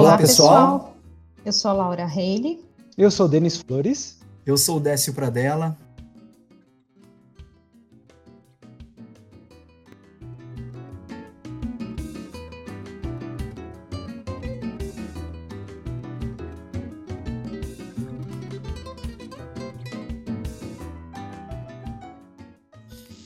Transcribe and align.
Olá, 0.00 0.16
pessoal. 0.16 0.96
Eu 1.44 1.52
sou 1.52 1.70
a 1.70 1.74
Laura 1.74 2.06
Reile. 2.06 2.64
Eu 2.96 3.10
sou 3.10 3.28
Denis 3.28 3.58
Flores. 3.58 4.18
Eu 4.46 4.56
sou 4.56 4.78
o 4.78 4.80
Décio 4.80 5.12
Pradella. 5.12 5.76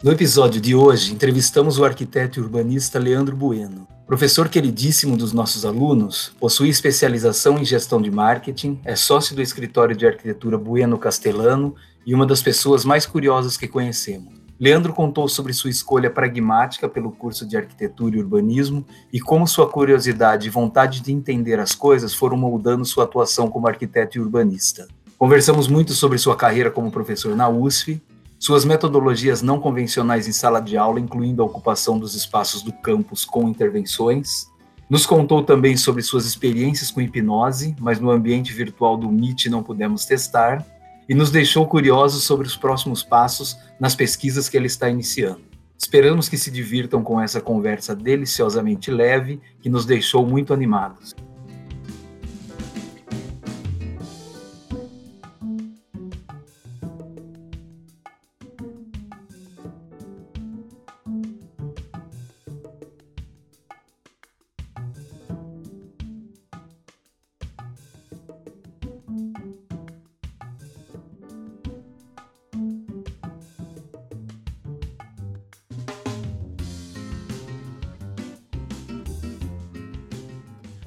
No 0.03 0.11
episódio 0.11 0.61
de 0.61 0.75
hoje, 0.75 1.15
entrevistamos 1.15 1.79
o 1.79 1.85
arquiteto 1.85 2.41
e 2.41 2.43
urbanista 2.43 2.99
Leandro 2.99 3.37
Bueno. 3.37 3.94
Professor 4.15 4.49
queridíssimo 4.49 5.17
dos 5.17 5.33
nossos 5.33 5.65
alunos, 5.65 6.33
possui 6.39 6.69
especialização 6.69 7.59
em 7.59 7.65
gestão 7.65 8.01
de 8.01 8.13
marketing, 8.13 8.79
é 8.85 8.95
sócio 8.95 9.35
do 9.35 9.43
escritório 9.43 9.97
de 9.97 10.07
arquitetura 10.07 10.57
Bueno 10.57 10.97
Castelano 10.97 11.75
e 12.07 12.15
uma 12.15 12.25
das 12.25 12.41
pessoas 12.41 12.85
mais 12.85 13.07
curiosas 13.07 13.57
que 13.57 13.67
conhecemos. 13.67 14.33
Leandro 14.61 14.93
contou 14.93 15.27
sobre 15.27 15.53
sua 15.53 15.69
escolha 15.69 16.09
pragmática 16.09 16.89
pelo 16.89 17.11
curso 17.11 17.45
de 17.45 17.57
arquitetura 17.57 18.15
e 18.15 18.21
urbanismo 18.21 18.87
e 19.13 19.19
como 19.19 19.49
sua 19.49 19.69
curiosidade 19.69 20.47
e 20.47 20.51
vontade 20.51 21.01
de 21.01 21.13
entender 21.13 21.59
as 21.59 21.75
coisas 21.75 22.15
foram 22.15 22.37
moldando 22.37 22.85
sua 22.85 23.03
atuação 23.03 23.51
como 23.51 23.67
arquiteto 23.67 24.17
e 24.17 24.21
urbanista. 24.21 24.87
Conversamos 25.19 25.67
muito 25.67 25.93
sobre 25.93 26.19
sua 26.19 26.37
carreira 26.37 26.71
como 26.71 26.89
professor 26.89 27.35
na 27.35 27.49
USF, 27.49 28.01
suas 28.45 28.63
metodologias 28.63 29.41
não 29.41 29.59
convencionais 29.59 30.29
em 30.29 30.33
sala 30.33 30.61
de 30.61 30.77
aula, 30.77 31.01
incluindo 31.01 31.41
a 31.41 31.47
ocupação 31.47 31.99
dos 31.99 32.15
espaços 32.15 32.61
do 32.61 32.75
campus 32.75 33.25
com 33.25 33.49
intervenções. 33.49 34.53
Nos 34.91 35.07
contou 35.07 35.43
também 35.43 35.79
sobre 35.79 36.03
suas 36.03 36.27
experiências 36.27 36.91
com 36.91 37.01
hipnose, 37.01 37.75
mas 37.81 37.99
no 37.99 38.11
ambiente 38.11 38.53
virtual 38.53 38.99
do 38.99 39.09
MIT 39.09 39.49
não 39.49 39.63
pudemos 39.63 40.05
testar, 40.05 40.63
e 41.09 41.15
nos 41.15 41.31
deixou 41.31 41.67
curiosos 41.67 42.25
sobre 42.25 42.47
os 42.47 42.55
próximos 42.55 43.03
passos 43.03 43.57
nas 43.81 43.97
pesquisas 43.97 44.47
que 44.47 44.59
ele 44.59 44.67
está 44.67 44.91
iniciando. 44.91 45.41
Esperamos 45.79 46.29
que 46.29 46.37
se 46.37 46.51
divirtam 46.51 47.03
com 47.03 47.19
essa 47.19 47.41
conversa 47.41 47.97
deliciosamente 47.97 48.91
leve, 48.91 49.41
que 49.63 49.71
nos 49.71 49.87
deixou 49.87 50.27
muito 50.27 50.53
animados. 50.53 51.15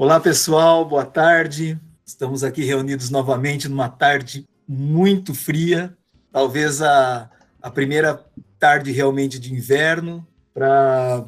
Olá, 0.07 0.21
pessoal, 0.21 0.85
boa 0.85 1.03
tarde. 1.03 1.77
Estamos 2.05 2.41
aqui 2.41 2.63
reunidos 2.63 3.09
novamente 3.09 3.67
numa 3.67 3.89
tarde 3.89 4.47
muito 4.65 5.33
fria, 5.33 5.97
talvez 6.31 6.81
a, 6.81 7.29
a 7.61 7.69
primeira 7.69 8.25
tarde 8.57 8.93
realmente 8.93 9.37
de 9.37 9.53
inverno, 9.53 10.25
para 10.53 11.25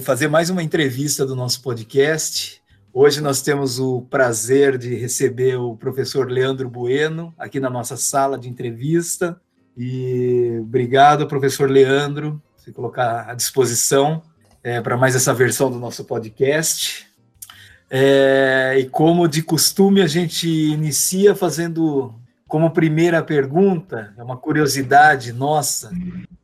fazer 0.00 0.28
mais 0.28 0.48
uma 0.48 0.62
entrevista 0.62 1.26
do 1.26 1.36
nosso 1.36 1.60
podcast. 1.60 2.62
Hoje 2.90 3.20
nós 3.20 3.42
temos 3.42 3.78
o 3.78 4.00
prazer 4.00 4.78
de 4.78 4.94
receber 4.94 5.56
o 5.56 5.76
professor 5.76 6.30
Leandro 6.30 6.70
Bueno 6.70 7.34
aqui 7.36 7.60
na 7.60 7.68
nossa 7.68 7.98
sala 7.98 8.38
de 8.38 8.48
entrevista. 8.48 9.38
E 9.76 10.56
obrigado, 10.62 11.26
professor 11.26 11.68
Leandro, 11.68 12.42
se 12.56 12.72
colocar 12.72 13.28
à 13.28 13.34
disposição 13.34 14.22
é, 14.62 14.80
para 14.80 14.96
mais 14.96 15.14
essa 15.14 15.34
versão 15.34 15.70
do 15.70 15.78
nosso 15.78 16.02
podcast. 16.06 17.05
É, 17.90 18.76
e 18.78 18.88
como 18.88 19.28
de 19.28 19.42
costume, 19.42 20.02
a 20.02 20.06
gente 20.06 20.48
inicia 20.48 21.34
fazendo 21.34 22.14
como 22.48 22.70
primeira 22.70 23.22
pergunta, 23.22 24.12
é 24.16 24.22
uma 24.22 24.36
curiosidade 24.36 25.32
nossa, 25.32 25.90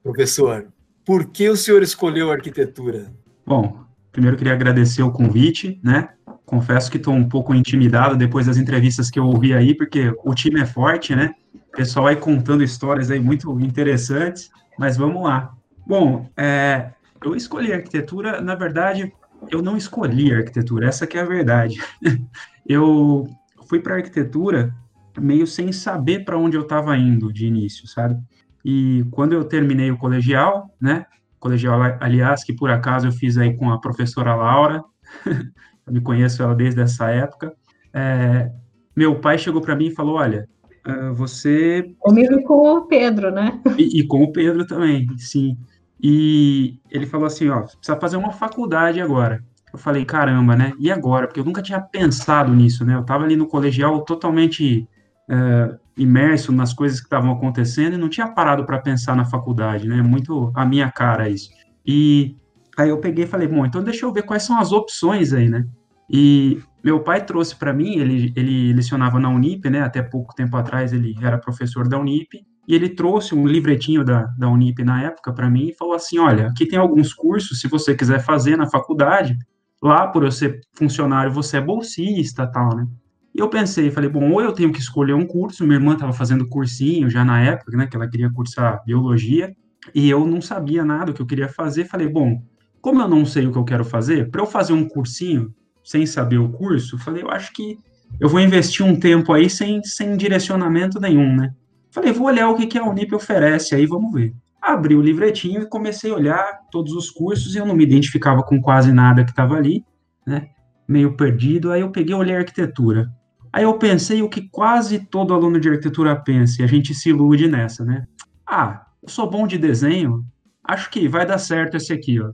professor, 0.02 0.66
por 1.04 1.26
que 1.26 1.48
o 1.48 1.56
senhor 1.56 1.82
escolheu 1.82 2.30
arquitetura? 2.30 3.12
Bom, 3.46 3.80
primeiro 4.10 4.36
queria 4.36 4.52
agradecer 4.52 5.02
o 5.02 5.12
convite, 5.12 5.80
né? 5.82 6.10
Confesso 6.44 6.90
que 6.90 6.96
estou 6.96 7.14
um 7.14 7.28
pouco 7.28 7.54
intimidado 7.54 8.16
depois 8.16 8.46
das 8.46 8.56
entrevistas 8.56 9.10
que 9.10 9.18
eu 9.18 9.26
ouvi 9.26 9.54
aí, 9.54 9.74
porque 9.74 10.12
o 10.24 10.34
time 10.34 10.60
é 10.60 10.66
forte, 10.66 11.14
né? 11.14 11.34
O 11.54 11.76
pessoal 11.76 12.08
aí 12.08 12.16
contando 12.16 12.62
histórias 12.62 13.10
aí 13.10 13.18
muito 13.18 13.58
interessantes, 13.60 14.50
mas 14.78 14.96
vamos 14.96 15.22
lá. 15.22 15.54
Bom, 15.86 16.28
é, 16.36 16.90
eu 17.24 17.34
escolhi 17.34 17.72
arquitetura, 17.72 18.40
na 18.40 18.54
verdade, 18.54 19.12
eu 19.50 19.62
não 19.62 19.76
escolhi 19.76 20.32
arquitetura, 20.32 20.88
essa 20.88 21.06
que 21.06 21.18
é 21.18 21.20
a 21.20 21.26
verdade. 21.26 21.80
eu 22.66 23.26
fui 23.68 23.80
para 23.80 23.96
arquitetura 23.96 24.74
meio 25.18 25.46
sem 25.46 25.72
saber 25.72 26.24
para 26.24 26.38
onde 26.38 26.56
eu 26.56 26.62
estava 26.62 26.96
indo 26.96 27.32
de 27.32 27.46
início, 27.46 27.86
sabe? 27.86 28.18
E 28.64 29.04
quando 29.10 29.32
eu 29.32 29.44
terminei 29.44 29.90
o 29.90 29.98
colegial, 29.98 30.70
né? 30.80 31.06
Colegial, 31.38 31.80
aliás, 32.00 32.44
que 32.44 32.52
por 32.52 32.70
acaso 32.70 33.08
eu 33.08 33.12
fiz 33.12 33.36
aí 33.36 33.56
com 33.56 33.70
a 33.70 33.80
professora 33.80 34.34
Laura, 34.34 34.82
eu 35.86 35.92
me 35.92 36.00
conheço 36.00 36.42
ela 36.42 36.54
desde 36.54 36.80
essa 36.80 37.10
época. 37.10 37.52
É, 37.92 38.50
meu 38.96 39.20
pai 39.20 39.38
chegou 39.38 39.60
para 39.60 39.74
mim 39.74 39.86
e 39.86 39.94
falou: 39.94 40.16
Olha, 40.16 40.48
uh, 40.86 41.14
você. 41.14 41.94
Comigo 41.98 42.34
e 42.34 42.42
com 42.44 42.76
o 42.76 42.86
Pedro, 42.86 43.30
né? 43.30 43.60
E, 43.76 44.00
e 44.00 44.06
com 44.06 44.22
o 44.22 44.32
Pedro 44.32 44.66
também, 44.66 45.06
sim. 45.18 45.56
E 46.02 46.80
ele 46.90 47.06
falou 47.06 47.26
assim, 47.26 47.48
ó, 47.48 47.62
precisa 47.62 47.98
fazer 48.00 48.16
uma 48.16 48.32
faculdade 48.32 49.00
agora. 49.00 49.44
Eu 49.72 49.78
falei, 49.78 50.04
caramba, 50.04 50.56
né? 50.56 50.72
E 50.78 50.90
agora? 50.90 51.26
Porque 51.26 51.40
eu 51.40 51.44
nunca 51.44 51.62
tinha 51.62 51.80
pensado 51.80 52.52
nisso, 52.52 52.84
né? 52.84 52.94
Eu 52.94 53.00
estava 53.00 53.24
ali 53.24 53.36
no 53.36 53.46
colegial 53.46 54.02
totalmente 54.02 54.86
é, 55.30 55.78
imerso 55.96 56.52
nas 56.52 56.74
coisas 56.74 56.98
que 56.98 57.06
estavam 57.06 57.30
acontecendo 57.30 57.94
e 57.94 57.98
não 57.98 58.08
tinha 58.08 58.26
parado 58.28 58.66
para 58.66 58.80
pensar 58.80 59.14
na 59.14 59.24
faculdade, 59.24 59.88
né? 59.88 60.02
Muito 60.02 60.52
a 60.54 60.66
minha 60.66 60.90
cara 60.90 61.28
isso. 61.28 61.50
E 61.86 62.36
aí 62.76 62.88
eu 62.88 62.98
peguei 62.98 63.24
e 63.24 63.28
falei, 63.28 63.46
bom, 63.46 63.64
então 63.64 63.82
deixa 63.82 64.04
eu 64.04 64.12
ver 64.12 64.24
quais 64.24 64.42
são 64.42 64.58
as 64.58 64.72
opções 64.72 65.32
aí, 65.32 65.48
né? 65.48 65.66
E 66.10 66.60
meu 66.82 67.00
pai 67.00 67.24
trouxe 67.24 67.54
para 67.56 67.72
mim, 67.72 67.96
ele, 67.96 68.32
ele 68.36 68.72
lecionava 68.72 69.18
na 69.20 69.30
Unip, 69.30 69.70
né? 69.70 69.82
Até 69.82 70.02
pouco 70.02 70.34
tempo 70.34 70.56
atrás 70.56 70.92
ele 70.92 71.14
era 71.22 71.38
professor 71.38 71.88
da 71.88 71.98
Unip. 71.98 72.44
E 72.66 72.74
ele 72.74 72.88
trouxe 72.88 73.34
um 73.34 73.46
livretinho 73.46 74.04
da, 74.04 74.24
da 74.38 74.48
Unip 74.48 74.84
na 74.84 75.02
época 75.02 75.32
para 75.32 75.50
mim 75.50 75.68
e 75.68 75.74
falou 75.74 75.94
assim: 75.94 76.18
olha, 76.18 76.46
aqui 76.46 76.66
tem 76.66 76.78
alguns 76.78 77.12
cursos, 77.12 77.60
se 77.60 77.68
você 77.68 77.94
quiser 77.94 78.22
fazer 78.24 78.56
na 78.56 78.70
faculdade, 78.70 79.36
lá 79.82 80.06
por 80.06 80.22
eu 80.22 80.30
ser 80.30 80.60
funcionário, 80.74 81.32
você 81.32 81.56
é 81.56 81.60
bolsista 81.60 82.46
tal, 82.46 82.76
né? 82.76 82.86
E 83.34 83.40
eu 83.40 83.48
pensei, 83.48 83.90
falei, 83.90 84.10
bom, 84.10 84.30
ou 84.30 84.42
eu 84.42 84.52
tenho 84.52 84.70
que 84.70 84.78
escolher 84.78 85.14
um 85.14 85.26
curso, 85.26 85.64
minha 85.64 85.76
irmã 85.76 85.94
estava 85.94 86.12
fazendo 86.12 86.46
cursinho 86.46 87.08
já 87.08 87.24
na 87.24 87.40
época, 87.40 87.74
né, 87.76 87.86
que 87.86 87.96
ela 87.96 88.06
queria 88.06 88.30
cursar 88.30 88.82
biologia, 88.84 89.54
e 89.94 90.08
eu 90.10 90.26
não 90.26 90.42
sabia 90.42 90.84
nada 90.84 91.10
o 91.10 91.14
que 91.14 91.22
eu 91.22 91.26
queria 91.26 91.48
fazer, 91.48 91.86
falei, 91.86 92.06
bom, 92.06 92.42
como 92.80 93.00
eu 93.00 93.08
não 93.08 93.24
sei 93.24 93.46
o 93.46 93.52
que 93.52 93.56
eu 93.56 93.64
quero 93.64 93.84
fazer, 93.86 94.30
para 94.30 94.42
eu 94.42 94.46
fazer 94.46 94.74
um 94.74 94.86
cursinho 94.86 95.52
sem 95.82 96.04
saber 96.04 96.38
o 96.38 96.50
curso, 96.50 96.98
falei, 96.98 97.22
eu 97.22 97.30
acho 97.30 97.52
que 97.54 97.78
eu 98.20 98.28
vou 98.28 98.38
investir 98.38 98.84
um 98.84 99.00
tempo 99.00 99.32
aí 99.32 99.48
sem, 99.48 99.82
sem 99.82 100.14
direcionamento 100.14 101.00
nenhum, 101.00 101.34
né? 101.34 101.54
Falei, 101.92 102.10
vou 102.10 102.26
olhar 102.26 102.48
o 102.48 102.56
que, 102.56 102.66
que 102.66 102.78
a 102.78 102.84
Unip 102.84 103.14
oferece 103.14 103.74
aí, 103.74 103.84
vamos 103.84 104.10
ver. 104.12 104.34
Abri 104.60 104.94
o 104.94 105.02
livretinho 105.02 105.60
e 105.60 105.68
comecei 105.68 106.10
a 106.10 106.14
olhar 106.14 106.60
todos 106.70 106.94
os 106.94 107.10
cursos 107.10 107.54
e 107.54 107.58
eu 107.58 107.66
não 107.66 107.76
me 107.76 107.84
identificava 107.84 108.42
com 108.42 108.58
quase 108.62 108.90
nada 108.90 109.24
que 109.24 109.30
estava 109.30 109.56
ali, 109.56 109.84
né? 110.26 110.48
Meio 110.88 111.14
perdido. 111.14 111.70
Aí 111.70 111.82
eu 111.82 111.90
peguei 111.90 112.14
olhei 112.14 112.34
arquitetura. 112.34 113.12
Aí 113.52 113.64
eu 113.64 113.74
pensei 113.74 114.22
o 114.22 114.28
que 114.30 114.48
quase 114.48 115.00
todo 115.00 115.34
aluno 115.34 115.60
de 115.60 115.68
arquitetura 115.68 116.16
pensa, 116.16 116.62
e 116.62 116.64
a 116.64 116.66
gente 116.68 116.94
se 116.94 117.10
ilude 117.10 117.46
nessa, 117.46 117.84
né? 117.84 118.06
Ah, 118.46 118.86
eu 119.02 119.10
sou 119.10 119.28
bom 119.28 119.46
de 119.46 119.58
desenho, 119.58 120.24
acho 120.64 120.88
que 120.90 121.06
vai 121.06 121.26
dar 121.26 121.36
certo 121.36 121.76
esse 121.76 121.92
aqui, 121.92 122.18
ó. 122.18 122.32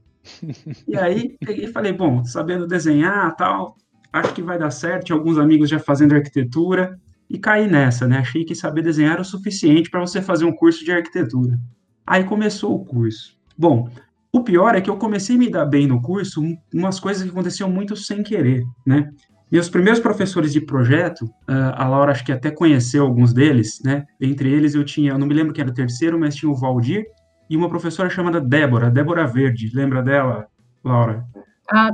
E 0.87 0.96
aí 0.96 1.37
peguei 1.40 1.64
e 1.64 1.72
falei, 1.72 1.93
bom, 1.93 2.25
sabendo 2.25 2.64
desenhar 2.64 3.34
tal, 3.34 3.76
acho 4.12 4.32
que 4.32 4.43
vai 4.43 4.56
dar 4.56 4.70
certo. 4.70 5.06
Tinha 5.06 5.19
alguns 5.19 5.38
amigos 5.38 5.69
já 5.69 5.81
fazendo 5.81 6.14
arquitetura 6.14 6.96
e 7.28 7.38
caí 7.38 7.69
nessa, 7.69 8.06
né? 8.06 8.19
Achei 8.19 8.44
que 8.44 8.54
saber 8.54 8.82
desenhar 8.82 9.12
era 9.12 9.22
o 9.22 9.25
suficiente 9.25 9.90
para 9.90 10.00
você 10.00 10.22
fazer 10.22 10.44
um 10.44 10.52
curso 10.52 10.84
de 10.84 10.92
arquitetura. 10.92 11.58
Aí 12.06 12.25
começou 12.25 12.75
o 12.75 12.84
curso. 12.84 13.36
Bom, 13.56 13.90
o 14.32 14.42
pior 14.42 14.75
é 14.75 14.80
que 14.80 14.88
eu 14.88 14.96
comecei 14.96 15.36
a 15.36 15.38
me 15.38 15.50
dar 15.50 15.66
bem 15.66 15.86
no 15.86 16.00
curso, 16.00 16.42
umas 16.72 17.00
coisas 17.00 17.22
que 17.22 17.30
aconteciam 17.30 17.70
muito 17.70 17.96
sem 17.96 18.22
querer, 18.22 18.64
né? 18.86 19.10
Meus 19.50 19.69
primeiros 19.69 19.98
professores 19.98 20.52
de 20.52 20.60
projeto, 20.60 21.26
a 21.46 21.88
Laura 21.88 22.12
acho 22.12 22.25
que 22.25 22.32
até 22.32 22.50
conheceu 22.50 23.02
alguns 23.02 23.32
deles, 23.32 23.81
né? 23.82 24.04
Entre 24.20 24.52
eles 24.52 24.74
eu 24.74 24.84
tinha, 24.84 25.12
eu 25.12 25.19
não 25.19 25.26
me 25.26 25.32
lembro 25.32 25.54
quem 25.54 25.62
era 25.62 25.70
o 25.70 25.74
terceiro, 25.74 26.19
mas 26.19 26.34
tinha 26.34 26.50
o 26.50 26.54
Valdir 26.54 27.06
e 27.48 27.56
uma 27.56 27.69
professora 27.69 28.10
chamada 28.10 28.42
Débora, 28.42 28.90
Débora 28.90 29.26
Verde. 29.26 29.70
Lembra 29.74 30.02
dela, 30.02 30.46
Laura? 30.84 31.24
Ah, 31.70 31.90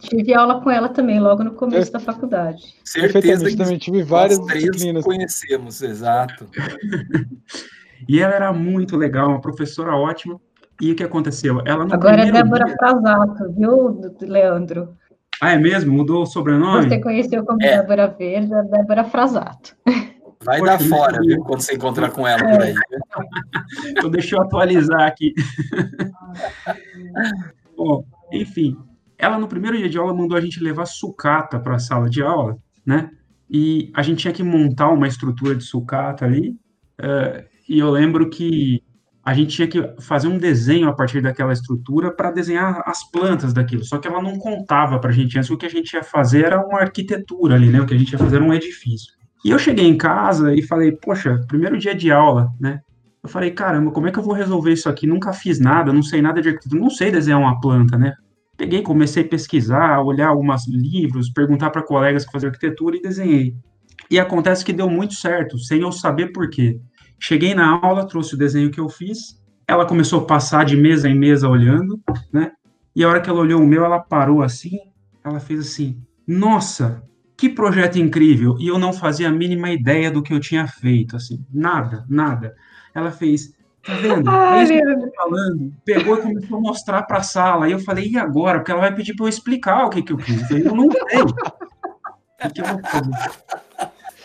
Tive 0.00 0.34
aula 0.34 0.60
com 0.62 0.70
ela 0.70 0.88
também, 0.88 1.20
logo 1.20 1.44
no 1.44 1.52
começo 1.52 1.92
da 1.92 2.00
faculdade. 2.00 2.74
Certeza 2.84 3.48
que 3.48 3.56
também 3.56 3.78
tive 3.78 4.02
várias 4.02 4.40
disciplinas. 4.46 5.04
conhecemos, 5.04 5.82
exato. 5.82 6.46
E 8.08 8.18
ela 8.20 8.34
era 8.34 8.52
muito 8.52 8.96
legal, 8.96 9.28
uma 9.28 9.40
professora 9.40 9.94
ótima. 9.94 10.40
E 10.80 10.92
o 10.92 10.96
que 10.96 11.04
aconteceu? 11.04 11.60
Ela 11.66 11.84
no 11.84 11.92
Agora 11.92 12.22
é 12.26 12.32
Débora 12.32 12.64
dia- 12.64 12.76
Frasato, 12.78 13.52
viu, 13.52 14.00
Leandro? 14.22 14.96
Ah, 15.40 15.52
é 15.52 15.58
mesmo? 15.58 15.92
Mudou 15.92 16.22
o 16.22 16.26
sobrenome? 16.26 16.88
Você 16.88 16.98
conheceu 17.00 17.44
como 17.44 17.62
É. 17.62 17.76
Débora 17.76 18.08
Verde, 18.08 18.52
é 18.54 18.62
Débora 18.62 19.04
Frasato. 19.04 19.76
Vai 20.42 20.58
Poxa, 20.58 20.72
dar 20.72 20.80
fora, 20.84 21.20
viu, 21.20 21.42
quando 21.42 21.60
você 21.60 21.74
encontrar 21.74 22.10
com 22.10 22.26
ela 22.26 22.42
por 22.42 22.62
aí. 22.62 22.74
Então, 23.90 24.10
deixa 24.10 24.36
eu 24.36 24.42
atualizar 24.42 25.02
aqui. 25.02 25.34
Bom, 27.76 28.04
enfim, 28.32 28.76
ela 29.20 29.38
no 29.38 29.48
primeiro 29.48 29.76
dia 29.76 29.88
de 29.88 29.98
aula 29.98 30.14
mandou 30.14 30.36
a 30.36 30.40
gente 30.40 30.62
levar 30.62 30.86
sucata 30.86 31.58
para 31.60 31.76
a 31.76 31.78
sala 31.78 32.08
de 32.08 32.22
aula, 32.22 32.56
né? 32.84 33.10
E 33.48 33.90
a 33.94 34.02
gente 34.02 34.20
tinha 34.20 34.32
que 34.32 34.42
montar 34.42 34.90
uma 34.90 35.08
estrutura 35.08 35.54
de 35.54 35.64
sucata 35.64 36.24
ali. 36.24 36.56
eh, 37.00 37.46
e 37.68 37.78
eu 37.78 37.90
lembro 37.90 38.28
que 38.30 38.82
a 39.24 39.34
gente 39.34 39.54
tinha 39.54 39.68
que 39.68 39.80
fazer 40.00 40.28
um 40.28 40.38
desenho 40.38 40.88
a 40.88 40.92
partir 40.92 41.20
daquela 41.20 41.52
estrutura 41.52 42.10
para 42.10 42.30
desenhar 42.30 42.82
as 42.86 43.08
plantas 43.10 43.52
daquilo. 43.52 43.84
Só 43.84 43.98
que 43.98 44.08
ela 44.08 44.22
não 44.22 44.38
contava 44.38 44.98
para 44.98 45.10
a 45.10 45.12
gente 45.12 45.38
antes. 45.38 45.50
O 45.50 45.56
que 45.56 45.66
a 45.66 45.70
gente 45.70 45.92
ia 45.92 46.02
fazer 46.02 46.46
era 46.46 46.64
uma 46.66 46.80
arquitetura 46.80 47.54
ali, 47.54 47.68
né? 47.68 47.80
O 47.80 47.86
que 47.86 47.94
a 47.94 47.98
gente 47.98 48.12
ia 48.12 48.18
fazer 48.18 48.36
era 48.36 48.44
um 48.44 48.52
edifício. 48.52 49.12
E 49.44 49.50
eu 49.50 49.58
cheguei 49.58 49.86
em 49.86 49.96
casa 49.96 50.54
e 50.54 50.62
falei, 50.62 50.92
poxa, 50.92 51.40
primeiro 51.46 51.78
dia 51.78 51.94
de 51.94 52.10
aula, 52.10 52.50
né? 52.60 52.80
Eu 53.22 53.28
falei, 53.28 53.50
caramba, 53.50 53.90
como 53.90 54.08
é 54.08 54.10
que 54.10 54.18
eu 54.18 54.22
vou 54.22 54.34
resolver 54.34 54.72
isso 54.72 54.88
aqui? 54.88 55.06
Nunca 55.06 55.32
fiz 55.32 55.60
nada, 55.60 55.92
não 55.92 56.02
sei 56.02 56.22
nada 56.22 56.40
de 56.40 56.48
arquitetura, 56.48 56.80
não 56.80 56.90
sei 56.90 57.10
desenhar 57.10 57.38
uma 57.38 57.60
planta, 57.60 57.98
né? 57.98 58.14
Peguei, 58.60 58.82
comecei 58.82 59.22
a 59.22 59.26
pesquisar, 59.26 60.02
olhar 60.02 60.28
alguns 60.28 60.68
livros, 60.68 61.30
perguntar 61.30 61.70
para 61.70 61.82
colegas 61.82 62.26
que 62.26 62.30
faziam 62.30 62.50
arquitetura 62.50 62.94
e 62.94 63.00
desenhei. 63.00 63.56
E 64.10 64.20
acontece 64.20 64.62
que 64.62 64.70
deu 64.70 64.86
muito 64.86 65.14
certo, 65.14 65.58
sem 65.58 65.80
eu 65.80 65.90
saber 65.90 66.30
por 66.30 66.50
quê. 66.50 66.78
Cheguei 67.18 67.54
na 67.54 67.80
aula, 67.82 68.06
trouxe 68.06 68.34
o 68.34 68.36
desenho 68.36 68.70
que 68.70 68.78
eu 68.78 68.90
fiz, 68.90 69.42
ela 69.66 69.86
começou 69.86 70.20
a 70.20 70.26
passar 70.26 70.66
de 70.66 70.76
mesa 70.76 71.08
em 71.08 71.14
mesa 71.14 71.48
olhando, 71.48 71.98
né? 72.30 72.52
E 72.94 73.02
a 73.02 73.08
hora 73.08 73.22
que 73.22 73.30
ela 73.30 73.40
olhou 73.40 73.62
o 73.62 73.66
meu, 73.66 73.82
ela 73.82 73.98
parou 73.98 74.42
assim, 74.42 74.78
ela 75.24 75.40
fez 75.40 75.60
assim: 75.60 75.96
Nossa, 76.28 77.02
que 77.38 77.48
projeto 77.48 77.98
incrível! 77.98 78.58
E 78.60 78.68
eu 78.68 78.78
não 78.78 78.92
fazia 78.92 79.30
a 79.30 79.32
mínima 79.32 79.70
ideia 79.70 80.10
do 80.10 80.22
que 80.22 80.34
eu 80.34 80.40
tinha 80.40 80.66
feito, 80.66 81.16
assim, 81.16 81.42
nada, 81.50 82.04
nada. 82.10 82.54
Ela 82.94 83.10
fez, 83.10 83.54
tá 83.82 83.94
vendo? 83.94 84.28
É 84.28 84.32
Ai, 84.32 84.66
Leandro. 84.66 85.08
tô 85.08 85.14
falando. 85.14 85.72
Pegou 85.84 86.18
e 86.18 86.22
começou 86.22 86.58
a 86.58 86.60
mostrar 86.60 87.02
para 87.02 87.18
a 87.18 87.22
sala. 87.22 87.66
Aí 87.66 87.72
eu 87.72 87.80
falei, 87.80 88.08
e 88.08 88.18
agora? 88.18 88.58
Porque 88.58 88.72
ela 88.72 88.80
vai 88.80 88.94
pedir 88.94 89.14
para 89.14 89.26
eu 89.26 89.28
explicar 89.28 89.86
o 89.86 89.90
que, 89.90 90.02
que 90.02 90.12
eu 90.12 90.18
fiz. 90.18 90.40
Eu 90.42 90.46
falei, 90.46 90.66
eu 90.66 90.74
não 90.74 90.88
sei. 90.90 91.22
O 91.22 92.52
que 92.52 92.60
eu 92.60 92.64
vou 92.64 92.80
fazer? 92.84 93.10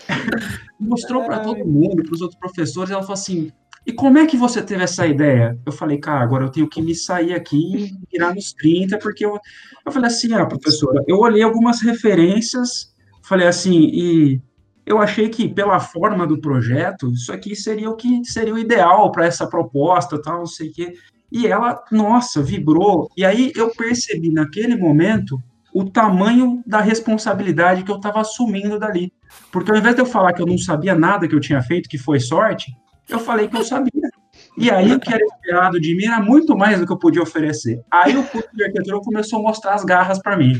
Mostrou 0.80 1.24
para 1.24 1.40
todo 1.40 1.66
mundo, 1.66 2.04
para 2.04 2.14
os 2.14 2.22
outros 2.22 2.40
professores. 2.40 2.92
Ela 2.92 3.02
falou 3.02 3.14
assim: 3.14 3.52
e 3.86 3.94
como 3.94 4.18
é 4.18 4.26
que 4.26 4.36
você 4.36 4.64
teve 4.64 4.84
essa 4.84 5.06
ideia? 5.06 5.60
Eu 5.64 5.72
falei, 5.72 6.00
cara, 6.00 6.24
agora 6.24 6.46
eu 6.46 6.50
tenho 6.50 6.68
que 6.68 6.82
me 6.82 6.96
sair 6.96 7.34
aqui 7.34 7.76
e 7.76 7.94
virar 8.12 8.34
nos 8.34 8.52
30, 8.54 8.98
porque 8.98 9.24
eu, 9.24 9.38
eu 9.86 9.92
falei 9.92 10.08
assim, 10.08 10.34
ah, 10.34 10.46
professora, 10.46 11.04
eu 11.08 11.20
olhei 11.20 11.44
algumas 11.44 11.82
referências, 11.82 12.92
falei 13.22 13.48
assim, 13.48 13.78
e 13.94 14.42
eu 14.86 15.00
achei 15.00 15.30
que 15.30 15.50
pela 15.50 15.80
forma 15.80 16.28
do 16.28 16.40
projeto, 16.40 17.12
isso 17.12 17.32
aqui 17.34 17.56
seria 17.56 17.90
o 17.90 17.96
que 17.96 18.24
seria 18.24 18.54
o 18.54 18.60
ideal 18.60 19.12
para 19.12 19.26
essa 19.26 19.48
proposta, 19.48 20.22
tal, 20.22 20.40
não 20.40 20.46
sei 20.46 20.70
o 20.70 20.74
quê. 20.74 20.94
E 21.32 21.48
ela, 21.48 21.84
nossa, 21.92 22.42
vibrou. 22.42 23.10
E 23.18 23.26
aí 23.26 23.52
eu 23.56 23.72
percebi 23.72 24.30
naquele 24.30 24.76
momento 24.76 25.42
o 25.74 25.84
tamanho 25.84 26.64
da 26.66 26.80
responsabilidade 26.80 27.84
que 27.84 27.92
eu 27.92 27.98
estava 27.98 28.22
assumindo 28.22 28.80
dali. 28.80 29.12
Porque 29.52 29.72
ao 29.72 29.78
invés 29.78 29.96
de 29.96 30.02
eu 30.02 30.06
falar 30.06 30.34
que 30.34 30.42
eu 30.42 30.46
não 30.46 30.58
sabia 30.58 30.96
nada 30.96 31.28
que 31.28 31.36
eu 31.36 31.40
tinha 31.40 31.62
feito, 31.62 31.90
que 31.90 31.98
foi 31.98 32.20
sorte, 32.20 32.72
eu 33.10 33.20
falei 33.20 33.48
que 33.48 33.58
eu 33.58 33.64
sabia. 33.66 34.10
E 34.58 34.72
aí 34.72 34.94
o 34.94 35.00
que 35.00 35.14
era 35.14 35.24
esperado 35.24 35.80
de 35.80 35.96
mim 35.96 36.06
era 36.06 36.22
muito 36.22 36.58
mais 36.58 36.80
do 36.80 36.86
que 36.86 36.94
eu 36.94 36.98
podia 36.98 37.22
oferecer. 37.22 37.82
Aí 37.92 38.16
o 38.16 38.24
curso 38.24 38.50
de 38.54 38.64
arquitetura 38.64 39.00
começou 39.02 39.40
a 39.40 39.42
mostrar 39.42 39.74
as 39.74 39.84
garras 39.84 40.20
para 40.20 40.38
mim. 40.38 40.60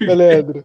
Leandro, 0.00 0.62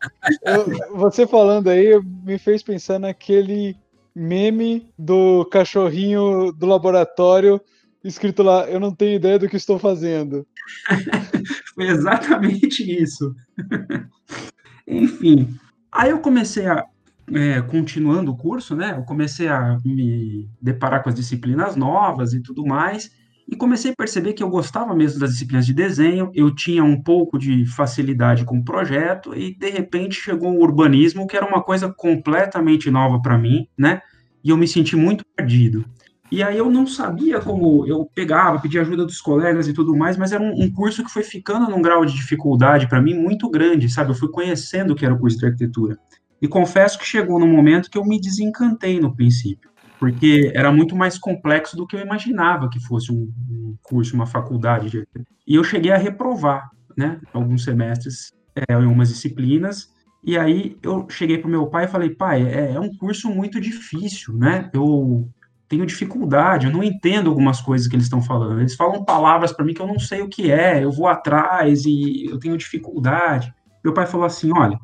você 0.92 1.26
falando 1.26 1.70
aí 1.70 2.00
me 2.24 2.38
fez 2.38 2.62
pensar 2.62 3.00
naquele 3.00 3.76
meme 4.14 4.90
do 4.98 5.46
cachorrinho 5.46 6.52
do 6.52 6.66
laboratório 6.66 7.62
escrito 8.04 8.44
lá, 8.44 8.70
eu 8.70 8.80
não 8.80 8.94
tenho 8.94 9.16
ideia 9.16 9.38
do 9.38 9.50
que 9.50 9.58
estou 9.58 9.78
fazendo. 9.78 10.48
Foi 11.76 11.88
exatamente 11.88 12.84
isso. 12.84 13.36
Enfim, 14.88 15.58
aí 15.92 16.12
eu 16.12 16.20
comecei 16.20 16.66
a, 16.66 16.86
é, 17.34 17.62
continuando 17.62 18.32
o 18.32 18.38
curso, 18.38 18.76
né? 18.76 18.96
Eu 18.98 19.04
comecei 19.04 19.48
a 19.48 19.78
me 19.84 20.50
deparar 20.62 21.04
com 21.04 21.10
as 21.10 21.16
disciplinas 21.16 21.76
novas 21.76 22.34
e 22.34 22.42
tudo 22.42 22.66
mais, 22.66 23.12
e 23.50 23.56
comecei 23.56 23.92
a 23.92 23.96
perceber 23.96 24.34
que 24.34 24.44
eu 24.44 24.50
gostava 24.50 24.94
mesmo 24.94 25.20
das 25.20 25.32
disciplinas 25.32 25.66
de 25.66 25.74
desenho, 25.74 26.30
eu 26.34 26.54
tinha 26.54 26.84
um 26.84 27.02
pouco 27.02 27.38
de 27.38 27.66
facilidade 27.66 28.44
com 28.44 28.58
o 28.58 28.64
projeto, 28.64 29.34
e 29.34 29.58
de 29.58 29.70
repente 29.70 30.16
chegou 30.16 30.54
o 30.54 30.62
urbanismo, 30.62 31.26
que 31.26 31.38
era 31.38 31.48
uma 31.48 31.64
coisa 31.64 31.94
completamente 31.96 32.92
nova 32.92 33.22
para 33.22 33.38
mim, 33.38 33.68
né? 33.78 34.02
E 34.44 34.50
eu 34.50 34.58
me 34.58 34.68
senti 34.68 34.96
muito 34.96 35.24
perdido. 35.36 35.86
E 36.30 36.44
aí 36.44 36.58
eu 36.58 36.70
não 36.70 36.86
sabia 36.86 37.40
como 37.40 37.88
eu 37.88 38.06
pegava, 38.14 38.60
pedia 38.60 38.82
ajuda 38.82 39.06
dos 39.06 39.22
colegas 39.22 39.66
e 39.70 39.74
tudo 39.74 39.96
mais, 39.96 40.18
mas 40.18 40.34
era 40.34 40.44
um, 40.44 40.64
um 40.64 40.70
curso 40.70 41.02
que 41.04 41.12
foi 41.12 41.24
ficando 41.24 41.70
num 41.70 41.82
grau 41.82 42.06
de 42.06 42.14
dificuldade 42.14 42.88
para 42.88 43.02
mim 43.02 43.14
muito 43.14 43.50
grande, 43.50 43.88
sabe? 43.88 44.12
Eu 44.12 44.16
fui 44.16 44.30
conhecendo 44.30 44.92
o 44.92 44.96
que 44.96 45.06
era 45.06 45.14
o 45.14 45.20
curso 45.20 45.38
de 45.38 45.46
arquitetura. 45.46 45.98
E 46.42 46.48
confesso 46.48 47.00
que 47.00 47.06
chegou 47.06 47.40
num 47.40 47.48
momento 47.48 47.90
que 47.90 47.98
eu 47.98 48.06
me 48.06 48.20
desencantei 48.20 49.00
no 49.00 49.16
princípio, 49.16 49.70
porque 50.00 50.52
era 50.54 50.72
muito 50.72 50.96
mais 50.96 51.18
complexo 51.18 51.76
do 51.76 51.88
que 51.88 51.96
eu 51.96 52.02
imaginava 52.02 52.70
que 52.70 52.80
fosse 52.80 53.12
um, 53.12 53.32
um 53.50 53.76
curso, 53.82 54.16
uma 54.16 54.28
faculdade 54.28 54.90
de. 54.90 55.08
E 55.48 55.56
eu 55.56 55.64
cheguei 55.64 55.92
a 55.92 55.98
reprovar, 55.98 56.70
né? 56.96 57.20
Alguns 57.34 57.64
semestres, 57.64 58.32
é, 58.56 58.74
em 58.74 58.86
umas 58.86 59.10
disciplinas, 59.10 59.92
e 60.24 60.38
aí 60.38 60.78
eu 60.84 61.08
cheguei 61.10 61.38
para 61.38 61.50
meu 61.50 61.68
pai 61.68 61.86
e 61.86 61.88
falei, 61.88 62.10
pai, 62.10 62.44
é, 62.44 62.74
é 62.74 62.80
um 62.80 62.94
curso 62.94 63.30
muito 63.30 63.60
difícil, 63.62 64.34
né? 64.34 64.70
Eu 64.74 65.30
tenho 65.68 65.86
dificuldade, 65.86 66.66
eu 66.66 66.72
não 66.72 66.84
entendo 66.84 67.30
algumas 67.30 67.62
coisas 67.62 67.88
que 67.88 67.96
eles 67.96 68.06
estão 68.06 68.22
falando. 68.22 68.60
Eles 68.60 68.76
falam 68.76 69.04
palavras 69.04 69.52
para 69.52 69.66
mim 69.66 69.74
que 69.74 69.82
eu 69.82 69.88
não 69.88 70.00
sei 70.00 70.22
o 70.22 70.30
que 70.30 70.52
é, 70.52 70.84
eu 70.84 70.92
vou 70.92 71.08
atrás 71.08 71.86
e 71.86 72.26
eu 72.30 72.40
tenho 72.40 72.58
dificuldade. 72.58 73.54
Meu 73.84 73.94
pai 73.94 74.06
falou 74.06 74.26
assim: 74.26 74.52
Olha, 74.58 74.78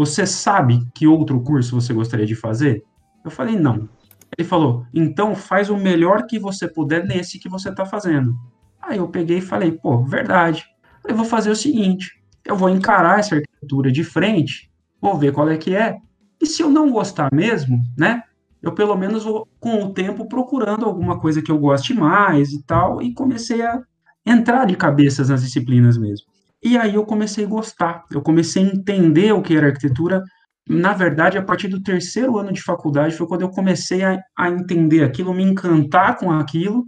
você 0.00 0.26
sabe 0.26 0.88
que 0.94 1.06
outro 1.06 1.38
curso 1.42 1.78
você 1.78 1.92
gostaria 1.92 2.24
de 2.24 2.34
fazer? 2.34 2.82
Eu 3.22 3.30
falei: 3.30 3.54
Não. 3.54 3.86
Ele 4.34 4.48
falou: 4.48 4.86
Então 4.94 5.34
faz 5.34 5.68
o 5.68 5.76
melhor 5.76 6.26
que 6.26 6.38
você 6.38 6.66
puder 6.66 7.04
nesse 7.04 7.38
que 7.38 7.50
você 7.50 7.68
está 7.68 7.84
fazendo. 7.84 8.34
Aí 8.80 8.96
eu 8.96 9.08
peguei 9.08 9.38
e 9.38 9.42
falei: 9.42 9.72
Pô, 9.72 10.02
verdade. 10.02 10.64
Eu 11.06 11.14
vou 11.14 11.26
fazer 11.26 11.50
o 11.50 11.54
seguinte: 11.54 12.18
eu 12.46 12.56
vou 12.56 12.70
encarar 12.70 13.18
essa 13.18 13.34
arquitetura 13.34 13.92
de 13.92 14.02
frente, 14.02 14.72
vou 15.02 15.18
ver 15.18 15.34
qual 15.34 15.50
é 15.50 15.58
que 15.58 15.76
é. 15.76 15.98
E 16.40 16.46
se 16.46 16.62
eu 16.62 16.70
não 16.70 16.90
gostar 16.90 17.28
mesmo, 17.30 17.82
né? 17.94 18.22
eu 18.62 18.72
pelo 18.72 18.96
menos 18.96 19.24
vou, 19.24 19.46
com 19.60 19.82
o 19.82 19.92
tempo, 19.92 20.26
procurando 20.26 20.86
alguma 20.86 21.20
coisa 21.20 21.42
que 21.42 21.52
eu 21.52 21.58
goste 21.58 21.92
mais 21.92 22.52
e 22.52 22.62
tal, 22.62 23.02
e 23.02 23.12
comecei 23.12 23.60
a 23.60 23.82
entrar 24.24 24.64
de 24.64 24.76
cabeças 24.76 25.28
nas 25.28 25.42
disciplinas 25.42 25.98
mesmo. 25.98 26.26
E 26.62 26.76
aí 26.76 26.94
eu 26.94 27.04
comecei 27.04 27.44
a 27.44 27.48
gostar, 27.48 28.04
eu 28.10 28.20
comecei 28.20 28.62
a 28.62 28.66
entender 28.66 29.32
o 29.32 29.42
que 29.42 29.56
era 29.56 29.68
arquitetura. 29.68 30.22
Na 30.68 30.92
verdade, 30.92 31.38
a 31.38 31.42
partir 31.42 31.68
do 31.68 31.82
terceiro 31.82 32.38
ano 32.38 32.52
de 32.52 32.62
faculdade 32.62 33.16
foi 33.16 33.26
quando 33.26 33.42
eu 33.42 33.50
comecei 33.50 34.02
a, 34.02 34.18
a 34.36 34.50
entender 34.50 35.02
aquilo, 35.02 35.32
me 35.32 35.42
encantar 35.42 36.16
com 36.16 36.30
aquilo, 36.30 36.84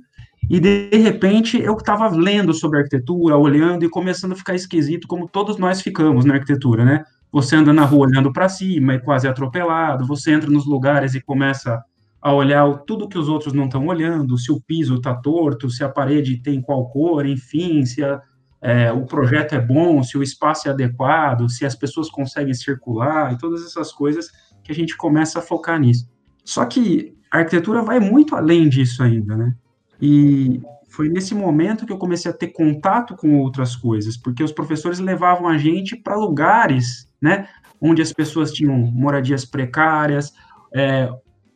e 0.48 0.60
de 0.60 0.90
repente 0.90 1.60
eu 1.60 1.74
estava 1.74 2.08
lendo 2.08 2.52
sobre 2.52 2.78
arquitetura, 2.78 3.36
olhando 3.36 3.84
e 3.84 3.88
começando 3.88 4.32
a 4.32 4.36
ficar 4.36 4.54
esquisito, 4.54 5.08
como 5.08 5.28
todos 5.28 5.56
nós 5.56 5.80
ficamos 5.80 6.24
na 6.24 6.34
arquitetura, 6.34 6.84
né? 6.84 7.04
Você 7.32 7.56
anda 7.56 7.72
na 7.72 7.84
rua 7.84 8.06
olhando 8.06 8.30
para 8.30 8.48
cima 8.48 8.94
e 8.94 9.00
quase 9.00 9.26
atropelado, 9.26 10.06
você 10.06 10.32
entra 10.32 10.50
nos 10.50 10.66
lugares 10.66 11.14
e 11.14 11.20
começa 11.20 11.82
a 12.20 12.32
olhar 12.32 12.70
tudo 12.86 13.08
que 13.08 13.18
os 13.18 13.28
outros 13.28 13.52
não 13.54 13.64
estão 13.64 13.86
olhando, 13.86 14.36
se 14.36 14.52
o 14.52 14.60
piso 14.60 14.96
está 14.96 15.14
torto, 15.14 15.70
se 15.70 15.82
a 15.82 15.88
parede 15.88 16.42
tem 16.42 16.60
qual 16.60 16.88
cor, 16.90 17.26
enfim, 17.26 17.84
se 17.86 18.04
a, 18.04 18.20
é, 18.62 18.92
o 18.92 19.04
projeto 19.04 19.54
é 19.54 19.60
bom, 19.60 20.02
se 20.02 20.16
o 20.16 20.22
espaço 20.22 20.68
é 20.68 20.70
adequado, 20.70 21.48
se 21.48 21.66
as 21.66 21.74
pessoas 21.74 22.08
conseguem 22.08 22.54
circular 22.54 23.32
e 23.32 23.38
todas 23.38 23.66
essas 23.66 23.92
coisas 23.92 24.30
que 24.62 24.70
a 24.70 24.74
gente 24.74 24.96
começa 24.96 25.40
a 25.40 25.42
focar 25.42 25.80
nisso. 25.80 26.08
Só 26.44 26.64
que 26.64 27.16
a 27.30 27.38
arquitetura 27.38 27.82
vai 27.82 27.98
muito 27.98 28.36
além 28.36 28.68
disso 28.68 29.02
ainda, 29.02 29.36
né? 29.36 29.54
E 30.00 30.60
foi 30.88 31.08
nesse 31.08 31.34
momento 31.34 31.86
que 31.86 31.92
eu 31.92 31.98
comecei 31.98 32.30
a 32.30 32.34
ter 32.34 32.48
contato 32.48 33.16
com 33.16 33.38
outras 33.40 33.74
coisas, 33.74 34.16
porque 34.16 34.44
os 34.44 34.52
professores 34.52 34.98
levavam 34.98 35.48
a 35.48 35.56
gente 35.56 35.96
para 35.96 36.14
lugares, 36.14 37.08
né, 37.20 37.48
onde 37.80 38.02
as 38.02 38.12
pessoas 38.12 38.52
tinham 38.52 38.76
moradias 38.76 39.44
precárias, 39.44 40.32
é, 40.74 41.08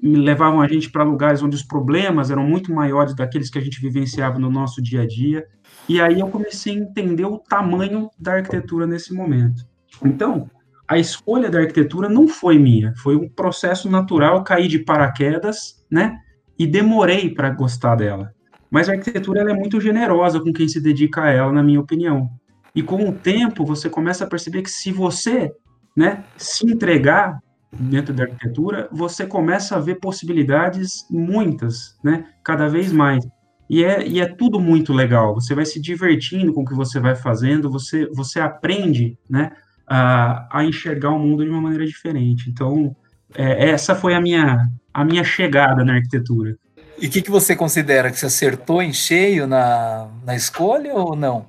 levavam 0.02 0.60
a 0.60 0.68
gente 0.68 0.90
para 0.90 1.04
lugares 1.04 1.42
onde 1.42 1.54
os 1.54 1.62
problemas 1.62 2.30
eram 2.30 2.44
muito 2.44 2.72
maiores 2.72 3.14
daqueles 3.14 3.50
que 3.50 3.58
a 3.58 3.60
gente 3.60 3.80
vivenciava 3.80 4.38
no 4.38 4.50
nosso 4.50 4.82
dia 4.82 5.02
a 5.02 5.06
dia. 5.06 5.46
E 5.88 6.00
aí 6.00 6.21
eu 6.21 6.28
comecei 6.28 6.75
a 6.75 6.81
entender 6.81 7.25
o 7.25 7.38
tamanho 7.38 8.11
da 8.19 8.35
arquitetura 8.35 8.87
nesse 8.87 9.14
momento. 9.14 9.64
Então, 10.05 10.50
a 10.88 10.99
escolha 10.99 11.50
da 11.50 11.61
arquitetura 11.61 12.09
não 12.09 12.28
foi 12.28 12.59
minha, 12.59 12.95
foi 12.97 13.16
um 13.16 13.28
processo 13.28 13.90
natural, 13.90 14.45
caí 14.45 14.69
de 14.69 14.78
paraquedas, 14.78 15.85
né? 15.90 16.19
E 16.59 16.66
demorei 16.66 17.33
para 17.33 17.50
gostar 17.50 17.97
dela. 17.97 18.33
Mas 18.71 18.88
a 18.88 18.93
arquitetura 18.93 19.40
ela 19.40 19.50
é 19.50 19.55
muito 19.55 19.81
generosa 19.81 20.40
com 20.40 20.52
quem 20.52 20.69
se 20.69 20.81
dedica 20.81 21.23
a 21.23 21.31
ela, 21.31 21.52
na 21.52 21.62
minha 21.62 21.81
opinião. 21.81 22.31
E 22.75 22.83
com 22.83 23.09
o 23.09 23.12
tempo 23.12 23.64
você 23.64 23.88
começa 23.88 24.25
a 24.25 24.28
perceber 24.28 24.62
que 24.62 24.71
se 24.71 24.93
você, 24.93 25.52
né, 25.97 26.25
se 26.37 26.66
entregar 26.66 27.40
dentro 27.73 28.12
da 28.14 28.25
arquitetura, 28.25 28.88
você 28.93 29.26
começa 29.26 29.76
a 29.76 29.81
ver 29.81 29.97
possibilidades 29.97 31.07
muitas, 31.11 31.99
né, 32.02 32.26
cada 32.45 32.69
vez 32.69 32.93
mais. 32.93 33.26
E 33.68 33.85
é, 33.85 34.06
e 34.06 34.20
é 34.20 34.26
tudo 34.26 34.61
muito 34.61 34.92
legal. 34.92 35.35
Você 35.35 35.54
vai 35.54 35.64
se 35.64 35.80
divertindo 35.80 36.52
com 36.52 36.62
o 36.62 36.64
que 36.64 36.75
você 36.75 37.00
vai 37.00 37.14
fazendo, 37.14 37.70
você, 37.70 38.06
você 38.06 38.40
aprende, 38.40 39.18
né, 39.28 39.52
a, 39.87 40.58
a 40.58 40.64
enxergar 40.64 41.11
o 41.11 41.18
mundo 41.18 41.44
de 41.44 41.50
uma 41.50 41.61
maneira 41.61 41.85
diferente. 41.85 42.49
Então, 42.49 42.94
é, 43.35 43.70
essa 43.70 43.94
foi 43.94 44.14
a 44.14 44.20
minha, 44.20 44.68
a 44.92 45.04
minha 45.04 45.25
chegada 45.25 45.85
na 45.85 45.94
arquitetura. 45.94 46.56
E 46.99 47.06
o 47.06 47.11
que, 47.11 47.20
que 47.20 47.30
você 47.30 47.54
considera? 47.54 48.11
Que 48.11 48.18
você 48.18 48.26
acertou 48.26 48.80
em 48.80 48.92
cheio 48.92 49.46
na, 49.46 50.08
na 50.25 50.35
escolha 50.35 50.94
ou 50.94 51.14
não? 51.14 51.46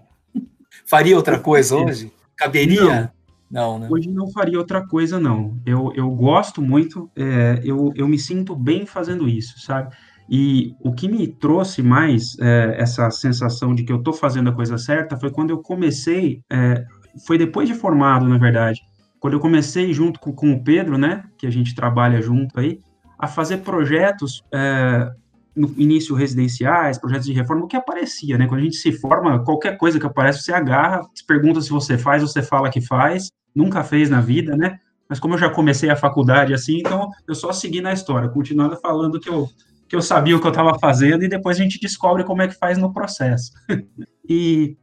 Faria 0.85 1.15
outra 1.15 1.39
coisa 1.39 1.75
hoje? 1.75 2.11
Caberia? 2.35 3.11
Não, 3.49 3.79
né? 3.79 3.87
Hoje 3.89 4.09
não 4.09 4.29
faria 4.29 4.57
outra 4.57 4.85
coisa, 4.85 5.19
não. 5.19 5.57
Eu, 5.65 5.93
eu 5.95 6.09
gosto 6.11 6.61
muito, 6.61 7.09
é, 7.15 7.61
eu, 7.63 7.93
eu 7.95 8.07
me 8.07 8.19
sinto 8.19 8.55
bem 8.55 8.85
fazendo 8.85 9.27
isso, 9.27 9.59
sabe? 9.59 9.95
E 10.29 10.75
o 10.81 10.91
que 10.91 11.07
me 11.07 11.27
trouxe 11.27 11.81
mais 11.81 12.37
é, 12.39 12.75
essa 12.77 13.09
sensação 13.09 13.73
de 13.73 13.83
que 13.83 13.91
eu 13.91 13.97
estou 13.97 14.13
fazendo 14.13 14.49
a 14.49 14.53
coisa 14.53 14.77
certa 14.77 15.17
foi 15.17 15.31
quando 15.31 15.51
eu 15.51 15.59
comecei, 15.59 16.41
é, 16.51 16.83
foi 17.25 17.37
depois 17.37 17.67
de 17.67 17.73
formado, 17.73 18.27
na 18.27 18.37
verdade, 18.37 18.81
quando 19.19 19.33
eu 19.33 19.39
comecei 19.39 19.93
junto 19.93 20.19
com, 20.19 20.33
com, 20.33 20.51
o 20.51 20.63
Pedro, 20.63 20.97
né, 20.97 21.23
que 21.37 21.47
a 21.47 21.49
gente 21.49 21.73
trabalha 21.73 22.21
junto 22.21 22.59
aí, 22.59 22.79
a 23.17 23.27
fazer 23.27 23.57
projetos 23.57 24.43
é, 24.53 25.09
no 25.55 25.73
início 25.75 26.15
residenciais, 26.15 26.99
projetos 26.99 27.25
de 27.25 27.33
reforma, 27.33 27.65
o 27.65 27.67
que 27.67 27.75
aparecia, 27.75 28.37
né? 28.37 28.45
Quando 28.47 28.61
a 28.61 28.63
gente 28.63 28.75
se 28.75 28.91
forma, 28.91 29.43
qualquer 29.43 29.75
coisa 29.75 29.99
que 29.99 30.05
aparece, 30.05 30.43
você 30.43 30.53
agarra, 30.53 31.01
se 31.15 31.25
pergunta 31.25 31.59
se 31.61 31.71
você 31.71 31.97
faz, 31.97 32.21
você 32.21 32.43
fala 32.43 32.69
que 32.69 32.79
faz, 32.79 33.31
nunca 33.55 33.83
fez 33.83 34.07
na 34.07 34.21
vida, 34.21 34.55
né? 34.55 34.77
Mas 35.09 35.19
como 35.19 35.33
eu 35.33 35.39
já 35.39 35.49
comecei 35.49 35.89
a 35.89 35.95
faculdade 35.95 36.53
assim, 36.53 36.77
então 36.79 37.09
eu 37.27 37.33
só 37.33 37.51
segui 37.51 37.81
na 37.81 37.91
história, 37.91 38.29
continuando 38.29 38.77
falando 38.77 39.19
que 39.19 39.29
eu, 39.29 39.49
que 39.87 39.95
eu 39.95 40.01
sabia 40.01 40.35
o 40.35 40.41
que 40.41 40.47
eu 40.47 40.51
estava 40.51 40.77
fazendo 40.79 41.23
e 41.23 41.29
depois 41.29 41.59
a 41.59 41.63
gente 41.63 41.79
descobre 41.79 42.23
como 42.23 42.41
é 42.41 42.47
que 42.47 42.55
faz 42.55 42.77
no 42.77 42.93
processo. 42.93 43.51
e 44.27 44.77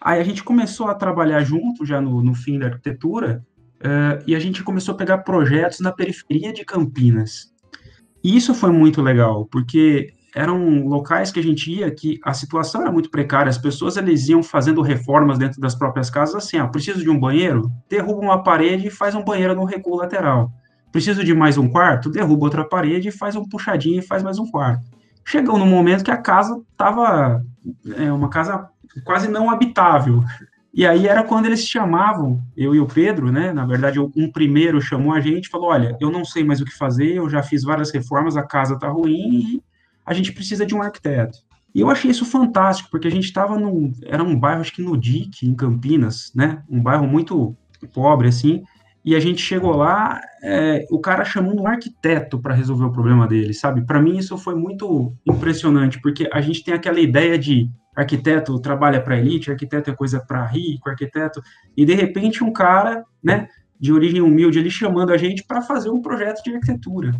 aí 0.00 0.20
a 0.20 0.24
gente 0.24 0.42
começou 0.42 0.88
a 0.88 0.94
trabalhar 0.94 1.42
junto 1.42 1.84
já 1.86 2.00
no, 2.00 2.22
no 2.22 2.34
fim 2.34 2.58
da 2.58 2.66
arquitetura 2.66 3.44
uh, 3.80 4.22
e 4.26 4.34
a 4.34 4.38
gente 4.38 4.62
começou 4.62 4.94
a 4.94 4.98
pegar 4.98 5.18
projetos 5.18 5.80
na 5.80 5.92
periferia 5.92 6.52
de 6.52 6.64
Campinas. 6.64 7.52
E 8.22 8.36
isso 8.36 8.54
foi 8.54 8.72
muito 8.72 9.00
legal, 9.00 9.46
porque 9.46 10.12
eram 10.34 10.86
locais 10.86 11.30
que 11.30 11.40
a 11.40 11.42
gente 11.42 11.72
ia 11.72 11.90
que 11.90 12.18
a 12.22 12.34
situação 12.34 12.82
era 12.82 12.92
muito 12.92 13.10
precária, 13.10 13.48
as 13.48 13.56
pessoas 13.56 13.96
eles 13.96 14.28
iam 14.28 14.42
fazendo 14.42 14.82
reformas 14.82 15.38
dentro 15.38 15.60
das 15.60 15.74
próprias 15.74 16.10
casas 16.10 16.34
assim, 16.34 16.58
ah, 16.58 16.66
preciso 16.68 17.02
de 17.02 17.08
um 17.08 17.18
banheiro, 17.18 17.70
derruba 17.88 18.20
uma 18.20 18.42
parede 18.42 18.88
e 18.88 18.90
faz 18.90 19.14
um 19.14 19.24
banheiro 19.24 19.54
no 19.54 19.64
recuo 19.64 19.96
lateral. 19.96 20.52
Preciso 20.96 21.22
de 21.22 21.34
mais 21.34 21.58
um 21.58 21.68
quarto, 21.68 22.08
derruba 22.08 22.46
outra 22.46 22.64
parede 22.64 23.10
faz 23.10 23.36
um 23.36 23.46
puxadinho 23.46 23.98
e 23.98 24.02
faz 24.02 24.22
mais 24.22 24.38
um 24.38 24.50
quarto. 24.50 24.82
Chegou 25.26 25.58
no 25.58 25.66
momento 25.66 26.02
que 26.02 26.10
a 26.10 26.16
casa 26.16 26.58
estava 26.72 27.44
é, 27.98 28.10
uma 28.10 28.30
casa 28.30 28.66
quase 29.04 29.28
não 29.28 29.50
habitável. 29.50 30.24
E 30.72 30.86
aí 30.86 31.06
era 31.06 31.22
quando 31.22 31.44
eles 31.44 31.68
chamavam, 31.68 32.40
eu 32.56 32.74
e 32.74 32.80
o 32.80 32.86
Pedro, 32.86 33.30
né? 33.30 33.52
Na 33.52 33.66
verdade, 33.66 34.00
um 34.00 34.32
primeiro 34.32 34.80
chamou 34.80 35.12
a 35.12 35.20
gente 35.20 35.50
falou: 35.50 35.68
Olha, 35.68 35.94
eu 36.00 36.10
não 36.10 36.24
sei 36.24 36.42
mais 36.42 36.62
o 36.62 36.64
que 36.64 36.74
fazer, 36.74 37.16
eu 37.16 37.28
já 37.28 37.42
fiz 37.42 37.62
várias 37.62 37.90
reformas, 37.90 38.34
a 38.34 38.42
casa 38.42 38.78
tá 38.78 38.88
ruim 38.88 39.28
e 39.28 39.62
a 40.02 40.14
gente 40.14 40.32
precisa 40.32 40.64
de 40.64 40.74
um 40.74 40.80
arquiteto. 40.80 41.40
E 41.74 41.80
eu 41.82 41.90
achei 41.90 42.10
isso 42.10 42.24
fantástico, 42.24 42.88
porque 42.90 43.08
a 43.08 43.10
gente 43.10 43.24
estava 43.24 43.58
num. 43.58 43.92
Era 44.06 44.22
um 44.22 44.34
bairro, 44.34 44.62
acho 44.62 44.72
que 44.72 44.80
no 44.80 44.96
DIC, 44.96 45.42
em 45.42 45.54
Campinas, 45.54 46.32
né? 46.34 46.62
Um 46.70 46.80
bairro 46.80 47.06
muito 47.06 47.54
pobre, 47.92 48.28
assim. 48.28 48.64
E 49.06 49.14
a 49.14 49.20
gente 49.20 49.40
chegou 49.40 49.76
lá, 49.76 50.20
é, 50.42 50.84
o 50.90 50.98
cara 50.98 51.24
chamando 51.24 51.62
um 51.62 51.68
arquiteto 51.68 52.40
para 52.40 52.52
resolver 52.52 52.86
o 52.86 52.92
problema 52.92 53.24
dele, 53.28 53.54
sabe? 53.54 53.86
Para 53.86 54.02
mim, 54.02 54.18
isso 54.18 54.36
foi 54.36 54.56
muito 54.56 55.12
impressionante, 55.24 56.00
porque 56.00 56.28
a 56.32 56.40
gente 56.40 56.64
tem 56.64 56.74
aquela 56.74 56.98
ideia 56.98 57.38
de 57.38 57.70
arquiteto 57.94 58.58
trabalha 58.58 59.00
para 59.00 59.16
elite, 59.16 59.48
arquiteto 59.48 59.90
é 59.90 59.94
coisa 59.94 60.18
para 60.18 60.44
rico, 60.44 60.90
arquiteto, 60.90 61.40
e 61.76 61.84
de 61.84 61.94
repente 61.94 62.42
um 62.42 62.52
cara, 62.52 63.04
né, 63.22 63.48
de 63.78 63.92
origem 63.92 64.20
humilde, 64.20 64.58
ele 64.58 64.70
chamando 64.70 65.12
a 65.12 65.16
gente 65.16 65.44
para 65.46 65.62
fazer 65.62 65.88
um 65.88 66.02
projeto 66.02 66.42
de 66.42 66.56
arquitetura. 66.56 67.14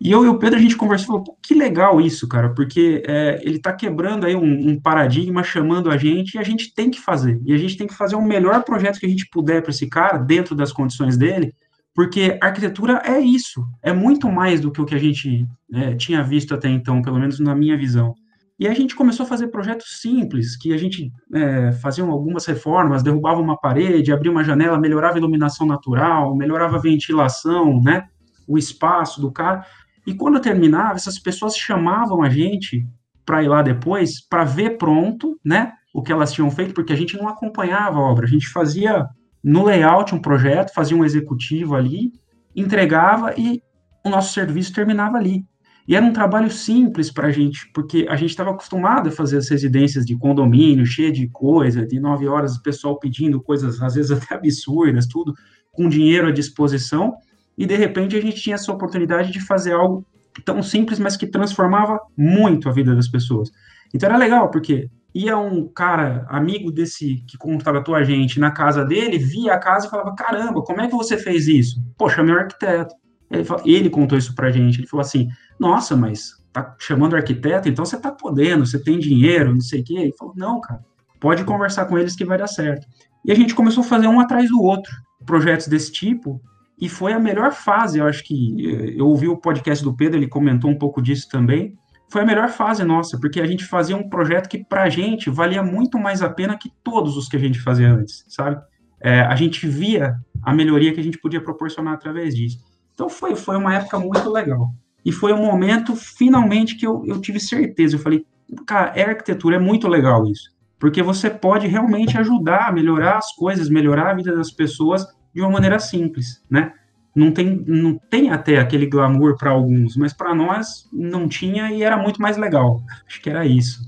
E 0.00 0.10
eu 0.10 0.24
e 0.24 0.28
o 0.28 0.38
Pedro, 0.38 0.58
a 0.58 0.62
gente 0.62 0.76
conversou, 0.76 1.18
falou, 1.18 1.38
que 1.42 1.52
legal 1.52 2.00
isso, 2.00 2.26
cara, 2.26 2.54
porque 2.54 3.02
é, 3.06 3.38
ele 3.42 3.56
está 3.56 3.70
quebrando 3.70 4.24
aí 4.24 4.34
um, 4.34 4.70
um, 4.70 4.80
paradigma, 4.80 5.42
chamando 5.42 5.90
a 5.90 5.98
gente, 5.98 6.34
e 6.34 6.38
a 6.38 6.42
gente 6.42 6.74
tem 6.74 6.90
que 6.90 6.98
fazer. 6.98 7.38
E 7.44 7.52
a 7.52 7.58
gente 7.58 7.76
tem 7.76 7.86
que 7.86 7.94
fazer 7.94 8.16
o 8.16 8.22
melhor 8.22 8.64
projeto 8.64 8.98
que 8.98 9.04
a 9.04 9.08
gente 9.08 9.28
puder 9.30 9.60
para 9.60 9.70
esse 9.70 9.86
cara, 9.86 10.16
dentro 10.16 10.54
das 10.54 10.72
condições 10.72 11.18
dele, 11.18 11.54
porque 11.94 12.38
arquitetura 12.40 13.02
é 13.04 13.20
isso, 13.20 13.62
é 13.82 13.92
muito 13.92 14.30
mais 14.30 14.60
do 14.60 14.70
que 14.70 14.80
o 14.80 14.86
que 14.86 14.94
a 14.94 14.98
gente 14.98 15.46
é, 15.72 15.94
tinha 15.94 16.22
visto 16.22 16.54
até 16.54 16.68
então, 16.68 17.02
pelo 17.02 17.18
menos 17.18 17.38
na 17.38 17.54
minha 17.54 17.76
visão. 17.76 18.14
E 18.58 18.68
a 18.68 18.74
gente 18.74 18.94
começou 18.94 19.24
a 19.24 19.28
fazer 19.28 19.48
projetos 19.48 20.00
simples, 20.00 20.56
que 20.56 20.72
a 20.72 20.76
gente 20.76 21.10
é, 21.34 21.72
fazia 21.72 22.04
algumas 22.04 22.44
reformas, 22.46 23.02
derrubava 23.02 23.40
uma 23.40 23.58
parede, 23.58 24.12
abria 24.12 24.30
uma 24.30 24.44
janela, 24.44 24.78
melhorava 24.78 25.14
a 25.14 25.18
iluminação 25.18 25.66
natural, 25.66 26.36
melhorava 26.36 26.76
a 26.76 26.80
ventilação, 26.80 27.80
né, 27.82 28.06
o 28.46 28.58
espaço 28.58 29.20
do 29.20 29.32
cara. 29.32 29.64
E 30.06 30.14
quando 30.14 30.40
terminava, 30.40 30.94
essas 30.94 31.18
pessoas 31.18 31.56
chamavam 31.56 32.22
a 32.22 32.28
gente 32.28 32.86
para 33.24 33.42
ir 33.42 33.48
lá 33.48 33.62
depois, 33.62 34.20
para 34.20 34.44
ver 34.44 34.78
pronto, 34.78 35.38
né, 35.44 35.72
o 35.94 36.02
que 36.02 36.12
elas 36.12 36.32
tinham 36.32 36.50
feito, 36.50 36.74
porque 36.74 36.92
a 36.92 36.96
gente 36.96 37.16
não 37.16 37.28
acompanhava 37.28 37.98
a 37.98 38.02
obra, 38.02 38.26
a 38.26 38.28
gente 38.28 38.48
fazia 38.48 39.06
no 39.42 39.64
layout 39.64 40.14
um 40.14 40.20
projeto, 40.20 40.72
fazia 40.72 40.96
um 40.96 41.04
executivo 41.04 41.74
ali, 41.74 42.12
entregava 42.54 43.34
e 43.36 43.62
o 44.04 44.10
nosso 44.10 44.32
serviço 44.32 44.72
terminava 44.72 45.16
ali. 45.16 45.44
E 45.88 45.96
era 45.96 46.04
um 46.04 46.12
trabalho 46.12 46.50
simples 46.50 47.10
para 47.10 47.28
a 47.28 47.30
gente, 47.32 47.68
porque 47.72 48.06
a 48.08 48.14
gente 48.14 48.30
estava 48.30 48.50
acostumado 48.50 49.08
a 49.08 49.12
fazer 49.12 49.38
as 49.38 49.48
residências 49.48 50.06
de 50.06 50.16
condomínio, 50.16 50.86
cheia 50.86 51.10
de 51.10 51.26
coisa, 51.28 51.84
de 51.84 51.98
nove 51.98 52.28
horas, 52.28 52.56
o 52.56 52.62
pessoal 52.62 52.98
pedindo 52.98 53.40
coisas, 53.42 53.82
às 53.82 53.94
vezes 53.94 54.10
até 54.12 54.34
absurdas, 54.34 55.06
tudo, 55.06 55.34
com 55.72 55.88
dinheiro 55.88 56.28
à 56.28 56.30
disposição, 56.30 57.14
e 57.60 57.66
de 57.66 57.76
repente 57.76 58.16
a 58.16 58.20
gente 58.22 58.40
tinha 58.40 58.54
essa 58.54 58.72
oportunidade 58.72 59.30
de 59.30 59.38
fazer 59.38 59.74
algo 59.74 60.02
tão 60.46 60.62
simples, 60.62 60.98
mas 60.98 61.14
que 61.14 61.26
transformava 61.26 62.00
muito 62.16 62.70
a 62.70 62.72
vida 62.72 62.94
das 62.96 63.06
pessoas. 63.06 63.50
Então 63.92 64.08
era 64.08 64.16
legal, 64.16 64.50
porque 64.50 64.88
ia 65.14 65.36
um 65.36 65.68
cara, 65.68 66.24
amigo 66.30 66.72
desse 66.72 67.22
que 67.28 67.36
contratou 67.36 67.94
a 67.94 68.02
gente 68.02 68.40
na 68.40 68.50
casa 68.50 68.82
dele, 68.82 69.18
via 69.18 69.52
a 69.52 69.58
casa 69.58 69.86
e 69.86 69.90
falava: 69.90 70.14
caramba, 70.14 70.62
como 70.62 70.80
é 70.80 70.88
que 70.88 70.96
você 70.96 71.18
fez 71.18 71.46
isso? 71.48 71.84
Poxa, 71.98 72.22
meu 72.22 72.38
arquiteto. 72.38 72.94
Ele, 73.30 73.44
falou, 73.44 73.62
ele 73.66 73.90
contou 73.90 74.16
isso 74.16 74.34
pra 74.34 74.50
gente. 74.50 74.80
Ele 74.80 74.86
falou 74.86 75.02
assim: 75.02 75.28
nossa, 75.58 75.94
mas 75.94 76.40
tá 76.54 76.74
chamando 76.78 77.14
arquiteto, 77.14 77.68
então 77.68 77.84
você 77.84 78.00
tá 78.00 78.10
podendo, 78.10 78.64
você 78.64 78.82
tem 78.82 78.98
dinheiro, 78.98 79.52
não 79.52 79.60
sei 79.60 79.82
o 79.82 79.84
quê. 79.84 79.94
Ele 79.98 80.14
falou, 80.18 80.32
não, 80.34 80.62
cara, 80.62 80.80
pode 81.20 81.44
conversar 81.44 81.84
com 81.84 81.98
eles 81.98 82.16
que 82.16 82.24
vai 82.24 82.38
dar 82.38 82.46
certo. 82.46 82.86
E 83.22 83.30
a 83.30 83.34
gente 83.34 83.54
começou 83.54 83.84
a 83.84 83.86
fazer 83.86 84.06
um 84.06 84.18
atrás 84.18 84.48
do 84.48 84.62
outro, 84.62 84.90
projetos 85.26 85.68
desse 85.68 85.92
tipo, 85.92 86.40
e 86.80 86.88
foi 86.88 87.12
a 87.12 87.18
melhor 87.18 87.52
fase, 87.52 87.98
eu 87.98 88.06
acho 88.06 88.24
que, 88.24 88.94
eu 88.96 89.06
ouvi 89.06 89.28
o 89.28 89.36
podcast 89.36 89.84
do 89.84 89.94
Pedro, 89.94 90.18
ele 90.18 90.26
comentou 90.26 90.70
um 90.70 90.78
pouco 90.78 91.02
disso 91.02 91.28
também, 91.28 91.76
foi 92.08 92.22
a 92.22 92.26
melhor 92.26 92.48
fase 92.48 92.82
nossa, 92.82 93.18
porque 93.20 93.40
a 93.40 93.46
gente 93.46 93.64
fazia 93.64 93.96
um 93.96 94.08
projeto 94.08 94.48
que, 94.48 94.64
pra 94.64 94.88
gente, 94.88 95.30
valia 95.30 95.62
muito 95.62 95.98
mais 95.98 96.22
a 96.22 96.30
pena 96.30 96.58
que 96.58 96.72
todos 96.82 97.16
os 97.16 97.28
que 97.28 97.36
a 97.36 97.38
gente 97.38 97.60
fazia 97.60 97.92
antes, 97.92 98.24
sabe? 98.28 98.60
É, 99.00 99.20
a 99.20 99.36
gente 99.36 99.66
via 99.68 100.16
a 100.42 100.52
melhoria 100.52 100.92
que 100.92 101.00
a 101.00 101.02
gente 101.02 101.18
podia 101.18 101.40
proporcionar 101.40 101.94
através 101.94 102.34
disso. 102.34 102.58
Então 102.94 103.08
foi, 103.08 103.36
foi 103.36 103.56
uma 103.56 103.74
época 103.74 103.98
muito 103.98 104.28
legal. 104.28 104.70
E 105.04 105.12
foi 105.12 105.32
um 105.32 105.44
momento, 105.44 105.94
finalmente, 105.94 106.76
que 106.76 106.86
eu, 106.86 107.02
eu 107.06 107.20
tive 107.20 107.38
certeza. 107.38 107.96
Eu 107.96 108.00
falei, 108.00 108.26
cara, 108.66 108.92
é 108.94 109.04
arquitetura, 109.04 109.56
é 109.56 109.58
muito 109.58 109.86
legal 109.86 110.26
isso. 110.26 110.50
Porque 110.78 111.02
você 111.02 111.30
pode 111.30 111.66
realmente 111.66 112.18
ajudar 112.18 112.68
a 112.68 112.72
melhorar 112.72 113.18
as 113.18 113.34
coisas, 113.34 113.68
melhorar 113.68 114.10
a 114.10 114.14
vida 114.14 114.34
das 114.34 114.50
pessoas 114.50 115.06
de 115.34 115.40
uma 115.40 115.50
maneira 115.50 115.78
simples, 115.78 116.42
né? 116.50 116.72
Não 117.14 117.32
tem, 117.32 117.64
não 117.66 117.98
tem 117.98 118.30
até 118.30 118.58
aquele 118.58 118.86
glamour 118.86 119.36
para 119.36 119.50
alguns, 119.50 119.96
mas 119.96 120.12
para 120.12 120.34
nós 120.34 120.88
não 120.92 121.28
tinha 121.28 121.72
e 121.72 121.82
era 121.82 121.96
muito 121.96 122.22
mais 122.22 122.36
legal. 122.36 122.80
Acho 123.06 123.20
que 123.20 123.30
era 123.30 123.44
isso. 123.44 123.80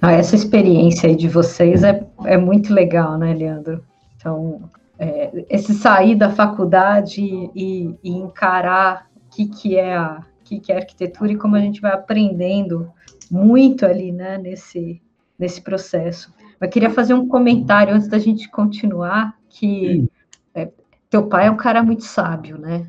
Ah, 0.00 0.12
essa 0.12 0.36
experiência 0.36 1.08
aí 1.08 1.16
de 1.16 1.28
vocês 1.28 1.82
é, 1.82 2.06
é 2.24 2.36
muito 2.36 2.72
legal, 2.72 3.18
né, 3.18 3.34
Leandro? 3.34 3.82
Então, 4.16 4.70
é, 4.98 5.46
esse 5.48 5.74
sair 5.74 6.14
da 6.14 6.30
faculdade 6.30 7.20
e, 7.22 7.94
e 8.02 8.10
encarar 8.10 9.08
o 9.16 9.34
que, 9.34 9.46
que 9.46 9.76
é 9.76 9.96
a, 9.96 10.22
que, 10.44 10.60
que 10.60 10.70
é 10.70 10.76
arquitetura 10.76 11.32
e 11.32 11.36
como 11.36 11.56
a 11.56 11.60
gente 11.60 11.80
vai 11.80 11.92
aprendendo 11.92 12.90
muito 13.30 13.84
ali, 13.84 14.12
né, 14.12 14.38
nesse, 14.38 15.00
nesse 15.38 15.60
processo. 15.60 16.32
Eu 16.60 16.68
queria 16.68 16.90
fazer 16.90 17.14
um 17.14 17.26
comentário 17.26 17.94
antes 17.94 18.08
da 18.08 18.18
gente 18.18 18.48
continuar, 18.48 19.34
que 19.48 20.06
teu 21.14 21.28
pai 21.28 21.46
é 21.46 21.50
um 21.50 21.56
cara 21.56 21.80
muito 21.80 22.02
sábio, 22.02 22.58
né? 22.58 22.88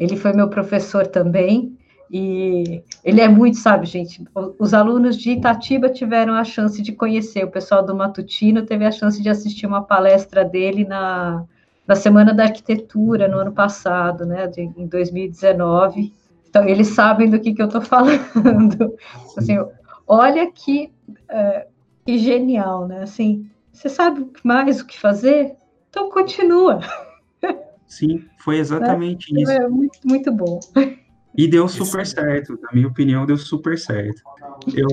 Ele 0.00 0.16
foi 0.16 0.32
meu 0.32 0.48
professor 0.48 1.06
também, 1.06 1.76
e 2.10 2.82
ele 3.04 3.20
é 3.20 3.28
muito 3.28 3.58
sábio, 3.58 3.86
gente. 3.86 4.24
Os 4.58 4.72
alunos 4.72 5.18
de 5.18 5.32
Itatiba 5.32 5.90
tiveram 5.90 6.32
a 6.32 6.44
chance 6.44 6.80
de 6.80 6.92
conhecer, 6.92 7.44
o 7.44 7.50
pessoal 7.50 7.84
do 7.84 7.94
Matutino 7.94 8.62
teve 8.62 8.86
a 8.86 8.90
chance 8.90 9.22
de 9.22 9.28
assistir 9.28 9.66
uma 9.66 9.82
palestra 9.82 10.46
dele 10.46 10.86
na, 10.86 11.44
na 11.86 11.94
Semana 11.94 12.32
da 12.32 12.44
Arquitetura, 12.44 13.28
no 13.28 13.36
ano 13.36 13.52
passado, 13.52 14.24
né, 14.24 14.46
de, 14.46 14.62
em 14.62 14.86
2019. 14.86 16.14
Então, 16.48 16.66
eles 16.66 16.88
sabem 16.88 17.28
do 17.28 17.38
que, 17.38 17.52
que 17.52 17.60
eu 17.60 17.66
estou 17.66 17.82
falando. 17.82 18.94
Assim, 19.36 19.58
olha 20.06 20.50
que, 20.50 20.90
é, 21.28 21.66
que 22.06 22.16
genial, 22.16 22.88
né? 22.88 23.02
Assim, 23.02 23.46
você 23.70 23.90
sabe 23.90 24.26
mais 24.42 24.80
o 24.80 24.86
que 24.86 24.98
fazer? 24.98 25.54
Então, 25.90 26.08
continua. 26.08 26.80
Sim, 27.88 28.26
foi 28.36 28.58
exatamente 28.58 29.34
é, 29.34 29.42
isso. 29.42 29.50
É 29.50 29.68
muito, 29.68 29.98
muito 30.04 30.30
bom. 30.30 30.60
E 31.36 31.46
deu 31.46 31.68
super 31.68 32.04
certo, 32.04 32.58
na 32.60 32.70
minha 32.72 32.88
opinião, 32.88 33.24
deu 33.24 33.36
super 33.36 33.78
certo. 33.78 34.20
Eu, 34.74 34.88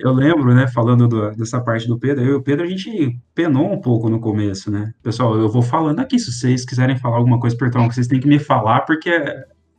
eu 0.00 0.12
lembro, 0.12 0.52
né, 0.52 0.66
falando 0.66 1.06
do, 1.06 1.30
dessa 1.30 1.60
parte 1.60 1.86
do 1.86 1.98
Pedro, 1.98 2.24
eu 2.24 2.32
e 2.32 2.34
o 2.34 2.42
Pedro, 2.42 2.64
a 2.64 2.68
gente 2.68 3.16
penou 3.34 3.72
um 3.72 3.80
pouco 3.80 4.08
no 4.08 4.18
começo, 4.18 4.70
né? 4.70 4.92
Pessoal, 5.02 5.36
eu 5.36 5.48
vou 5.48 5.62
falando 5.62 6.00
aqui, 6.00 6.18
se 6.18 6.32
vocês 6.32 6.64
quiserem 6.64 6.98
falar 6.98 7.16
alguma 7.16 7.38
coisa, 7.38 7.56
Pertão, 7.56 7.88
vocês 7.88 8.08
têm 8.08 8.20
que 8.20 8.26
me 8.26 8.38
falar, 8.38 8.80
porque... 8.80 9.10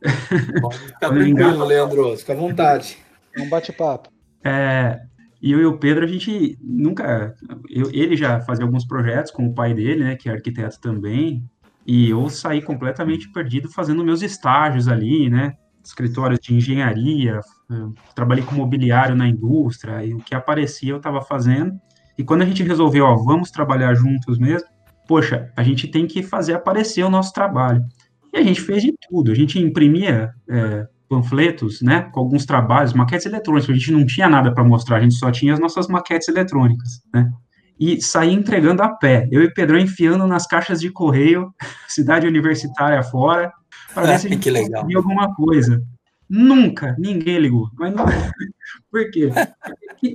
Fica 0.02 0.98
tranquilo, 1.10 1.64
Leandro, 1.64 2.16
fica 2.16 2.32
à 2.32 2.36
vontade. 2.36 2.96
É 3.36 3.42
um 3.42 3.48
bate-papo. 3.48 4.08
É, 4.42 5.00
e 5.42 5.52
eu 5.52 5.60
e 5.60 5.66
o 5.66 5.78
Pedro, 5.78 6.04
a 6.04 6.08
gente 6.08 6.58
nunca... 6.62 7.34
Eu, 7.68 7.90
ele 7.92 8.16
já 8.16 8.40
fazia 8.40 8.64
alguns 8.64 8.86
projetos 8.86 9.30
com 9.30 9.46
o 9.46 9.54
pai 9.54 9.74
dele, 9.74 10.02
né, 10.02 10.16
que 10.16 10.30
é 10.30 10.32
arquiteto 10.32 10.80
também, 10.80 11.44
e 11.86 12.10
eu 12.10 12.28
saí 12.28 12.60
completamente 12.60 13.30
perdido 13.30 13.70
fazendo 13.70 14.04
meus 14.04 14.22
estágios 14.22 14.88
ali, 14.88 15.30
né? 15.30 15.54
escritórios 15.86 16.40
de 16.40 16.54
engenharia, 16.54 17.40
eh, 17.70 17.74
trabalhei 18.14 18.44
com 18.44 18.54
mobiliário 18.54 19.14
na 19.14 19.28
indústria, 19.28 20.04
e 20.04 20.12
o 20.12 20.18
que 20.18 20.34
aparecia 20.34 20.90
eu 20.90 20.96
estava 20.96 21.22
fazendo. 21.22 21.78
E 22.18 22.24
quando 22.24 22.42
a 22.42 22.44
gente 22.44 22.62
resolveu, 22.62 23.04
ó, 23.04 23.14
vamos 23.16 23.50
trabalhar 23.50 23.94
juntos 23.94 24.38
mesmo, 24.38 24.68
poxa, 25.06 25.50
a 25.56 25.62
gente 25.62 25.86
tem 25.86 26.06
que 26.06 26.22
fazer 26.22 26.54
aparecer 26.54 27.04
o 27.04 27.10
nosso 27.10 27.32
trabalho. 27.32 27.84
E 28.32 28.38
a 28.38 28.42
gente 28.42 28.60
fez 28.60 28.82
de 28.82 28.92
tudo, 29.08 29.30
a 29.30 29.34
gente 29.34 29.58
imprimia 29.58 30.32
é, 30.48 30.86
panfletos, 31.08 31.80
né, 31.80 32.10
com 32.12 32.20
alguns 32.20 32.44
trabalhos, 32.44 32.92
maquetes 32.92 33.26
eletrônicas, 33.26 33.70
a 33.70 33.74
gente 33.74 33.92
não 33.92 34.04
tinha 34.04 34.28
nada 34.28 34.52
para 34.52 34.64
mostrar, 34.64 34.96
a 34.96 35.00
gente 35.00 35.14
só 35.14 35.30
tinha 35.30 35.54
as 35.54 35.60
nossas 35.60 35.86
maquetes 35.86 36.26
eletrônicas, 36.26 37.00
né, 37.14 37.30
e 37.78 38.00
saía 38.00 38.32
entregando 38.32 38.82
a 38.82 38.88
pé, 38.88 39.28
eu 39.30 39.42
e 39.42 39.52
Pedrão 39.52 39.78
enfiando 39.78 40.26
nas 40.26 40.46
caixas 40.46 40.80
de 40.80 40.90
correio, 40.90 41.52
cidade 41.88 42.26
universitária 42.26 43.02
fora, 43.02 43.52
para 43.94 44.06
ver 44.06 44.18
se 44.18 44.26
a 44.26 44.30
gente 44.30 44.50
conseguia 44.50 44.96
alguma 44.96 45.34
coisa. 45.34 45.82
Nunca, 46.28 46.96
ninguém 46.98 47.38
ligou. 47.38 47.70
Mas 47.78 47.94
não... 47.94 48.04
Por 48.90 49.10
quê? 49.10 49.30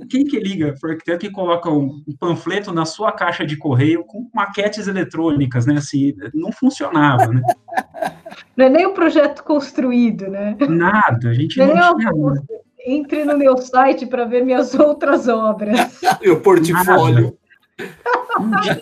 Quem 0.08 0.24
que 0.24 0.38
liga 0.38 0.74
para 0.80 0.92
arquiteto 0.92 1.20
que 1.20 1.30
coloca 1.30 1.70
um 1.70 2.02
panfleto 2.20 2.72
na 2.72 2.84
sua 2.84 3.10
caixa 3.12 3.46
de 3.46 3.56
correio 3.56 4.04
com 4.04 4.28
maquetes 4.34 4.86
eletrônicas, 4.86 5.66
né? 5.66 5.76
Assim, 5.76 6.14
não 6.34 6.52
funcionava, 6.52 7.28
né? 7.28 7.42
Não 8.56 8.66
é 8.66 8.68
nem 8.68 8.86
o 8.86 8.92
projeto 8.92 9.42
construído, 9.44 10.28
né? 10.28 10.56
Nada, 10.68 11.30
a 11.30 11.32
gente 11.32 11.58
não, 11.58 11.66
não 11.68 11.96
tinha 11.96 12.10
nada. 12.10 12.42
Entre 12.84 13.24
no 13.24 13.38
meu 13.38 13.56
site 13.56 14.04
para 14.04 14.26
ver 14.26 14.44
minhas 14.44 14.74
outras 14.74 15.26
obras. 15.26 16.00
Meu 16.20 16.40
portfólio. 16.40 17.38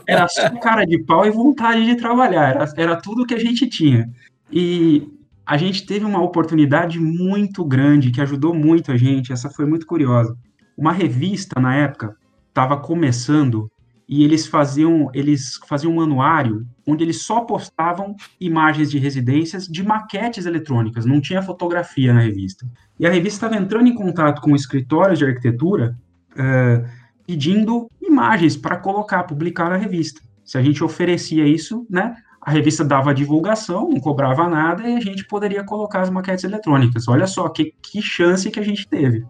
Era 0.06 0.28
só 0.28 0.48
cara 0.58 0.84
de 0.84 0.98
pau 0.98 1.26
e 1.26 1.30
vontade 1.30 1.84
de 1.84 1.96
trabalhar. 1.96 2.54
Era, 2.54 2.72
era 2.76 2.96
tudo 2.96 3.26
que 3.26 3.34
a 3.34 3.38
gente 3.38 3.66
tinha. 3.68 4.10
E 4.50 5.08
a 5.46 5.56
gente 5.56 5.86
teve 5.86 6.04
uma 6.04 6.22
oportunidade 6.22 6.98
muito 6.98 7.64
grande 7.64 8.10
que 8.10 8.20
ajudou 8.20 8.54
muito 8.54 8.92
a 8.92 8.96
gente. 8.96 9.32
Essa 9.32 9.50
foi 9.50 9.66
muito 9.66 9.86
curiosa. 9.86 10.36
Uma 10.76 10.92
revista 10.92 11.60
na 11.60 11.74
época 11.74 12.16
estava 12.48 12.76
começando 12.76 13.70
e 14.08 14.24
eles 14.24 14.46
faziam 14.46 15.08
eles 15.14 15.60
faziam 15.68 15.94
um 15.94 16.00
anuário 16.00 16.66
onde 16.84 17.04
eles 17.04 17.22
só 17.22 17.42
postavam 17.42 18.16
imagens 18.40 18.90
de 18.90 18.98
residências 18.98 19.68
de 19.68 19.84
maquetes 19.84 20.46
eletrônicas, 20.46 21.06
não 21.06 21.20
tinha 21.20 21.40
fotografia 21.40 22.12
na 22.12 22.20
revista. 22.20 22.66
E 22.98 23.06
a 23.06 23.10
revista 23.10 23.46
estava 23.46 23.62
entrando 23.62 23.86
em 23.86 23.94
contato 23.94 24.42
com 24.42 24.56
escritórios 24.56 25.18
de 25.18 25.24
arquitetura 25.24 25.96
uh, 26.32 26.88
pedindo 27.30 27.88
imagens 28.02 28.56
para 28.56 28.76
colocar, 28.76 29.22
publicar 29.22 29.70
na 29.70 29.76
revista. 29.76 30.20
Se 30.44 30.58
a 30.58 30.62
gente 30.62 30.82
oferecia 30.82 31.46
isso, 31.46 31.86
né, 31.88 32.16
a 32.40 32.50
revista 32.50 32.84
dava 32.84 33.14
divulgação, 33.14 33.88
não 33.88 34.00
cobrava 34.00 34.48
nada 34.48 34.88
e 34.88 34.96
a 34.96 35.00
gente 35.00 35.24
poderia 35.28 35.62
colocar 35.62 36.00
as 36.00 36.10
maquetes 36.10 36.42
eletrônicas. 36.42 37.06
Olha 37.06 37.28
só 37.28 37.48
que, 37.48 37.72
que 37.80 38.02
chance 38.02 38.50
que 38.50 38.58
a 38.58 38.64
gente 38.64 38.88
teve. 38.88 39.24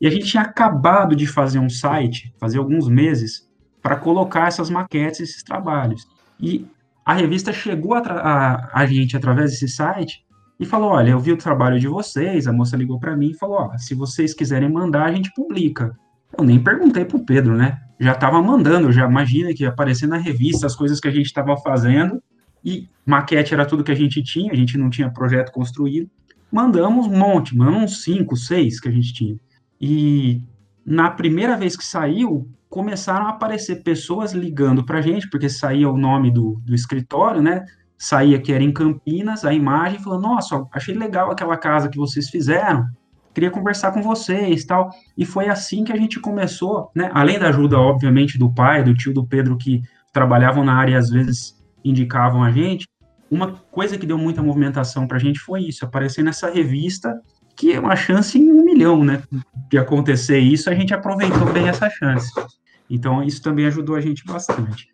E 0.00 0.08
a 0.08 0.10
gente 0.10 0.26
tinha 0.26 0.42
acabado 0.42 1.14
de 1.14 1.24
fazer 1.24 1.60
um 1.60 1.68
site, 1.68 2.34
fazer 2.40 2.58
alguns 2.58 2.88
meses, 2.88 3.48
para 3.80 3.94
colocar 3.94 4.48
essas 4.48 4.68
maquetes, 4.68 5.20
esses 5.20 5.44
trabalhos. 5.44 6.04
E 6.40 6.66
a 7.04 7.12
revista 7.12 7.52
chegou 7.52 7.94
a, 7.94 8.00
a, 8.00 8.80
a, 8.80 8.86
gente 8.86 9.16
através 9.16 9.52
desse 9.52 9.68
site 9.68 10.24
e 10.58 10.66
falou: 10.66 10.90
Olha, 10.90 11.10
eu 11.10 11.20
vi 11.20 11.30
o 11.30 11.36
trabalho 11.36 11.78
de 11.78 11.86
vocês. 11.86 12.48
A 12.48 12.52
moça 12.52 12.76
ligou 12.76 12.98
para 12.98 13.16
mim 13.16 13.30
e 13.30 13.38
falou: 13.38 13.58
Ó, 13.58 13.78
se 13.78 13.94
vocês 13.94 14.34
quiserem 14.34 14.68
mandar, 14.68 15.04
a 15.04 15.12
gente 15.12 15.32
publica. 15.32 15.96
Eu 16.38 16.44
nem 16.44 16.62
perguntei 16.62 17.04
pro 17.04 17.24
Pedro, 17.24 17.56
né? 17.56 17.80
Já 17.98 18.12
estava 18.12 18.42
mandando, 18.42 18.92
já 18.92 19.06
imagina 19.06 19.54
que 19.54 19.62
ia 19.62 19.70
aparecer 19.70 20.06
na 20.06 20.18
revista 20.18 20.66
as 20.66 20.76
coisas 20.76 21.00
que 21.00 21.08
a 21.08 21.10
gente 21.10 21.26
estava 21.26 21.56
fazendo 21.56 22.22
e 22.64 22.88
maquete 23.06 23.54
era 23.54 23.64
tudo 23.64 23.84
que 23.84 23.92
a 23.92 23.96
gente 23.96 24.22
tinha, 24.22 24.52
a 24.52 24.56
gente 24.56 24.76
não 24.76 24.90
tinha 24.90 25.10
projeto 25.10 25.50
construído. 25.50 26.10
Mandamos 26.52 27.06
um 27.06 27.16
monte, 27.16 27.56
mandamos 27.56 27.84
uns 27.84 28.02
cinco, 28.02 28.36
seis 28.36 28.78
que 28.80 28.88
a 28.88 28.92
gente 28.92 29.14
tinha. 29.14 29.36
E 29.80 30.42
na 30.84 31.10
primeira 31.10 31.56
vez 31.56 31.76
que 31.76 31.84
saiu, 31.84 32.48
começaram 32.68 33.26
a 33.26 33.30
aparecer 33.30 33.82
pessoas 33.82 34.32
ligando 34.32 34.84
para 34.84 34.98
a 34.98 35.02
gente, 35.02 35.28
porque 35.30 35.48
saía 35.48 35.88
o 35.88 35.96
nome 35.96 36.30
do, 36.30 36.60
do 36.64 36.74
escritório, 36.74 37.40
né? 37.40 37.64
Saía 37.96 38.38
que 38.38 38.52
era 38.52 38.62
em 38.62 38.72
Campinas, 38.72 39.44
a 39.44 39.54
imagem, 39.54 39.98
falando, 39.98 40.22
nossa, 40.22 40.66
achei 40.72 40.94
legal 40.94 41.30
aquela 41.30 41.56
casa 41.56 41.88
que 41.88 41.96
vocês 41.96 42.28
fizeram, 42.28 42.86
queria 43.36 43.50
conversar 43.50 43.92
com 43.92 44.00
vocês, 44.00 44.64
tal. 44.64 44.88
E 45.14 45.26
foi 45.26 45.46
assim 45.46 45.84
que 45.84 45.92
a 45.92 45.96
gente 45.96 46.18
começou, 46.18 46.90
né? 46.94 47.10
Além 47.12 47.38
da 47.38 47.48
ajuda, 47.48 47.78
obviamente, 47.78 48.38
do 48.38 48.50
pai, 48.50 48.82
do 48.82 48.94
tio 48.94 49.12
do 49.12 49.26
Pedro, 49.26 49.58
que 49.58 49.82
trabalhavam 50.10 50.64
na 50.64 50.74
área, 50.74 50.96
às 50.96 51.10
vezes 51.10 51.54
indicavam 51.84 52.42
a 52.42 52.50
gente, 52.50 52.88
uma 53.30 53.52
coisa 53.70 53.98
que 53.98 54.06
deu 54.06 54.16
muita 54.16 54.42
movimentação 54.42 55.06
para 55.06 55.18
a 55.18 55.20
gente 55.20 55.38
foi 55.38 55.64
isso, 55.64 55.84
aparecer 55.84 56.24
nessa 56.24 56.50
revista, 56.50 57.14
que 57.54 57.74
é 57.74 57.78
uma 57.78 57.94
chance 57.94 58.38
em 58.38 58.50
um 58.50 58.64
milhão, 58.64 59.04
né, 59.04 59.22
de 59.68 59.76
acontecer 59.76 60.38
isso, 60.38 60.70
a 60.70 60.74
gente 60.74 60.94
aproveitou 60.94 61.52
bem 61.52 61.68
essa 61.68 61.90
chance. 61.90 62.30
Então, 62.88 63.22
isso 63.22 63.42
também 63.42 63.66
ajudou 63.66 63.96
a 63.96 64.00
gente 64.00 64.24
bastante. 64.24 64.88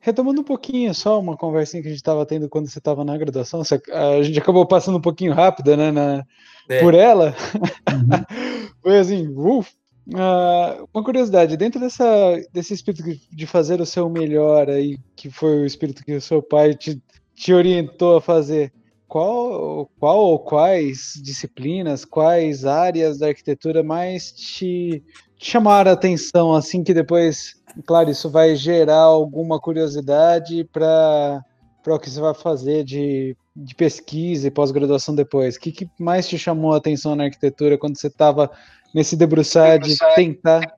Retomando 0.00 0.40
um 0.40 0.44
pouquinho 0.44 0.94
só 0.94 1.18
uma 1.20 1.36
conversinha 1.36 1.82
que 1.82 1.88
a 1.88 1.90
gente 1.90 2.00
estava 2.00 2.24
tendo 2.24 2.48
quando 2.48 2.68
você 2.68 2.78
estava 2.78 3.04
na 3.04 3.16
graduação, 3.16 3.62
você, 3.62 3.80
a 3.92 4.22
gente 4.22 4.38
acabou 4.38 4.66
passando 4.66 4.98
um 4.98 5.00
pouquinho 5.00 5.32
rápido, 5.32 5.76
né, 5.76 5.90
na, 5.90 6.24
é. 6.68 6.80
por 6.80 6.94
ela. 6.94 7.34
Uhum. 7.88 8.70
Foi 8.82 8.98
assim, 8.98 9.28
uf, 9.28 9.72
Uh, 10.08 10.86
uma 10.94 11.02
curiosidade, 11.02 11.56
dentro 11.56 11.80
dessa, 11.80 12.04
desse 12.52 12.72
espírito 12.72 13.02
de 13.28 13.46
fazer 13.46 13.80
o 13.80 13.86
seu 13.86 14.08
melhor 14.08 14.70
aí, 14.70 14.98
que 15.16 15.28
foi 15.28 15.62
o 15.62 15.66
espírito 15.66 16.04
que 16.04 16.14
o 16.14 16.20
seu 16.20 16.40
pai 16.40 16.76
te, 16.76 17.02
te 17.34 17.52
orientou 17.52 18.16
a 18.16 18.20
fazer, 18.20 18.72
qual, 19.08 19.90
qual 19.98 20.18
ou 20.18 20.38
quais 20.38 21.20
disciplinas, 21.20 22.04
quais 22.04 22.64
áreas 22.64 23.18
da 23.18 23.26
arquitetura 23.26 23.82
mais 23.82 24.30
te, 24.30 25.02
te 25.38 25.50
chamaram 25.50 25.90
a 25.90 25.94
atenção, 25.94 26.54
assim 26.54 26.82
que 26.82 26.94
depois, 26.94 27.54
claro, 27.86 28.10
isso 28.10 28.30
vai 28.30 28.56
gerar 28.56 29.02
alguma 29.02 29.60
curiosidade 29.60 30.64
para 30.72 31.42
o 31.86 31.98
que 31.98 32.10
você 32.10 32.20
vai 32.20 32.34
fazer 32.34 32.84
de, 32.84 33.36
de 33.54 33.74
pesquisa 33.74 34.48
e 34.48 34.50
pós-graduação 34.50 35.14
depois? 35.14 35.56
O 35.56 35.60
que, 35.60 35.72
que 35.72 35.90
mais 35.98 36.26
te 36.28 36.38
chamou 36.38 36.72
a 36.72 36.78
atenção 36.78 37.14
na 37.14 37.24
arquitetura 37.24 37.78
quando 37.78 37.98
você 37.98 38.06
estava 38.06 38.50
nesse 38.94 39.16
debruçar 39.16 39.78
de 39.78 39.94
tentar 40.14 40.76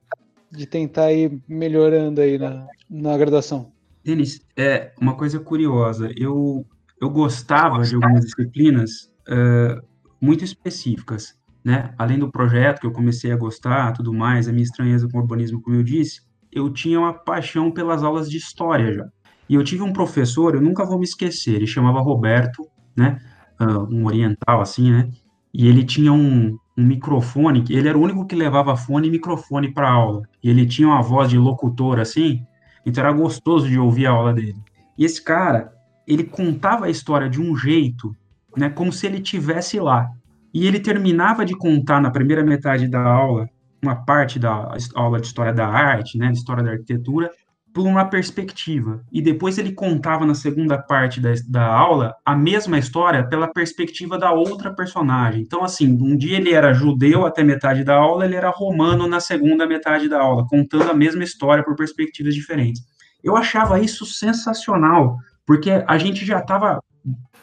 de 0.50 0.66
tentar 0.66 1.12
ir 1.12 1.38
melhorando 1.46 2.20
aí 2.20 2.38
na, 2.38 2.66
na 2.88 3.16
graduação. 3.16 3.70
Denis, 4.02 4.40
é 4.56 4.92
uma 5.00 5.14
coisa 5.14 5.38
curiosa. 5.38 6.10
Eu, 6.16 6.64
eu 7.00 7.10
gostava 7.10 7.82
de 7.82 7.94
algumas 7.94 8.24
disciplinas 8.24 9.10
uh, 9.28 9.82
muito 10.20 10.44
específicas, 10.44 11.36
né? 11.64 11.92
Além 11.98 12.18
do 12.18 12.30
projeto 12.30 12.80
que 12.80 12.86
eu 12.86 12.92
comecei 12.92 13.32
a 13.32 13.36
gostar, 13.36 13.92
tudo 13.92 14.12
mais, 14.12 14.48
a 14.48 14.52
minha 14.52 14.64
estranheza 14.64 15.08
com 15.08 15.18
o 15.18 15.20
urbanismo, 15.20 15.60
como 15.60 15.76
eu 15.76 15.82
disse, 15.82 16.22
eu 16.52 16.70
tinha 16.70 16.98
uma 16.98 17.12
paixão 17.12 17.70
pelas 17.70 18.02
aulas 18.02 18.30
de 18.30 18.36
história 18.36 18.92
já. 18.92 19.06
E 19.48 19.54
eu 19.54 19.64
tive 19.64 19.82
um 19.82 19.92
professor, 19.92 20.54
eu 20.54 20.60
nunca 20.60 20.84
vou 20.84 20.98
me 20.98 21.04
esquecer, 21.04 21.54
ele 21.54 21.66
chamava 21.66 22.00
Roberto, 22.00 22.66
né? 22.96 23.20
Uh, 23.60 23.94
um 23.94 24.06
oriental, 24.06 24.60
assim, 24.60 24.90
né? 24.90 25.08
E 25.52 25.66
ele 25.66 25.84
tinha 25.84 26.12
um, 26.12 26.56
um 26.76 26.84
microfone, 26.84 27.64
ele 27.68 27.88
era 27.88 27.98
o 27.98 28.02
único 28.02 28.26
que 28.26 28.36
levava 28.36 28.76
fone 28.76 29.08
e 29.08 29.10
microfone 29.10 29.72
para 29.72 29.90
aula. 29.90 30.22
E 30.42 30.50
ele 30.50 30.66
tinha 30.66 30.88
uma 30.88 31.02
voz 31.02 31.30
de 31.30 31.38
locutor 31.38 31.98
assim, 31.98 32.42
então 32.84 33.02
era 33.02 33.12
gostoso 33.12 33.68
de 33.68 33.78
ouvir 33.78 34.06
a 34.06 34.10
aula 34.10 34.32
dele. 34.32 34.56
E 34.96 35.04
esse 35.04 35.22
cara, 35.22 35.72
ele 36.06 36.24
contava 36.24 36.86
a 36.86 36.90
história 36.90 37.28
de 37.28 37.40
um 37.40 37.56
jeito, 37.56 38.14
né, 38.56 38.68
como 38.68 38.92
se 38.92 39.06
ele 39.06 39.20
tivesse 39.20 39.80
lá. 39.80 40.10
E 40.52 40.66
ele 40.66 40.80
terminava 40.80 41.44
de 41.44 41.56
contar 41.56 42.00
na 42.00 42.10
primeira 42.10 42.42
metade 42.42 42.88
da 42.88 43.02
aula, 43.02 43.48
uma 43.82 43.94
parte 44.04 44.38
da 44.38 44.74
aula 44.94 45.20
de 45.20 45.26
história 45.26 45.52
da 45.52 45.66
arte, 45.66 46.18
né, 46.18 46.30
de 46.30 46.38
história 46.38 46.62
da 46.62 46.70
arquitetura, 46.72 47.30
por 47.72 47.86
uma 47.86 48.04
perspectiva. 48.04 49.02
E 49.12 49.22
depois 49.22 49.58
ele 49.58 49.72
contava 49.72 50.26
na 50.26 50.34
segunda 50.34 50.78
parte 50.78 51.20
da, 51.20 51.32
da 51.46 51.66
aula 51.66 52.14
a 52.24 52.34
mesma 52.34 52.78
história 52.78 53.26
pela 53.28 53.46
perspectiva 53.46 54.18
da 54.18 54.32
outra 54.32 54.74
personagem. 54.74 55.42
Então, 55.42 55.62
assim, 55.62 55.96
um 56.00 56.16
dia 56.16 56.38
ele 56.38 56.52
era 56.52 56.72
judeu 56.72 57.24
até 57.24 57.44
metade 57.44 57.84
da 57.84 57.94
aula, 57.94 58.24
ele 58.24 58.34
era 58.34 58.50
romano 58.50 59.06
na 59.06 59.20
segunda 59.20 59.66
metade 59.66 60.08
da 60.08 60.20
aula, 60.20 60.46
contando 60.48 60.90
a 60.90 60.94
mesma 60.94 61.22
história 61.22 61.62
por 61.62 61.76
perspectivas 61.76 62.34
diferentes. 62.34 62.82
Eu 63.22 63.36
achava 63.36 63.78
isso 63.78 64.06
sensacional, 64.06 65.16
porque 65.46 65.70
a 65.86 65.98
gente 65.98 66.24
já 66.24 66.38
estava 66.38 66.80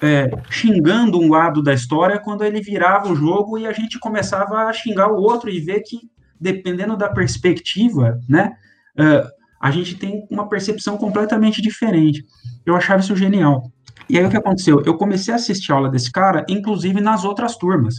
é, 0.01 0.29
xingando 0.49 1.19
um 1.19 1.29
lado 1.29 1.61
da 1.61 1.73
história 1.73 2.19
quando 2.19 2.43
ele 2.43 2.61
virava 2.61 3.11
o 3.11 3.15
jogo 3.15 3.57
e 3.57 3.65
a 3.65 3.71
gente 3.71 3.99
começava 3.99 4.65
a 4.65 4.73
xingar 4.73 5.11
o 5.11 5.21
outro 5.21 5.49
e 5.49 5.59
ver 5.59 5.81
que, 5.81 5.99
dependendo 6.39 6.97
da 6.97 7.09
perspectiva, 7.09 8.19
né, 8.27 8.51
uh, 8.99 9.27
a 9.59 9.71
gente 9.71 9.95
tem 9.95 10.27
uma 10.29 10.47
percepção 10.47 10.97
completamente 10.97 11.61
diferente. 11.61 12.23
Eu 12.65 12.75
achava 12.75 12.99
isso 12.99 13.15
genial. 13.15 13.71
E 14.07 14.17
aí 14.17 14.25
o 14.25 14.29
que 14.29 14.37
aconteceu? 14.37 14.81
Eu 14.85 14.97
comecei 14.97 15.33
a 15.33 15.37
assistir 15.37 15.71
a 15.71 15.75
aula 15.75 15.89
desse 15.89 16.11
cara, 16.11 16.45
inclusive 16.47 17.01
nas 17.01 17.23
outras 17.23 17.57
turmas, 17.57 17.95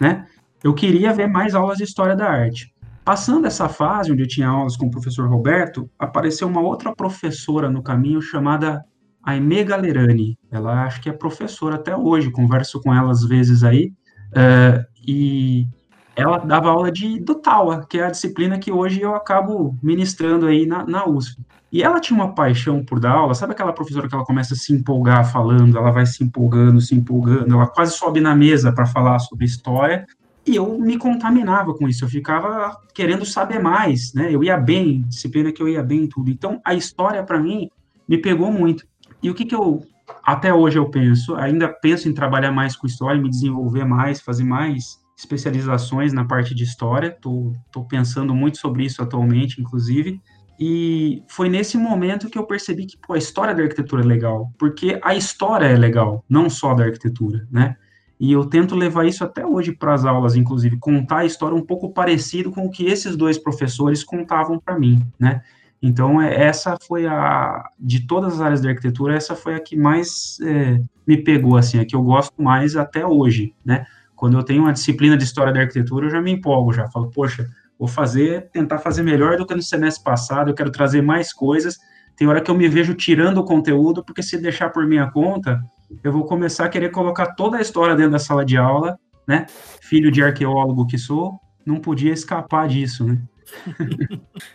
né? 0.00 0.26
Eu 0.64 0.72
queria 0.74 1.12
ver 1.12 1.26
mais 1.26 1.54
aulas 1.54 1.76
de 1.76 1.84
história 1.84 2.16
da 2.16 2.26
arte. 2.26 2.72
Passando 3.04 3.46
essa 3.46 3.68
fase, 3.68 4.10
onde 4.10 4.22
eu 4.22 4.26
tinha 4.26 4.48
aulas 4.48 4.76
com 4.76 4.86
o 4.86 4.90
professor 4.90 5.28
Roberto, 5.28 5.88
apareceu 5.98 6.48
uma 6.48 6.60
outra 6.60 6.94
professora 6.94 7.70
no 7.70 7.82
caminho 7.82 8.20
chamada 8.20 8.82
Aimee 9.26 9.64
Galerani. 9.64 10.38
Ela 10.50 10.84
acho 10.84 11.02
que 11.02 11.08
é 11.08 11.12
professora 11.12 11.74
até 11.74 11.96
hoje, 11.96 12.30
converso 12.30 12.80
com 12.80 12.94
ela 12.94 13.10
às 13.10 13.24
vezes 13.24 13.64
aí. 13.64 13.92
Uh, 14.28 14.86
e 15.06 15.66
ela 16.14 16.38
dava 16.38 16.70
aula 16.70 16.90
de 16.90 17.18
do 17.18 17.34
Taua, 17.34 17.84
que 17.88 17.98
é 17.98 18.06
a 18.06 18.10
disciplina 18.10 18.58
que 18.58 18.70
hoje 18.70 19.00
eu 19.00 19.14
acabo 19.14 19.76
ministrando 19.82 20.46
aí 20.46 20.64
na, 20.64 20.86
na 20.86 21.06
USP. 21.06 21.42
E 21.72 21.82
ela 21.82 22.00
tinha 22.00 22.16
uma 22.18 22.32
paixão 22.32 22.84
por 22.84 23.00
dar 23.00 23.12
aula, 23.12 23.34
sabe 23.34 23.52
aquela 23.52 23.72
professora 23.72 24.08
que 24.08 24.14
ela 24.14 24.24
começa 24.24 24.54
a 24.54 24.56
se 24.56 24.72
empolgar 24.72 25.30
falando, 25.30 25.76
ela 25.76 25.90
vai 25.90 26.06
se 26.06 26.22
empolgando, 26.22 26.80
se 26.80 26.94
empolgando, 26.94 27.52
ela 27.52 27.66
quase 27.66 27.92
sobe 27.92 28.20
na 28.20 28.34
mesa 28.34 28.72
para 28.72 28.86
falar 28.86 29.18
sobre 29.18 29.44
história, 29.44 30.06
e 30.46 30.54
eu 30.54 30.78
me 30.78 30.96
contaminava 30.96 31.74
com 31.74 31.88
isso, 31.88 32.04
eu 32.04 32.08
ficava 32.08 32.80
querendo 32.94 33.26
saber 33.26 33.58
mais, 33.58 34.14
né? 34.14 34.32
Eu 34.32 34.44
ia 34.44 34.56
bem, 34.56 35.02
disciplina 35.02 35.50
que 35.50 35.60
eu 35.60 35.68
ia 35.68 35.82
bem 35.82 36.06
tudo. 36.06 36.30
Então, 36.30 36.60
a 36.64 36.72
história 36.72 37.22
para 37.24 37.40
mim 37.40 37.68
me 38.08 38.16
pegou 38.16 38.52
muito. 38.52 38.86
E 39.22 39.30
o 39.30 39.34
que 39.34 39.44
que 39.44 39.54
eu 39.54 39.82
até 40.22 40.52
hoje 40.52 40.78
eu 40.78 40.88
penso, 40.88 41.34
ainda 41.34 41.68
penso 41.68 42.08
em 42.08 42.14
trabalhar 42.14 42.52
mais 42.52 42.76
com 42.76 42.86
história, 42.86 43.20
me 43.20 43.30
desenvolver 43.30 43.84
mais, 43.84 44.20
fazer 44.20 44.44
mais 44.44 45.00
especializações 45.16 46.12
na 46.12 46.24
parte 46.24 46.54
de 46.54 46.62
história, 46.62 47.08
estou 47.08 47.84
pensando 47.88 48.34
muito 48.34 48.58
sobre 48.58 48.84
isso 48.84 49.02
atualmente, 49.02 49.60
inclusive, 49.60 50.20
e 50.58 51.22
foi 51.28 51.48
nesse 51.48 51.76
momento 51.76 52.30
que 52.30 52.38
eu 52.38 52.46
percebi 52.46 52.86
que 52.86 52.96
pô, 52.98 53.14
a 53.14 53.18
história 53.18 53.54
da 53.54 53.62
arquitetura 53.62 54.02
é 54.02 54.06
legal, 54.06 54.50
porque 54.58 54.98
a 55.02 55.14
história 55.14 55.66
é 55.66 55.76
legal, 55.76 56.24
não 56.28 56.48
só 56.48 56.74
da 56.74 56.84
arquitetura, 56.84 57.46
né? 57.50 57.76
E 58.18 58.32
eu 58.32 58.46
tento 58.46 58.74
levar 58.74 59.04
isso 59.04 59.22
até 59.22 59.44
hoje 59.44 59.72
para 59.72 59.92
as 59.92 60.06
aulas, 60.06 60.36
inclusive, 60.36 60.78
contar 60.78 61.18
a 61.18 61.26
história 61.26 61.54
um 61.54 61.64
pouco 61.64 61.92
parecido 61.92 62.50
com 62.50 62.64
o 62.64 62.70
que 62.70 62.86
esses 62.86 63.14
dois 63.14 63.36
professores 63.36 64.02
contavam 64.02 64.58
para 64.58 64.78
mim, 64.78 65.06
né? 65.18 65.42
Então, 65.82 66.20
é, 66.20 66.34
essa 66.34 66.76
foi 66.86 67.06
a, 67.06 67.68
de 67.78 68.06
todas 68.06 68.34
as 68.34 68.40
áreas 68.40 68.60
da 68.60 68.70
arquitetura, 68.70 69.14
essa 69.14 69.34
foi 69.34 69.54
a 69.54 69.60
que 69.60 69.76
mais 69.76 70.38
é, 70.42 70.80
me 71.06 71.16
pegou, 71.16 71.56
assim, 71.56 71.78
a 71.78 71.84
que 71.84 71.94
eu 71.94 72.02
gosto 72.02 72.42
mais 72.42 72.76
até 72.76 73.06
hoje, 73.06 73.54
né? 73.64 73.86
Quando 74.14 74.38
eu 74.38 74.42
tenho 74.42 74.62
uma 74.62 74.72
disciplina 74.72 75.16
de 75.16 75.24
história 75.24 75.52
da 75.52 75.60
arquitetura, 75.60 76.06
eu 76.06 76.10
já 76.10 76.22
me 76.22 76.32
empolgo, 76.32 76.72
já 76.72 76.88
falo, 76.88 77.10
poxa, 77.10 77.46
vou 77.78 77.86
fazer, 77.86 78.48
tentar 78.50 78.78
fazer 78.78 79.02
melhor 79.02 79.36
do 79.36 79.46
que 79.46 79.54
no 79.54 79.62
semestre 79.62 80.02
passado, 80.02 80.50
eu 80.50 80.54
quero 80.54 80.70
trazer 80.70 81.02
mais 81.02 81.32
coisas. 81.32 81.76
Tem 82.16 82.26
hora 82.26 82.40
que 82.40 82.50
eu 82.50 82.54
me 82.54 82.66
vejo 82.66 82.94
tirando 82.94 83.38
o 83.38 83.44
conteúdo, 83.44 84.02
porque 84.02 84.22
se 84.22 84.38
deixar 84.38 84.70
por 84.70 84.86
minha 84.86 85.10
conta, 85.10 85.62
eu 86.02 86.10
vou 86.10 86.24
começar 86.24 86.64
a 86.64 86.68
querer 86.68 86.90
colocar 86.90 87.34
toda 87.34 87.58
a 87.58 87.60
história 87.60 87.94
dentro 87.94 88.12
da 88.12 88.18
sala 88.18 88.44
de 88.44 88.56
aula, 88.56 88.98
né? 89.28 89.44
Filho 89.82 90.10
de 90.10 90.22
arqueólogo 90.22 90.86
que 90.86 90.96
sou, 90.96 91.38
não 91.64 91.76
podia 91.76 92.12
escapar 92.12 92.66
disso, 92.68 93.04
né? 93.04 93.20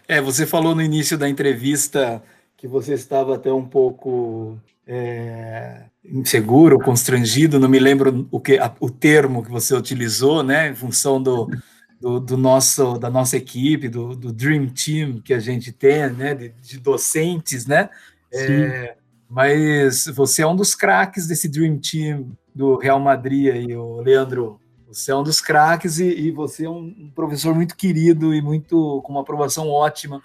É, 0.08 0.22
você 0.22 0.46
falou 0.46 0.76
no 0.76 0.82
início 0.82 1.18
da 1.18 1.28
entrevista 1.28 2.22
que 2.56 2.68
você 2.68 2.94
estava 2.94 3.36
até 3.36 3.52
um 3.52 3.66
pouco 3.66 4.56
é, 4.86 5.86
inseguro, 6.06 6.80
constrangido, 6.80 7.60
não 7.60 7.68
me 7.68 7.80
lembro 7.80 8.28
o, 8.30 8.40
que, 8.40 8.60
a, 8.60 8.72
o 8.80 8.90
termo 8.90 9.44
que 9.44 9.50
você 9.50 9.74
utilizou, 9.74 10.44
né, 10.44 10.70
em 10.70 10.76
função 10.76 11.22
do, 11.22 11.50
do, 12.00 12.20
do 12.20 12.38
nosso, 12.38 13.00
da 13.00 13.10
nossa 13.10 13.36
equipe, 13.36 13.90
do, 13.90 14.16
do, 14.16 14.32
Dream 14.32 14.68
Team 14.68 15.22
que 15.22 15.34
a 15.34 15.40
gente 15.40 15.72
tem, 15.72 16.08
né, 16.12 16.36
de, 16.36 16.50
de 16.50 16.80
docentes, 16.80 17.66
né, 17.66 17.90
é, 18.32 18.96
mas 19.28 20.06
você 20.06 20.44
é 20.44 20.48
um 20.48 20.56
dos 20.56 20.76
craques 20.76 21.26
desse 21.26 21.50
Dream 21.50 21.80
Team 21.80 22.32
do 22.54 22.78
Real 22.78 23.00
Madrid 23.00 23.70
e 23.70 23.76
o 23.76 24.02
Leandro, 24.02 24.61
você 24.92 25.12
é 25.12 25.16
um 25.16 25.24
dos 25.24 25.40
craques 25.40 26.00
e, 26.00 26.08
e, 26.08 26.32
você 26.32 26.66
é 26.66 26.70
um 26.70 27.10
professor 27.16 27.56
muito 27.56 27.76
querido 27.76 28.34
e 28.34 28.42
muito 28.42 29.02
com 29.04 29.14
uma 29.14 29.22
aprovação 29.22 29.70
ótima, 29.70 30.22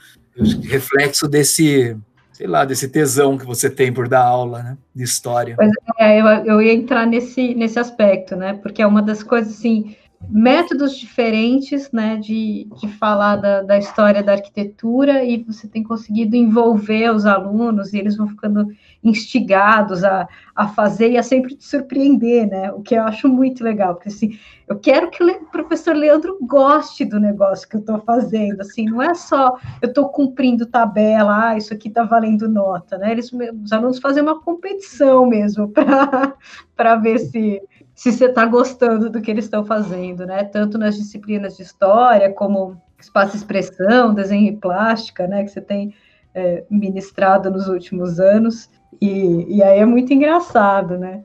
reflexo 0.64 1.28
desse 1.28 1.96
sei 2.32 2.46
lá, 2.46 2.66
desse 2.66 2.86
tesão 2.88 3.38
que 3.38 3.46
você 3.46 3.70
tem 3.70 3.90
por 3.90 4.08
dar 4.08 4.22
aula, 4.22 4.62
né, 4.62 4.78
de 4.94 5.02
história. 5.02 5.56
Pois 5.56 5.70
é, 5.98 6.20
eu, 6.20 6.26
eu 6.44 6.62
ia 6.62 6.74
entrar 6.74 7.06
nesse, 7.06 7.54
nesse 7.54 7.78
aspecto, 7.78 8.36
né, 8.36 8.52
porque 8.62 8.82
é 8.82 8.86
uma 8.86 9.00
das 9.00 9.22
coisas, 9.22 9.54
assim, 9.54 9.96
métodos 10.28 10.96
diferentes, 10.96 11.90
né, 11.92 12.16
de, 12.16 12.68
de 12.80 12.88
falar 12.88 13.36
da, 13.36 13.62
da 13.62 13.78
história 13.78 14.22
da 14.22 14.32
arquitetura 14.32 15.24
e 15.24 15.42
você 15.42 15.68
tem 15.68 15.82
conseguido 15.82 16.36
envolver 16.36 17.10
os 17.10 17.26
alunos 17.26 17.92
e 17.92 17.98
eles 17.98 18.16
vão 18.16 18.26
ficando 18.26 18.66
instigados 19.02 20.02
a, 20.02 20.28
a 20.54 20.68
fazer 20.68 21.12
e 21.12 21.16
a 21.16 21.22
sempre 21.22 21.54
te 21.54 21.64
surpreender, 21.64 22.48
né? 22.48 22.72
O 22.72 22.82
que 22.82 22.94
eu 22.94 23.02
acho 23.04 23.28
muito 23.28 23.62
legal, 23.62 23.94
porque 23.94 24.08
assim, 24.08 24.38
eu 24.68 24.78
quero 24.78 25.10
que 25.10 25.22
o 25.22 25.46
professor 25.46 25.94
Leandro 25.94 26.38
goste 26.42 27.04
do 27.04 27.20
negócio 27.20 27.68
que 27.68 27.76
eu 27.76 27.80
estou 27.80 28.00
fazendo, 28.00 28.60
assim, 28.60 28.86
não 28.86 29.00
é 29.00 29.14
só 29.14 29.56
eu 29.80 29.88
estou 29.88 30.08
cumprindo 30.08 30.66
tabela, 30.66 31.50
ah, 31.50 31.56
isso 31.56 31.72
aqui 31.72 31.88
está 31.88 32.02
valendo 32.02 32.48
nota, 32.48 32.98
né? 32.98 33.12
Eles, 33.12 33.30
os 33.32 33.72
alunos 33.72 34.00
fazem 34.00 34.22
uma 34.22 34.40
competição 34.40 35.26
mesmo 35.26 35.72
para 36.76 36.96
ver 36.96 37.18
se 37.18 37.62
se 37.96 38.12
você 38.12 38.26
está 38.26 38.44
gostando 38.44 39.08
do 39.08 39.22
que 39.22 39.30
eles 39.30 39.46
estão 39.46 39.64
fazendo, 39.64 40.26
né? 40.26 40.44
Tanto 40.44 40.76
nas 40.76 40.96
disciplinas 40.96 41.56
de 41.56 41.62
história, 41.62 42.30
como 42.30 42.80
espaço-expressão, 43.00 44.12
desenho 44.12 44.52
e 44.52 44.56
plástica, 44.56 45.26
né? 45.26 45.42
Que 45.42 45.50
você 45.50 45.62
tem 45.62 45.94
é, 46.34 46.62
ministrado 46.70 47.50
nos 47.50 47.68
últimos 47.68 48.20
anos. 48.20 48.68
E, 49.00 49.56
e 49.56 49.62
aí 49.62 49.78
é 49.78 49.86
muito 49.86 50.12
engraçado, 50.12 50.98
né? 50.98 51.24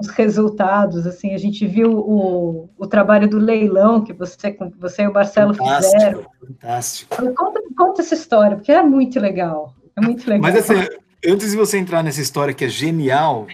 Os 0.00 0.08
resultados, 0.08 1.06
assim, 1.06 1.32
a 1.32 1.38
gente 1.38 1.64
viu 1.64 1.92
o, 1.92 2.68
o 2.76 2.86
trabalho 2.88 3.30
do 3.30 3.38
leilão 3.38 4.02
que 4.02 4.12
você, 4.12 4.56
você 4.80 5.02
e 5.02 5.06
o 5.06 5.12
Marcelo 5.12 5.54
fantástico, 5.54 5.92
fizeram. 5.92 6.26
Fantástico. 6.44 7.34
Conta, 7.36 7.62
conta 7.76 8.02
essa 8.02 8.14
história, 8.14 8.56
porque 8.56 8.72
é 8.72 8.82
muito 8.82 9.20
legal. 9.20 9.74
É 9.94 10.00
muito 10.00 10.28
legal. 10.28 10.42
Mas 10.42 10.56
assim, 10.56 10.88
antes 11.24 11.52
de 11.52 11.56
você 11.56 11.78
entrar 11.78 12.02
nessa 12.02 12.20
história 12.20 12.52
que 12.52 12.64
é 12.64 12.68
genial, 12.68 13.46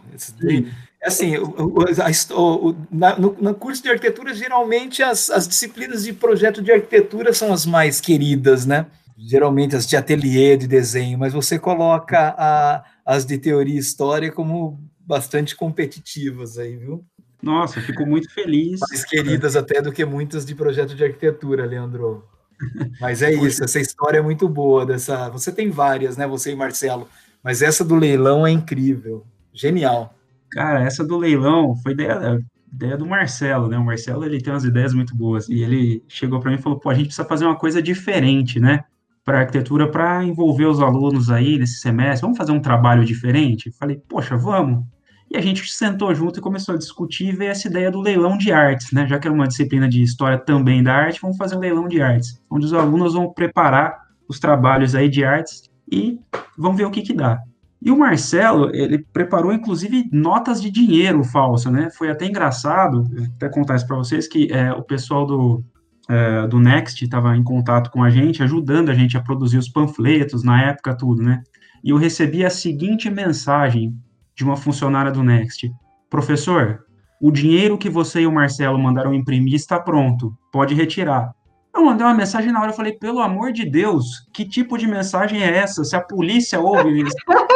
assim, 1.04 1.36
o, 1.36 1.46
o, 1.46 2.68
o, 2.68 2.76
na, 2.90 3.18
no, 3.18 3.36
no, 3.40 3.54
curso 3.54 3.82
de 3.82 3.90
arquitetura, 3.90 4.34
geralmente 4.34 5.02
as, 5.02 5.30
as 5.30 5.46
disciplinas 5.46 6.04
de 6.04 6.12
projeto 6.12 6.62
de 6.62 6.72
arquitetura 6.72 7.32
são 7.32 7.52
as 7.52 7.66
mais 7.66 8.00
queridas, 8.00 8.64
né? 8.64 8.86
Geralmente 9.16 9.76
as 9.76 9.86
de 9.86 9.96
ateliê, 9.96 10.56
de 10.56 10.66
desenho, 10.66 11.18
mas 11.18 11.32
você 11.32 11.58
coloca 11.58 12.34
a, 12.36 12.84
as 13.04 13.24
de 13.24 13.38
teoria 13.38 13.74
e 13.74 13.78
história 13.78 14.32
como 14.32 14.80
bastante 14.98 15.54
competitivas 15.54 16.58
aí, 16.58 16.76
viu? 16.76 17.04
Nossa, 17.42 17.80
fico 17.80 18.06
muito 18.06 18.32
feliz. 18.32 18.80
Mais 18.88 19.04
queridas 19.04 19.54
até 19.54 19.82
do 19.82 19.92
que 19.92 20.04
muitas 20.04 20.46
de 20.46 20.54
projeto 20.54 20.94
de 20.94 21.04
arquitetura, 21.04 21.66
Leandro. 21.66 22.24
Mas 23.00 23.20
é 23.20 23.32
isso, 23.32 23.62
essa 23.62 23.78
história 23.78 24.18
é 24.18 24.22
muito 24.22 24.48
boa 24.48 24.86
dessa. 24.86 25.28
Você 25.28 25.52
tem 25.52 25.68
várias, 25.70 26.16
né? 26.16 26.26
Você 26.26 26.52
e 26.52 26.56
Marcelo, 26.56 27.08
mas 27.42 27.60
essa 27.60 27.84
do 27.84 27.94
leilão 27.94 28.46
é 28.46 28.50
incrível, 28.50 29.26
genial. 29.52 30.14
Cara, 30.54 30.84
essa 30.84 31.04
do 31.04 31.16
leilão 31.18 31.74
foi 31.74 31.92
ideia, 31.92 32.38
ideia 32.72 32.96
do 32.96 33.04
Marcelo, 33.04 33.66
né? 33.66 33.76
O 33.76 33.84
Marcelo 33.84 34.24
ele 34.24 34.40
tem 34.40 34.52
umas 34.52 34.62
ideias 34.64 34.94
muito 34.94 35.12
boas 35.16 35.48
e 35.48 35.60
ele 35.64 36.04
chegou 36.06 36.38
para 36.38 36.48
mim 36.52 36.56
e 36.58 36.62
falou: 36.62 36.78
"Pô, 36.78 36.90
a 36.90 36.94
gente 36.94 37.06
precisa 37.06 37.26
fazer 37.26 37.44
uma 37.44 37.56
coisa 37.56 37.82
diferente, 37.82 38.60
né? 38.60 38.84
Para 39.24 39.40
arquitetura, 39.40 39.90
para 39.90 40.22
envolver 40.22 40.66
os 40.66 40.80
alunos 40.80 41.28
aí 41.28 41.58
nesse 41.58 41.80
semestre. 41.80 42.20
Vamos 42.22 42.38
fazer 42.38 42.52
um 42.52 42.60
trabalho 42.60 43.04
diferente?" 43.04 43.72
Falei: 43.72 44.00
"Poxa, 44.08 44.36
vamos." 44.36 44.84
E 45.28 45.36
a 45.36 45.40
gente 45.40 45.68
sentou 45.72 46.14
junto 46.14 46.38
e 46.38 46.42
começou 46.42 46.76
a 46.76 46.78
discutir 46.78 47.30
e 47.30 47.32
ver 47.32 47.46
essa 47.46 47.66
ideia 47.66 47.90
do 47.90 48.00
leilão 48.00 48.38
de 48.38 48.52
artes, 48.52 48.92
né? 48.92 49.08
Já 49.08 49.18
que 49.18 49.26
é 49.26 49.30
uma 49.32 49.48
disciplina 49.48 49.88
de 49.88 50.02
história 50.04 50.38
também 50.38 50.84
da 50.84 50.94
arte, 50.94 51.20
vamos 51.20 51.36
fazer 51.36 51.56
um 51.56 51.60
leilão 51.60 51.88
de 51.88 52.00
artes, 52.00 52.40
onde 52.48 52.66
os 52.66 52.72
alunos 52.72 53.14
vão 53.14 53.32
preparar 53.32 53.98
os 54.28 54.38
trabalhos 54.38 54.94
aí 54.94 55.08
de 55.08 55.24
artes 55.24 55.68
e 55.90 56.20
vão 56.56 56.74
ver 56.76 56.84
o 56.84 56.90
que 56.92 57.02
que 57.02 57.12
dá. 57.12 57.40
E 57.84 57.90
o 57.90 57.98
Marcelo, 57.98 58.74
ele 58.74 59.04
preparou 59.12 59.52
inclusive 59.52 60.08
notas 60.10 60.62
de 60.62 60.70
dinheiro 60.70 61.22
falsa, 61.22 61.70
né? 61.70 61.90
Foi 61.90 62.10
até 62.10 62.24
engraçado, 62.24 63.04
até 63.36 63.46
contar 63.46 63.76
isso 63.76 63.86
para 63.86 63.98
vocês, 63.98 64.26
que 64.26 64.50
é, 64.50 64.72
o 64.72 64.82
pessoal 64.82 65.26
do, 65.26 65.62
é, 66.08 66.48
do 66.48 66.58
Next 66.58 67.04
estava 67.04 67.36
em 67.36 67.44
contato 67.44 67.90
com 67.90 68.02
a 68.02 68.08
gente, 68.08 68.42
ajudando 68.42 68.88
a 68.88 68.94
gente 68.94 69.18
a 69.18 69.20
produzir 69.20 69.58
os 69.58 69.68
panfletos, 69.68 70.42
na 70.42 70.62
época 70.62 70.96
tudo, 70.96 71.22
né? 71.22 71.42
E 71.84 71.90
eu 71.90 71.98
recebi 71.98 72.42
a 72.42 72.48
seguinte 72.48 73.10
mensagem 73.10 73.94
de 74.34 74.42
uma 74.42 74.56
funcionária 74.56 75.12
do 75.12 75.22
Next: 75.22 75.70
Professor, 76.08 76.86
o 77.20 77.30
dinheiro 77.30 77.76
que 77.76 77.90
você 77.90 78.22
e 78.22 78.26
o 78.26 78.32
Marcelo 78.32 78.78
mandaram 78.78 79.12
imprimir 79.12 79.56
está 79.56 79.78
pronto, 79.78 80.34
pode 80.50 80.74
retirar. 80.74 81.34
Eu 81.74 81.84
mandei 81.84 82.06
uma 82.06 82.14
mensagem 82.14 82.52
na 82.52 82.60
hora, 82.60 82.70
eu 82.70 82.76
falei, 82.76 82.92
pelo 82.92 83.20
amor 83.20 83.52
de 83.52 83.68
Deus, 83.68 84.26
que 84.32 84.48
tipo 84.48 84.78
de 84.78 84.86
mensagem 84.86 85.42
é 85.42 85.56
essa? 85.56 85.84
Se 85.84 85.96
a 85.96 86.00
polícia 86.00 86.60
ouve 86.60 87.02
isso, 87.02 87.16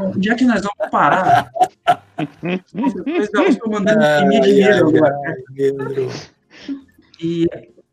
onde 0.00 0.30
é 0.30 0.34
que 0.34 0.44
nós 0.44 0.62
vamos 0.62 0.90
parar? 0.90 1.50
eu 3.34 3.48
estou 3.48 3.70
mandando 3.70 4.02
imprimir 4.02 4.42
dinheiro 4.42 4.88
agora. 4.88 5.36
E 7.22 7.46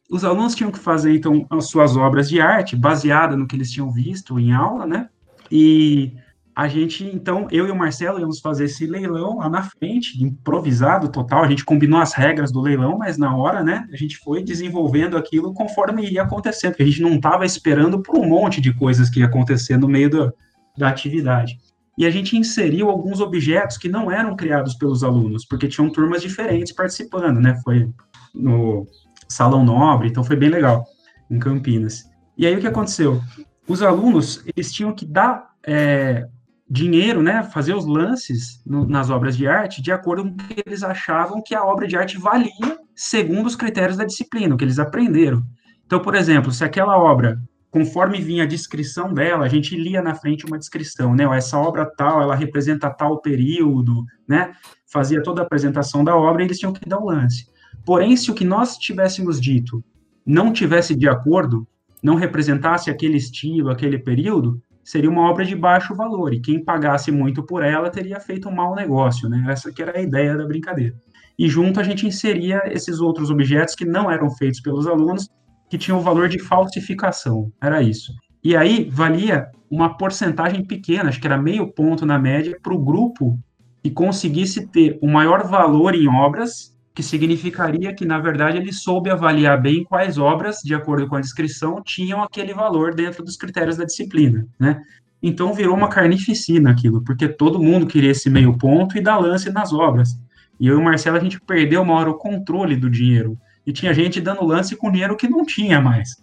os 0.10 0.24
alunos 0.24 0.56
tinham 0.56 0.72
que 0.72 0.80
fazer, 0.80 1.14
então, 1.14 1.46
as 1.50 1.70
suas 1.70 1.98
obras 1.98 2.30
de 2.30 2.40
arte, 2.40 2.76
baseada 2.76 3.36
no 3.36 3.48
que 3.48 3.56
eles 3.56 3.72
tinham 3.72 3.92
visto 3.92 4.40
em 4.40 4.54
aula, 4.54 4.86
né? 4.86 5.10
E 5.52 6.14
a 6.58 6.68
gente, 6.68 7.06
então, 7.06 7.48
eu 7.52 7.68
e 7.68 7.72
o 7.72 7.76
Marcelo 7.76 8.20
íamos 8.20 8.40
fazer 8.40 8.66
esse 8.66 8.88
leilão 8.88 9.38
lá 9.38 9.48
na 9.48 9.62
frente, 9.62 10.24
improvisado 10.24 11.08
total, 11.10 11.44
a 11.44 11.48
gente 11.48 11.64
combinou 11.64 12.00
as 12.00 12.14
regras 12.14 12.52
do 12.52 12.60
leilão, 12.62 12.98
mas 12.98 13.16
na 13.16 13.36
hora, 13.38 13.64
né, 13.64 13.88
a 13.94 13.96
gente 13.96 14.18
foi 14.18 14.44
desenvolvendo 14.44 15.16
aquilo 15.16 15.54
conforme 15.54 16.10
ia 16.10 16.24
acontecendo, 16.24 16.72
porque 16.72 16.82
a 16.82 16.88
gente 16.88 17.04
não 17.04 17.14
estava 17.14 17.46
esperando 17.46 18.02
por 18.02 18.18
um 18.18 18.28
monte 18.28 18.60
de 18.60 18.74
coisas 18.74 19.08
que 19.08 19.20
ia 19.20 19.28
acontecer 19.28 19.78
no 19.78 19.88
meio 19.88 20.10
do, 20.10 20.34
da 20.76 20.90
atividade. 20.90 21.60
E 21.98 22.06
a 22.06 22.10
gente 22.10 22.38
inseriu 22.38 22.90
alguns 22.90 23.20
objetos 23.20 23.78
que 23.78 23.90
não 23.90 24.12
eram 24.12 24.36
criados 24.36 24.76
pelos 24.76 25.04
alunos, 25.04 25.46
porque 25.46 25.68
tinham 25.68 25.90
turmas 25.90 26.22
diferentes 26.22 26.72
participando, 26.72 27.40
né, 27.40 27.60
foi 27.64 27.90
no 28.34 28.86
Salão 29.28 29.66
Nobre, 29.66 30.08
então 30.08 30.24
foi 30.24 30.36
bem 30.36 30.50
legal, 30.50 30.86
em 31.30 31.40
Campinas. 31.40 32.04
E 32.38 32.46
aí 32.46 32.56
o 32.56 32.60
que 32.60 32.68
aconteceu? 32.68 33.20
Os 33.68 33.82
alunos, 33.82 34.44
eles 34.56 34.72
tinham 34.72 34.94
que 34.94 35.06
dar 35.06 35.50
é, 35.66 36.28
dinheiro, 36.70 37.24
né, 37.24 37.44
fazer 37.44 37.74
os 37.74 37.86
lances 37.86 38.62
no, 38.66 38.88
nas 38.88 39.10
obras 39.10 39.36
de 39.36 39.48
arte 39.48 39.82
de 39.82 39.92
acordo 39.92 40.24
com 40.24 40.30
o 40.30 40.36
que 40.36 40.64
eles 40.66 40.84
achavam 40.84 41.42
que 41.44 41.56
a 41.56 41.64
obra 41.64 41.88
de 41.88 41.98
arte 41.98 42.18
valia 42.18 42.78
segundo 42.98 43.46
os 43.46 43.56
critérios 43.56 43.96
da 43.96 44.04
disciplina, 44.04 44.56
o 44.56 44.58
que 44.58 44.64
eles 44.64 44.80
aprenderam. 44.80 45.44
Então, 45.86 46.02
por 46.02 46.16
exemplo, 46.16 46.52
se 46.52 46.64
aquela 46.64 46.98
obra, 46.98 47.40
conforme 47.70 48.22
vinha 48.22 48.44
a 48.44 48.48
descrição 48.48 49.14
dela, 49.14 49.46
a 49.46 49.50
gente 49.50 49.76
lia 49.76 50.02
na 50.02 50.16
frente 50.16 50.46
uma 50.46 50.58
descrição, 50.58 51.16
né, 51.16 51.26
essa 51.36 51.58
obra 51.58 51.86
tal, 51.86 52.22
ela 52.22 52.36
representa 52.36 52.90
tal 52.90 53.20
período, 53.20 54.06
né, 54.28 54.54
fazia 54.86 55.22
toda 55.22 55.42
a 55.42 55.46
apresentação 55.46 56.04
da 56.04 56.16
obra 56.16 56.42
e 56.42 56.46
eles 56.46 56.60
tinham 56.60 56.74
que 56.74 56.88
dar 56.88 57.00
o 57.00 57.06
lance. 57.06 57.48
Porém, 57.86 58.16
se 58.16 58.32
o 58.32 58.34
que 58.34 58.46
nós 58.46 58.78
tivéssemos 58.78 59.40
dito 59.40 59.84
não 60.26 60.52
tivesse 60.52 60.96
de 60.96 61.08
acordo, 61.08 61.68
não 62.02 62.16
representasse 62.16 62.90
aquele 62.90 63.18
estilo, 63.18 63.70
aquele 63.70 63.98
período, 63.98 64.62
seria 64.84 65.10
uma 65.10 65.30
obra 65.30 65.44
de 65.44 65.56
baixo 65.56 65.96
valor, 65.96 66.34
e 66.34 66.40
quem 66.40 66.64
pagasse 66.64 67.12
muito 67.12 67.44
por 67.44 67.64
ela 67.64 67.90
teria 67.90 68.20
feito 68.20 68.48
um 68.48 68.56
mau 68.56 68.76
negócio, 68.76 69.28
né? 69.28 69.46
Essa 69.50 69.72
que 69.72 69.82
era 69.82 69.98
a 69.98 70.02
ideia 70.02 70.38
da 70.38 70.46
brincadeira. 70.46 70.96
E 71.38 71.48
junto 71.50 71.80
a 71.80 71.84
gente 71.84 72.08
inseria 72.08 72.62
esses 72.66 73.00
outros 73.00 73.30
objetos 73.30 73.76
que 73.76 73.86
não 73.86 74.10
eram 74.10 74.30
feitos 74.30 74.62
pelos 74.62 74.88
alunos, 74.88 75.30
que 75.70 75.78
tinham 75.78 76.00
o 76.00 76.04
valor 76.04 76.30
de 76.30 76.40
falsificação, 76.40 77.52
era 77.62 77.82
isso. 77.82 78.14
E 78.44 78.56
aí 78.56 78.90
valia 78.90 79.48
uma 79.70 79.98
porcentagem 79.98 80.64
pequena, 80.64 81.10
acho 81.10 81.20
que 81.20 81.28
era 81.28 81.38
meio 81.38 81.68
ponto 81.68 82.06
na 82.06 82.18
média, 82.18 82.58
para 82.62 82.74
o 82.74 82.84
grupo 82.84 83.38
que 83.84 83.92
conseguisse 83.92 84.68
ter 84.68 84.98
o 85.02 85.08
maior 85.08 85.46
valor 85.48 85.96
em 85.96 86.08
obras 86.08 86.76
que 86.98 87.04
significaria 87.04 87.94
que, 87.94 88.06
na 88.06 88.18
verdade, 88.18 88.58
ele 88.58 88.74
soube 88.74 89.12
avaliar 89.12 89.62
bem 89.62 89.84
quais 89.84 90.18
obras, 90.18 90.62
de 90.64 90.74
acordo 90.74 91.08
com 91.08 91.16
a 91.16 91.22
descrição, 91.22 91.80
tinham 91.86 92.24
aquele 92.24 92.56
valor 92.56 92.96
dentro 92.96 93.24
dos 93.24 93.38
critérios 93.38 93.78
da 93.78 93.86
disciplina, 93.86 94.48
né? 94.60 94.82
Então 95.22 95.54
virou 95.54 95.76
uma 95.76 95.90
carnificina 95.90 96.72
aquilo, 96.72 97.04
porque 97.04 97.28
todo 97.28 97.62
mundo 97.62 97.86
queria 97.86 98.10
esse 98.10 98.32
meio 98.32 98.58
ponto 98.58 98.98
e 98.98 99.02
dar 99.02 99.18
lance 99.18 99.52
nas 99.52 99.72
obras. 99.72 100.20
E 100.60 100.66
eu 100.66 100.74
e 100.74 100.82
o 100.82 100.84
Marcelo, 100.84 101.18
a 101.18 101.20
gente 101.20 101.40
perdeu 101.40 101.84
uma 101.84 101.94
hora 101.94 102.10
o 102.10 102.18
controle 102.18 102.76
do 102.76 102.90
dinheiro. 102.90 103.38
E 103.68 103.74
tinha 103.74 103.94
gente 103.94 104.22
dando 104.22 104.46
lance 104.46 104.78
com 104.78 104.90
dinheiro 104.90 105.18
que 105.18 105.28
não 105.28 105.46
tinha 105.46 105.82
mais. 105.82 106.16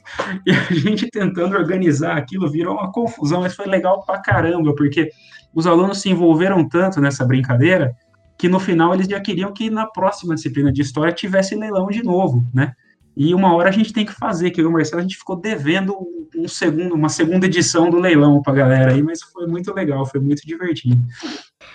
E 0.47 0.51
a 0.51 0.73
gente 0.73 1.11
tentando 1.11 1.55
organizar 1.55 2.17
aquilo 2.17 2.51
virou 2.51 2.75
uma 2.75 2.91
confusão, 2.91 3.43
mas 3.43 3.55
foi 3.55 3.67
legal 3.67 4.03
pra 4.03 4.19
caramba, 4.19 4.75
porque 4.75 5.11
os 5.55 5.67
alunos 5.67 6.01
se 6.01 6.09
envolveram 6.09 6.67
tanto 6.67 7.03
nessa 7.03 7.23
brincadeira 7.23 7.95
que 8.39 8.49
no 8.49 8.59
final 8.59 8.95
eles 8.95 9.07
já 9.07 9.21
queriam 9.21 9.53
que 9.53 9.69
na 9.69 9.87
próxima 9.87 10.35
disciplina 10.35 10.73
de 10.73 10.81
história 10.81 11.13
tivesse 11.13 11.55
leilão 11.55 11.87
de 11.89 12.03
novo, 12.03 12.43
né? 12.53 12.73
E 13.17 13.33
uma 13.35 13.55
hora 13.55 13.69
a 13.69 13.73
gente 13.73 13.93
tem 13.93 14.05
que 14.05 14.13
fazer, 14.13 14.51
que 14.51 14.63
o 14.63 14.73
Marcelo 14.73 15.01
a 15.01 15.03
gente 15.03 15.17
ficou 15.17 15.37
devendo 15.37 15.95
um 16.37 16.49
segundo, 16.49 16.95
uma 16.95 17.09
segunda 17.09 17.47
edição 17.47 17.91
do 17.91 17.99
leilão 17.99 18.43
para 18.43 18.55
galera 18.55 18.93
aí, 18.93 19.03
mas 19.03 19.23
foi 19.23 19.47
muito 19.47 19.73
legal, 19.73 20.05
foi 20.05 20.19
muito 20.19 20.45
divertido. 20.45 21.01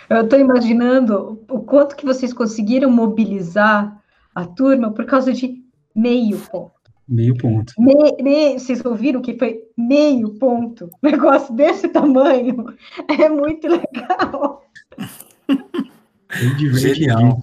Eu 0.10 0.24
estou 0.24 0.38
imaginando 0.38 1.40
o 1.50 1.60
quanto 1.60 1.96
que 1.96 2.06
vocês 2.06 2.34
conseguiram 2.34 2.92
mobilizar 2.92 3.98
a 4.36 4.46
turma 4.46 4.92
por 4.92 5.06
causa 5.06 5.32
de 5.32 5.59
meio 6.00 6.38
ponto. 6.40 6.72
Meio 7.08 7.36
ponto. 7.36 7.74
Me, 7.78 7.94
me, 8.22 8.60
vocês 8.60 8.84
ouviram 8.86 9.22
que 9.22 9.38
foi 9.38 9.64
meio 9.78 10.36
ponto? 10.36 10.90
Um 11.04 11.10
negócio 11.10 11.54
desse 11.54 11.88
tamanho 11.88 12.66
é 13.20 13.28
muito 13.28 13.68
legal. 13.68 14.64
Genial. 16.58 17.40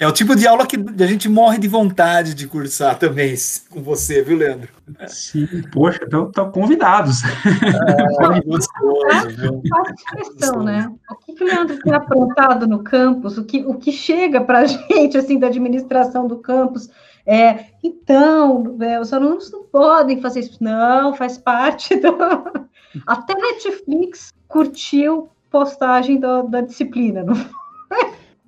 É 0.00 0.08
o 0.08 0.12
tipo 0.12 0.34
de 0.34 0.48
aula 0.48 0.66
que 0.66 0.76
a 0.76 1.06
gente 1.06 1.28
morre 1.28 1.58
de 1.58 1.68
vontade 1.68 2.32
de 2.32 2.46
cursar 2.46 2.98
também 2.98 3.34
com 3.68 3.82
você, 3.82 4.22
viu, 4.22 4.38
Leandro? 4.38 4.70
Sim, 5.06 5.46
poxa, 5.70 6.00
estão 6.04 6.50
convidados. 6.50 7.18
É, 7.22 8.40
gostoso, 8.40 9.62
questão, 10.16 10.62
né? 10.62 10.90
O 11.10 11.16
que, 11.16 11.34
que 11.34 11.44
o 11.44 11.46
Leandro 11.46 11.78
tem 11.80 11.92
aprontado 11.92 12.66
no 12.66 12.82
campus? 12.82 13.36
O 13.36 13.44
que, 13.44 13.62
o 13.66 13.74
que 13.74 13.92
chega 13.92 14.40
para 14.40 14.60
a 14.60 14.64
gente, 14.88 15.18
assim, 15.18 15.38
da 15.38 15.48
administração 15.48 16.26
do 16.26 16.38
campus? 16.38 16.88
É, 17.26 17.66
então, 17.82 18.76
é, 18.80 19.00
os 19.00 19.12
alunos 19.12 19.50
não 19.50 19.64
podem 19.64 20.20
fazer 20.20 20.40
isso. 20.40 20.62
Não, 20.62 21.14
faz 21.14 21.38
parte 21.38 21.96
do... 21.96 22.16
Até 23.06 23.34
Netflix 23.34 24.32
curtiu 24.48 25.30
postagem 25.50 26.18
do, 26.18 26.42
da 26.44 26.60
disciplina, 26.60 27.22
não 27.22 27.34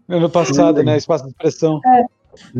Ano 0.08 0.28
passado, 0.28 0.76
Foi. 0.76 0.85
né? 0.85 0.96
Espaço 0.96 1.24
de 1.24 1.30
expressão. 1.30 1.80
É. 1.87 2.04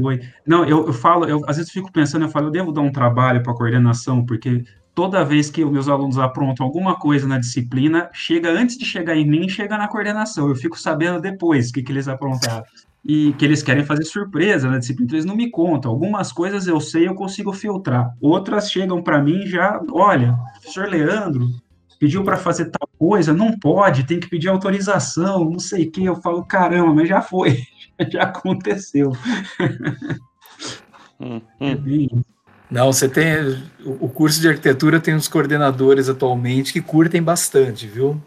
Foi. 0.01 0.21
Não, 0.47 0.65
eu, 0.65 0.87
eu 0.87 0.93
falo, 0.93 1.27
eu 1.27 1.43
às 1.47 1.57
vezes 1.57 1.73
fico 1.73 1.91
pensando, 1.93 2.25
eu 2.25 2.29
falo, 2.29 2.47
eu 2.49 2.51
devo 2.51 2.73
dar 2.73 2.83
um 2.83 2.93
trabalho 2.93 3.43
para 3.43 3.55
coordenação, 3.55 4.25
porque 4.25 4.65
toda 4.95 5.25
vez 5.25 5.51
que 5.51 5.65
os 5.65 5.71
meus 5.71 5.89
alunos 5.89 6.19
aprontam 6.19 6.65
alguma 6.65 6.99
coisa 6.99 7.27
na 7.27 7.39
disciplina, 7.39 8.11
chega 8.13 8.51
antes 8.51 8.77
de 8.77 8.85
chegar 8.85 9.17
em 9.17 9.27
mim, 9.27 9.49
chega 9.49 9.77
na 9.77 9.89
coordenação. 9.89 10.49
Eu 10.49 10.55
fico 10.55 10.79
sabendo 10.79 11.21
depois 11.21 11.71
o 11.71 11.73
que, 11.73 11.83
que 11.83 11.93
eles 11.93 12.09
aprontaram. 12.09 12.65
E 13.05 13.33
que 13.33 13.45
eles 13.45 13.63
querem 13.63 13.85
fazer 13.85 14.05
surpresa 14.05 14.71
na 14.71 14.79
disciplina, 14.79 15.07
então 15.07 15.17
eles 15.17 15.25
não 15.25 15.35
me 15.35 15.51
contam. 15.51 15.91
Algumas 15.91 16.31
coisas 16.33 16.67
eu 16.67 16.81
sei, 16.81 17.09
eu 17.09 17.15
consigo 17.15 17.53
filtrar. 17.53 18.15
Outras 18.21 18.71
chegam 18.71 19.03
para 19.03 19.21
mim 19.21 19.45
já, 19.47 19.81
olha, 19.91 20.37
professor 20.61 20.89
Leandro, 20.89 21.49
pediu 21.99 22.23
para 22.23 22.37
fazer 22.37 22.67
tal 22.67 22.89
coisa, 22.99 23.33
não 23.33 23.59
pode, 23.59 24.05
tem 24.05 24.21
que 24.21 24.29
pedir 24.29 24.49
autorização, 24.49 25.51
não 25.51 25.59
sei 25.59 25.87
o 25.87 25.91
que. 25.91 26.05
Eu 26.05 26.17
falo, 26.17 26.45
caramba, 26.45 26.95
mas 26.95 27.09
já 27.09 27.21
foi, 27.21 27.59
já 28.11 28.23
aconteceu. 28.23 29.13
Hum, 31.21 31.41
hum. 31.61 32.23
Não, 32.69 32.93
você 32.93 33.09
tem. 33.09 33.63
O 33.85 34.09
curso 34.09 34.41
de 34.41 34.49
arquitetura 34.49 34.99
tem 34.99 35.15
uns 35.15 35.29
coordenadores 35.29 36.09
atualmente 36.09 36.73
que 36.73 36.81
curtem 36.81 37.23
bastante, 37.23 37.87
viu? 37.87 38.21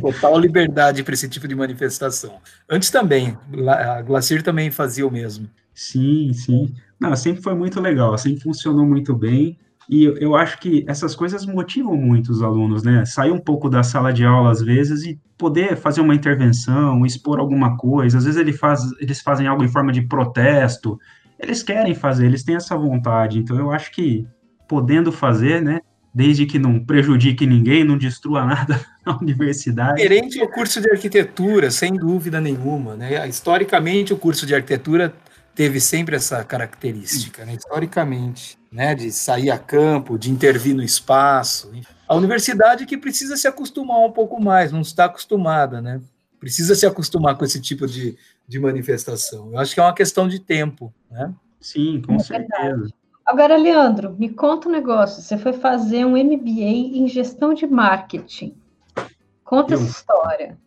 Total 0.00 0.38
liberdade 0.38 1.02
para 1.02 1.14
esse 1.14 1.28
tipo 1.28 1.48
de 1.48 1.54
manifestação. 1.54 2.36
Antes 2.68 2.90
também, 2.90 3.36
a 3.68 4.02
Glacir 4.02 4.42
também 4.42 4.70
fazia 4.70 5.06
o 5.06 5.10
mesmo. 5.10 5.48
Sim, 5.74 6.32
sim. 6.32 6.74
Não, 7.00 7.14
sempre 7.16 7.42
foi 7.42 7.54
muito 7.54 7.80
legal, 7.80 8.16
sempre 8.18 8.42
funcionou 8.42 8.86
muito 8.86 9.14
bem. 9.14 9.58
E 9.88 10.04
eu 10.04 10.36
acho 10.36 10.58
que 10.58 10.84
essas 10.86 11.14
coisas 11.14 11.44
motivam 11.44 11.96
muito 11.96 12.30
os 12.30 12.42
alunos, 12.42 12.82
né? 12.82 13.04
Sair 13.04 13.32
um 13.32 13.40
pouco 13.40 13.68
da 13.68 13.82
sala 13.82 14.12
de 14.12 14.24
aula 14.24 14.50
às 14.50 14.62
vezes 14.62 15.04
e 15.04 15.20
poder 15.36 15.76
fazer 15.76 16.00
uma 16.00 16.14
intervenção, 16.14 17.04
expor 17.04 17.40
alguma 17.40 17.76
coisa. 17.76 18.18
Às 18.18 18.24
vezes 18.24 18.40
ele 18.40 18.52
faz, 18.52 18.80
eles 19.00 19.20
fazem 19.20 19.46
algo 19.46 19.64
em 19.64 19.68
forma 19.68 19.92
de 19.92 20.02
protesto. 20.02 20.98
Eles 21.38 21.62
querem 21.62 21.94
fazer, 21.94 22.26
eles 22.26 22.44
têm 22.44 22.54
essa 22.54 22.76
vontade. 22.76 23.38
Então 23.38 23.58
eu 23.58 23.72
acho 23.72 23.90
que 23.90 24.26
podendo 24.68 25.10
fazer, 25.10 25.60
né? 25.60 25.80
Desde 26.14 26.44
que 26.44 26.58
não 26.58 26.78
prejudique 26.78 27.46
ninguém, 27.46 27.84
não 27.84 27.96
destrua 27.96 28.44
nada 28.44 28.84
na 29.04 29.16
universidade. 29.18 30.02
Diferente 30.02 30.40
ao 30.40 30.48
curso 30.48 30.80
de 30.80 30.90
arquitetura, 30.90 31.70
sem 31.70 31.94
dúvida 31.94 32.40
nenhuma, 32.40 32.94
né? 32.94 33.26
Historicamente, 33.26 34.12
o 34.12 34.18
curso 34.18 34.44
de 34.44 34.54
arquitetura 34.54 35.14
teve 35.54 35.80
sempre 35.80 36.16
essa 36.16 36.42
característica, 36.44 37.44
né, 37.44 37.54
historicamente, 37.54 38.58
né, 38.70 38.94
de 38.94 39.12
sair 39.12 39.50
a 39.50 39.58
campo, 39.58 40.18
de 40.18 40.30
intervir 40.30 40.74
no 40.74 40.82
espaço. 40.82 41.70
A 42.08 42.14
universidade 42.14 42.86
que 42.86 42.96
precisa 42.96 43.36
se 43.36 43.46
acostumar 43.46 43.98
um 43.98 44.10
pouco 44.10 44.40
mais, 44.40 44.72
não 44.72 44.80
está 44.80 45.06
acostumada, 45.06 45.80
né? 45.80 46.00
Precisa 46.40 46.74
se 46.74 46.84
acostumar 46.86 47.36
com 47.36 47.44
esse 47.44 47.60
tipo 47.60 47.86
de, 47.86 48.16
de 48.48 48.58
manifestação. 48.58 49.52
Eu 49.52 49.58
acho 49.58 49.74
que 49.74 49.80
é 49.80 49.82
uma 49.82 49.94
questão 49.94 50.26
de 50.26 50.40
tempo, 50.40 50.92
né? 51.10 51.32
Sim, 51.60 52.02
com 52.04 52.16
é 52.16 52.18
certeza. 52.18 52.60
Verdade. 52.60 52.94
Agora, 53.24 53.56
Leandro, 53.56 54.14
me 54.18 54.28
conta 54.28 54.68
um 54.68 54.72
negócio. 54.72 55.22
Você 55.22 55.38
foi 55.38 55.52
fazer 55.52 56.04
um 56.04 56.16
MBA 56.16 56.98
em 56.98 57.06
gestão 57.08 57.54
de 57.54 57.66
marketing. 57.66 58.54
Conta 59.44 59.74
Eu... 59.74 59.78
essa 59.78 59.90
história. 59.90 60.58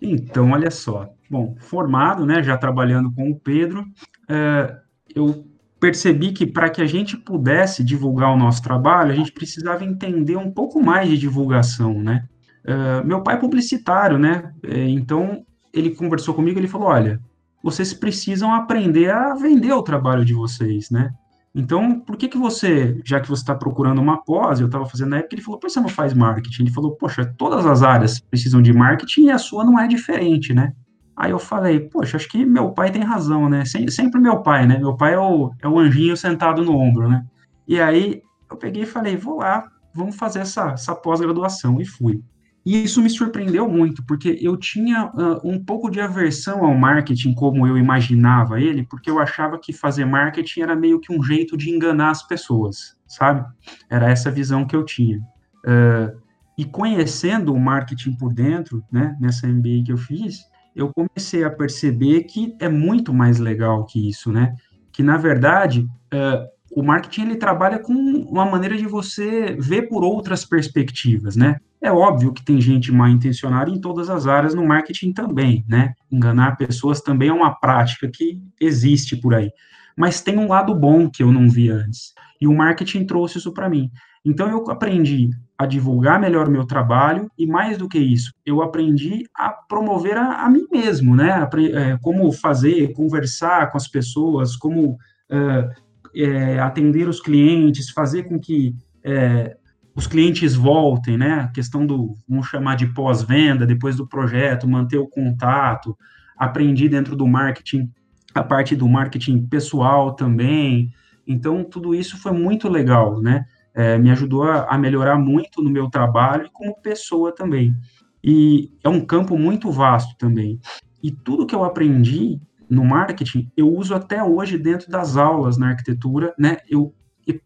Então, 0.00 0.50
olha 0.50 0.70
só. 0.70 1.08
Bom, 1.30 1.56
formado, 1.58 2.26
né, 2.26 2.42
já 2.42 2.56
trabalhando 2.56 3.12
com 3.12 3.30
o 3.30 3.38
Pedro, 3.38 3.84
é, 4.28 4.76
eu 5.14 5.46
percebi 5.80 6.32
que 6.32 6.46
para 6.46 6.70
que 6.70 6.80
a 6.80 6.86
gente 6.86 7.16
pudesse 7.16 7.82
divulgar 7.82 8.32
o 8.32 8.36
nosso 8.36 8.62
trabalho, 8.62 9.12
a 9.12 9.14
gente 9.14 9.32
precisava 9.32 9.84
entender 9.84 10.36
um 10.36 10.50
pouco 10.50 10.82
mais 10.82 11.08
de 11.08 11.18
divulgação, 11.18 12.02
né? 12.02 12.24
É, 12.64 13.02
meu 13.02 13.22
pai 13.22 13.34
é 13.34 13.38
publicitário, 13.38 14.18
né? 14.18 14.54
É, 14.62 14.88
então, 14.88 15.44
ele 15.72 15.90
conversou 15.90 16.34
comigo, 16.34 16.58
ele 16.58 16.68
falou, 16.68 16.88
olha, 16.88 17.20
vocês 17.62 17.92
precisam 17.92 18.54
aprender 18.54 19.10
a 19.10 19.34
vender 19.34 19.72
o 19.72 19.82
trabalho 19.82 20.24
de 20.24 20.32
vocês, 20.32 20.90
né? 20.90 21.10
Então, 21.54 22.00
por 22.00 22.16
que 22.16 22.26
que 22.26 22.36
você, 22.36 23.00
já 23.04 23.20
que 23.20 23.28
você 23.28 23.42
está 23.42 23.54
procurando 23.54 24.00
uma 24.00 24.20
pós, 24.24 24.58
eu 24.58 24.66
estava 24.66 24.86
fazendo 24.86 25.10
na 25.10 25.18
época, 25.18 25.36
ele 25.36 25.42
falou, 25.42 25.60
por 25.60 25.68
que 25.68 25.72
você 25.72 25.80
não 25.80 25.88
faz 25.88 26.12
marketing? 26.12 26.62
Ele 26.62 26.72
falou, 26.72 26.96
poxa, 26.96 27.24
todas 27.38 27.64
as 27.64 27.82
áreas 27.82 28.18
precisam 28.18 28.60
de 28.60 28.72
marketing 28.72 29.26
e 29.26 29.30
a 29.30 29.38
sua 29.38 29.64
não 29.64 29.78
é 29.78 29.86
diferente, 29.86 30.52
né? 30.52 30.72
Aí 31.16 31.30
eu 31.30 31.38
falei, 31.38 31.78
poxa, 31.78 32.16
acho 32.16 32.28
que 32.28 32.44
meu 32.44 32.72
pai 32.72 32.90
tem 32.90 33.02
razão, 33.02 33.48
né? 33.48 33.64
Sempre 33.64 34.20
meu 34.20 34.42
pai, 34.42 34.66
né? 34.66 34.78
Meu 34.78 34.96
pai 34.96 35.14
é 35.14 35.18
o, 35.18 35.52
é 35.62 35.68
o 35.68 35.78
anjinho 35.78 36.16
sentado 36.16 36.64
no 36.64 36.76
ombro, 36.76 37.08
né? 37.08 37.24
E 37.68 37.80
aí 37.80 38.20
eu 38.50 38.56
peguei 38.56 38.82
e 38.82 38.86
falei, 38.86 39.16
vou 39.16 39.38
lá, 39.38 39.64
vamos 39.94 40.16
fazer 40.16 40.40
essa, 40.40 40.72
essa 40.72 40.94
pós-graduação, 40.94 41.80
e 41.80 41.84
fui. 41.84 42.20
E 42.64 42.82
isso 42.82 43.02
me 43.02 43.10
surpreendeu 43.10 43.68
muito, 43.68 44.02
porque 44.06 44.38
eu 44.40 44.56
tinha 44.56 45.06
uh, 45.06 45.40
um 45.44 45.62
pouco 45.62 45.90
de 45.90 46.00
aversão 46.00 46.64
ao 46.64 46.74
marketing 46.74 47.34
como 47.34 47.66
eu 47.66 47.76
imaginava 47.76 48.58
ele, 48.58 48.84
porque 48.84 49.10
eu 49.10 49.18
achava 49.18 49.58
que 49.58 49.72
fazer 49.72 50.06
marketing 50.06 50.62
era 50.62 50.74
meio 50.74 50.98
que 50.98 51.12
um 51.12 51.22
jeito 51.22 51.56
de 51.58 51.70
enganar 51.70 52.10
as 52.10 52.26
pessoas, 52.26 52.96
sabe? 53.06 53.44
Era 53.90 54.10
essa 54.10 54.30
visão 54.30 54.66
que 54.66 54.74
eu 54.74 54.84
tinha. 54.84 55.18
Uh, 55.66 56.18
e 56.56 56.64
conhecendo 56.64 57.52
o 57.52 57.60
marketing 57.60 58.16
por 58.16 58.32
dentro, 58.32 58.82
né, 58.90 59.16
nessa 59.20 59.46
MBA 59.46 59.84
que 59.84 59.92
eu 59.92 59.98
fiz, 59.98 60.44
eu 60.74 60.90
comecei 60.92 61.44
a 61.44 61.50
perceber 61.50 62.24
que 62.24 62.56
é 62.60 62.68
muito 62.68 63.12
mais 63.12 63.38
legal 63.38 63.84
que 63.84 64.08
isso, 64.08 64.32
né? 64.32 64.54
Que, 64.92 65.02
na 65.02 65.16
verdade, 65.16 65.80
uh, 66.12 66.53
o 66.74 66.82
marketing 66.82 67.22
ele 67.22 67.36
trabalha 67.36 67.78
com 67.78 67.92
uma 67.92 68.44
maneira 68.44 68.76
de 68.76 68.86
você 68.86 69.56
ver 69.58 69.82
por 69.88 70.02
outras 70.02 70.44
perspectivas, 70.44 71.36
né? 71.36 71.60
É 71.80 71.92
óbvio 71.92 72.32
que 72.32 72.44
tem 72.44 72.60
gente 72.60 72.90
mal 72.90 73.08
intencionada 73.08 73.70
em 73.70 73.80
todas 73.80 74.10
as 74.10 74.26
áreas 74.26 74.54
no 74.54 74.66
marketing 74.66 75.12
também, 75.12 75.64
né? 75.68 75.92
Enganar 76.10 76.56
pessoas 76.56 77.00
também 77.00 77.28
é 77.28 77.32
uma 77.32 77.54
prática 77.54 78.10
que 78.12 78.40
existe 78.60 79.16
por 79.16 79.34
aí. 79.34 79.50
Mas 79.96 80.20
tem 80.20 80.36
um 80.38 80.48
lado 80.48 80.74
bom 80.74 81.08
que 81.08 81.22
eu 81.22 81.30
não 81.30 81.48
vi 81.48 81.70
antes. 81.70 82.12
E 82.40 82.48
o 82.48 82.54
marketing 82.54 83.04
trouxe 83.04 83.38
isso 83.38 83.52
para 83.52 83.68
mim. 83.68 83.90
Então 84.24 84.48
eu 84.48 84.68
aprendi 84.70 85.30
a 85.56 85.66
divulgar 85.66 86.18
melhor 86.18 86.48
o 86.48 86.50
meu 86.50 86.66
trabalho 86.66 87.30
e 87.38 87.46
mais 87.46 87.78
do 87.78 87.88
que 87.88 87.98
isso, 87.98 88.32
eu 88.44 88.60
aprendi 88.60 89.24
a 89.36 89.50
promover 89.50 90.16
a, 90.16 90.44
a 90.44 90.50
mim 90.50 90.66
mesmo, 90.72 91.14
né? 91.14 91.48
É, 91.72 91.96
como 92.02 92.32
fazer, 92.32 92.92
conversar 92.92 93.70
com 93.70 93.76
as 93.76 93.86
pessoas, 93.86 94.56
como 94.56 94.92
uh, 95.30 95.83
é, 96.14 96.58
atender 96.58 97.08
os 97.08 97.20
clientes, 97.20 97.90
fazer 97.90 98.24
com 98.24 98.38
que 98.38 98.74
é, 99.02 99.56
os 99.94 100.06
clientes 100.06 100.54
voltem, 100.54 101.16
né? 101.16 101.34
A 101.40 101.48
questão 101.48 101.86
do, 101.86 102.14
vamos 102.28 102.48
chamar 102.48 102.76
de 102.76 102.86
pós-venda, 102.88 103.66
depois 103.66 103.96
do 103.96 104.06
projeto, 104.06 104.68
manter 104.68 104.98
o 104.98 105.06
contato. 105.06 105.96
Aprendi 106.36 106.88
dentro 106.88 107.14
do 107.14 107.26
marketing, 107.26 107.88
a 108.34 108.42
parte 108.42 108.74
do 108.74 108.88
marketing 108.88 109.46
pessoal 109.46 110.14
também. 110.14 110.90
Então, 111.26 111.62
tudo 111.62 111.94
isso 111.94 112.18
foi 112.18 112.32
muito 112.32 112.68
legal, 112.68 113.20
né? 113.20 113.44
É, 113.72 113.98
me 113.98 114.10
ajudou 114.10 114.44
a, 114.44 114.64
a, 114.64 114.78
melhorar 114.78 115.18
muito 115.18 115.62
no 115.62 115.70
meu 115.70 115.88
trabalho 115.88 116.46
e 116.46 116.50
como 116.50 116.80
pessoa 116.80 117.32
também. 117.34 117.74
E 118.22 118.70
é 118.82 118.88
um 118.88 119.04
campo 119.04 119.36
muito 119.36 119.70
vasto 119.70 120.16
também. 120.16 120.60
E 121.02 121.10
tudo 121.10 121.46
que 121.46 121.54
eu 121.54 121.64
aprendi 121.64 122.40
no 122.68 122.84
marketing, 122.84 123.50
eu 123.56 123.72
uso 123.72 123.94
até 123.94 124.22
hoje 124.22 124.58
dentro 124.58 124.90
das 124.90 125.16
aulas 125.16 125.56
na 125.56 125.68
arquitetura, 125.68 126.34
né? 126.38 126.58
Eu 126.68 126.94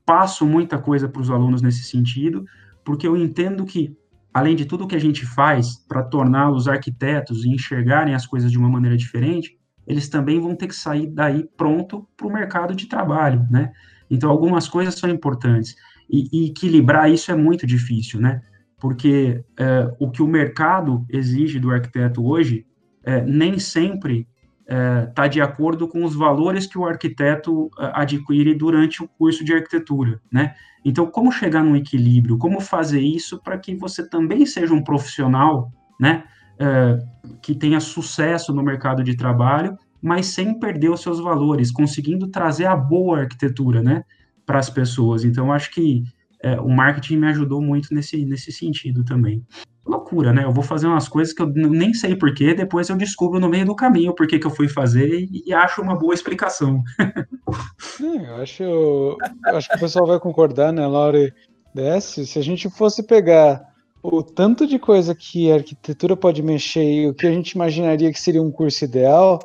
passo 0.04 0.46
muita 0.46 0.78
coisa 0.78 1.08
para 1.08 1.22
os 1.22 1.30
alunos 1.30 1.62
nesse 1.62 1.84
sentido, 1.84 2.44
porque 2.84 3.06
eu 3.06 3.16
entendo 3.16 3.64
que, 3.64 3.96
além 4.32 4.56
de 4.56 4.64
tudo 4.64 4.86
que 4.86 4.96
a 4.96 5.00
gente 5.00 5.24
faz 5.24 5.76
para 5.86 6.02
torná-los 6.02 6.66
arquitetos 6.66 7.44
e 7.44 7.50
enxergarem 7.50 8.14
as 8.14 8.26
coisas 8.26 8.50
de 8.50 8.58
uma 8.58 8.68
maneira 8.68 8.96
diferente, 8.96 9.58
eles 9.86 10.08
também 10.08 10.40
vão 10.40 10.54
ter 10.54 10.66
que 10.66 10.74
sair 10.74 11.06
daí 11.06 11.48
pronto 11.56 12.06
para 12.16 12.26
o 12.26 12.32
mercado 12.32 12.74
de 12.74 12.86
trabalho, 12.86 13.46
né? 13.50 13.72
Então, 14.10 14.30
algumas 14.30 14.68
coisas 14.68 14.94
são 14.94 15.08
importantes. 15.08 15.76
E, 16.10 16.28
e 16.32 16.46
equilibrar 16.50 17.10
isso 17.10 17.30
é 17.30 17.34
muito 17.34 17.66
difícil, 17.66 18.20
né? 18.20 18.40
Porque 18.78 19.44
é, 19.58 19.94
o 19.98 20.10
que 20.10 20.22
o 20.22 20.26
mercado 20.26 21.04
exige 21.08 21.58
do 21.58 21.70
arquiteto 21.70 22.24
hoje 22.24 22.66
é, 23.02 23.22
nem 23.22 23.58
sempre 23.58 24.26
está 24.68 25.24
é, 25.24 25.28
de 25.28 25.40
acordo 25.40 25.88
com 25.88 26.04
os 26.04 26.14
valores 26.14 26.66
que 26.66 26.76
o 26.76 26.84
arquiteto 26.84 27.70
é, 27.78 27.90
adquire 27.94 28.54
durante 28.54 29.02
o 29.02 29.08
curso 29.08 29.42
de 29.42 29.54
arquitetura, 29.54 30.20
né? 30.30 30.54
Então, 30.84 31.06
como 31.06 31.32
chegar 31.32 31.64
num 31.64 31.74
equilíbrio? 31.74 32.36
Como 32.36 32.60
fazer 32.60 33.00
isso 33.00 33.42
para 33.42 33.58
que 33.58 33.74
você 33.74 34.06
também 34.08 34.44
seja 34.44 34.74
um 34.74 34.84
profissional, 34.84 35.72
né? 35.98 36.24
É, 36.60 36.98
que 37.40 37.54
tenha 37.54 37.80
sucesso 37.80 38.52
no 38.52 38.62
mercado 38.62 39.02
de 39.02 39.16
trabalho, 39.16 39.76
mas 40.02 40.26
sem 40.26 40.58
perder 40.58 40.90
os 40.90 41.00
seus 41.00 41.18
valores, 41.18 41.70
conseguindo 41.70 42.28
trazer 42.28 42.66
a 42.66 42.76
boa 42.76 43.20
arquitetura, 43.20 43.82
né? 43.82 44.04
Para 44.44 44.58
as 44.58 44.68
pessoas. 44.68 45.24
Então, 45.24 45.50
acho 45.50 45.70
que 45.70 46.04
é, 46.42 46.60
o 46.60 46.68
marketing 46.68 47.16
me 47.16 47.28
ajudou 47.28 47.60
muito 47.60 47.92
nesse, 47.94 48.24
nesse 48.24 48.52
sentido 48.52 49.04
também 49.04 49.44
loucura, 49.88 50.32
né? 50.32 50.44
Eu 50.44 50.52
vou 50.52 50.62
fazer 50.62 50.86
umas 50.86 51.08
coisas 51.08 51.32
que 51.32 51.42
eu 51.42 51.46
nem 51.46 51.94
sei 51.94 52.14
porquê, 52.14 52.54
depois 52.54 52.88
eu 52.88 52.96
descubro 52.96 53.40
no 53.40 53.48
meio 53.48 53.64
do 53.64 53.74
caminho 53.74 54.14
por 54.14 54.26
que 54.26 54.44
eu 54.44 54.50
fui 54.50 54.68
fazer 54.68 55.08
e, 55.08 55.42
e 55.46 55.52
acho 55.54 55.80
uma 55.80 55.96
boa 55.96 56.14
explicação. 56.14 56.82
Sim, 57.78 58.24
eu 58.24 58.36
acho, 58.36 58.62
eu 58.62 59.56
acho 59.56 59.68
que 59.68 59.76
o 59.76 59.80
pessoal 59.80 60.06
vai 60.06 60.20
concordar, 60.20 60.72
né, 60.72 60.86
Laura? 60.86 61.32
Desce, 61.74 62.26
se 62.26 62.38
a 62.38 62.42
gente 62.42 62.68
fosse 62.70 63.02
pegar 63.02 63.62
o 64.02 64.22
tanto 64.22 64.66
de 64.66 64.78
coisa 64.78 65.14
que 65.14 65.50
a 65.50 65.56
arquitetura 65.56 66.16
pode 66.16 66.42
mexer 66.42 66.84
e 66.84 67.08
o 67.08 67.14
que 67.14 67.26
a 67.26 67.32
gente 67.32 67.52
imaginaria 67.52 68.12
que 68.12 68.20
seria 68.20 68.42
um 68.42 68.50
curso 68.50 68.84
ideal, 68.84 69.38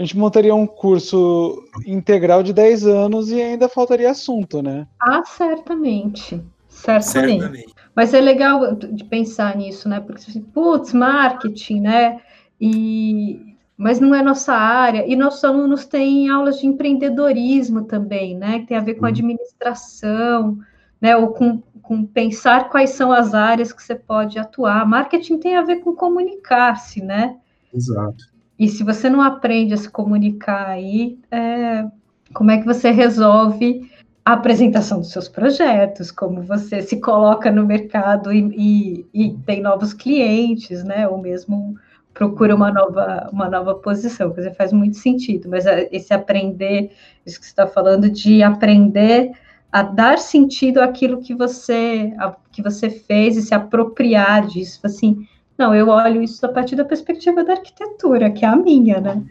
a 0.00 0.02
gente 0.02 0.16
montaria 0.16 0.54
um 0.54 0.66
curso 0.66 1.62
integral 1.86 2.42
de 2.42 2.54
10 2.54 2.86
anos 2.86 3.30
e 3.30 3.38
ainda 3.38 3.68
faltaria 3.68 4.10
assunto, 4.10 4.62
né? 4.62 4.88
Ah, 4.98 5.22
certamente. 5.26 6.42
Certamente. 6.68 7.40
certamente. 7.40 7.74
Mas 7.94 8.14
é 8.14 8.20
legal 8.20 8.74
de 8.74 9.04
pensar 9.04 9.54
nisso, 9.54 9.90
né? 9.90 10.00
Porque, 10.00 10.40
putz, 10.54 10.94
marketing, 10.94 11.80
né? 11.80 12.18
E, 12.58 13.54
mas 13.76 14.00
não 14.00 14.14
é 14.14 14.22
nossa 14.22 14.54
área. 14.54 15.06
E 15.06 15.14
nossos 15.14 15.44
alunos 15.44 15.84
têm 15.84 16.30
aulas 16.30 16.60
de 16.60 16.66
empreendedorismo 16.66 17.84
também, 17.84 18.34
né? 18.34 18.60
Que 18.60 18.68
tem 18.68 18.78
a 18.78 18.80
ver 18.80 18.94
com 18.94 19.02
uhum. 19.02 19.08
administração, 19.08 20.58
né? 20.98 21.14
Ou 21.14 21.28
com, 21.28 21.62
com 21.82 22.06
pensar 22.06 22.70
quais 22.70 22.88
são 22.88 23.12
as 23.12 23.34
áreas 23.34 23.70
que 23.70 23.82
você 23.82 23.96
pode 23.96 24.38
atuar. 24.38 24.86
Marketing 24.86 25.36
tem 25.36 25.56
a 25.56 25.62
ver 25.62 25.80
com 25.80 25.94
comunicar-se, 25.94 27.02
né? 27.02 27.36
Exato. 27.74 28.29
E 28.60 28.68
se 28.68 28.84
você 28.84 29.08
não 29.08 29.22
aprende 29.22 29.72
a 29.72 29.76
se 29.78 29.88
comunicar 29.88 30.68
aí, 30.68 31.18
é, 31.30 31.86
como 32.34 32.50
é 32.50 32.58
que 32.58 32.66
você 32.66 32.90
resolve 32.90 33.90
a 34.22 34.34
apresentação 34.34 35.00
dos 35.00 35.10
seus 35.10 35.28
projetos, 35.28 36.10
como 36.10 36.42
você 36.42 36.82
se 36.82 37.00
coloca 37.00 37.50
no 37.50 37.64
mercado 37.64 38.30
e, 38.30 38.52
e, 38.54 39.06
e, 39.14 39.38
tem 39.46 39.62
novos 39.62 39.94
clientes, 39.94 40.84
né? 40.84 41.08
Ou 41.08 41.16
mesmo 41.16 41.74
procura 42.12 42.54
uma 42.54 42.70
nova, 42.70 43.30
uma 43.32 43.48
nova 43.48 43.76
posição, 43.76 44.30
quer 44.30 44.42
dizer, 44.42 44.54
faz 44.54 44.74
muito 44.74 44.98
sentido, 44.98 45.48
mas 45.48 45.64
é, 45.64 45.88
esse 45.90 46.12
aprender, 46.12 46.90
isso 47.24 47.40
que 47.40 47.46
você 47.46 47.52
está 47.52 47.66
falando, 47.66 48.10
de 48.10 48.42
aprender 48.42 49.32
a 49.72 49.82
dar 49.82 50.18
sentido 50.18 50.82
àquilo 50.82 51.22
que 51.22 51.34
você, 51.34 52.12
a, 52.18 52.36
que 52.52 52.60
você 52.60 52.90
fez 52.90 53.38
e 53.38 53.42
se 53.42 53.54
apropriar 53.54 54.46
disso, 54.46 54.80
assim, 54.84 55.26
não, 55.60 55.74
eu 55.74 55.88
olho 55.88 56.22
isso 56.22 56.44
a 56.46 56.48
partir 56.48 56.74
da 56.74 56.86
perspectiva 56.86 57.44
da 57.44 57.52
arquitetura, 57.52 58.30
que 58.30 58.46
é 58.46 58.48
a 58.48 58.56
minha, 58.56 58.98
né? 58.98 59.22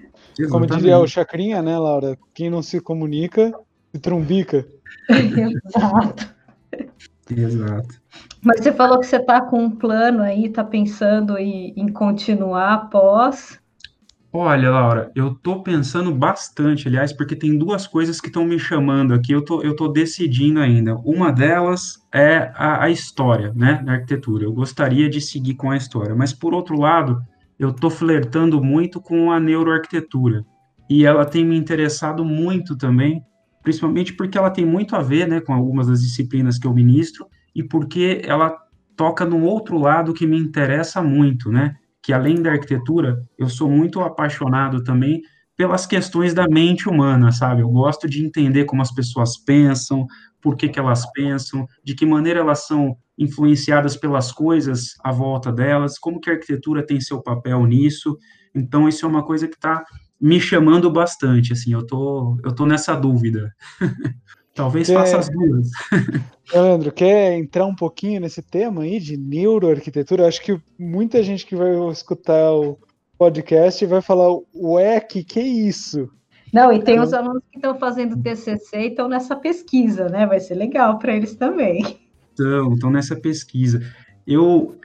Como 0.51 0.67
diria 0.67 0.99
o 0.99 1.07
Chacrinha, 1.07 1.59
né, 1.59 1.75
Laura? 1.75 2.15
Quem 2.35 2.51
não 2.51 2.61
se 2.61 2.79
comunica, 2.79 3.51
se 3.91 3.99
trumbica. 3.99 4.63
Exato. 5.09 6.35
Exato. 7.35 8.01
Mas 8.43 8.61
você 8.61 8.71
falou 8.71 8.99
que 8.99 9.07
você 9.07 9.15
está 9.15 9.41
com 9.41 9.63
um 9.63 9.71
plano 9.71 10.21
aí, 10.21 10.45
está 10.45 10.63
pensando 10.63 11.35
em, 11.35 11.73
em, 11.75 11.87
continuar 11.91 12.73
após. 12.75 13.58
Olha, 14.31 14.69
Laura, 14.69 15.11
eu 15.15 15.33
tô 15.33 15.63
pensando 15.63 16.13
bastante, 16.13 16.87
aliás, 16.87 17.11
porque 17.11 17.35
tem 17.35 17.57
duas 17.57 17.87
coisas 17.87 18.21
que 18.21 18.27
estão 18.27 18.45
me 18.45 18.59
chamando 18.59 19.11
aqui, 19.11 19.31
eu 19.31 19.43
tô, 19.43 19.63
eu 19.63 19.75
tô 19.75 19.87
decidindo 19.87 20.59
ainda. 20.59 20.95
Uma 20.97 21.31
delas 21.31 21.95
é 22.13 22.51
a, 22.53 22.83
a 22.83 22.89
história, 22.91 23.51
né, 23.55 23.81
da 23.83 23.93
arquitetura. 23.93 24.45
Eu 24.45 24.53
gostaria 24.53 25.09
de 25.09 25.19
seguir 25.19 25.55
com 25.55 25.71
a 25.71 25.77
história, 25.77 26.15
mas 26.15 26.31
por 26.31 26.53
outro 26.53 26.79
lado, 26.79 27.19
eu 27.57 27.73
tô 27.73 27.89
flertando 27.89 28.63
muito 28.63 29.01
com 29.01 29.31
a 29.31 29.39
neuroarquitetura. 29.39 30.45
E 30.87 31.07
ela 31.07 31.25
tem 31.25 31.43
me 31.43 31.57
interessado 31.57 32.23
muito 32.23 32.77
também, 32.77 33.23
principalmente 33.63 34.13
porque 34.13 34.37
ela 34.37 34.51
tem 34.51 34.65
muito 34.65 34.95
a 34.95 35.01
ver, 35.01 35.27
né, 35.27 35.41
com 35.41 35.53
algumas 35.53 35.87
das 35.87 36.03
disciplinas 36.03 36.59
que 36.59 36.67
eu 36.67 36.73
ministro 36.73 37.25
e 37.55 37.63
porque 37.63 38.21
ela 38.23 38.55
toca 38.95 39.25
num 39.25 39.43
outro 39.43 39.79
lado 39.79 40.13
que 40.13 40.27
me 40.27 40.37
interessa 40.37 41.01
muito, 41.01 41.51
né? 41.51 41.73
Que 42.01 42.13
além 42.13 42.41
da 42.41 42.51
arquitetura, 42.51 43.21
eu 43.37 43.49
sou 43.49 43.69
muito 43.69 43.99
apaixonado 44.01 44.83
também 44.83 45.21
pelas 45.55 45.85
questões 45.85 46.33
da 46.33 46.47
mente 46.47 46.87
humana, 46.87 47.31
sabe? 47.31 47.61
Eu 47.61 47.69
gosto 47.69 48.07
de 48.07 48.25
entender 48.25 48.63
como 48.63 48.81
as 48.81 48.93
pessoas 48.93 49.37
pensam, 49.37 50.07
por 50.41 50.55
que, 50.55 50.69
que 50.69 50.79
elas 50.79 51.11
pensam, 51.11 51.67
de 51.83 51.93
que 51.93 52.05
maneira 52.05 52.39
elas 52.39 52.65
são 52.65 52.95
influenciadas 53.17 53.97
pelas 53.97 54.31
coisas 54.31 54.93
à 55.03 55.11
volta 55.11 55.51
delas, 55.51 55.99
como 55.99 56.21
que 56.21 56.29
a 56.29 56.33
arquitetura 56.33 56.85
tem 56.85 57.01
seu 57.01 57.21
papel 57.21 57.65
nisso. 57.65 58.17
Então, 58.55 58.87
isso 58.87 59.05
é 59.05 59.09
uma 59.09 59.25
coisa 59.25 59.49
que 59.49 59.55
está 59.55 59.83
me 60.19 60.39
chamando 60.39 60.89
bastante, 60.89 61.53
assim, 61.53 61.73
eu 61.73 61.85
tô, 61.85 62.37
eu 62.43 62.53
tô 62.53 62.65
nessa 62.65 62.95
dúvida. 62.95 63.53
Talvez 64.59 64.87
quer, 64.87 64.93
faça 64.93 65.19
as 65.19 65.29
duas. 65.29 65.69
Leandro, 66.53 66.91
quer 66.91 67.37
entrar 67.37 67.65
um 67.65 67.73
pouquinho 67.73 68.19
nesse 68.19 68.41
tema 68.41 68.81
aí 68.81 68.99
de 68.99 69.15
neuroarquitetura? 69.15 70.27
Acho 70.27 70.41
que 70.41 70.59
muita 70.77 71.23
gente 71.23 71.45
que 71.45 71.55
vai 71.55 71.71
escutar 71.89 72.51
o 72.51 72.77
podcast 73.17 73.85
vai 73.85 74.01
falar, 74.01 74.27
ué, 74.53 74.99
que 74.99 75.23
que 75.23 75.39
é 75.39 75.47
isso? 75.47 76.09
Não, 76.53 76.73
e 76.73 76.83
tem 76.83 76.95
então... 76.95 77.05
os 77.05 77.13
alunos 77.13 77.41
que 77.49 77.57
estão 77.57 77.73
fazendo 77.79 78.21
TCC 78.21 78.81
e 78.81 78.87
estão 78.87 79.07
nessa 79.07 79.33
pesquisa, 79.33 80.09
né? 80.09 80.25
Vai 80.25 80.41
ser 80.41 80.55
legal 80.55 80.99
para 80.99 81.15
eles 81.15 81.35
também. 81.35 81.97
Estão, 82.31 82.73
estão 82.73 82.91
nessa 82.91 83.15
pesquisa. 83.15 83.81
Eu, 84.27 84.75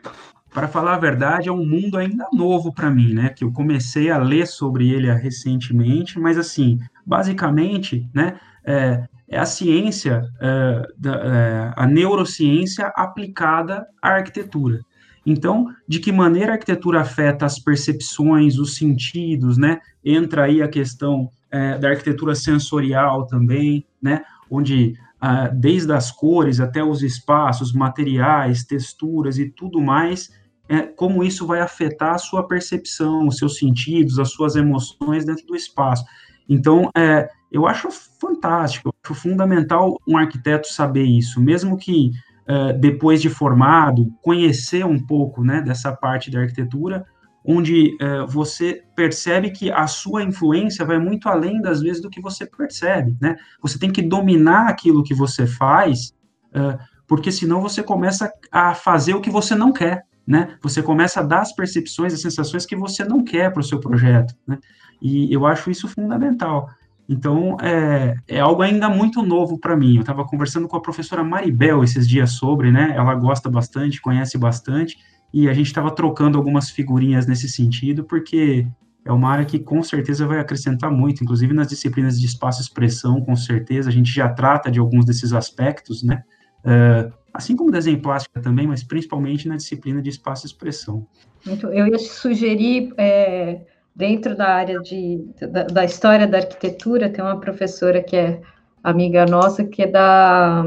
para 0.53 0.69
falar 0.69 0.95
a 0.95 1.01
verdade, 1.01 1.49
é 1.49 1.53
um 1.53 1.67
mundo 1.67 1.99
ainda 1.99 2.29
novo 2.33 2.73
para 2.73 2.93
mim, 2.93 3.13
né? 3.13 3.31
Que 3.31 3.43
eu 3.43 3.51
comecei 3.51 4.09
a 4.09 4.19
ler 4.19 4.47
sobre 4.47 4.91
ele 4.91 5.13
recentemente, 5.13 6.17
mas 6.17 6.39
assim, 6.39 6.79
basicamente, 7.05 8.09
né? 8.15 8.39
É, 8.65 9.09
é 9.35 9.39
a 9.39 9.45
ciência, 9.45 10.31
é, 10.41 10.83
da, 10.97 11.15
é, 11.15 11.73
a 11.77 11.87
neurociência 11.89 12.87
aplicada 12.95 13.85
à 14.01 14.11
arquitetura. 14.11 14.81
Então, 15.27 15.67
de 15.89 15.99
que 15.99 16.13
maneira 16.13 16.53
a 16.53 16.55
arquitetura 16.55 17.01
afeta 17.01 17.45
as 17.45 17.59
percepções, 17.59 18.59
os 18.59 18.77
sentidos, 18.77 19.59
né? 19.59 19.81
Entra 20.05 20.45
aí 20.45 20.63
a 20.63 20.69
questão 20.69 21.29
é, 21.51 21.77
da 21.79 21.89
arquitetura 21.89 22.35
sensorial 22.35 23.27
também, 23.27 23.85
né? 24.01 24.23
Onde 24.49 24.95
ah, 25.21 25.49
desde 25.49 25.93
as 25.93 26.13
cores 26.13 26.61
até 26.61 26.85
os 26.85 27.03
espaços, 27.03 27.73
materiais, 27.73 28.65
texturas 28.65 29.39
e 29.39 29.49
tudo 29.49 29.81
mais, 29.81 30.31
é, 30.69 30.83
como 30.83 31.25
isso 31.25 31.45
vai 31.47 31.61
afetar 31.61 32.15
a 32.15 32.19
sua 32.19 32.47
percepção, 32.47 33.27
os 33.27 33.39
seus 33.39 33.59
sentidos, 33.59 34.19
as 34.19 34.31
suas 34.31 34.55
emoções 34.55 35.25
dentro 35.25 35.45
do 35.47 35.57
espaço. 35.57 36.05
Então, 36.49 36.91
é, 36.97 37.29
eu 37.51 37.67
acho 37.67 37.89
fantástico, 37.91 38.89
eu 38.89 38.95
acho 39.05 39.15
fundamental 39.15 39.99
um 40.07 40.17
arquiteto 40.17 40.69
saber 40.69 41.05
isso, 41.05 41.41
mesmo 41.41 41.77
que 41.77 42.11
uh, 42.49 42.79
depois 42.79 43.21
de 43.23 43.29
formado, 43.29 44.13
conhecer 44.23 44.85
um 44.85 44.99
pouco 44.99 45.43
né, 45.43 45.61
dessa 45.63 45.93
parte 45.93 46.31
da 46.31 46.41
arquitetura, 46.41 47.05
onde 47.45 47.97
uh, 48.01 48.27
você 48.27 48.83
percebe 48.97 49.51
que 49.51 49.71
a 49.71 49.87
sua 49.87 50.23
influência 50.23 50.85
vai 50.85 50.99
muito 50.99 51.29
além 51.29 51.61
das 51.61 51.81
vezes 51.83 52.01
do 52.01 52.09
que 52.09 52.21
você 52.21 52.47
percebe, 52.47 53.17
né? 53.21 53.37
Você 53.61 53.79
tem 53.79 53.91
que 53.91 54.01
dominar 54.01 54.69
aquilo 54.69 55.05
que 55.05 55.15
você 55.15 55.47
faz, 55.47 56.15
uh, 56.55 56.79
porque 57.07 57.31
senão 57.31 57.61
você 57.61 57.83
começa 57.83 58.33
a 58.51 58.75
fazer 58.75 59.15
o 59.15 59.21
que 59.21 59.31
você 59.31 59.55
não 59.55 59.73
quer, 59.73 60.05
né? 60.27 60.57
Você 60.63 60.83
começa 60.83 61.21
a 61.21 61.23
dar 61.23 61.41
as 61.41 61.55
percepções, 61.55 62.15
as 62.15 62.21
sensações 62.21 62.65
que 62.65 62.77
você 62.77 63.05
não 63.05 63.23
quer 63.23 63.53
para 63.53 63.61
o 63.61 63.65
seu 63.65 63.79
projeto, 63.79 64.35
né? 64.47 64.59
E 65.01 65.33
eu 65.33 65.47
acho 65.47 65.71
isso 65.71 65.87
fundamental. 65.89 66.69
Então, 67.09 67.57
é, 67.61 68.15
é 68.27 68.41
algo 68.41 68.63
ainda 68.63 68.89
muito 68.89 69.23
novo 69.23 69.59
para 69.59 69.77
mim. 69.77 69.97
Eu 69.97 70.01
estava 70.01 70.25
conversando 70.25 70.67
com 70.67 70.77
a 70.77 70.81
professora 70.81 71.23
Maribel 71.23 71.85
esses 71.85 72.09
dias 72.09 72.33
sobre, 72.33 72.73
né? 72.73 72.95
Ela 72.97 73.15
gosta 73.15 73.51
bastante, 73.51 74.01
conhece 74.01 74.39
bastante, 74.39 74.97
e 75.33 75.49
a 75.49 75.53
gente 75.53 75.67
estava 75.67 75.91
trocando 75.91 76.39
algumas 76.39 76.71
figurinhas 76.71 77.27
nesse 77.27 77.49
sentido, 77.49 78.05
porque 78.05 78.67
é 79.05 79.13
uma 79.13 79.31
área 79.31 79.45
que 79.45 79.59
com 79.59 79.83
certeza 79.83 80.27
vai 80.27 80.39
acrescentar 80.39 80.91
muito, 80.91 81.23
inclusive 81.23 81.53
nas 81.53 81.69
disciplinas 81.69 82.19
de 82.19 82.27
espaço-expressão, 82.27 83.21
com 83.21 83.37
certeza, 83.37 83.91
a 83.91 83.93
gente 83.93 84.11
já 84.11 84.29
trata 84.29 84.71
de 84.71 84.79
alguns 84.79 85.05
desses 85.05 85.33
aspectos, 85.35 86.03
né? 86.03 86.23
Uh, 86.65 87.13
assim 87.33 87.55
como 87.57 87.71
desenho 87.71 88.01
plástica 88.01 88.41
também, 88.41 88.67
mas 88.67 88.83
principalmente 88.83 89.49
na 89.49 89.57
disciplina 89.57 90.01
de 90.01 90.09
espaço-expressão. 90.09 91.07
Eu 91.47 91.87
ia 91.87 91.99
sugerir 91.99 92.95
é 92.97 93.61
dentro 93.95 94.37
da 94.37 94.49
área 94.49 94.81
de, 94.81 95.25
da, 95.41 95.65
da, 95.65 95.85
história 95.85 96.27
da 96.27 96.39
arquitetura, 96.39 97.09
tem 97.09 97.23
uma 97.23 97.39
professora 97.39 98.03
que 98.03 98.17
é 98.17 98.41
amiga 98.83 99.25
nossa, 99.25 99.65
que 99.65 99.83
é 99.83 99.87
da 99.87 100.65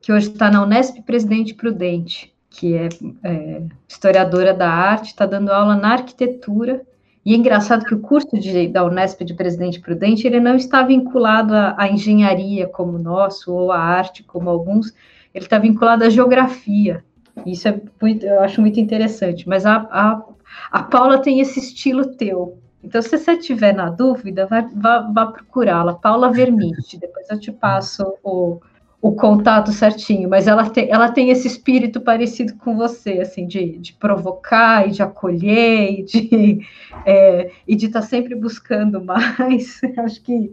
que 0.00 0.12
hoje 0.12 0.30
está 0.30 0.50
na 0.50 0.62
Unesp 0.62 1.00
Presidente 1.02 1.54
Prudente, 1.54 2.34
que 2.50 2.74
é, 2.74 2.88
é 3.22 3.62
historiadora 3.88 4.52
da 4.52 4.68
arte, 4.68 5.06
está 5.06 5.24
dando 5.24 5.50
aula 5.50 5.76
na 5.76 5.92
arquitetura. 5.92 6.82
E 7.24 7.32
é 7.32 7.36
engraçado 7.36 7.86
que 7.86 7.94
o 7.94 8.00
curso 8.00 8.38
de, 8.38 8.68
da 8.68 8.84
Unesp 8.84 9.24
de 9.24 9.32
Presidente 9.32 9.80
Prudente 9.80 10.26
ele 10.26 10.40
não 10.40 10.56
está 10.56 10.82
vinculado 10.82 11.54
à, 11.54 11.74
à 11.78 11.88
engenharia 11.88 12.68
como 12.68 12.98
o 12.98 13.02
nosso, 13.02 13.50
ou 13.50 13.72
à 13.72 13.78
arte 13.78 14.22
como 14.22 14.50
alguns, 14.50 14.92
ele 15.34 15.44
está 15.44 15.58
vinculado 15.58 16.04
à 16.04 16.08
geografia. 16.08 17.04
Isso 17.44 17.66
é 17.66 17.80
muito, 18.00 18.24
eu 18.24 18.40
acho 18.40 18.60
muito 18.60 18.78
interessante. 18.78 19.48
Mas 19.48 19.66
a, 19.66 19.76
a, 19.90 20.22
a 20.70 20.82
Paula 20.84 21.18
tem 21.18 21.40
esse 21.40 21.58
estilo 21.58 22.14
teu, 22.14 22.58
então, 22.84 23.00
se 23.00 23.16
você 23.16 23.34
tiver 23.38 23.72
na 23.72 23.88
dúvida, 23.88 24.44
vai, 24.44 24.68
vá, 24.74 24.98
vá 25.10 25.26
procurá-la, 25.26 25.94
Paula 25.94 26.30
Vermite. 26.30 26.98
Depois 26.98 27.26
eu 27.30 27.40
te 27.40 27.50
passo 27.50 28.14
o, 28.22 28.60
o 29.00 29.12
contato 29.12 29.72
certinho, 29.72 30.28
mas 30.28 30.46
ela 30.46 30.68
tem, 30.68 30.90
ela 30.90 31.10
tem 31.10 31.30
esse 31.30 31.48
espírito 31.48 31.98
parecido 32.02 32.54
com 32.56 32.76
você, 32.76 33.20
assim, 33.20 33.46
de, 33.46 33.78
de 33.78 33.94
provocar 33.94 34.86
e 34.86 34.90
de 34.90 35.02
acolher 35.02 36.00
e 36.00 36.02
de 36.02 36.60
é, 37.06 37.50
estar 37.66 38.00
tá 38.00 38.02
sempre 38.02 38.34
buscando 38.34 39.02
mais. 39.02 39.80
Acho 39.96 40.20
que 40.20 40.52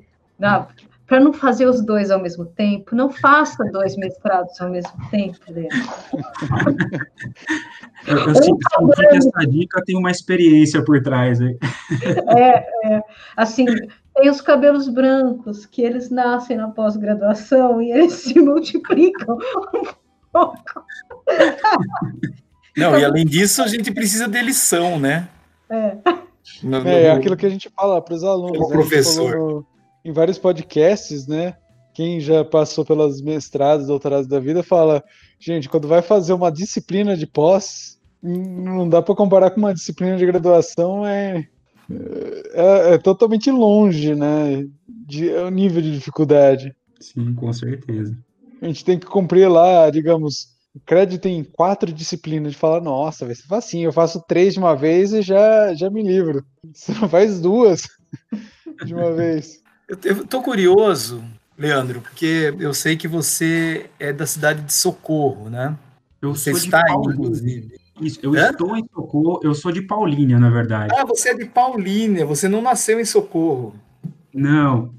para 1.11 1.19
não 1.19 1.33
fazer 1.33 1.65
os 1.65 1.81
dois 1.81 2.09
ao 2.09 2.21
mesmo 2.21 2.45
tempo, 2.45 2.95
não 2.95 3.09
faça 3.09 3.65
dois 3.65 3.97
mestrados 3.97 4.61
ao 4.61 4.69
mesmo 4.69 4.93
tempo, 5.09 5.39
Leandro. 5.49 5.77
Eu, 8.07 8.17
eu 8.17 8.35
senti 8.35 8.65
que 8.95 9.17
essa 9.17 9.45
dica 9.45 9.83
tem 9.85 9.97
uma 9.97 10.09
experiência 10.09 10.81
por 10.85 11.03
trás. 11.03 11.41
Hein? 11.41 11.57
É, 12.33 12.65
é, 12.93 13.03
assim, 13.35 13.65
tem 14.15 14.29
os 14.29 14.39
cabelos 14.39 14.87
brancos, 14.87 15.65
que 15.65 15.81
eles 15.81 16.09
nascem 16.09 16.55
na 16.55 16.69
pós-graduação 16.69 17.81
e 17.81 17.91
eles 17.91 18.13
se 18.13 18.39
multiplicam 18.39 19.37
um 19.75 19.85
pouco. 20.31 20.85
Não, 22.77 22.97
e 22.97 23.03
além 23.03 23.25
disso, 23.25 23.61
a 23.61 23.67
gente 23.67 23.91
precisa 23.91 24.29
de 24.29 24.41
lição, 24.41 24.97
né? 24.97 25.27
É. 25.69 25.97
No, 26.63 26.81
no, 26.81 26.87
é, 26.87 27.11
aquilo 27.11 27.35
que 27.35 27.45
a 27.45 27.49
gente 27.49 27.69
fala 27.69 28.01
para 28.01 28.13
os 28.13 28.23
alunos. 28.23 28.57
O 28.57 28.69
né? 28.69 28.75
professor. 28.75 29.65
Em 30.03 30.11
vários 30.11 30.37
podcasts, 30.37 31.27
né? 31.27 31.55
Quem 31.93 32.19
já 32.19 32.45
passou 32.45 32.85
pelas 32.85 33.21
mestrados, 33.21 33.87
doutorados 33.87 34.27
da 34.27 34.39
vida, 34.39 34.63
fala 34.63 35.03
Gente, 35.41 35.67
quando 35.67 35.87
vai 35.87 36.03
fazer 36.03 36.33
uma 36.33 36.51
disciplina 36.51 37.17
de 37.17 37.25
pós, 37.25 37.99
não 38.21 38.87
dá 38.87 39.01
para 39.01 39.15
comparar 39.15 39.49
com 39.49 39.57
uma 39.57 39.73
disciplina 39.73 40.15
de 40.15 40.23
graduação, 40.23 41.03
é, 41.03 41.47
é, 42.53 42.93
é 42.93 42.97
totalmente 42.99 43.49
longe, 43.49 44.13
né? 44.13 44.67
De, 44.87 45.31
é 45.31 45.41
o 45.41 45.49
nível 45.49 45.81
de 45.81 45.93
dificuldade. 45.93 46.75
Sim, 46.99 47.33
com 47.33 47.51
certeza. 47.51 48.15
A 48.61 48.67
gente 48.67 48.85
tem 48.85 48.99
que 48.99 49.07
cumprir 49.07 49.49
lá, 49.49 49.89
digamos, 49.89 50.49
crédito 50.85 51.27
em 51.27 51.43
quatro 51.43 51.91
disciplinas, 51.91 52.51
de 52.51 52.57
falar, 52.59 52.79
nossa, 52.79 53.25
vai 53.25 53.33
ser 53.33 53.47
facinho, 53.47 53.87
eu 53.87 53.93
faço 53.93 54.23
três 54.27 54.53
de 54.53 54.59
uma 54.59 54.75
vez 54.75 55.11
e 55.11 55.23
já, 55.23 55.73
já 55.73 55.89
me 55.89 56.03
livro. 56.03 56.45
Você 56.71 56.93
não 56.93 57.09
faz 57.09 57.41
duas 57.41 57.81
de 58.85 58.93
uma 58.93 59.11
vez. 59.11 59.59
Eu 59.91 60.25
tô 60.25 60.41
curioso, 60.41 61.21
Leandro, 61.57 61.99
porque 61.99 62.53
eu 62.57 62.73
sei 62.73 62.95
que 62.95 63.09
você 63.09 63.89
é 63.99 64.13
da 64.13 64.25
cidade 64.25 64.61
de 64.61 64.71
Socorro, 64.71 65.49
né? 65.49 65.77
Eu 66.21 66.33
você 66.33 66.51
está 66.51 66.81
aí, 66.87 66.93
inclusive. 66.93 67.75
Isso, 67.99 68.19
eu 68.23 68.33
Hã? 68.33 68.51
estou 68.51 68.77
em 68.77 68.87
Socorro, 68.93 69.41
eu 69.43 69.53
sou 69.53 69.71
de 69.71 69.81
Paulínia, 69.81 70.39
na 70.39 70.49
verdade. 70.49 70.93
Ah, 70.97 71.03
você 71.03 71.29
é 71.29 71.33
de 71.35 71.45
Paulínia, 71.45 72.25
você 72.25 72.47
não 72.47 72.61
nasceu 72.61 73.01
em 73.01 73.05
Socorro. 73.05 73.75
Não, 74.33 74.93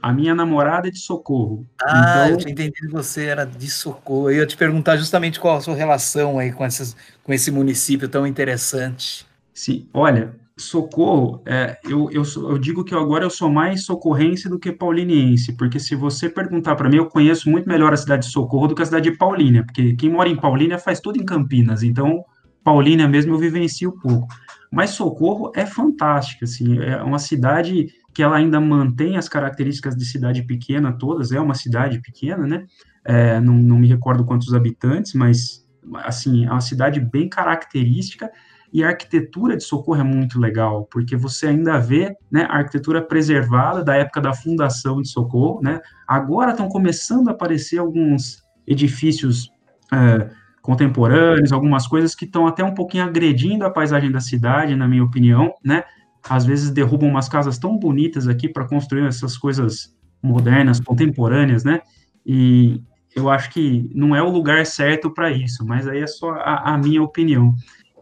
a 0.00 0.12
minha 0.14 0.34
namorada 0.34 0.88
é 0.88 0.90
de 0.90 0.98
Socorro. 0.98 1.66
Ah, 1.82 2.24
então... 2.24 2.30
eu 2.30 2.36
tinha 2.38 2.52
entendido 2.52 2.86
que 2.86 2.92
você 2.92 3.26
era 3.26 3.44
de 3.44 3.68
Socorro. 3.68 4.30
Eu 4.30 4.38
ia 4.38 4.46
te 4.46 4.56
perguntar 4.56 4.96
justamente 4.96 5.38
qual 5.38 5.58
a 5.58 5.60
sua 5.60 5.74
relação 5.74 6.38
aí 6.38 6.52
com, 6.52 6.64
essas, 6.64 6.96
com 7.22 7.34
esse 7.34 7.50
município 7.50 8.08
tão 8.08 8.26
interessante. 8.26 9.26
Sim, 9.52 9.86
olha, 9.92 10.34
Socorro, 10.58 11.40
é, 11.46 11.78
eu, 11.84 12.10
eu, 12.10 12.22
eu, 12.24 12.58
digo 12.58 12.84
que 12.84 12.94
agora 12.94 13.24
eu 13.24 13.30
sou 13.30 13.48
mais 13.48 13.84
socorrense 13.84 14.48
do 14.48 14.58
que 14.58 14.72
pauliniense, 14.72 15.56
porque 15.56 15.78
se 15.78 15.94
você 15.94 16.28
perguntar 16.28 16.74
para 16.74 16.88
mim, 16.88 16.96
eu 16.96 17.06
conheço 17.06 17.48
muito 17.48 17.68
melhor 17.68 17.92
a 17.92 17.96
cidade 17.96 18.26
de 18.26 18.32
Socorro 18.32 18.66
do 18.66 18.74
que 18.74 18.82
a 18.82 18.84
cidade 18.84 19.08
de 19.08 19.16
Paulínia, 19.16 19.64
porque 19.64 19.94
quem 19.94 20.10
mora 20.10 20.28
em 20.28 20.36
Paulínia 20.36 20.78
faz 20.78 20.98
tudo 20.98 21.20
em 21.20 21.24
Campinas, 21.24 21.84
então 21.84 22.24
Paulínia 22.64 23.06
mesmo 23.06 23.34
eu 23.34 23.38
vivencio 23.38 23.92
pouco. 23.92 24.26
Mas 24.70 24.90
Socorro 24.90 25.52
é 25.54 25.64
fantástica, 25.64 26.44
assim, 26.44 26.78
é 26.80 27.02
uma 27.02 27.20
cidade 27.20 27.86
que 28.12 28.22
ela 28.22 28.36
ainda 28.36 28.60
mantém 28.60 29.16
as 29.16 29.28
características 29.28 29.94
de 29.94 30.04
cidade 30.04 30.42
pequena 30.42 30.92
todas, 30.92 31.30
é 31.30 31.40
uma 31.40 31.54
cidade 31.54 32.00
pequena, 32.02 32.46
né? 32.46 32.66
É, 33.04 33.40
não, 33.40 33.54
não 33.54 33.78
me 33.78 33.86
recordo 33.86 34.24
quantos 34.24 34.52
habitantes, 34.52 35.14
mas 35.14 35.64
assim, 36.04 36.44
é 36.44 36.50
uma 36.50 36.60
cidade 36.60 37.00
bem 37.00 37.28
característica 37.28 38.30
e 38.72 38.84
a 38.84 38.88
arquitetura 38.88 39.56
de 39.56 39.64
Socorro 39.64 40.00
é 40.00 40.04
muito 40.04 40.38
legal, 40.38 40.86
porque 40.90 41.16
você 41.16 41.46
ainda 41.46 41.78
vê 41.78 42.14
né, 42.30 42.46
a 42.50 42.58
arquitetura 42.58 43.00
preservada 43.00 43.82
da 43.82 43.96
época 43.96 44.20
da 44.20 44.34
fundação 44.34 45.00
de 45.00 45.08
Socorro, 45.08 45.60
né? 45.62 45.80
Agora 46.06 46.50
estão 46.50 46.68
começando 46.68 47.28
a 47.28 47.32
aparecer 47.32 47.78
alguns 47.78 48.42
edifícios 48.66 49.50
é, 49.92 50.30
contemporâneos, 50.60 51.50
algumas 51.50 51.86
coisas 51.86 52.14
que 52.14 52.26
estão 52.26 52.46
até 52.46 52.62
um 52.62 52.74
pouquinho 52.74 53.04
agredindo 53.04 53.64
a 53.64 53.70
paisagem 53.70 54.12
da 54.12 54.20
cidade, 54.20 54.76
na 54.76 54.86
minha 54.86 55.02
opinião, 55.02 55.54
né? 55.64 55.82
Às 56.28 56.44
vezes 56.44 56.70
derrubam 56.70 57.08
umas 57.08 57.28
casas 57.28 57.58
tão 57.58 57.78
bonitas 57.78 58.28
aqui 58.28 58.48
para 58.48 58.68
construir 58.68 59.06
essas 59.06 59.38
coisas 59.38 59.96
modernas, 60.22 60.78
contemporâneas, 60.78 61.64
né? 61.64 61.80
E 62.26 62.82
eu 63.16 63.30
acho 63.30 63.50
que 63.50 63.90
não 63.94 64.14
é 64.14 64.22
o 64.22 64.28
lugar 64.28 64.66
certo 64.66 65.10
para 65.12 65.30
isso, 65.30 65.64
mas 65.64 65.88
aí 65.88 66.00
é 66.00 66.06
só 66.06 66.32
a, 66.32 66.74
a 66.74 66.78
minha 66.78 67.02
opinião. 67.02 67.54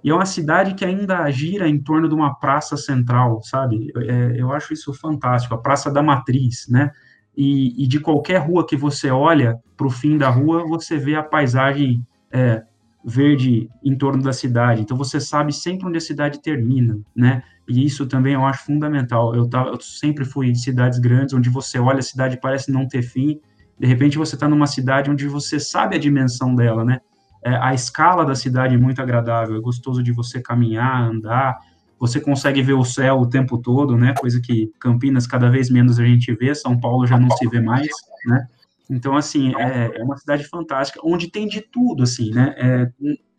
E 0.07 0.11
é 0.11 0.15
uma 0.15 0.25
cidade 0.25 0.75
que 0.75 0.85
ainda 0.85 1.29
gira 1.33 1.69
em 1.69 1.83
torno 1.83 2.09
de 2.09 2.15
uma 2.15 2.33
praça 2.33 2.77
central, 2.77 3.43
sabe? 3.43 3.93
É, 3.97 4.41
eu 4.41 4.53
acho 4.53 4.73
isso 4.73 4.95
fantástico, 4.95 5.53
a 5.53 5.59
Praça 5.59 5.91
da 5.91 6.01
Matriz, 6.01 6.69
né? 6.69 6.93
E, 7.37 7.83
e 7.83 7.89
de 7.89 7.99
qualquer 7.99 8.39
rua 8.39 8.65
que 8.65 8.77
você 8.77 9.11
olha 9.11 9.59
para 9.77 9.85
o 9.85 9.91
fim 9.91 10.17
da 10.17 10.31
rua, 10.31 10.65
você 10.65 10.97
vê 10.97 11.17
a 11.17 11.25
paisagem 11.25 12.07
é, 12.31 12.63
verde 13.05 13.69
em 13.85 13.99
torno 13.99 14.23
da 14.23 14.33
cidade. 14.33 14.81
Então 14.81 14.97
você 14.97 15.19
sabe 15.19 15.53
sempre 15.53 15.89
onde 15.89 15.99
a 15.99 16.01
cidade 16.01 16.41
termina, 16.41 17.01
né? 17.15 17.43
E 17.69 17.85
isso 17.85 18.07
também 18.07 18.35
eu 18.35 18.45
acho 18.45 18.65
fundamental. 18.65 19.35
Eu, 19.35 19.51
tava, 19.51 19.71
eu 19.71 19.81
sempre 19.81 20.25
fui 20.25 20.47
em 20.47 20.55
cidades 20.55 21.01
grandes 21.01 21.35
onde 21.35 21.51
você 21.51 21.81
olha 21.81 21.99
a 21.99 22.03
cidade 22.03 22.39
parece 22.41 22.71
não 22.71 22.87
ter 22.87 23.03
fim. 23.03 23.41
De 23.77 23.89
repente 23.89 24.17
você 24.17 24.37
está 24.37 24.49
numa 24.49 24.69
cidade 24.69 25.11
onde 25.11 25.27
você 25.27 25.59
sabe 25.59 25.97
a 25.97 25.99
dimensão 25.99 26.55
dela, 26.55 26.85
né? 26.85 27.01
É, 27.47 27.57
a 27.63 27.73
escala 27.73 28.27
da 28.27 28.35
cidade 28.35 28.75
é 28.75 28.79
muito 28.79 29.01
agradável, 29.01 29.57
é 29.57 29.61
gostoso 29.61 30.03
de 30.03 30.11
você 30.11 30.41
caminhar, 30.43 31.01
andar, 31.01 31.57
você 31.97 32.21
consegue 32.21 32.61
ver 32.61 32.73
o 32.73 32.85
céu 32.85 33.21
o 33.21 33.31
tempo 33.31 33.57
todo, 33.57 33.97
né, 33.97 34.15
coisa 34.19 34.41
que 34.41 34.73
Campinas 34.81 35.29
cada 35.29 35.49
vez 35.49 35.71
menos 35.71 36.01
a 36.01 36.05
gente 36.05 36.35
vê, 36.35 36.53
São 36.57 36.79
Paulo 36.79 37.07
já 37.07 37.17
não 37.17 37.31
se 37.31 37.49
vê 37.49 37.61
mais, 37.61 37.89
né, 38.27 38.49
então, 38.91 39.17
assim, 39.17 39.55
é, 39.57 39.93
é 39.97 40.03
uma 40.03 40.17
cidade 40.17 40.43
fantástica, 40.49 41.01
onde 41.05 41.31
tem 41.31 41.47
de 41.47 41.61
tudo, 41.61 42.03
assim, 42.03 42.33
né, 42.33 42.53
é, 42.59 42.91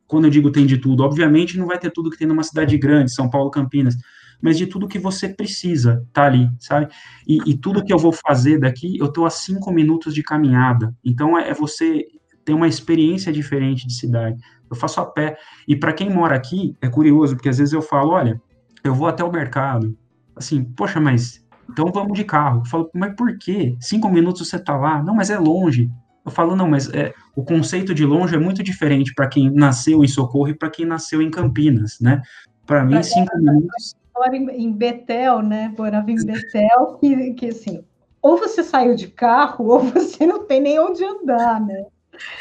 quando 0.07 0.23
eu 0.23 0.31
digo 0.31 0.51
tem 0.51 0.65
de 0.65 0.77
tudo, 0.77 1.03
obviamente 1.03 1.59
não 1.59 1.67
vai 1.67 1.77
ter 1.77 1.91
tudo 1.91 2.09
que 2.09 2.17
tem 2.17 2.27
numa 2.27 2.43
cidade 2.43 2.77
grande, 2.77 3.13
São 3.13 3.29
Paulo, 3.29 3.51
Campinas, 3.51 3.97
mas 4.41 4.57
de 4.57 4.67
tudo 4.67 4.87
que 4.87 4.99
você 4.99 5.27
precisa, 5.27 6.05
tá 6.13 6.25
ali, 6.25 6.47
sabe? 6.59 6.87
E, 7.27 7.39
e 7.43 7.57
tudo 7.57 7.83
que 7.83 7.91
eu 7.91 7.97
vou 7.97 8.13
fazer 8.13 8.59
daqui, 8.59 8.95
eu 8.99 9.11
tô 9.11 9.25
a 9.25 9.31
cinco 9.31 9.71
minutos 9.71 10.13
de 10.13 10.21
caminhada. 10.21 10.95
Então 11.03 11.35
é, 11.35 11.49
é 11.49 11.53
você 11.55 12.05
tem 12.47 12.55
uma 12.55 12.67
experiência 12.69 13.29
diferente 13.29 13.85
de 13.85 13.93
cidade. 13.93 14.41
Eu 14.71 14.77
faço 14.77 15.01
a 15.01 15.05
pé. 15.05 15.37
E 15.67 15.75
para 15.75 15.91
quem 15.91 16.09
mora 16.09 16.33
aqui, 16.33 16.77
é 16.81 16.87
curioso, 16.87 17.35
porque 17.35 17.49
às 17.49 17.57
vezes 17.57 17.73
eu 17.73 17.81
falo, 17.81 18.11
olha, 18.11 18.41
eu 18.85 18.95
vou 18.95 19.05
até 19.05 19.21
o 19.21 19.29
mercado. 19.29 19.97
Assim, 20.33 20.63
poxa, 20.63 20.97
mas 20.97 21.45
então 21.69 21.91
vamos 21.93 22.17
de 22.17 22.23
carro. 22.23 22.61
Eu 22.61 22.65
falo, 22.65 22.89
mas 22.93 23.13
por 23.17 23.37
quê? 23.37 23.75
Cinco 23.81 24.07
minutos 24.07 24.47
você 24.47 24.57
tá 24.57 24.77
lá? 24.77 25.03
Não, 25.03 25.13
mas 25.13 25.29
é 25.29 25.37
longe. 25.37 25.91
Eu 26.25 26.31
falo, 26.31 26.55
não, 26.55 26.69
mas 26.69 26.89
é, 26.93 27.13
o 27.35 27.43
conceito 27.43 27.93
de 27.93 28.05
longe 28.05 28.33
é 28.33 28.39
muito 28.39 28.63
diferente 28.63 29.13
para 29.13 29.27
quem 29.27 29.51
nasceu 29.51 30.01
em 30.01 30.07
Socorro 30.07 30.47
e 30.47 30.57
para 30.57 30.69
quem 30.69 30.85
nasceu 30.85 31.21
em 31.21 31.29
Campinas, 31.29 31.97
né? 31.99 32.21
Para 32.65 32.85
mim, 32.85 33.03
cinco 33.03 33.37
minutos. 33.37 33.93
Mora 34.15 34.37
em 34.37 34.71
Betel, 34.71 35.41
né? 35.41 35.73
Morava 35.77 36.09
em 36.09 36.25
Betel, 36.25 36.97
que, 37.01 37.33
que 37.33 37.47
assim, 37.47 37.83
ou 38.21 38.37
você 38.37 38.63
saiu 38.63 38.95
de 38.95 39.07
carro, 39.09 39.67
ou 39.69 39.79
você 39.81 40.25
não 40.25 40.45
tem 40.45 40.61
nem 40.61 40.79
onde 40.79 41.03
andar, 41.03 41.59
né? 41.59 41.85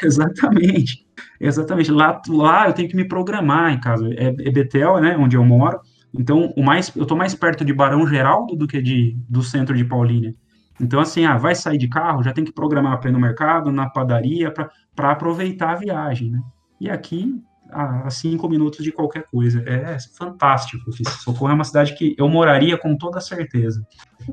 Exatamente. 0.03 1.05
Exatamente. 1.39 1.91
Lá, 1.91 2.21
lá 2.27 2.67
eu 2.67 2.73
tenho 2.73 2.89
que 2.89 2.95
me 2.95 3.07
programar 3.07 3.73
em 3.73 3.79
casa. 3.79 4.07
É, 4.13 4.27
é 4.27 4.51
Betel, 4.51 4.99
né, 4.99 5.17
onde 5.17 5.35
eu 5.35 5.43
moro. 5.43 5.79
Então, 6.17 6.53
o 6.55 6.63
mais, 6.63 6.95
eu 6.95 7.03
estou 7.03 7.17
mais 7.17 7.35
perto 7.35 7.63
de 7.63 7.73
Barão 7.73 8.07
Geraldo 8.07 8.55
do 8.55 8.67
que 8.67 8.81
de, 8.81 9.17
do 9.29 9.43
centro 9.43 9.75
de 9.75 9.85
Paulínia. 9.85 10.33
Então, 10.79 10.99
assim, 10.99 11.25
ah, 11.25 11.37
vai 11.37 11.55
sair 11.55 11.77
de 11.77 11.87
carro, 11.87 12.23
já 12.23 12.31
tem 12.31 12.43
que 12.43 12.51
programar 12.51 12.99
para 12.99 13.09
ir 13.09 13.13
no 13.13 13.19
mercado, 13.19 13.71
na 13.71 13.89
padaria, 13.89 14.51
para 14.51 15.11
aproveitar 15.11 15.71
a 15.71 15.75
viagem, 15.75 16.31
né? 16.31 16.39
E 16.79 16.89
aqui, 16.89 17.33
a, 17.71 18.09
cinco 18.09 18.47
minutos 18.47 18.83
de 18.83 18.91
qualquer 18.91 19.23
coisa. 19.23 19.63
É 19.67 19.97
fantástico. 20.15 20.91
Socorro 21.23 21.51
é 21.51 21.55
uma 21.55 21.63
cidade 21.63 21.95
que 21.95 22.15
eu 22.17 22.29
moraria 22.29 22.77
com 22.77 22.95
toda 22.95 23.19
certeza. 23.19 23.85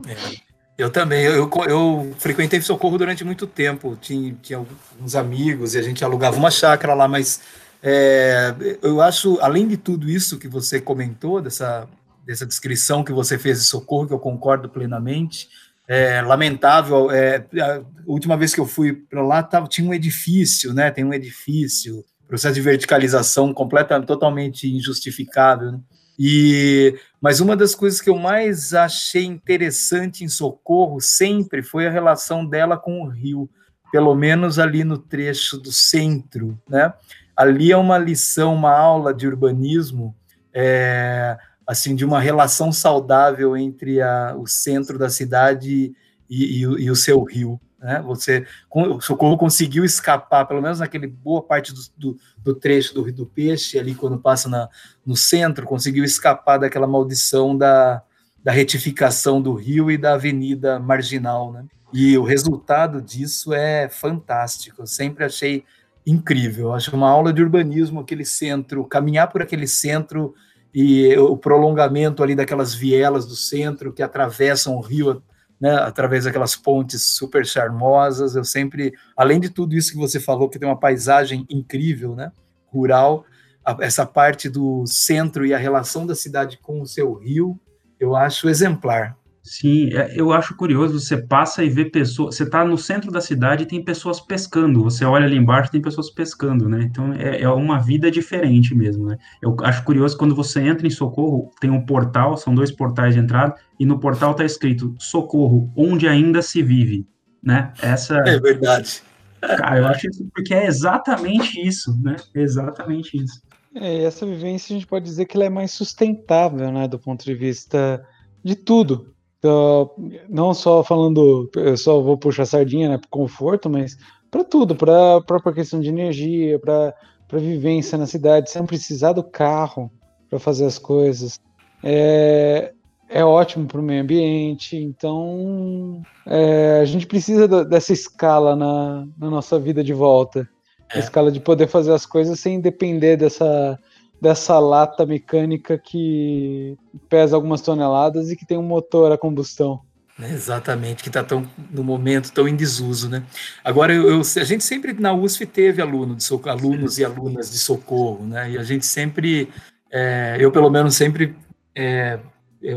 É. 0.07 0.54
Eu 0.77 0.91
também, 0.91 1.25
eu, 1.25 1.49
eu, 1.69 2.15
frequentei 2.19 2.61
Socorro 2.61 2.99
durante 2.99 3.25
muito 3.25 3.47
tempo, 3.47 3.97
tinha, 4.01 4.35
tinha 4.43 4.59
alguns 4.59 5.15
amigos 5.15 5.75
e 5.75 5.79
a 5.79 5.83
gente 5.83 6.05
alugava 6.05 6.37
uma 6.37 6.51
chácara 6.51 6.95
lá, 6.95 7.07
mas 7.07 7.41
é, 7.81 8.53
eu 8.83 9.01
acho, 9.01 9.39
além 9.41 9.69
de 9.69 9.77
tudo 9.77 10.11
isso 10.11 10.39
que 10.39 10.49
você 10.49 10.81
comentou, 10.81 11.41
dessa, 11.41 11.89
dessa 12.27 12.45
descrição 12.45 13.05
que 13.05 13.13
você 13.13 13.39
fez 13.39 13.61
de 13.61 13.67
Socorro, 13.67 14.09
que 14.09 14.15
eu 14.15 14.19
concordo 14.19 14.69
plenamente, 14.69 15.49
é 15.87 16.21
lamentável, 16.23 17.09
é, 17.11 17.45
a 17.61 17.83
última 18.05 18.37
vez 18.37 18.53
que 18.53 18.61
eu 18.61 18.67
fui 18.67 18.95
para 18.95 19.23
lá, 19.23 19.45
tava, 19.45 19.69
tinha 19.69 19.89
um 19.89 19.95
edifício, 19.95 20.75
né, 20.75 20.91
tem 20.91 21.05
um 21.05 21.15
edifício, 21.15 22.05
processo 22.27 22.55
de 22.55 22.61
verticalização 22.61 23.55
completamente, 23.55 24.09
totalmente 24.09 24.69
injustificável, 24.69 25.73
né? 25.73 25.81
E 26.19 26.97
mas 27.25 27.41
uma 27.41 27.57
das 27.57 27.75
coisas 27.75 28.03
que 28.03 28.11
eu 28.11 28.19
mais 28.19 28.75
achei 28.75 29.25
interessante 29.25 30.23
em 30.23 30.29
Socorro 30.29 31.01
sempre 31.01 31.63
foi 31.63 31.87
a 31.87 31.91
relação 31.91 32.45
dela 32.45 32.77
com 32.77 33.01
o 33.01 33.09
rio, 33.09 33.49
pelo 33.91 34.15
menos 34.15 34.59
ali 34.59 34.85
no 34.85 34.99
trecho 34.99 35.57
do 35.57 35.73
centro, 35.73 36.61
né? 36.69 36.93
Ali 37.35 37.73
é 37.73 37.79
uma 37.79 37.97
lição, 37.97 38.55
uma 38.55 38.77
aula 38.77 39.15
de 39.15 39.27
urbanismo, 39.27 40.15
é, 40.53 41.39
assim, 41.67 41.95
de 41.95 42.05
uma 42.05 42.21
relação 42.21 42.71
saudável 42.71 43.57
entre 43.57 44.03
a, 44.03 44.37
o 44.37 44.47
centro 44.47 44.99
da 44.99 45.09
cidade 45.09 45.95
e, 46.29 46.45
e, 46.45 46.61
e 46.61 46.91
o 46.91 46.95
seu 46.95 47.23
rio. 47.23 47.59
Né? 47.85 48.01
Você, 48.07 48.47
o 48.71 48.99
Socorro 48.99 49.37
conseguiu 49.37 49.85
escapar, 49.85 50.47
pelo 50.47 50.63
menos 50.63 50.81
naquele 50.81 51.07
boa 51.07 51.43
parte 51.43 51.71
do, 51.75 51.81
do, 51.99 52.19
do 52.39 52.55
trecho 52.55 52.95
do 52.95 53.03
Rio 53.03 53.15
do 53.15 53.27
Peixe, 53.27 53.79
ali 53.79 53.95
quando 53.95 54.19
passa 54.19 54.49
na, 54.49 54.71
no 55.05 55.15
centro, 55.15 55.67
conseguiu 55.67 56.03
escapar 56.03 56.57
daquela 56.57 56.87
maldição 56.87 57.55
da, 57.55 58.03
da 58.43 58.51
retificação 58.51 59.43
do 59.43 59.53
rio 59.53 59.91
e 59.91 59.99
da 59.99 60.15
avenida 60.15 60.81
marginal. 60.81 61.53
Né? 61.53 61.67
E 61.93 62.17
o 62.17 62.25
resultado 62.25 63.03
disso 63.03 63.53
é 63.53 63.87
fantástico. 63.91 64.81
Eu 64.81 64.87
sempre 64.87 65.23
achei 65.23 65.63
incrível. 66.07 66.69
Eu 66.69 66.73
acho 66.73 66.97
uma 66.97 67.11
aula 67.11 67.35
de 67.35 67.43
urbanismo 67.43 68.01
aquele 68.01 68.25
centro, 68.25 68.87
caminhar 68.87 69.29
por 69.31 69.43
aquele 69.43 69.67
centro 69.67 70.35
e 70.75 71.15
o 71.19 71.37
prolongamento 71.37 72.23
ali 72.23 72.35
daquelas 72.35 72.75
vielas 72.75 73.27
do 73.27 73.37
centro 73.37 73.93
que 73.93 74.03
atravessam 74.03 74.75
o 74.75 74.81
rio 74.81 75.23
né, 75.65 75.77
através 75.77 76.25
daquelas 76.25 76.55
pontes 76.55 77.07
super 77.07 77.47
charmosas. 77.47 78.37
Eu 78.37 78.45
sempre, 78.45 78.93
além 79.17 79.41
de 79.41 79.49
tudo 79.49 79.75
isso 79.75 79.93
que 79.93 79.97
você 79.97 80.21
falou, 80.21 80.47
que 80.47 80.59
tem 80.59 80.69
uma 80.69 80.79
paisagem 80.79 81.47
incrível, 81.49 82.15
né, 82.15 82.31
rural, 82.67 83.25
a, 83.65 83.75
essa 83.81 84.05
parte 84.05 84.51
do 84.51 84.85
centro 84.87 85.47
e 85.47 85.55
a 85.55 85.59
relação 85.59 86.07
da 86.07 86.15
cidade 86.15 86.59
com 86.59 86.83
o 86.83 86.87
seu 86.87 87.15
rio, 87.15 87.59
eu 87.99 88.15
acho 88.15 88.47
exemplar. 88.47 89.17
Sim, 89.45 89.93
é, 89.93 90.15
eu 90.17 90.33
acho 90.33 90.57
curioso, 90.57 90.99
você 90.99 91.19
passa 91.19 91.63
e 91.63 91.69
vê 91.69 91.85
pessoas, 91.85 92.35
você 92.35 92.45
está 92.45 92.65
no 92.65 92.79
centro 92.79 93.13
da 93.13 93.21
cidade 93.21 93.65
e 93.65 93.67
tem 93.67 93.85
pessoas 93.85 94.19
pescando, 94.19 94.83
você 94.83 95.05
olha 95.05 95.27
ali 95.27 95.37
embaixo 95.37 95.71
tem 95.71 95.83
pessoas 95.83 96.09
pescando, 96.11 96.67
né? 96.67 96.81
Então 96.83 97.13
é, 97.13 97.43
é, 97.43 97.49
uma 97.51 97.79
vida 97.79 98.11
diferente 98.11 98.75
mesmo, 98.75 99.05
né? 99.07 99.19
Eu 99.43 99.55
acho 99.61 99.85
curioso 99.85 100.17
quando 100.17 100.35
você 100.35 100.63
entra 100.63 100.87
em 100.87 100.91
Socorro, 100.91 101.51
tem 101.61 101.69
um 101.69 101.85
portal, 101.85 102.39
são 102.39 102.55
dois 102.55 102.71
portais 102.71 103.13
de 103.13 103.21
entrada, 103.21 103.55
e 103.79 103.85
no 103.85 104.01
portal 104.01 104.31
está 104.31 104.47
escrito 104.47 104.95
Socorro, 104.99 105.71
onde 105.77 106.09
ainda 106.09 106.41
se 106.41 106.63
vive, 106.63 107.07
né? 107.43 107.71
Essa... 107.83 108.17
É 108.27 108.41
verdade. 108.41 109.03
Cara, 109.43 109.77
eu 109.77 109.87
acho 109.87 110.09
isso 110.09 110.27
porque 110.35 110.55
é 110.55 110.67
exatamente 110.67 111.61
isso, 111.61 111.95
né? 112.03 112.17
Exatamente 112.35 113.23
isso. 113.23 113.43
É, 113.75 114.05
essa 114.05 114.25
vivência 114.25 114.75
a 114.75 114.79
gente 114.79 114.87
pode 114.87 115.05
dizer 115.05 115.27
que 115.27 115.37
ela 115.37 115.45
é 115.45 115.51
mais 115.51 115.71
sustentável, 115.73 116.73
né? 116.73 116.89
Do 116.89 116.99
ponto 116.99 117.23
de 117.23 117.35
vista 117.35 118.03
de 118.43 118.55
tudo, 118.55 119.14
então, 119.45 119.91
não 120.27 120.55
só 120.55 120.83
falando, 120.83 121.51
eu 121.55 121.77
só 121.77 122.01
vou 122.01 122.17
puxar 122.17 122.47
sardinha 122.47 122.89
né, 122.89 122.97
para 122.97 123.11
conforto, 123.11 123.69
mas 123.69 123.95
para 124.31 124.43
tudo, 124.43 124.75
para 124.75 125.17
a 125.17 125.21
própria 125.21 125.53
questão 125.53 125.81
de 125.81 125.91
energia, 125.91 126.59
para 126.59 126.95
vivência 127.31 127.99
na 127.99 128.07
cidade, 128.07 128.51
sem 128.51 128.65
precisar 128.65 129.13
do 129.13 129.23
carro 129.23 129.93
para 130.31 130.39
fazer 130.39 130.65
as 130.65 130.79
coisas. 130.79 131.39
é, 131.83 132.73
é 133.11 133.23
ótimo 133.23 133.67
para 133.67 133.79
o 133.79 133.83
meio 133.83 134.03
ambiente. 134.03 134.79
Então, 134.79 136.01
é, 136.27 136.81
a 136.81 136.85
gente 136.87 137.07
precisa 137.07 137.47
dessa 137.67 137.93
escala 137.93 138.57
na, 138.57 139.07
na, 139.19 139.29
nossa 139.29 139.59
vida 139.59 139.85
de 139.85 139.93
volta. 139.93 140.49
É. 140.91 140.97
A 140.97 141.01
escala 141.01 141.31
de 141.31 141.39
poder 141.39 141.67
fazer 141.67 141.93
as 141.93 142.07
coisas 142.07 142.41
sem 142.41 142.63
depender 142.63 143.19
dessa, 143.19 143.79
dessa 144.25 144.59
lata 144.59 145.05
mecânica 145.05 145.77
que 145.77 146.79
pesa 147.11 147.37
algumas 147.37 147.61
toneladas 147.61 148.31
e 148.31 148.37
que 148.37 148.47
tem 148.47 148.57
um 148.57 148.63
motor 148.63 149.13
a 149.13 149.19
combustão. 149.19 149.83
Exatamente, 150.19 151.03
que 151.03 151.11
está 151.11 151.23
tão 151.23 151.47
no 151.71 151.85
momento 151.85 152.33
tão 152.33 152.49
em 152.49 152.57
desuso, 152.57 153.11
né? 153.11 153.23
Agora 153.63 153.93
eu, 153.93 154.09
eu, 154.09 154.21
a 154.21 154.45
gente 154.45 154.65
sempre 154.65 154.95
na 154.95 155.13
USF 155.13 155.45
teve 155.45 155.83
aluno 155.83 156.17
de 156.17 156.25
socorro, 156.25 156.57
alunos 156.57 156.99
e 156.99 157.05
alunas 157.05 157.51
de 157.51 157.59
socorro, 157.59 158.25
né? 158.25 158.53
E 158.53 158.59
a 158.59 158.63
gente 158.63 158.87
sempre, 158.87 159.51
é, 159.93 160.39
eu 160.41 160.51
pelo 160.51 160.71
menos 160.71 160.97
sempre 160.97 161.37
é, 161.75 162.19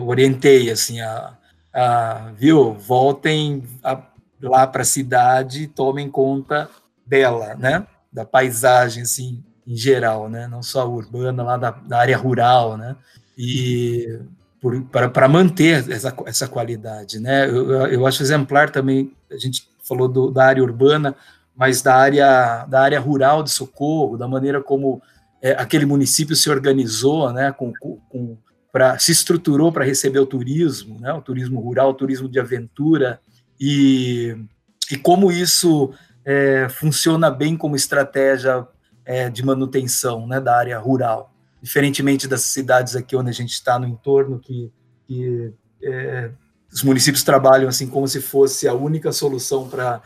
orientei 0.01 0.69
assim 0.69 0.99
a, 0.99 1.37
a, 1.73 2.31
viu, 2.35 2.73
voltem 2.73 3.63
a, 3.81 4.01
lá 4.41 4.67
para 4.67 4.81
a 4.81 4.85
cidade, 4.85 5.67
tomem 5.67 6.09
conta 6.09 6.69
dela, 7.05 7.55
né? 7.55 7.87
Da 8.11 8.25
paisagem 8.25 9.03
assim 9.03 9.41
em 9.67 9.75
geral, 9.75 10.29
né? 10.29 10.47
Não 10.47 10.63
só 10.63 10.89
urbana, 10.89 11.43
lá 11.43 11.57
da, 11.57 11.71
da 11.71 11.99
área 11.99 12.17
rural, 12.17 12.77
né? 12.77 12.95
E 13.37 14.19
para 14.91 15.27
manter 15.27 15.89
essa, 15.91 16.15
essa 16.25 16.47
qualidade. 16.47 17.19
Né? 17.19 17.47
Eu, 17.47 17.69
eu 17.87 18.07
acho 18.07 18.23
exemplar 18.23 18.71
também, 18.71 19.13
a 19.31 19.37
gente 19.37 19.69
falou 19.83 20.07
do, 20.07 20.31
da 20.31 20.45
área 20.45 20.63
urbana, 20.63 21.15
mas 21.55 21.81
da 21.81 21.95
área, 21.95 22.65
da 22.65 22.81
área 22.81 22.99
rural 22.99 23.43
de 23.43 23.51
socorro, 23.51 24.17
da 24.17 24.27
maneira 24.27 24.61
como 24.61 25.01
é, 25.41 25.51
aquele 25.51 25.85
município 25.85 26.35
se 26.35 26.49
organizou, 26.49 27.31
né, 27.31 27.51
com, 27.51 27.71
com, 28.09 28.37
pra, 28.71 28.97
se 28.99 29.11
estruturou 29.11 29.71
para 29.71 29.85
receber 29.85 30.19
o 30.19 30.25
turismo, 30.25 30.99
né, 30.99 31.13
o 31.13 31.21
turismo 31.21 31.59
rural, 31.59 31.91
o 31.91 31.93
turismo 31.93 32.27
de 32.27 32.39
aventura, 32.39 33.19
e, 33.59 34.35
e 34.91 34.97
como 34.97 35.31
isso 35.31 35.91
é, 36.25 36.67
funciona 36.69 37.31
bem 37.31 37.55
como 37.55 37.75
estratégia 37.75 38.67
é, 39.07 39.29
de 39.29 39.43
manutenção 39.43 40.27
né, 40.27 40.41
da 40.41 40.55
área 40.55 40.77
rural. 40.77 41.33
Diferentemente 41.61 42.27
das 42.27 42.41
cidades 42.41 42.93
aqui 42.93 43.15
onde 43.15 43.29
a 43.29 43.33
gente 43.33 43.53
está 43.53 43.79
no 43.79 43.87
entorno, 43.87 44.37
que, 44.37 44.69
que 45.07 45.53
é, 45.81 46.29
os 46.71 46.83
municípios 46.83 47.23
trabalham 47.23 47.69
assim 47.69 47.87
como 47.87 48.05
se 48.05 48.19
fosse 48.19 48.67
a 48.67 48.73
única 48.73 49.13
solução 49.13 49.69
para 49.69 50.01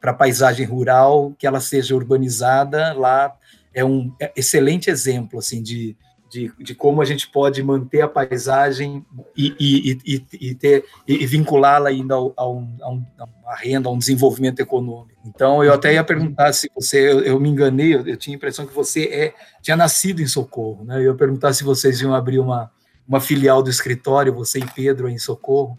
a 0.00 0.14
paisagem 0.14 0.64
rural, 0.64 1.34
que 1.36 1.46
ela 1.46 1.60
seja 1.60 1.96
urbanizada, 1.96 2.92
lá 2.92 3.36
é 3.74 3.84
um 3.84 4.14
excelente 4.36 4.88
exemplo 4.88 5.40
assim 5.40 5.60
de, 5.60 5.96
de, 6.30 6.52
de, 6.58 6.74
como 6.74 7.00
a 7.00 7.04
gente 7.04 7.28
pode 7.28 7.62
manter 7.62 8.02
a 8.02 8.08
paisagem 8.08 9.04
e, 9.36 9.54
e, 9.58 9.98
e, 10.04 10.26
e 10.50 10.54
ter, 10.54 10.84
e 11.06 11.26
vinculá-la 11.26 11.88
ainda 11.88 12.14
a, 12.14 12.48
um, 12.48 12.76
a, 12.82 12.88
uma 12.88 13.56
renda, 13.56 13.88
a 13.88 13.92
um 13.92 13.98
desenvolvimento 13.98 14.60
econômico. 14.60 15.18
Então, 15.24 15.64
eu 15.64 15.72
até 15.72 15.94
ia 15.94 16.04
perguntar 16.04 16.52
se 16.52 16.70
você, 16.74 17.10
eu, 17.10 17.20
eu 17.20 17.40
me 17.40 17.48
enganei, 17.48 17.94
eu, 17.94 18.06
eu, 18.06 18.16
tinha 18.16 18.34
a 18.34 18.38
impressão 18.38 18.66
que 18.66 18.74
você 18.74 19.04
é, 19.04 19.34
tinha 19.62 19.76
nascido 19.76 20.20
em 20.20 20.26
Socorro, 20.26 20.84
né? 20.84 20.98
Eu 20.98 21.12
ia 21.12 21.14
perguntar 21.14 21.52
se 21.52 21.64
vocês 21.64 22.00
iam 22.00 22.14
abrir 22.14 22.38
uma, 22.38 22.70
uma 23.06 23.20
filial 23.20 23.62
do 23.62 23.70
escritório, 23.70 24.34
você 24.34 24.58
e 24.58 24.66
Pedro, 24.74 25.08
em 25.08 25.18
Socorro. 25.18 25.78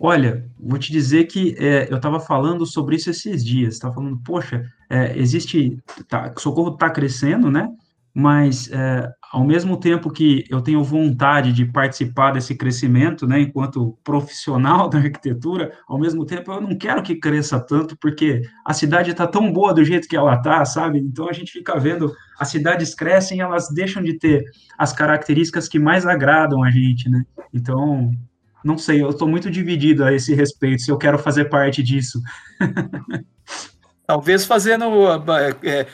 Olha, 0.00 0.48
vou 0.58 0.78
te 0.78 0.92
dizer 0.92 1.24
que 1.24 1.56
é, 1.58 1.88
eu 1.90 1.96
estava 1.96 2.20
falando 2.20 2.64
sobre 2.64 2.96
isso 2.96 3.10
esses 3.10 3.44
dias. 3.44 3.74
Estava 3.74 3.94
falando, 3.94 4.18
poxa, 4.24 4.64
é, 4.88 5.18
existe, 5.18 5.78
tá, 6.08 6.32
Socorro 6.36 6.74
está 6.74 6.88
crescendo, 6.88 7.50
né? 7.50 7.68
mas 8.18 8.68
é, 8.72 9.08
ao 9.30 9.44
mesmo 9.44 9.76
tempo 9.76 10.10
que 10.10 10.44
eu 10.48 10.60
tenho 10.60 10.82
vontade 10.82 11.52
de 11.52 11.66
participar 11.66 12.32
desse 12.32 12.54
crescimento, 12.54 13.26
né, 13.26 13.40
enquanto 13.40 13.98
profissional 14.02 14.88
da 14.88 14.98
arquitetura, 14.98 15.72
ao 15.86 15.98
mesmo 15.98 16.24
tempo 16.24 16.50
eu 16.50 16.60
não 16.60 16.76
quero 16.76 17.02
que 17.02 17.16
cresça 17.16 17.60
tanto, 17.60 17.96
porque 18.00 18.42
a 18.64 18.72
cidade 18.72 19.10
está 19.10 19.26
tão 19.26 19.52
boa 19.52 19.74
do 19.74 19.84
jeito 19.84 20.08
que 20.08 20.16
ela 20.16 20.34
está, 20.34 20.64
sabe? 20.64 20.98
Então 20.98 21.28
a 21.28 21.32
gente 21.32 21.52
fica 21.52 21.78
vendo, 21.78 22.12
as 22.38 22.48
cidades 22.48 22.94
crescem, 22.94 23.40
elas 23.40 23.68
deixam 23.68 24.02
de 24.02 24.18
ter 24.18 24.44
as 24.78 24.92
características 24.92 25.68
que 25.68 25.78
mais 25.78 26.06
agradam 26.06 26.62
a 26.62 26.70
gente, 26.70 27.10
né? 27.10 27.22
Então, 27.52 28.10
não 28.64 28.78
sei, 28.78 29.02
eu 29.02 29.10
estou 29.10 29.28
muito 29.28 29.50
dividido 29.50 30.04
a 30.04 30.12
esse 30.12 30.34
respeito, 30.34 30.82
se 30.82 30.90
eu 30.90 30.96
quero 30.96 31.18
fazer 31.18 31.46
parte 31.46 31.82
disso. 31.82 32.20
Talvez 34.06 34.46
fazendo 34.46 34.86
é, 35.62 35.86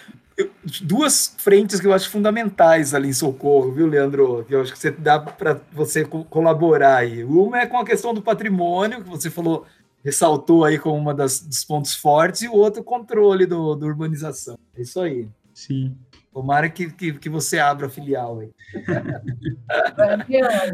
duas 0.82 1.34
frentes 1.38 1.80
que 1.80 1.86
eu 1.86 1.92
acho 1.92 2.10
fundamentais 2.10 2.92
ali 2.92 3.08
em 3.08 3.12
Socorro, 3.12 3.72
viu, 3.72 3.86
Leandro? 3.86 4.44
Que 4.44 4.54
eu 4.54 4.62
acho 4.62 4.72
que 4.72 4.78
você 4.78 4.90
dá 4.90 5.18
para 5.18 5.60
você 5.72 6.04
colaborar 6.04 6.96
aí. 6.96 7.22
Uma 7.24 7.60
é 7.60 7.66
com 7.66 7.78
a 7.78 7.84
questão 7.84 8.12
do 8.12 8.22
patrimônio, 8.22 9.02
que 9.02 9.08
você 9.08 9.30
falou, 9.30 9.64
ressaltou 10.04 10.64
aí 10.64 10.78
como 10.78 10.96
uma 10.96 11.14
das, 11.14 11.40
dos 11.40 11.64
pontos 11.64 11.94
fortes, 11.94 12.42
e 12.42 12.48
o 12.48 12.54
outro, 12.54 12.80
o 12.82 12.84
controle 12.84 13.46
do, 13.46 13.74
do 13.74 13.86
urbanização. 13.86 14.58
É 14.76 14.82
isso 14.82 15.00
aí. 15.00 15.28
Sim. 15.52 15.96
Tomara 16.32 16.68
que, 16.68 16.90
que, 16.90 17.12
que 17.12 17.28
você 17.28 17.60
abra 17.60 17.86
a 17.86 17.90
filial 17.90 18.40
aí. 18.40 18.50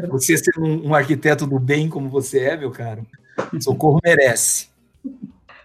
você 0.09 0.35
ser 0.35 0.59
um, 0.59 0.87
um 0.87 0.95
arquiteto 0.95 1.45
do 1.45 1.59
bem 1.59 1.87
como 1.87 2.09
você 2.09 2.39
é, 2.39 2.57
meu 2.57 2.71
caro, 2.71 3.05
Socorro 3.59 3.99
merece 4.03 4.70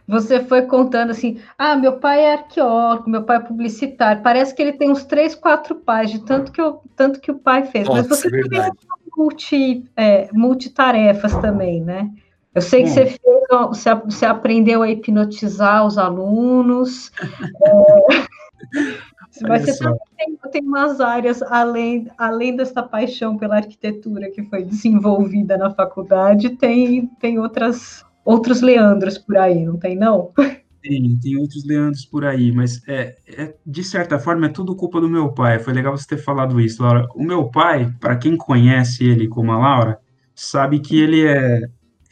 você 0.07 0.45
foi 0.45 0.63
contando 0.63 1.11
assim: 1.11 1.41
ah, 1.59 1.75
meu 1.75 1.95
pai 1.95 2.21
é 2.21 2.35
arqueólogo, 2.35 3.11
meu 3.11 3.25
pai 3.25 3.39
é 3.39 3.41
publicitário. 3.41 4.23
Parece 4.23 4.55
que 4.55 4.63
ele 4.63 4.73
tem 4.73 4.91
uns 4.91 5.05
três, 5.05 5.35
quatro 5.35 5.75
pais, 5.75 6.11
de 6.11 6.21
tanto 6.21 6.53
que, 6.53 6.61
eu, 6.61 6.81
tanto 6.95 7.21
que 7.21 7.31
o 7.31 7.39
pai 7.39 7.65
fez. 7.67 7.87
Nossa, 7.89 8.09
Mas 8.09 8.21
você 8.21 8.29
é 8.29 8.49
tem 8.49 8.73
multi, 9.17 9.85
é, 9.97 10.29
multitarefas 10.33 11.35
também, 11.39 11.83
né? 11.83 12.11
Eu 12.55 12.63
sei 12.63 12.85
que 12.85 12.91
você, 12.91 13.07
fez, 13.07 13.21
você, 13.51 13.95
você, 13.97 14.25
aprendeu 14.25 14.83
a 14.83 14.89
hipnotizar 14.89 15.85
os 15.85 15.99
alunos. 15.99 17.13
é, 17.67 18.27
mas 19.43 19.67
você 19.67 19.79
também 19.79 19.99
tem, 20.17 20.39
tem 20.53 20.63
umas 20.63 21.01
áreas, 21.01 21.43
além, 21.43 22.09
além 22.17 22.57
dessa 22.57 22.83
paixão 22.83 23.37
pela 23.37 23.57
arquitetura 23.57 24.31
que 24.31 24.43
foi 24.45 24.63
desenvolvida 24.63 25.59
na 25.59 25.71
faculdade, 25.71 26.51
tem, 26.51 27.07
tem 27.21 27.39
outras 27.39 28.06
outros 28.27 28.61
Leandros 28.61 29.17
por 29.17 29.37
aí, 29.39 29.65
não 29.65 29.79
tem 29.79 29.97
não? 29.97 30.33
Tem, 30.83 31.19
tem 31.21 31.37
outros 31.37 31.65
Leandros 31.65 32.05
por 32.05 32.25
aí, 32.25 32.53
mas 32.53 32.87
é, 32.87 33.17
é, 33.27 33.55
de 33.67 33.83
certa 33.83 34.19
forma 34.19 34.47
é 34.47 34.51
tudo 34.51 34.77
culpa 34.77 35.01
do 35.01 35.09
meu 35.09 35.33
pai. 35.33 35.59
Foi 35.59 35.73
legal 35.73 35.97
você 35.97 36.07
ter 36.07 36.19
falado 36.19 36.61
isso, 36.61 36.83
Laura. 36.83 37.07
O 37.15 37.25
meu 37.25 37.49
pai, 37.51 37.93
para 37.99 38.17
quem 38.17 38.37
conhece 38.37 39.05
ele 39.05 39.27
como 39.27 39.53
a 39.53 39.59
Laura, 39.59 39.99
sabe 40.35 40.81
que 40.81 41.01
ele 41.01 41.27
é, 41.27 41.63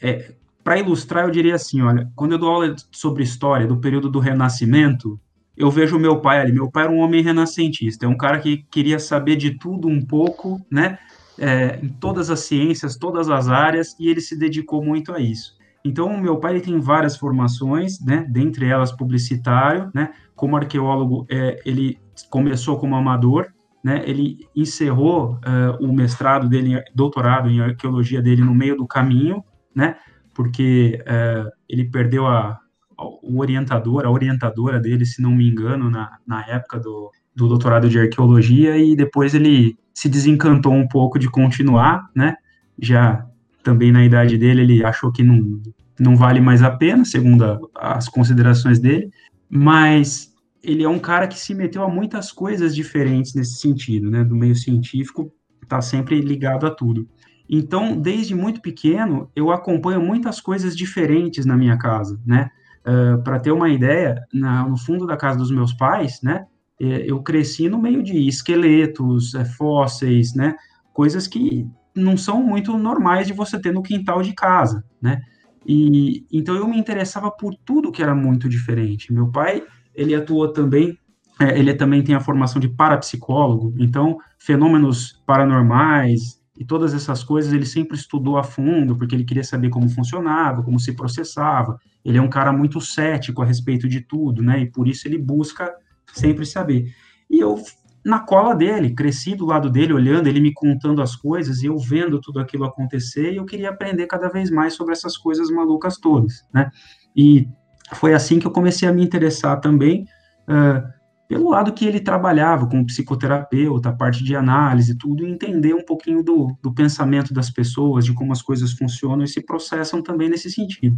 é 0.01 0.33
para 0.63 0.79
ilustrar, 0.79 1.25
eu 1.25 1.31
diria 1.31 1.55
assim, 1.55 1.81
olha, 1.81 2.11
quando 2.15 2.31
eu 2.31 2.39
dou 2.39 2.49
aula 2.49 2.75
sobre 2.91 3.23
história 3.23 3.67
do 3.67 3.77
período 3.77 4.09
do 4.09 4.19
Renascimento, 4.19 5.19
eu 5.55 5.69
vejo 5.69 5.99
meu 5.99 6.19
pai 6.19 6.41
ali. 6.41 6.51
Meu 6.51 6.69
pai 6.69 6.85
era 6.85 6.91
um 6.91 6.99
homem 6.99 7.21
renascentista, 7.21 8.05
é 8.05 8.09
um 8.09 8.17
cara 8.17 8.39
que 8.39 8.65
queria 8.71 8.99
saber 8.99 9.35
de 9.35 9.51
tudo 9.57 9.87
um 9.87 10.03
pouco, 10.03 10.59
né? 10.69 10.97
É, 11.37 11.79
em 11.83 11.89
todas 11.89 12.29
as 12.29 12.41
ciências, 12.41 12.97
todas 12.97 13.29
as 13.29 13.47
áreas, 13.47 13.95
e 13.99 14.09
ele 14.09 14.21
se 14.21 14.37
dedicou 14.37 14.83
muito 14.83 15.13
a 15.13 15.19
isso. 15.19 15.54
Então, 15.85 16.19
meu 16.19 16.37
pai 16.37 16.59
tem 16.59 16.79
várias 16.79 17.15
formações, 17.15 18.03
né, 18.03 18.25
dentre 18.27 18.65
elas 18.65 18.91
publicitário, 18.91 19.91
né, 19.93 20.11
como 20.35 20.57
arqueólogo, 20.57 21.27
é, 21.29 21.61
ele 21.63 21.99
começou 22.31 22.79
como 22.79 22.95
amador, 22.95 23.45
né, 23.83 24.01
ele 24.07 24.39
encerrou 24.55 25.33
uh, 25.33 25.85
o 25.85 25.93
mestrado 25.93 26.49
dele, 26.49 26.81
doutorado 26.95 27.51
em 27.51 27.61
arqueologia 27.61 28.19
dele 28.19 28.43
no 28.43 28.55
meio 28.55 28.75
do 28.75 28.87
caminho, 28.87 29.43
né, 29.75 29.95
porque 30.33 30.99
uh, 31.03 31.51
ele 31.69 31.85
perdeu 31.85 32.25
a, 32.25 32.59
o 32.97 33.39
orientador, 33.39 34.05
a 34.07 34.09
orientadora 34.09 34.79
dele, 34.79 35.05
se 35.05 35.21
não 35.21 35.35
me 35.35 35.47
engano, 35.47 35.91
na, 35.91 36.17
na 36.25 36.43
época 36.47 36.79
do, 36.79 37.11
do 37.35 37.47
doutorado 37.47 37.87
de 37.87 37.99
arqueologia, 37.99 38.75
e 38.75 38.95
depois 38.95 39.35
ele 39.35 39.77
se 39.93 40.09
desencantou 40.09 40.73
um 40.73 40.87
pouco 40.87 41.19
de 41.19 41.29
continuar, 41.29 42.09
né, 42.15 42.35
já 42.81 43.23
também 43.65 43.91
na 43.91 44.05
idade 44.05 44.37
dele, 44.37 44.61
ele 44.61 44.85
achou 44.85 45.11
que 45.11 45.23
não, 45.23 45.59
não 45.99 46.15
vale 46.15 46.39
mais 46.39 46.61
a 46.61 46.69
pena, 46.69 47.03
segundo 47.03 47.43
a, 47.43 47.97
as 47.97 48.07
considerações 48.07 48.77
dele, 48.77 49.09
mas 49.49 50.31
ele 50.63 50.83
é 50.83 50.89
um 50.89 50.99
cara 50.99 51.27
que 51.27 51.37
se 51.37 51.55
meteu 51.55 51.83
a 51.83 51.89
muitas 51.89 52.31
coisas 52.31 52.75
diferentes 52.75 53.33
nesse 53.33 53.55
sentido, 53.55 54.09
né, 54.11 54.23
do 54.23 54.35
meio 54.35 54.55
científico, 54.55 55.31
está 55.63 55.81
sempre 55.81 56.21
ligado 56.21 56.67
a 56.67 56.69
tudo. 56.69 57.07
Então, 57.49 57.99
desde 57.99 58.35
muito 58.35 58.61
pequeno, 58.61 59.31
eu 59.35 59.51
acompanho 59.51 59.99
muitas 59.99 60.39
coisas 60.39 60.77
diferentes 60.77 61.43
na 61.43 61.57
minha 61.57 61.77
casa, 61.77 62.21
né, 62.23 62.51
uh, 62.85 63.21
para 63.23 63.39
ter 63.39 63.51
uma 63.51 63.69
ideia, 63.69 64.23
na, 64.31 64.67
no 64.67 64.77
fundo 64.77 65.07
da 65.07 65.17
casa 65.17 65.39
dos 65.39 65.49
meus 65.49 65.73
pais, 65.73 66.19
né, 66.21 66.45
eh, 66.79 67.05
eu 67.07 67.23
cresci 67.23 67.69
no 67.69 67.81
meio 67.81 68.03
de 68.03 68.27
esqueletos, 68.27 69.33
eh, 69.33 69.45
fósseis, 69.45 70.35
né, 70.35 70.55
coisas 70.93 71.25
que 71.25 71.65
não 71.95 72.17
são 72.17 72.43
muito 72.43 72.77
normais 72.77 73.27
de 73.27 73.33
você 73.33 73.59
ter 73.59 73.73
no 73.73 73.81
quintal 73.81 74.21
de 74.21 74.33
casa, 74.33 74.83
né? 75.01 75.21
E 75.65 76.25
então 76.31 76.55
eu 76.55 76.67
me 76.67 76.77
interessava 76.77 77.31
por 77.31 77.55
tudo 77.55 77.91
que 77.91 78.03
era 78.03 78.13
muito 78.13 78.47
diferente. 78.47 79.11
Meu 79.11 79.31
pai, 79.31 79.63
ele 79.93 80.13
atuou 80.13 80.51
também, 80.51 80.97
é, 81.39 81.57
ele 81.57 81.73
também 81.73 82.03
tem 82.03 82.13
a 82.13 82.19
formação 82.19 82.59
de 82.59 82.67
parapsicólogo, 82.67 83.73
então 83.79 84.17
fenômenos 84.37 85.23
paranormais, 85.25 86.39
e 86.57 86.63
todas 86.63 86.93
essas 86.93 87.23
coisas 87.23 87.51
ele 87.51 87.65
sempre 87.65 87.97
estudou 87.97 88.37
a 88.37 88.43
fundo, 88.43 88.95
porque 88.95 89.13
ele 89.13 89.25
queria 89.25 89.43
saber 89.43 89.69
como 89.69 89.89
funcionava, 89.89 90.63
como 90.63 90.79
se 90.79 90.93
processava. 90.93 91.77
Ele 92.03 92.17
é 92.17 92.21
um 92.21 92.29
cara 92.29 92.53
muito 92.53 92.79
cético 92.79 93.41
a 93.41 93.45
respeito 93.45 93.89
de 93.89 94.01
tudo, 94.01 94.41
né? 94.41 94.61
E 94.61 94.71
por 94.71 94.87
isso 94.87 95.07
ele 95.07 95.17
busca 95.17 95.73
sempre 96.13 96.45
saber. 96.45 96.93
E 97.29 97.39
eu, 97.39 97.61
na 98.05 98.19
cola 98.19 98.53
dele, 98.53 98.93
cresci 98.93 99.35
do 99.35 99.47
lado 99.47 99.67
dele, 99.67 99.91
olhando, 99.91 100.27
ele 100.27 100.39
me 100.39 100.53
contando 100.53 101.01
as 101.01 101.15
coisas 101.15 101.63
e 101.63 101.65
eu 101.65 101.77
vendo 101.79 102.21
tudo 102.21 102.39
aquilo 102.39 102.63
acontecer, 102.63 103.33
e 103.33 103.37
eu 103.37 103.45
queria 103.45 103.71
aprender 103.71 104.05
cada 104.05 104.29
vez 104.29 104.51
mais 104.51 104.75
sobre 104.75 104.93
essas 104.93 105.17
coisas 105.17 105.49
malucas 105.49 105.97
todas, 105.97 106.45
né? 106.53 106.69
E 107.15 107.49
foi 107.95 108.13
assim 108.13 108.37
que 108.37 108.45
eu 108.45 108.51
comecei 108.51 108.87
a 108.87 108.93
me 108.93 109.03
interessar 109.03 109.59
também. 109.59 110.05
Uh, 110.47 110.95
pelo 111.27 111.49
lado 111.49 111.73
que 111.73 111.85
ele 111.85 111.99
trabalhava 111.99 112.67
como 112.67 112.85
psicoterapeuta, 112.85 113.89
a 113.89 113.93
parte 113.93 114.23
de 114.23 114.35
análise, 114.35 114.95
tudo, 114.95 115.25
e 115.25 115.31
entender 115.31 115.73
um 115.73 115.83
pouquinho 115.83 116.23
do, 116.23 116.55
do 116.61 116.71
pensamento 116.71 117.33
das 117.33 117.49
pessoas, 117.49 118.05
de 118.05 118.13
como 118.13 118.31
as 118.31 118.43
coisas 118.43 118.73
funcionam 118.73 119.23
e 119.23 119.27
se 119.27 119.41
processam 119.41 120.03
também 120.03 120.29
nesse 120.29 120.51
sentido. 120.51 120.95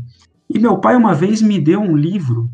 E 0.49 0.59
meu 0.59 0.77
pai 0.79 0.97
uma 0.97 1.13
vez 1.13 1.41
me 1.41 1.57
deu 1.57 1.79
um 1.79 1.95
livro, 1.95 2.49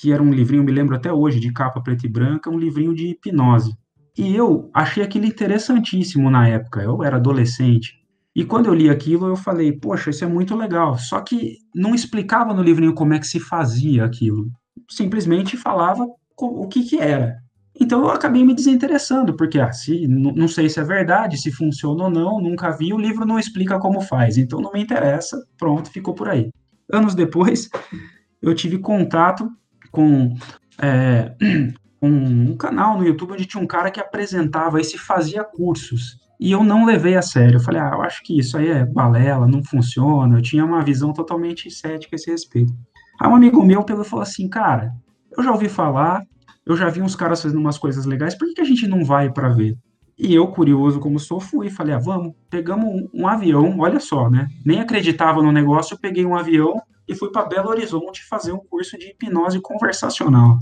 que 0.00 0.10
era 0.10 0.22
um 0.22 0.32
livrinho, 0.32 0.64
me 0.64 0.72
lembro 0.72 0.96
até 0.96 1.12
hoje, 1.12 1.38
de 1.38 1.52
capa 1.52 1.82
preta 1.82 2.06
e 2.06 2.08
branca, 2.08 2.48
um 2.48 2.58
livrinho 2.58 2.94
de 2.94 3.08
hipnose. 3.08 3.74
E 4.16 4.34
eu 4.34 4.70
achei 4.72 5.02
aquilo 5.02 5.26
interessantíssimo 5.26 6.30
na 6.30 6.48
época, 6.48 6.82
eu 6.82 7.04
era 7.04 7.16
adolescente. 7.16 7.92
E 8.34 8.42
quando 8.42 8.66
eu 8.66 8.74
li 8.74 8.88
aquilo, 8.88 9.26
eu 9.26 9.36
falei, 9.36 9.72
poxa, 9.72 10.08
isso 10.08 10.24
é 10.24 10.26
muito 10.26 10.56
legal. 10.56 10.96
Só 10.96 11.20
que 11.20 11.58
não 11.74 11.94
explicava 11.94 12.54
no 12.54 12.62
livrinho 12.62 12.94
como 12.94 13.12
é 13.12 13.18
que 13.18 13.26
se 13.26 13.38
fazia 13.38 14.04
aquilo. 14.04 14.50
Simplesmente 14.88 15.58
falava 15.58 16.06
o 16.38 16.66
que, 16.66 16.82
que 16.82 16.98
era. 16.98 17.36
Então 17.78 18.00
eu 18.00 18.10
acabei 18.10 18.42
me 18.42 18.54
desinteressando, 18.54 19.36
porque 19.36 19.60
ah, 19.60 19.70
se, 19.70 20.08
não 20.08 20.48
sei 20.48 20.70
se 20.70 20.80
é 20.80 20.84
verdade, 20.84 21.36
se 21.36 21.52
funciona 21.52 22.04
ou 22.04 22.10
não, 22.10 22.40
nunca 22.40 22.70
vi, 22.70 22.94
o 22.94 22.98
livro 22.98 23.26
não 23.26 23.38
explica 23.38 23.78
como 23.78 24.00
faz, 24.00 24.38
então 24.38 24.60
não 24.60 24.72
me 24.72 24.80
interessa, 24.80 25.36
pronto, 25.58 25.90
ficou 25.90 26.14
por 26.14 26.28
aí. 26.28 26.50
Anos 26.90 27.14
depois, 27.14 27.68
eu 28.40 28.54
tive 28.54 28.78
contato 28.78 29.50
com 29.90 30.36
é, 30.80 31.32
um, 32.02 32.50
um 32.50 32.56
canal 32.56 32.98
no 32.98 33.06
YouTube 33.06 33.32
onde 33.32 33.46
tinha 33.46 33.62
um 33.62 33.66
cara 33.66 33.90
que 33.90 34.00
apresentava 34.00 34.80
e 34.80 34.84
se 34.84 34.98
fazia 34.98 35.44
cursos. 35.44 36.18
E 36.38 36.52
eu 36.52 36.64
não 36.64 36.86
levei 36.86 37.16
a 37.16 37.22
sério. 37.22 37.56
Eu 37.56 37.60
falei, 37.60 37.80
ah, 37.80 37.90
eu 37.92 38.02
acho 38.02 38.22
que 38.22 38.38
isso 38.38 38.56
aí 38.56 38.68
é 38.68 38.86
balela, 38.86 39.46
não 39.46 39.62
funciona. 39.62 40.38
Eu 40.38 40.42
tinha 40.42 40.64
uma 40.64 40.82
visão 40.82 41.12
totalmente 41.12 41.70
cética 41.70 42.14
a 42.14 42.16
esse 42.16 42.30
respeito. 42.30 42.72
Aí 43.20 43.28
um 43.28 43.34
amigo 43.34 43.62
meu 43.62 43.84
pegou 43.84 44.02
e 44.02 44.08
falou 44.08 44.22
assim, 44.22 44.48
cara, 44.48 44.94
eu 45.36 45.44
já 45.44 45.52
ouvi 45.52 45.68
falar, 45.68 46.24
eu 46.64 46.74
já 46.74 46.88
vi 46.88 47.02
uns 47.02 47.14
caras 47.14 47.42
fazendo 47.42 47.60
umas 47.60 47.76
coisas 47.76 48.06
legais, 48.06 48.34
por 48.34 48.48
que, 48.48 48.54
que 48.54 48.60
a 48.62 48.64
gente 48.64 48.86
não 48.86 49.04
vai 49.04 49.30
para 49.30 49.50
ver? 49.50 49.76
E 50.18 50.34
eu, 50.34 50.48
curioso 50.48 51.00
como 51.00 51.18
sou, 51.18 51.40
fui 51.40 51.66
e 51.66 51.70
falei, 51.70 51.94
ah, 51.94 51.98
vamos, 51.98 52.34
pegamos 52.48 52.86
um, 52.86 53.08
um, 53.22 53.26
avião, 53.26 53.78
olha 53.78 54.00
só, 54.00 54.28
né? 54.28 54.48
Nem 54.64 54.80
acreditava 54.80 55.42
no 55.42 55.52
negócio, 55.52 55.94
eu 55.94 55.98
peguei 55.98 56.24
um 56.24 56.36
avião 56.36 56.74
e 57.10 57.14
fui 57.14 57.30
para 57.30 57.44
Belo 57.44 57.68
Horizonte 57.68 58.24
fazer 58.24 58.52
um 58.52 58.58
curso 58.58 58.96
de 58.96 59.08
hipnose 59.08 59.60
conversacional. 59.60 60.58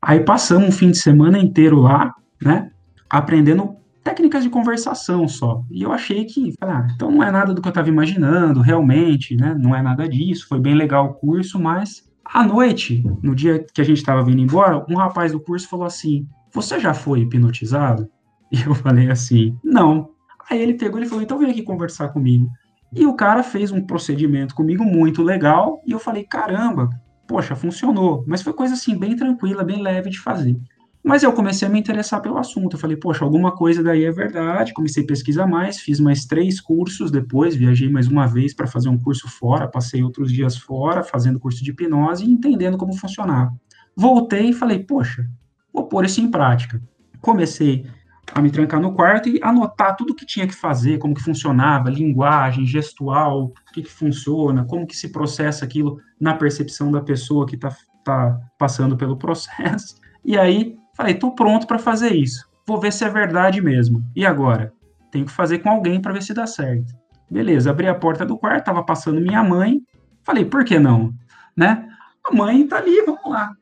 Aí 0.00 0.18
passamos 0.18 0.68
um 0.68 0.72
fim 0.72 0.90
de 0.90 0.98
semana 0.98 1.38
inteiro 1.38 1.80
lá, 1.80 2.12
né? 2.42 2.72
Aprendendo 3.08 3.76
técnicas 4.02 4.42
de 4.42 4.50
conversação 4.50 5.28
só. 5.28 5.62
E 5.70 5.82
eu 5.82 5.92
achei 5.92 6.24
que, 6.24 6.54
ah, 6.60 6.88
então 6.92 7.08
não 7.08 7.22
é 7.22 7.30
nada 7.30 7.54
do 7.54 7.62
que 7.62 7.68
eu 7.68 7.70
estava 7.70 7.88
imaginando, 7.88 8.60
realmente, 8.60 9.36
né? 9.36 9.56
Não 9.56 9.76
é 9.76 9.80
nada 9.80 10.08
disso. 10.08 10.48
Foi 10.48 10.58
bem 10.58 10.74
legal 10.74 11.06
o 11.06 11.14
curso, 11.14 11.56
mas 11.60 12.10
à 12.24 12.44
noite, 12.44 13.04
no 13.22 13.32
dia 13.32 13.64
que 13.72 13.80
a 13.80 13.84
gente 13.84 13.98
estava 13.98 14.24
vindo 14.24 14.40
embora, 14.40 14.84
um 14.88 14.96
rapaz 14.96 15.30
do 15.30 15.38
curso 15.38 15.68
falou 15.68 15.86
assim: 15.86 16.26
Você 16.52 16.80
já 16.80 16.92
foi 16.92 17.20
hipnotizado? 17.20 18.10
E 18.50 18.60
eu 18.60 18.74
falei 18.74 19.08
assim: 19.08 19.56
Não. 19.62 20.10
Aí 20.50 20.60
ele 20.60 20.74
pegou 20.74 21.00
e 21.00 21.06
falou: 21.06 21.22
Então 21.22 21.38
vem 21.38 21.50
aqui 21.50 21.62
conversar 21.62 22.08
comigo. 22.08 22.50
E 22.94 23.06
o 23.06 23.14
cara 23.14 23.42
fez 23.42 23.70
um 23.72 23.80
procedimento 23.80 24.54
comigo 24.54 24.84
muito 24.84 25.22
legal. 25.22 25.80
E 25.86 25.92
eu 25.92 25.98
falei: 25.98 26.24
Caramba, 26.24 26.90
poxa, 27.26 27.56
funcionou. 27.56 28.24
Mas 28.26 28.42
foi 28.42 28.52
coisa 28.52 28.74
assim, 28.74 28.98
bem 28.98 29.16
tranquila, 29.16 29.64
bem 29.64 29.80
leve 29.80 30.10
de 30.10 30.20
fazer. 30.20 30.56
Mas 31.04 31.24
eu 31.24 31.32
comecei 31.32 31.66
a 31.66 31.70
me 31.70 31.80
interessar 31.80 32.22
pelo 32.22 32.38
assunto. 32.38 32.76
Eu 32.76 32.80
falei, 32.80 32.96
poxa, 32.96 33.24
alguma 33.24 33.50
coisa 33.50 33.82
daí 33.82 34.04
é 34.04 34.12
verdade. 34.12 34.72
Comecei 34.72 35.02
a 35.02 35.06
pesquisar 35.06 35.46
mais, 35.46 35.80
fiz 35.80 35.98
mais 35.98 36.24
três 36.24 36.60
cursos 36.60 37.10
depois, 37.10 37.56
viajei 37.56 37.88
mais 37.88 38.06
uma 38.06 38.26
vez 38.26 38.54
para 38.54 38.68
fazer 38.68 38.88
um 38.88 38.98
curso 38.98 39.28
fora, 39.28 39.66
passei 39.66 40.02
outros 40.02 40.30
dias 40.30 40.56
fora, 40.56 41.02
fazendo 41.02 41.40
curso 41.40 41.64
de 41.64 41.70
hipnose 41.70 42.24
e 42.24 42.30
entendendo 42.30 42.78
como 42.78 42.94
funcionava. 42.94 43.52
Voltei 43.96 44.50
e 44.50 44.52
falei, 44.52 44.78
poxa, 44.78 45.28
vou 45.72 45.88
pôr 45.88 46.04
isso 46.04 46.20
em 46.20 46.30
prática. 46.30 46.80
Comecei 47.20 47.84
a 48.32 48.40
me 48.40 48.50
trancar 48.50 48.80
no 48.80 48.94
quarto 48.94 49.28
e 49.28 49.40
anotar 49.42 49.96
tudo 49.96 50.14
que 50.14 50.24
tinha 50.24 50.46
que 50.46 50.54
fazer, 50.54 50.98
como 50.98 51.14
que 51.14 51.22
funcionava, 51.22 51.90
linguagem, 51.90 52.66
gestual, 52.66 53.44
o 53.44 53.72
que, 53.72 53.82
que 53.82 53.90
funciona, 53.90 54.64
como 54.64 54.86
que 54.86 54.96
se 54.96 55.10
processa 55.10 55.64
aquilo 55.64 55.98
na 56.20 56.34
percepção 56.34 56.90
da 56.90 57.00
pessoa 57.00 57.46
que 57.46 57.56
está 57.56 57.74
tá 58.04 58.40
passando 58.58 58.96
pelo 58.96 59.16
processo. 59.16 60.00
E 60.24 60.38
aí 60.38 60.78
Falei, 60.94 61.14
tô 61.14 61.30
pronto 61.32 61.66
para 61.66 61.78
fazer 61.78 62.14
isso. 62.14 62.46
Vou 62.66 62.78
ver 62.78 62.92
se 62.92 63.04
é 63.04 63.08
verdade 63.08 63.60
mesmo. 63.60 64.04
E 64.14 64.26
agora? 64.26 64.72
Tenho 65.10 65.24
que 65.24 65.32
fazer 65.32 65.58
com 65.58 65.70
alguém 65.70 66.00
para 66.00 66.12
ver 66.12 66.22
se 66.22 66.34
dá 66.34 66.46
certo. 66.46 66.94
Beleza, 67.30 67.70
abri 67.70 67.88
a 67.88 67.94
porta 67.94 68.26
do 68.26 68.38
quarto, 68.38 68.66
tava 68.66 68.84
passando 68.84 69.20
minha 69.20 69.42
mãe. 69.42 69.80
Falei, 70.22 70.44
por 70.44 70.64
que 70.64 70.78
não? 70.78 71.12
Né? 71.56 71.88
A 72.24 72.34
mãe 72.34 72.66
tá 72.66 72.76
ali, 72.76 73.02
vamos 73.04 73.24
lá. 73.26 73.52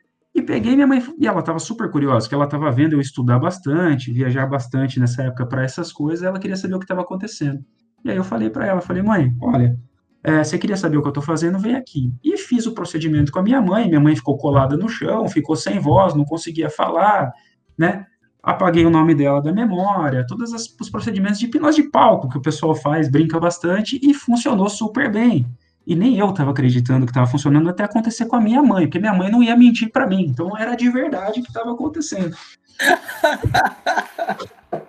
E 0.41 0.43
peguei 0.43 0.74
minha 0.74 0.86
mãe, 0.86 1.03
e 1.18 1.26
ela 1.26 1.43
tava 1.43 1.59
super 1.59 1.91
curiosa, 1.91 2.26
que 2.26 2.34
ela 2.34 2.47
tava 2.47 2.70
vendo 2.72 2.95
eu 2.95 3.01
estudar 3.01 3.38
bastante, 3.38 4.11
viajar 4.11 4.47
bastante 4.47 4.99
nessa 4.99 5.24
época 5.24 5.45
para 5.45 5.62
essas 5.62 5.93
coisas, 5.93 6.24
ela 6.24 6.38
queria 6.38 6.57
saber 6.57 6.76
o 6.76 6.78
que 6.78 6.86
estava 6.86 7.03
acontecendo. 7.03 7.62
E 8.03 8.11
aí 8.11 8.16
eu 8.16 8.24
falei 8.24 8.49
para 8.49 8.66
ela, 8.66 8.80
falei, 8.80 9.03
mãe, 9.03 9.36
olha, 9.38 9.78
é, 10.24 10.43
você 10.43 10.57
queria 10.57 10.78
saber 10.78 10.97
o 10.97 11.03
que 11.03 11.09
eu 11.09 11.11
estou 11.11 11.22
fazendo, 11.22 11.59
vem 11.59 11.74
aqui. 11.74 12.11
E 12.24 12.38
fiz 12.38 12.64
o 12.64 12.72
procedimento 12.72 13.30
com 13.30 13.38
a 13.38 13.43
minha 13.43 13.61
mãe, 13.61 13.86
minha 13.86 14.01
mãe 14.01 14.16
ficou 14.16 14.38
colada 14.38 14.78
no 14.78 14.88
chão, 14.88 15.28
ficou 15.28 15.55
sem 15.57 15.78
voz, 15.78 16.14
não 16.14 16.24
conseguia 16.24 16.70
falar, 16.70 17.30
né? 17.76 18.07
Apaguei 18.43 18.86
o 18.86 18.91
nome 18.91 19.14
dela 19.14 19.43
da 19.43 19.53
memória, 19.53 20.24
todos 20.26 20.55
os 20.55 20.88
procedimentos 20.88 21.38
de 21.38 21.45
hipnose 21.45 21.82
de 21.82 21.91
palco 21.91 22.30
que 22.30 22.38
o 22.38 22.43
pessoal 22.43 22.74
faz, 22.74 23.11
brinca 23.11 23.38
bastante, 23.38 24.01
e 24.03 24.14
funcionou 24.14 24.70
super 24.70 25.12
bem. 25.12 25.47
E 25.91 25.97
nem 25.97 26.16
eu 26.16 26.30
estava 26.30 26.53
acreditando 26.53 27.05
que 27.05 27.11
estava 27.11 27.26
funcionando 27.26 27.68
até 27.68 27.82
acontecer 27.82 28.26
com 28.26 28.36
a 28.36 28.41
minha 28.41 28.62
mãe, 28.62 28.86
porque 28.86 29.01
minha 29.01 29.12
mãe 29.12 29.28
não 29.28 29.43
ia 29.43 29.57
mentir 29.57 29.91
para 29.91 30.07
mim, 30.07 30.20
então 30.22 30.57
era 30.57 30.76
de 30.76 30.88
verdade 30.88 31.43
que 31.43 31.49
estava 31.49 31.72
acontecendo. 31.72 32.36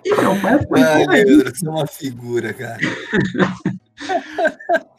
e 0.06 0.16
meu 0.16 0.39
pai 0.39 0.64
foi. 0.64 0.84
Ai, 0.84 1.08
Pedro, 1.08 1.49
você 1.49 1.68
é 1.68 1.70
uma 1.72 1.88
figura, 1.88 2.54
cara. 2.54 2.78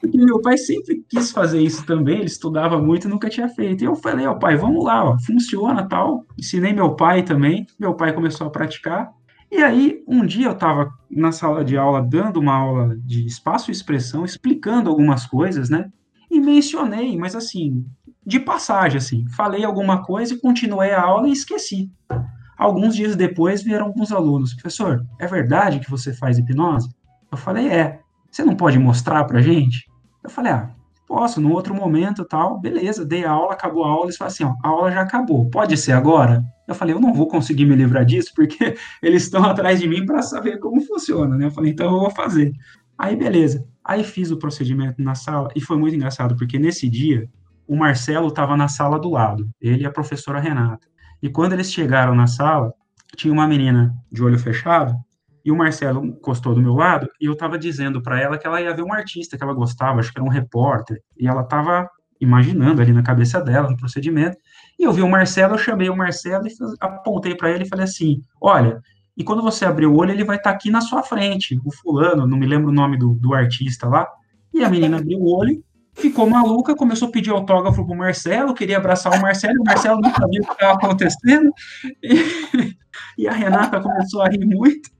Porque 0.00 0.18
meu 0.18 0.40
pai 0.42 0.58
sempre 0.58 1.04
quis 1.08 1.30
fazer 1.30 1.60
isso 1.60 1.86
também, 1.86 2.16
ele 2.18 2.26
estudava 2.26 2.82
muito 2.82 3.06
e 3.06 3.10
nunca 3.10 3.30
tinha 3.30 3.48
feito. 3.48 3.82
E 3.82 3.86
eu 3.86 3.94
falei, 3.94 4.26
ó, 4.26 4.34
pai, 4.34 4.56
vamos 4.56 4.84
lá, 4.84 5.04
ó, 5.04 5.16
funciona 5.20 5.88
tal. 5.88 6.26
Ensinei 6.36 6.72
meu 6.72 6.96
pai 6.96 7.22
também, 7.22 7.64
meu 7.78 7.94
pai 7.94 8.12
começou 8.12 8.48
a 8.48 8.50
praticar. 8.50 9.12
E 9.52 9.62
aí, 9.62 10.02
um 10.08 10.24
dia 10.24 10.46
eu 10.46 10.52
estava 10.52 10.90
na 11.10 11.30
sala 11.30 11.62
de 11.62 11.76
aula 11.76 12.00
dando 12.00 12.40
uma 12.40 12.54
aula 12.54 12.96
de 13.04 13.26
espaço 13.26 13.70
e 13.70 13.72
expressão, 13.72 14.24
explicando 14.24 14.88
algumas 14.88 15.26
coisas, 15.26 15.68
né? 15.68 15.92
E 16.30 16.40
mencionei, 16.40 17.18
mas 17.18 17.36
assim, 17.36 17.84
de 18.26 18.40
passagem, 18.40 18.96
assim. 18.96 19.28
Falei 19.28 19.62
alguma 19.62 20.02
coisa 20.02 20.32
e 20.32 20.40
continuei 20.40 20.92
a 20.92 21.02
aula 21.02 21.28
e 21.28 21.32
esqueci. 21.32 21.92
Alguns 22.56 22.96
dias 22.96 23.14
depois 23.14 23.62
vieram 23.62 23.88
alguns 23.88 24.10
alunos, 24.10 24.54
professor, 24.54 25.04
é 25.20 25.26
verdade 25.26 25.80
que 25.80 25.90
você 25.90 26.14
faz 26.14 26.38
hipnose? 26.38 26.88
Eu 27.30 27.36
falei, 27.36 27.68
é. 27.68 28.00
Você 28.30 28.42
não 28.42 28.56
pode 28.56 28.78
mostrar 28.78 29.22
pra 29.24 29.42
gente? 29.42 29.86
Eu 30.24 30.30
falei, 30.30 30.52
ah, 30.52 30.70
posso, 31.06 31.42
num 31.42 31.52
outro 31.52 31.74
momento 31.74 32.24
tal. 32.24 32.58
Beleza, 32.58 33.04
dei 33.04 33.26
a 33.26 33.32
aula, 33.32 33.52
acabou 33.52 33.84
a 33.84 33.88
aula. 33.90 34.06
Eles 34.06 34.16
falaram 34.16 34.32
assim, 34.32 34.44
ó, 34.44 34.54
a 34.66 34.68
aula 34.70 34.90
já 34.90 35.02
acabou, 35.02 35.50
pode 35.50 35.76
ser 35.76 35.92
agora? 35.92 36.42
Eu 36.72 36.76
falei, 36.76 36.94
eu 36.94 37.00
não 37.00 37.12
vou 37.12 37.28
conseguir 37.28 37.64
me 37.64 37.74
livrar 37.74 38.04
disso, 38.04 38.32
porque 38.34 38.74
eles 39.02 39.24
estão 39.24 39.44
atrás 39.44 39.80
de 39.80 39.88
mim 39.88 40.04
para 40.04 40.22
saber 40.22 40.58
como 40.58 40.80
funciona, 40.80 41.36
né? 41.36 41.46
Eu 41.46 41.50
falei, 41.50 41.72
então 41.72 41.86
eu 41.86 42.00
vou 42.00 42.10
fazer. 42.10 42.52
Aí, 42.98 43.16
beleza. 43.16 43.66
Aí 43.84 44.04
fiz 44.04 44.30
o 44.30 44.38
procedimento 44.38 45.02
na 45.02 45.14
sala 45.14 45.48
e 45.56 45.60
foi 45.60 45.76
muito 45.76 45.96
engraçado, 45.96 46.36
porque 46.36 46.58
nesse 46.58 46.88
dia 46.88 47.28
o 47.66 47.76
Marcelo 47.76 48.28
estava 48.28 48.56
na 48.56 48.68
sala 48.68 48.98
do 48.98 49.10
lado, 49.10 49.48
ele 49.60 49.82
e 49.82 49.86
a 49.86 49.90
professora 49.90 50.38
Renata. 50.38 50.86
E 51.22 51.28
quando 51.28 51.52
eles 51.52 51.72
chegaram 51.72 52.14
na 52.14 52.26
sala, 52.26 52.72
tinha 53.16 53.32
uma 53.32 53.46
menina 53.46 53.94
de 54.10 54.22
olho 54.22 54.38
fechado 54.38 54.94
e 55.44 55.50
o 55.50 55.56
Marcelo 55.56 56.04
encostou 56.04 56.54
do 56.54 56.62
meu 56.62 56.74
lado 56.74 57.08
e 57.20 57.26
eu 57.26 57.32
estava 57.32 57.58
dizendo 57.58 58.00
para 58.02 58.20
ela 58.20 58.38
que 58.38 58.46
ela 58.46 58.60
ia 58.60 58.74
ver 58.74 58.82
um 58.82 58.92
artista 58.92 59.36
que 59.36 59.42
ela 59.42 59.54
gostava, 59.54 60.00
acho 60.00 60.12
que 60.12 60.18
era 60.18 60.24
um 60.24 60.30
repórter, 60.30 61.00
e 61.18 61.26
ela 61.26 61.42
estava 61.42 61.88
imaginando 62.20 62.80
ali 62.80 62.92
na 62.92 63.02
cabeça 63.02 63.40
dela 63.40 63.68
no 63.68 63.76
procedimento. 63.76 64.36
E 64.82 64.84
eu 64.84 64.92
vi 64.92 65.00
o 65.00 65.08
Marcelo, 65.08 65.54
eu 65.54 65.58
chamei 65.58 65.88
o 65.88 65.96
Marcelo 65.96 66.44
e 66.44 66.52
apontei 66.80 67.36
para 67.36 67.48
ele 67.52 67.62
e 67.62 67.68
falei 67.68 67.84
assim: 67.84 68.20
Olha, 68.40 68.82
e 69.16 69.22
quando 69.22 69.40
você 69.40 69.64
abrir 69.64 69.86
o 69.86 69.94
olho, 69.94 70.10
ele 70.10 70.24
vai 70.24 70.38
estar 70.38 70.50
tá 70.50 70.56
aqui 70.56 70.72
na 70.72 70.80
sua 70.80 71.04
frente, 71.04 71.56
o 71.64 71.72
fulano, 71.72 72.26
não 72.26 72.36
me 72.36 72.46
lembro 72.46 72.70
o 72.70 72.74
nome 72.74 72.98
do, 72.98 73.14
do 73.14 73.32
artista 73.32 73.86
lá. 73.86 74.08
E 74.52 74.64
a 74.64 74.68
menina 74.68 74.98
abriu 74.98 75.20
o 75.20 75.32
olho, 75.32 75.62
ficou 75.94 76.28
maluca, 76.28 76.74
começou 76.74 77.06
a 77.06 77.12
pedir 77.12 77.30
autógrafo 77.30 77.86
pro 77.86 77.94
Marcelo, 77.94 78.54
queria 78.54 78.76
abraçar 78.76 79.16
o 79.16 79.22
Marcelo, 79.22 79.60
o 79.60 79.64
Marcelo 79.64 80.00
não 80.00 80.12
sabia 80.12 80.40
o 80.40 80.46
que 80.46 80.52
estava 80.52 80.72
acontecendo. 80.72 81.52
E, 82.02 82.74
e 83.22 83.28
a 83.28 83.32
Renata 83.32 83.80
começou 83.80 84.20
a 84.20 84.28
rir 84.28 84.44
muito. 84.44 84.90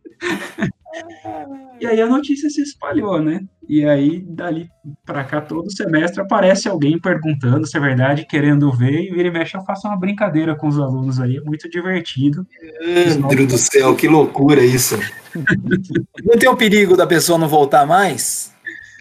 E 1.81 1.87
aí 1.87 2.01
a 2.01 2.07
notícia 2.07 2.49
se 2.51 2.63
espalhou, 2.63 3.21
né? 3.21 3.41
E 3.69 3.85
aí, 3.85 4.21
dali 4.21 4.69
para 5.05 5.25
cá, 5.25 5.41
todo 5.41 5.71
semestre 5.71 6.21
aparece 6.21 6.69
alguém 6.69 7.01
perguntando 7.01 7.67
se 7.67 7.77
é 7.77 7.81
verdade, 7.81 8.27
querendo 8.27 8.71
ver, 8.73 9.03
e 9.03 9.11
vira 9.11 9.29
e 9.29 9.31
mexe, 9.31 9.57
eu 9.57 9.65
faço 9.65 9.89
uma 9.89 9.97
brincadeira 9.97 10.55
com 10.55 10.69
os 10.69 10.79
alunos 10.79 11.21
aí, 11.21 11.37
é 11.37 11.41
muito 11.41 11.69
divertido. 11.71 12.47
Andro 13.25 13.47
do 13.47 13.57
céu, 13.57 13.97
que 13.97 14.09
loucura 14.09 14.63
isso. 14.65 14.99
não 16.25 16.39
tem 16.39 16.49
o 16.49 16.57
perigo 16.57 16.97
da 16.97 17.07
pessoa 17.07 17.39
não 17.39 17.49
voltar 17.49 17.87
mais? 17.87 18.53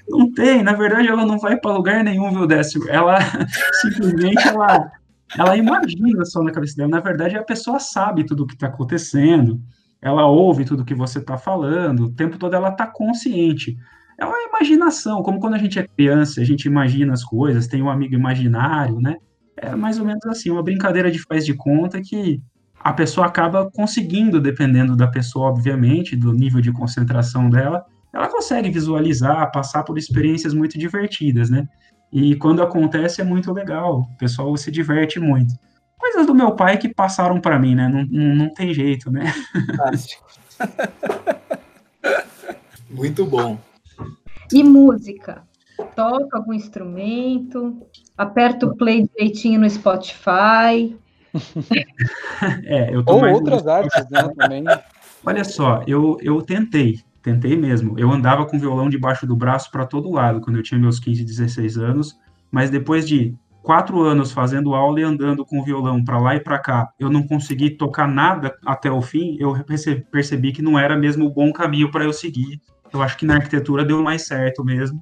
Não 0.08 0.32
tem, 0.32 0.64
na 0.64 0.74
verdade 0.74 1.08
ela 1.08 1.26
não 1.26 1.38
vai 1.38 1.58
para 1.58 1.74
lugar 1.74 2.04
nenhum, 2.04 2.32
viu, 2.32 2.48
Décio? 2.48 2.90
Ela 2.90 3.18
simplesmente 3.82 4.48
ela, 4.48 4.92
ela 5.38 5.58
imagina 5.58 6.26
só 6.26 6.42
na 6.44 6.52
cabeça 6.52 6.76
dela. 6.76 6.90
Na 6.90 7.00
verdade, 7.00 7.38
a 7.38 7.44
pessoa 7.44 7.80
sabe 7.80 8.26
tudo 8.26 8.44
o 8.44 8.48
que 8.48 8.54
está 8.54 8.68
acontecendo, 8.68 9.60
ela 10.02 10.26
ouve 10.26 10.66
tudo 10.66 10.86
que 10.86 10.96
você 10.96 11.20
está 11.20 11.38
falando, 11.38 12.06
o 12.06 12.12
tempo 12.12 12.38
todo 12.38 12.56
ela 12.56 12.70
está 12.70 12.88
consciente. 12.88 13.78
É 14.20 14.26
uma 14.26 14.42
imaginação, 14.42 15.22
como 15.22 15.40
quando 15.40 15.56
a 15.56 15.58
gente 15.58 15.80
é 15.80 15.88
criança, 15.88 16.42
a 16.42 16.44
gente 16.44 16.66
imagina 16.66 17.14
as 17.14 17.24
coisas, 17.24 17.68
tem 17.68 17.82
um 17.82 17.90
amigo 17.90 18.16
imaginário, 18.16 19.00
né? 19.00 19.18
É 19.58 19.76
mais 19.76 20.00
ou 20.00 20.06
menos 20.06 20.26
assim, 20.26 20.50
uma 20.50 20.64
brincadeira 20.64 21.12
de 21.12 21.20
faz 21.20 21.46
de 21.46 21.54
conta 21.54 22.02
que 22.02 22.42
a 22.80 22.94
pessoa 22.94 23.28
acaba 23.28 23.70
conseguindo, 23.72 24.42
dependendo 24.42 24.96
da 24.96 25.08
pessoa, 25.08 25.50
obviamente, 25.50 26.16
do 26.16 26.34
nível 26.34 26.62
de 26.62 26.72
concentração 26.72 27.50
dela, 27.50 27.86
ela 28.12 28.28
consegue 28.28 28.70
visualizar, 28.70 29.52
passar 29.52 29.84
por 29.84 29.98
experiências 29.98 30.54
muito 30.54 30.78
divertidas, 30.78 31.50
né? 31.50 31.68
E 32.12 32.36
quando 32.36 32.62
acontece 32.62 33.22
é 33.22 33.24
muito 33.24 33.54
legal, 33.54 34.02
o 34.02 34.18
pessoal 34.18 34.56
se 34.58 34.70
diverte 34.70 35.20
muito. 35.20 35.54
Coisas 36.02 36.26
do 36.26 36.34
meu 36.34 36.56
pai 36.56 36.80
que 36.80 36.90
passaram 36.90 37.40
para 37.40 37.60
mim, 37.60 37.76
né? 37.76 37.88
Não, 37.88 38.06
não, 38.10 38.36
não, 38.36 38.54
tem 38.54 38.74
jeito, 38.74 39.12
né? 39.12 39.32
Fantástico. 39.54 40.26
muito 42.90 43.24
bom. 43.24 43.60
E 44.52 44.64
música? 44.64 45.44
Toca 45.96 46.38
algum 46.38 46.54
instrumento? 46.54 47.86
Aperta 48.18 48.66
o 48.66 48.76
play 48.76 49.08
direitinho 49.08 49.60
no 49.60 49.70
Spotify? 49.70 50.98
é, 52.66 52.94
eu 52.94 53.06
tô 53.06 53.14
Ou 53.14 53.34
outras 53.34 53.68
artes, 53.68 54.10
né, 54.10 54.28
também. 54.36 54.64
Olha 55.24 55.44
só, 55.44 55.84
eu, 55.86 56.18
eu 56.20 56.42
tentei, 56.42 57.00
Tentei 57.22 57.56
mesmo. 57.56 58.00
Eu 58.00 58.12
andava 58.12 58.48
com 58.48 58.58
violão 58.58 58.90
debaixo 58.90 59.28
do 59.28 59.36
braço 59.36 59.70
para 59.70 59.86
todo 59.86 60.12
lado 60.12 60.42
quando 60.42 60.56
eu 60.56 60.64
tinha 60.64 60.80
meus 60.80 61.00
15, 61.00 61.24
16 61.24 61.78
anos, 61.78 62.20
mas 62.50 62.72
depois 62.72 63.08
de 63.08 63.36
quatro 63.62 64.02
anos 64.02 64.32
fazendo 64.32 64.74
aula 64.74 65.00
e 65.00 65.04
andando 65.04 65.46
com 65.46 65.60
o 65.60 65.64
violão 65.64 66.04
para 66.04 66.20
lá 66.20 66.36
e 66.36 66.40
para 66.40 66.60
cá, 66.60 66.92
eu 67.00 67.10
não 67.10 67.26
consegui 67.26 67.70
tocar 67.70 68.08
nada 68.08 68.56
até 68.66 68.92
o 68.92 69.02
fim, 69.02 69.38
eu 69.40 69.56
percebi 70.12 70.52
que 70.52 70.62
não 70.62 70.78
era 70.78 70.98
mesmo 70.98 71.26
o 71.26 71.34
bom 71.34 71.52
caminho 71.52 71.92
para 71.92 72.04
eu 72.04 72.14
seguir. 72.14 72.62
Eu 72.94 73.02
acho 73.02 73.18
que 73.18 73.26
na 73.26 73.36
arquitetura 73.36 73.86
deu 73.86 74.02
mais 74.02 74.26
certo 74.26 74.64
mesmo. 74.64 75.02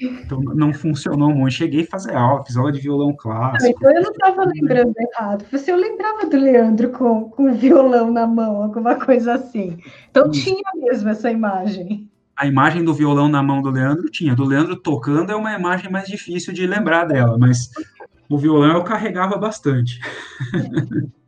Então 0.00 0.40
não 0.40 0.72
funcionou 0.72 1.30
muito. 1.34 1.52
Cheguei 1.52 1.82
a 1.82 1.86
fazer 1.86 2.14
aula, 2.14 2.44
fiz 2.44 2.56
aula 2.56 2.72
de 2.72 2.80
violão 2.80 3.14
clássico. 3.14 3.70
Então 3.76 3.94
eu 3.94 4.02
não 4.02 4.10
estava 4.10 4.44
lembrando 4.44 4.94
errado. 4.98 5.44
Você 5.52 5.70
eu 5.70 5.76
lembrava 5.76 6.26
do 6.26 6.36
Leandro 6.38 6.90
com, 6.90 7.28
com 7.28 7.50
o 7.50 7.54
violão 7.54 8.10
na 8.10 8.26
mão, 8.26 8.62
alguma 8.62 8.94
coisa 8.94 9.34
assim. 9.34 9.78
Então 10.10 10.30
tinha 10.30 10.62
mesmo 10.76 11.08
essa 11.10 11.30
imagem. 11.30 12.09
A 12.40 12.46
imagem 12.46 12.82
do 12.82 12.94
violão 12.94 13.28
na 13.28 13.42
mão 13.42 13.60
do 13.60 13.68
Leandro 13.68 14.08
tinha. 14.08 14.34
Do 14.34 14.46
Leandro 14.46 14.74
tocando 14.74 15.30
é 15.30 15.36
uma 15.36 15.52
imagem 15.52 15.90
mais 15.90 16.08
difícil 16.08 16.54
de 16.54 16.66
lembrar 16.66 17.04
dela, 17.04 17.36
mas 17.36 17.68
o 18.30 18.38
violão 18.38 18.76
eu 18.76 18.82
carregava 18.82 19.36
bastante. 19.36 20.00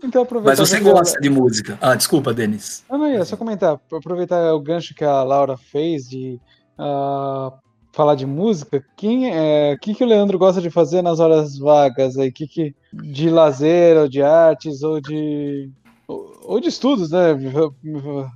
Então, 0.00 0.24
Mas 0.44 0.60
você 0.60 0.78
gosta 0.78 1.20
de 1.20 1.28
música. 1.28 1.76
Ah, 1.80 1.96
desculpa, 1.96 2.32
Denis. 2.32 2.84
Não, 2.88 2.98
não, 2.98 3.08
ia 3.08 3.24
só 3.24 3.36
comentar. 3.36 3.80
Aproveitar 3.92 4.54
o 4.54 4.60
gancho 4.60 4.94
que 4.94 5.02
a 5.02 5.24
Laura 5.24 5.56
fez 5.56 6.08
de 6.08 6.40
uh, 6.78 7.52
falar 7.92 8.14
de 8.14 8.24
música, 8.24 8.80
quem 8.96 9.28
é, 9.28 9.76
que 9.76 9.92
que 9.92 10.04
o 10.04 10.06
Leandro 10.06 10.38
gosta 10.38 10.60
de 10.60 10.70
fazer 10.70 11.02
nas 11.02 11.18
horas 11.18 11.58
vagas 11.58 12.16
aí? 12.16 12.30
Que 12.30 12.46
que 12.46 12.76
de 12.92 13.28
lazer 13.28 13.96
ou 13.96 14.08
de 14.08 14.22
artes 14.22 14.84
ou 14.84 15.00
de 15.00 15.68
ou 16.08 16.58
de 16.58 16.68
estudos, 16.68 17.10
né? 17.10 17.34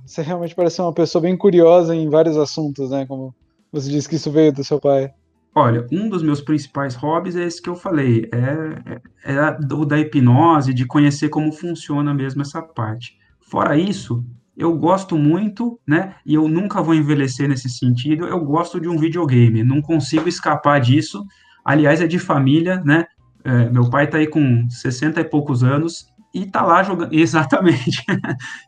Você 0.05 0.21
realmente 0.21 0.53
parece 0.53 0.79
uma 0.79 0.93
pessoa 0.93 1.23
bem 1.23 1.35
curiosa 1.35 1.95
em 1.95 2.07
vários 2.07 2.37
assuntos, 2.37 2.91
né? 2.91 3.05
Como 3.07 3.33
você 3.71 3.89
disse 3.89 4.07
que 4.07 4.15
isso 4.15 4.31
veio 4.31 4.53
do 4.53 4.63
seu 4.63 4.79
pai. 4.79 5.11
Olha, 5.55 5.85
um 5.91 6.07
dos 6.07 6.21
meus 6.21 6.41
principais 6.41 6.95
hobbies 6.95 7.35
é 7.35 7.43
esse 7.43 7.61
que 7.61 7.69
eu 7.69 7.75
falei, 7.75 8.29
é, 8.33 9.01
é, 9.25 9.35
é 9.35 9.73
o 9.73 9.85
da 9.85 9.99
hipnose, 9.99 10.73
de 10.73 10.85
conhecer 10.85 11.29
como 11.29 11.51
funciona 11.51 12.13
mesmo 12.13 12.41
essa 12.41 12.61
parte. 12.61 13.17
Fora 13.39 13.77
isso, 13.77 14.23
eu 14.55 14.75
gosto 14.77 15.17
muito, 15.17 15.79
né? 15.85 16.15
E 16.25 16.35
eu 16.35 16.47
nunca 16.47 16.81
vou 16.81 16.93
envelhecer 16.93 17.47
nesse 17.47 17.69
sentido. 17.69 18.25
Eu 18.25 18.39
gosto 18.39 18.79
de 18.79 18.87
um 18.87 18.97
videogame, 18.97 19.63
não 19.63 19.81
consigo 19.81 20.29
escapar 20.29 20.79
disso. 20.79 21.23
Aliás, 21.65 22.01
é 22.01 22.07
de 22.07 22.19
família, 22.19 22.81
né? 22.83 23.05
É, 23.43 23.69
meu 23.69 23.89
pai 23.89 24.07
tá 24.07 24.17
aí 24.17 24.27
com 24.27 24.67
60 24.69 25.19
e 25.19 25.23
poucos 25.23 25.63
anos 25.63 26.07
e 26.33 26.45
tá 26.45 26.63
lá 26.63 26.81
jogando, 26.81 27.13
exatamente, 27.13 28.03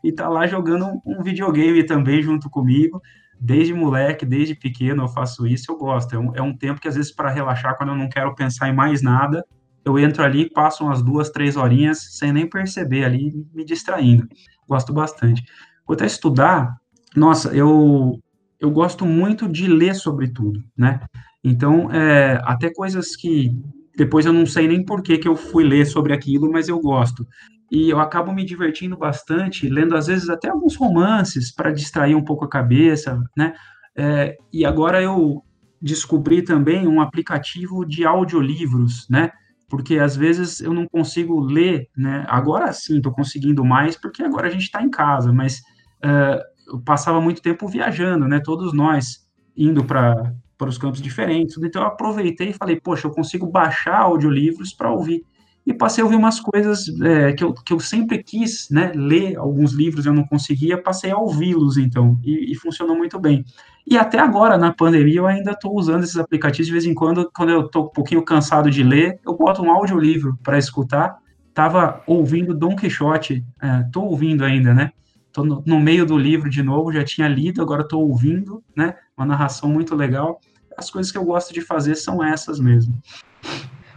e 0.04 0.12
tá 0.12 0.28
lá 0.28 0.46
jogando 0.46 1.00
um 1.04 1.22
videogame 1.22 1.84
também 1.84 2.22
junto 2.22 2.48
comigo. 2.48 3.00
Desde 3.38 3.74
moleque, 3.74 4.24
desde 4.24 4.54
pequeno 4.54 5.04
eu 5.04 5.08
faço 5.08 5.46
isso, 5.46 5.70
eu 5.70 5.76
gosto. 5.76 6.14
É 6.14 6.18
um, 6.18 6.36
é 6.36 6.40
um 6.40 6.56
tempo 6.56 6.80
que 6.80 6.88
às 6.88 6.94
vezes 6.94 7.12
para 7.12 7.28
relaxar, 7.28 7.76
quando 7.76 7.90
eu 7.90 7.96
não 7.96 8.08
quero 8.08 8.34
pensar 8.34 8.68
em 8.68 8.74
mais 8.74 9.02
nada, 9.02 9.44
eu 9.84 9.98
entro 9.98 10.22
ali, 10.22 10.50
passo 10.50 10.84
umas 10.84 11.02
duas, 11.02 11.28
três 11.30 11.56
horinhas 11.56 12.16
sem 12.16 12.32
nem 12.32 12.48
perceber 12.48 13.04
ali, 13.04 13.32
me 13.52 13.64
distraindo. 13.64 14.26
Gosto 14.66 14.92
bastante. 14.92 15.44
Quanto 15.84 16.02
a 16.02 16.06
estudar, 16.06 16.76
nossa, 17.14 17.54
eu, 17.54 18.18
eu 18.58 18.70
gosto 18.70 19.04
muito 19.04 19.48
de 19.48 19.68
ler 19.68 19.94
sobre 19.94 20.28
tudo, 20.28 20.60
né? 20.76 21.00
Então, 21.44 21.92
é, 21.92 22.40
até 22.42 22.72
coisas 22.72 23.14
que 23.14 23.52
depois 23.96 24.26
eu 24.26 24.32
não 24.32 24.44
sei 24.44 24.66
nem 24.66 24.84
por 24.84 25.02
que, 25.02 25.18
que 25.18 25.28
eu 25.28 25.36
fui 25.36 25.64
ler 25.64 25.86
sobre 25.86 26.12
aquilo, 26.12 26.50
mas 26.50 26.68
eu 26.68 26.78
gosto. 26.80 27.26
E 27.70 27.90
eu 27.90 27.98
acabo 27.98 28.32
me 28.32 28.44
divertindo 28.44 28.96
bastante, 28.96 29.68
lendo 29.68 29.96
às 29.96 30.06
vezes 30.06 30.28
até 30.28 30.48
alguns 30.48 30.76
romances 30.76 31.52
para 31.52 31.72
distrair 31.72 32.14
um 32.14 32.24
pouco 32.24 32.44
a 32.44 32.48
cabeça, 32.48 33.20
né? 33.36 33.54
É, 33.96 34.36
e 34.52 34.64
agora 34.64 35.02
eu 35.02 35.42
descobri 35.80 36.42
também 36.42 36.86
um 36.86 37.00
aplicativo 37.00 37.84
de 37.84 38.04
audiolivros, 38.04 39.06
né? 39.10 39.30
Porque 39.68 39.98
às 39.98 40.14
vezes 40.14 40.60
eu 40.60 40.72
não 40.72 40.86
consigo 40.86 41.40
ler, 41.40 41.88
né? 41.96 42.24
Agora 42.28 42.72
sim, 42.72 42.98
estou 42.98 43.12
conseguindo 43.12 43.64
mais, 43.64 43.96
porque 43.96 44.22
agora 44.22 44.46
a 44.46 44.50
gente 44.50 44.62
está 44.62 44.82
em 44.82 44.90
casa, 44.90 45.32
mas 45.32 45.58
uh, 46.04 46.40
eu 46.68 46.80
passava 46.82 47.20
muito 47.20 47.42
tempo 47.42 47.66
viajando, 47.66 48.28
né? 48.28 48.40
Todos 48.40 48.72
nós 48.72 49.26
indo 49.56 49.84
para 49.84 50.32
para 50.58 50.70
os 50.70 50.78
campos 50.78 51.02
diferentes. 51.02 51.56
Então 51.58 51.82
eu 51.82 51.88
aproveitei 51.88 52.50
e 52.50 52.54
falei, 52.54 52.80
poxa, 52.80 53.06
eu 53.06 53.12
consigo 53.12 53.46
baixar 53.46 54.00
audiolivros 54.00 54.72
para 54.72 54.90
ouvir. 54.90 55.22
E 55.66 55.74
passei 55.74 56.00
a 56.00 56.04
ouvir 56.04 56.16
umas 56.16 56.38
coisas 56.38 56.88
é, 57.00 57.32
que, 57.32 57.42
eu, 57.42 57.52
que 57.52 57.72
eu 57.72 57.80
sempre 57.80 58.22
quis, 58.22 58.68
né? 58.70 58.92
Ler 58.94 59.36
alguns 59.36 59.72
livros 59.72 60.06
eu 60.06 60.14
não 60.14 60.24
conseguia, 60.24 60.80
passei 60.80 61.10
a 61.10 61.18
ouvi-los 61.18 61.76
então, 61.76 62.16
e, 62.22 62.52
e, 62.52 62.54
funcionou 62.54 62.96
muito 62.96 63.18
bem. 63.18 63.44
E 63.84 63.98
até 63.98 64.20
agora, 64.20 64.56
na 64.56 64.72
pandemia, 64.72 65.16
eu 65.16 65.26
ainda 65.26 65.50
estou 65.50 65.76
usando 65.76 66.04
esses 66.04 66.16
aplicativos 66.16 66.66
de 66.66 66.72
vez 66.72 66.84
em 66.84 66.94
quando, 66.94 67.28
quando 67.34 67.50
eu 67.50 67.66
estou 67.66 67.86
um 67.86 67.88
pouquinho 67.88 68.22
cansado 68.22 68.70
de 68.70 68.84
ler, 68.84 69.18
eu 69.26 69.36
boto 69.36 69.60
um 69.60 69.70
audiolivro 69.70 70.38
para 70.40 70.56
escutar. 70.56 71.18
Tava 71.52 72.00
ouvindo 72.06 72.54
Dom 72.54 72.76
Quixote, 72.76 73.44
estou 73.86 74.04
é, 74.04 74.06
ouvindo 74.06 74.44
ainda, 74.44 74.72
né? 74.72 74.92
Estou 75.26 75.44
no, 75.44 75.62
no, 75.66 75.80
meio 75.80 76.06
do 76.06 76.16
livro 76.16 76.48
de 76.48 76.62
novo, 76.62 76.92
já 76.92 77.02
tinha 77.02 77.26
lido, 77.26 77.60
agora 77.60 77.82
estou 77.82 78.08
ouvindo, 78.08 78.62
né? 78.76 78.94
Uma 79.16 79.26
narração 79.26 79.68
muito 79.68 79.96
legal. 79.96 80.40
As 80.76 80.90
coisas 80.90 81.10
que 81.10 81.18
eu 81.18 81.24
gosto 81.24 81.52
de 81.52 81.60
fazer 81.60 81.96
são 81.96 82.22
essas 82.22 82.60
mesmo. 82.60 82.96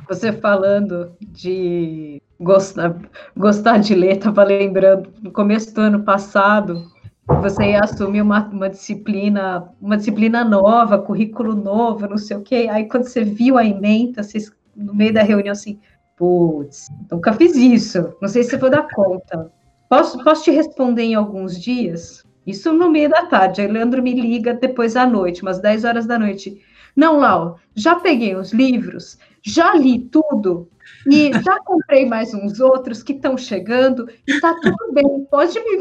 Você 0.10 0.34
falando 0.34 1.12
de 1.22 2.20
gostar, 2.39 2.95
gostar 3.38 3.78
de 3.78 3.93
ler, 3.93 4.18
estava 4.18 4.43
lembrando, 4.43 5.14
no 5.22 5.32
começo 5.32 5.72
do 5.72 5.82
ano 5.82 6.03
passado, 6.03 6.91
você 7.28 7.74
ia 7.74 7.82
assumir 7.82 8.24
uma, 8.24 8.43
uma 8.47 8.70
disciplina, 8.72 9.70
uma 9.80 9.95
disciplina 9.95 10.43
nova, 10.43 10.97
currículo 10.97 11.53
novo, 11.53 12.07
não 12.07 12.18
sei 12.18 12.38
o 12.38 12.41
quê. 12.41 12.68
Aí 12.72 12.88
quando 12.88 13.03
você 13.03 13.24
viu 13.24 13.55
a 13.55 13.64
emenda, 13.64 14.24
vocês, 14.24 14.51
no 14.76 14.95
meio 14.95 15.14
da 15.14 15.22
reunião, 15.22 15.51
assim, 15.51 15.80
putz, 16.18 16.88
nunca 17.12 17.32
fiz 17.34 17.55
isso, 17.55 18.16
não 18.20 18.28
sei 18.28 18.41
se 18.41 18.57
vou 18.57 18.72
dar 18.72 18.88
conta. 18.91 19.51
Posso, 19.88 20.24
posso 20.24 20.43
te 20.43 20.49
responder 20.49 21.03
em 21.03 21.16
alguns 21.16 21.62
dias? 21.62 22.26
Isso 22.47 22.74
no 22.74 22.89
meio 22.89 23.10
da 23.10 23.28
tarde. 23.28 23.62
Aí 23.62 23.68
Leandro 23.68 24.01
me 24.01 24.20
liga 24.20 24.55
depois 24.55 24.95
à 24.95 25.05
noite, 25.05 25.43
umas 25.43 25.60
10 25.60 25.84
horas 25.84 26.07
da 26.07 26.18
noite. 26.18 26.60
Não, 26.95 27.20
Lau, 27.20 27.60
já 27.76 27.95
peguei 27.95 28.36
os 28.36 28.51
livros, 28.51 29.18
já 29.43 29.73
li 29.73 29.99
tudo 29.99 30.69
e 31.09 31.31
já 31.41 31.59
comprei 31.59 32.05
mais 32.05 32.33
uns 32.33 32.59
outros 32.59 33.03
que 33.03 33.13
estão 33.13 33.37
chegando 33.37 34.09
e 34.27 34.39
tá 34.39 34.53
tudo 34.61 34.93
bem. 34.93 35.25
Pode 35.29 35.59
me 35.59 35.79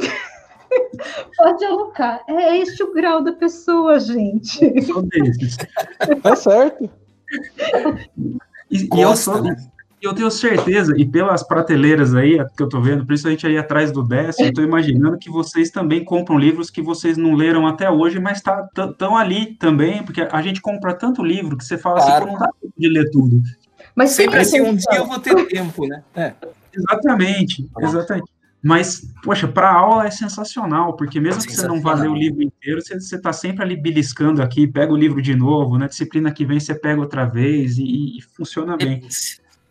pode 1.37 1.65
alocar. 1.65 2.23
É 2.29 2.57
este 2.59 2.83
o 2.83 2.93
grau 2.93 3.23
da 3.23 3.33
pessoa, 3.33 3.99
gente. 3.99 4.61
Tá 6.23 6.37
certo. 6.37 6.91
E, 8.71 8.89
e 8.95 9.01
eu 9.01 9.17
sou, 9.17 9.43
eu 10.01 10.15
tenho 10.15 10.31
certeza, 10.31 10.95
e 10.97 11.05
pelas 11.05 11.43
prateleiras 11.43 12.15
aí 12.15 12.39
que 12.57 12.63
eu 12.63 12.69
tô 12.69 12.81
vendo, 12.81 13.05
principalmente 13.05 13.47
aí 13.47 13.59
atrás 13.59 13.91
do 13.91 14.03
décimo, 14.03 14.49
eu 14.49 14.55
tô 14.55 14.63
imaginando 14.63 15.19
que 15.19 15.31
vocês 15.31 15.71
também 15.71 16.05
compram 16.05 16.39
livros 16.39 16.71
que 16.71 16.81
vocês 16.81 17.17
não 17.17 17.35
leram 17.35 17.67
até 17.67 17.91
hoje, 17.91 18.21
mas 18.21 18.41
tá, 18.41 18.69
tão 18.97 19.17
ali 19.17 19.55
também, 19.55 20.03
porque 20.03 20.23
a 20.23 20.43
gente 20.43 20.61
compra 20.61 20.95
tanto 20.95 21.25
livro 21.25 21.57
que 21.57 21.65
você 21.65 21.77
fala 21.77 22.01
claro. 22.01 22.25
assim, 22.25 22.33
não 22.33 22.39
dá 22.39 22.51
tempo 22.61 22.75
de 22.77 22.89
ler 22.89 23.11
tudo. 23.11 23.43
Mas 23.95 24.11
sempre 24.11 24.39
assim, 24.39 24.61
um 24.61 24.75
dia 24.75 24.97
eu 24.97 25.07
vou 25.07 25.19
ter 25.19 25.35
tempo, 25.49 25.87
né? 25.87 26.03
É. 26.15 26.33
Exatamente, 26.73 27.69
tá 27.75 27.83
exatamente. 27.83 28.31
Mas, 28.63 29.03
poxa, 29.23 29.47
para 29.47 29.73
aula 29.73 30.07
é 30.07 30.11
sensacional, 30.11 30.97
porque 30.97 31.21
mesmo 31.21 31.43
que 31.43 31.55
você 31.55 31.67
não 31.67 31.81
vá 31.81 31.95
ler 31.95 32.09
o 32.09 32.15
livro 32.15 32.43
inteiro, 32.43 32.83
você 32.83 32.97
está 33.17 33.33
sempre 33.33 33.63
ali 33.63 33.81
beliscando 33.81 34.43
aqui, 34.43 34.67
pega 34.67 34.93
o 34.93 34.97
livro 34.97 35.23
de 35.23 35.35
novo, 35.35 35.79
na 35.79 35.87
disciplina 35.87 36.33
que 36.33 36.45
vem 36.45 36.59
você 36.59 36.75
pega 36.75 37.01
outra 37.01 37.25
vez 37.25 37.79
e, 37.79 38.19
e 38.19 38.23
funciona 38.37 38.77
bem. 38.77 39.01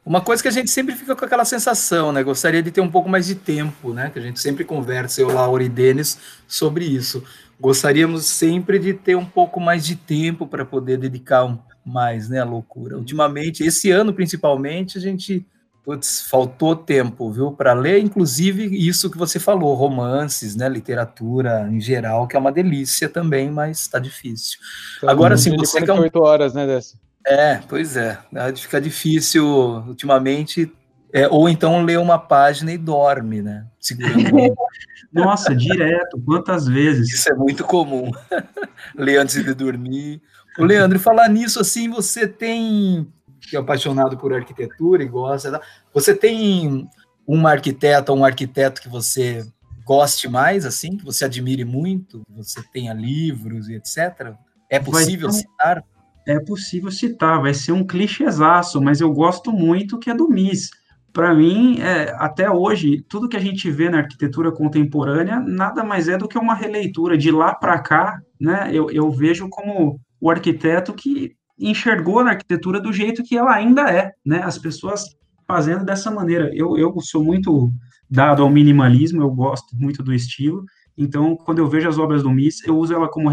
Uma 0.08 0.22
coisa 0.22 0.42
que 0.42 0.48
a 0.48 0.52
gente 0.52 0.72
sempre 0.72 0.96
fica 0.96 1.14
com 1.14 1.26
aquela 1.26 1.44
sensação, 1.44 2.14
né? 2.14 2.24
Gostaria 2.24 2.64
de 2.64 2.72
ter 2.72 2.80
um 2.80 2.90
pouco 2.90 3.10
mais 3.10 3.26
de 3.28 3.36
tempo, 3.36 3.94
né? 3.94 4.10
Que 4.10 4.18
a 4.18 4.22
gente 4.22 4.40
sempre 4.40 4.64
conversa, 4.64 5.20
eu, 5.20 5.28
Laura 5.28 5.62
e 5.62 5.68
Denis, 5.68 6.18
sobre 6.48 6.86
isso. 6.86 7.22
Gostaríamos 7.60 8.26
sempre 8.26 8.80
de 8.80 8.94
ter 8.94 9.18
um 9.18 9.26
pouco 9.26 9.60
mais 9.60 9.86
de 9.86 9.98
tempo 9.98 10.48
para 10.48 10.64
poder 10.64 10.98
dedicar 10.98 11.60
mais, 11.86 12.30
né? 12.30 12.40
A 12.40 12.46
loucura. 12.46 12.98
Ultimamente, 12.98 13.66
esse 13.66 13.92
ano 13.92 14.14
principalmente, 14.14 14.98
a 14.98 15.02
gente 15.02 15.46
Putz, 15.84 16.28
faltou 16.30 16.76
tempo, 16.76 17.32
viu, 17.32 17.54
para 17.54 17.72
ler, 17.72 18.00
inclusive 18.00 18.66
isso 18.66 19.10
que 19.10 19.18
você 19.18 19.40
falou, 19.40 19.74
romances, 19.74 20.54
né, 20.54 20.68
literatura 20.68 21.66
em 21.72 21.80
geral, 21.80 22.28
que 22.28 22.36
é 22.36 22.40
uma 22.40 22.52
delícia 22.52 23.08
também, 23.08 23.50
mas 23.50 23.80
está 23.80 23.98
difícil. 23.98 24.60
Então, 24.98 25.08
Agora, 25.08 25.38
sim, 25.38 25.56
você 25.56 25.82
quer 25.82 25.94
um... 25.94 26.22
horas, 26.22 26.54
né, 26.54 26.68
dessa? 26.68 26.98
É, 27.30 27.60
pois 27.68 27.98
é, 27.98 28.18
fica 28.56 28.80
difícil 28.80 29.46
ultimamente, 29.46 30.72
é, 31.12 31.28
ou 31.28 31.50
então 31.50 31.84
lê 31.84 31.98
uma 31.98 32.18
página 32.18 32.72
e 32.72 32.78
dorme, 32.78 33.42
né, 33.42 33.66
segurando. 33.80 34.56
Nossa, 35.12 35.54
direto, 35.56 36.22
quantas 36.26 36.68
vezes? 36.68 37.12
Isso 37.14 37.30
é 37.32 37.36
muito 37.36 37.64
comum. 37.64 38.12
ler 38.96 39.18
antes 39.18 39.44
de 39.44 39.54
dormir. 39.54 40.22
O 40.58 40.64
Leandro, 40.64 41.00
falar 41.00 41.30
nisso 41.30 41.60
assim, 41.60 41.90
você 41.90 42.28
tem 42.28 43.08
que 43.42 43.56
é 43.56 43.60
apaixonado 43.60 44.18
por 44.18 44.34
arquitetura 44.34 45.04
e 45.04 45.08
gosta. 45.08 45.62
Você 45.94 46.14
tem 46.14 46.90
uma 47.26 47.52
arquiteta 47.52 48.12
ou 48.12 48.20
um 48.20 48.26
arquiteto 48.26 48.82
que 48.82 48.90
você 48.90 49.46
goste 49.86 50.28
mais, 50.28 50.66
assim, 50.66 50.98
que 50.98 51.06
você 51.06 51.26
admire 51.26 51.64
muito, 51.64 52.22
que 52.26 52.34
você 52.34 52.62
tenha 52.74 52.94
livros 52.94 53.70
e 53.70 53.76
etc? 53.76 54.34
É 54.70 54.80
possível 54.80 55.32
citar? 55.32 55.84
É 56.28 56.42
possível 56.42 56.92
citar, 56.92 57.42
vai 57.42 57.54
ser 57.54 57.72
um 57.72 57.88
clichêzaço, 57.88 58.82
mas 58.82 59.00
eu 59.00 59.10
gosto 59.14 59.50
muito 59.50 59.98
que 59.98 60.10
é 60.10 60.14
do 60.14 60.28
MIS. 60.28 60.70
Para 61.14 61.34
mim, 61.34 61.80
é, 61.80 62.14
até 62.18 62.52
hoje, 62.52 63.02
tudo 63.08 63.30
que 63.30 63.38
a 63.38 63.40
gente 63.40 63.72
vê 63.72 63.90
na 63.90 64.00
arquitetura 64.00 64.52
contemporânea 64.52 65.40
nada 65.40 65.86
mais 65.86 66.10
é 66.10 66.18
do 66.18 66.28
que 66.28 66.38
uma 66.38 66.54
releitura 66.54 67.18
de 67.18 67.32
lá 67.32 67.56
para 67.56 67.80
cá, 67.80 68.20
né? 68.38 68.70
Eu, 68.74 68.92
eu 68.92 69.10
vejo 69.10 69.48
como 69.48 70.02
o 70.20 70.30
arquiteto 70.30 70.94
que 70.94 71.32
enxergou 71.58 72.22
na 72.22 72.32
arquitetura 72.32 72.82
do 72.82 72.92
jeito 72.92 73.24
que 73.24 73.38
ela 73.38 73.56
ainda 73.56 73.90
é, 73.90 74.12
né? 74.26 74.42
As 74.44 74.58
pessoas 74.58 75.06
fazendo 75.48 75.86
dessa 75.86 76.12
maneira. 76.12 76.52
Eu, 76.54 76.78
eu 76.78 76.94
sou 77.00 77.24
muito 77.24 77.72
dado 78.10 78.44
ao 78.44 78.50
minimalismo, 78.50 79.22
eu 79.22 79.32
gosto 79.32 79.78
muito 79.78 80.04
do 80.04 80.14
estilo, 80.14 80.66
então, 80.98 81.36
quando 81.36 81.60
eu 81.60 81.68
vejo 81.68 81.88
as 81.88 82.00
obras 82.00 82.24
do 82.24 82.32
MIS, 82.32 82.66
eu 82.66 82.76
uso 82.76 82.94
ela 82.94 83.08
como 83.08 83.30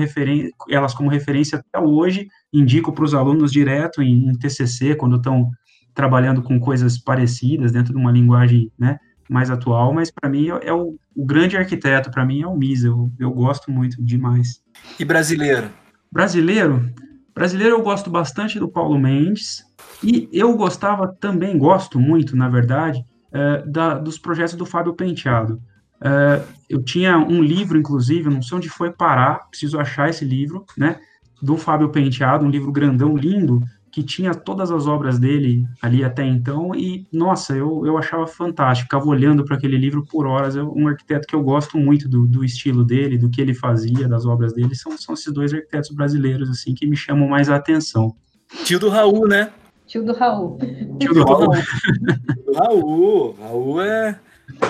elas 0.68 0.94
como 0.94 1.08
referência 1.08 1.58
até 1.58 1.82
hoje, 1.82 2.28
indico 2.54 2.92
para 2.92 3.04
os 3.04 3.14
alunos 3.14 3.50
direto 3.50 4.00
em, 4.00 4.28
em 4.28 4.38
TCC, 4.38 4.94
quando 4.94 5.16
estão 5.16 5.50
trabalhando 5.92 6.42
com 6.42 6.58
coisas 6.58 6.96
parecidas, 6.98 7.72
dentro 7.72 7.92
de 7.92 7.98
uma 7.98 8.10
linguagem 8.10 8.70
né, 8.78 8.98
mais 9.28 9.50
atual, 9.50 9.92
mas 9.92 10.10
para 10.10 10.28
mim 10.28 10.50
é, 10.50 10.68
é 10.68 10.72
o, 10.72 10.96
o, 11.14 11.24
grande 11.24 11.56
arquiteto, 11.56 12.10
para 12.10 12.24
mim 12.24 12.42
é 12.42 12.46
o 12.46 12.56
MIS, 12.56 12.84
eu, 12.84 13.10
eu 13.18 13.30
gosto 13.30 13.70
muito 13.70 14.02
demais. 14.02 14.62
E 14.98 15.04
brasileiro? 15.04 15.68
Brasileiro? 16.10 16.92
Brasileiro 17.34 17.76
eu 17.76 17.82
gosto 17.82 18.10
bastante 18.10 18.58
do 18.58 18.68
Paulo 18.68 18.98
Mendes, 18.98 19.64
e 20.02 20.28
eu 20.32 20.56
gostava 20.56 21.08
também, 21.08 21.58
gosto 21.58 21.98
muito, 21.98 22.36
na 22.36 22.48
verdade, 22.48 23.04
uh, 23.30 23.68
da, 23.70 23.94
dos 23.94 24.18
projetos 24.18 24.54
do 24.54 24.66
Fábio 24.66 24.94
Penteado. 24.94 25.60
Uh, 26.00 26.44
eu 26.68 26.82
tinha 26.82 27.16
um 27.16 27.42
livro, 27.42 27.78
inclusive, 27.78 28.28
não 28.28 28.42
sei 28.42 28.58
onde 28.58 28.68
foi 28.68 28.92
parar, 28.92 29.48
preciso 29.48 29.78
achar 29.78 30.10
esse 30.10 30.24
livro, 30.24 30.64
né, 30.76 31.00
do 31.42 31.56
Fábio 31.56 31.90
Penteado, 31.90 32.44
um 32.44 32.50
livro 32.50 32.72
grandão, 32.72 33.16
lindo, 33.16 33.62
que 33.94 34.02
tinha 34.02 34.34
todas 34.34 34.72
as 34.72 34.88
obras 34.88 35.20
dele 35.20 35.64
ali 35.80 36.02
até 36.02 36.26
então, 36.26 36.74
e, 36.74 37.06
nossa, 37.12 37.54
eu, 37.54 37.86
eu 37.86 37.96
achava 37.96 38.26
fantástico, 38.26 38.86
ficava 38.86 39.06
olhando 39.06 39.44
para 39.44 39.56
aquele 39.56 39.76
livro 39.76 40.04
por 40.04 40.26
horas, 40.26 40.56
é 40.56 40.62
um 40.64 40.88
arquiteto 40.88 41.28
que 41.28 41.34
eu 41.36 41.42
gosto 41.42 41.78
muito 41.78 42.08
do, 42.08 42.26
do 42.26 42.44
estilo 42.44 42.84
dele, 42.84 43.16
do 43.16 43.30
que 43.30 43.40
ele 43.40 43.54
fazia, 43.54 44.08
das 44.08 44.26
obras 44.26 44.52
dele, 44.52 44.74
são, 44.74 44.98
são 44.98 45.14
esses 45.14 45.32
dois 45.32 45.54
arquitetos 45.54 45.90
brasileiros, 45.90 46.50
assim, 46.50 46.74
que 46.74 46.88
me 46.88 46.96
chamam 46.96 47.28
mais 47.28 47.48
a 47.48 47.54
atenção. 47.54 48.16
Tio 48.64 48.80
do 48.80 48.88
Raul, 48.88 49.28
né? 49.28 49.52
Tio 49.86 50.04
do 50.04 50.12
Raul. 50.12 50.58
Tio 50.98 51.14
do 51.14 51.24
Raul. 51.24 51.50
Tio 51.52 52.44
do 52.46 52.52
Raul. 52.52 53.36
Raul 53.40 53.80
é... 53.80 54.18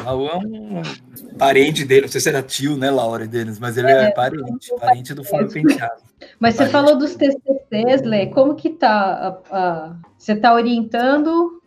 Raul 0.04 0.28
é 0.28 0.36
um 0.36 0.82
parente 1.38 1.84
dele, 1.84 2.02
não 2.02 2.08
sei 2.08 2.20
se 2.20 2.28
era 2.28 2.42
tio, 2.42 2.76
né, 2.76 2.90
Laura, 2.90 3.26
deles, 3.26 3.58
mas 3.58 3.76
ele 3.76 3.88
é, 3.88 4.04
é 4.04 4.10
parente, 4.10 4.72
parente 4.78 5.14
do 5.14 5.24
Fábio 5.24 5.50
Penteado. 5.50 6.02
Mas 6.38 6.54
você 6.54 6.66
falou 6.66 6.96
dos 6.96 7.14
TCCs, 7.14 8.02
Lê, 8.02 8.26
como 8.26 8.54
que 8.54 8.70
tá? 8.70 9.40
A, 9.50 9.56
a, 9.56 9.96
você 10.16 10.32
está 10.32 10.54
orientando 10.54 11.60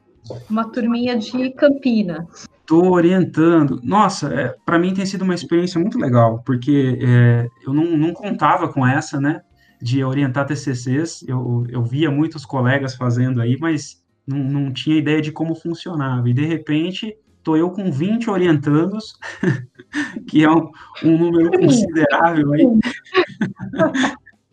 uma 0.49 0.69
turminha 0.71 1.17
de 1.17 1.51
Campinas? 1.51 2.47
Estou 2.59 2.91
orientando. 2.91 3.79
Nossa, 3.83 4.33
é, 4.33 4.55
para 4.65 4.79
mim 4.79 4.93
tem 4.93 5.05
sido 5.05 5.21
uma 5.21 5.35
experiência 5.35 5.79
muito 5.79 5.97
legal, 5.97 6.41
porque 6.45 6.99
é, 7.01 7.47
eu 7.65 7.73
não, 7.73 7.85
não 7.97 8.13
contava 8.13 8.67
com 8.67 8.85
essa, 8.85 9.19
né, 9.19 9.41
de 9.81 10.03
orientar 10.03 10.45
TCCs. 10.45 11.23
Eu, 11.27 11.65
eu 11.69 11.83
via 11.83 12.11
muitos 12.11 12.45
colegas 12.45 12.95
fazendo 12.95 13.41
aí, 13.41 13.57
mas 13.59 14.03
não, 14.25 14.39
não 14.39 14.73
tinha 14.73 14.97
ideia 14.97 15.21
de 15.21 15.31
como 15.31 15.55
funcionava. 15.55 16.29
E 16.29 16.33
de 16.33 16.45
repente 16.45 17.15
estou 17.47 17.55
eu 17.55 17.69
com 17.69 17.89
20 17.89 18.29
orientandos, 18.29 19.17
que 20.27 20.43
é 20.43 20.51
um, 20.51 20.69
um 21.03 21.17
número 21.17 21.51
considerável 21.51 22.51
aí. 22.51 22.67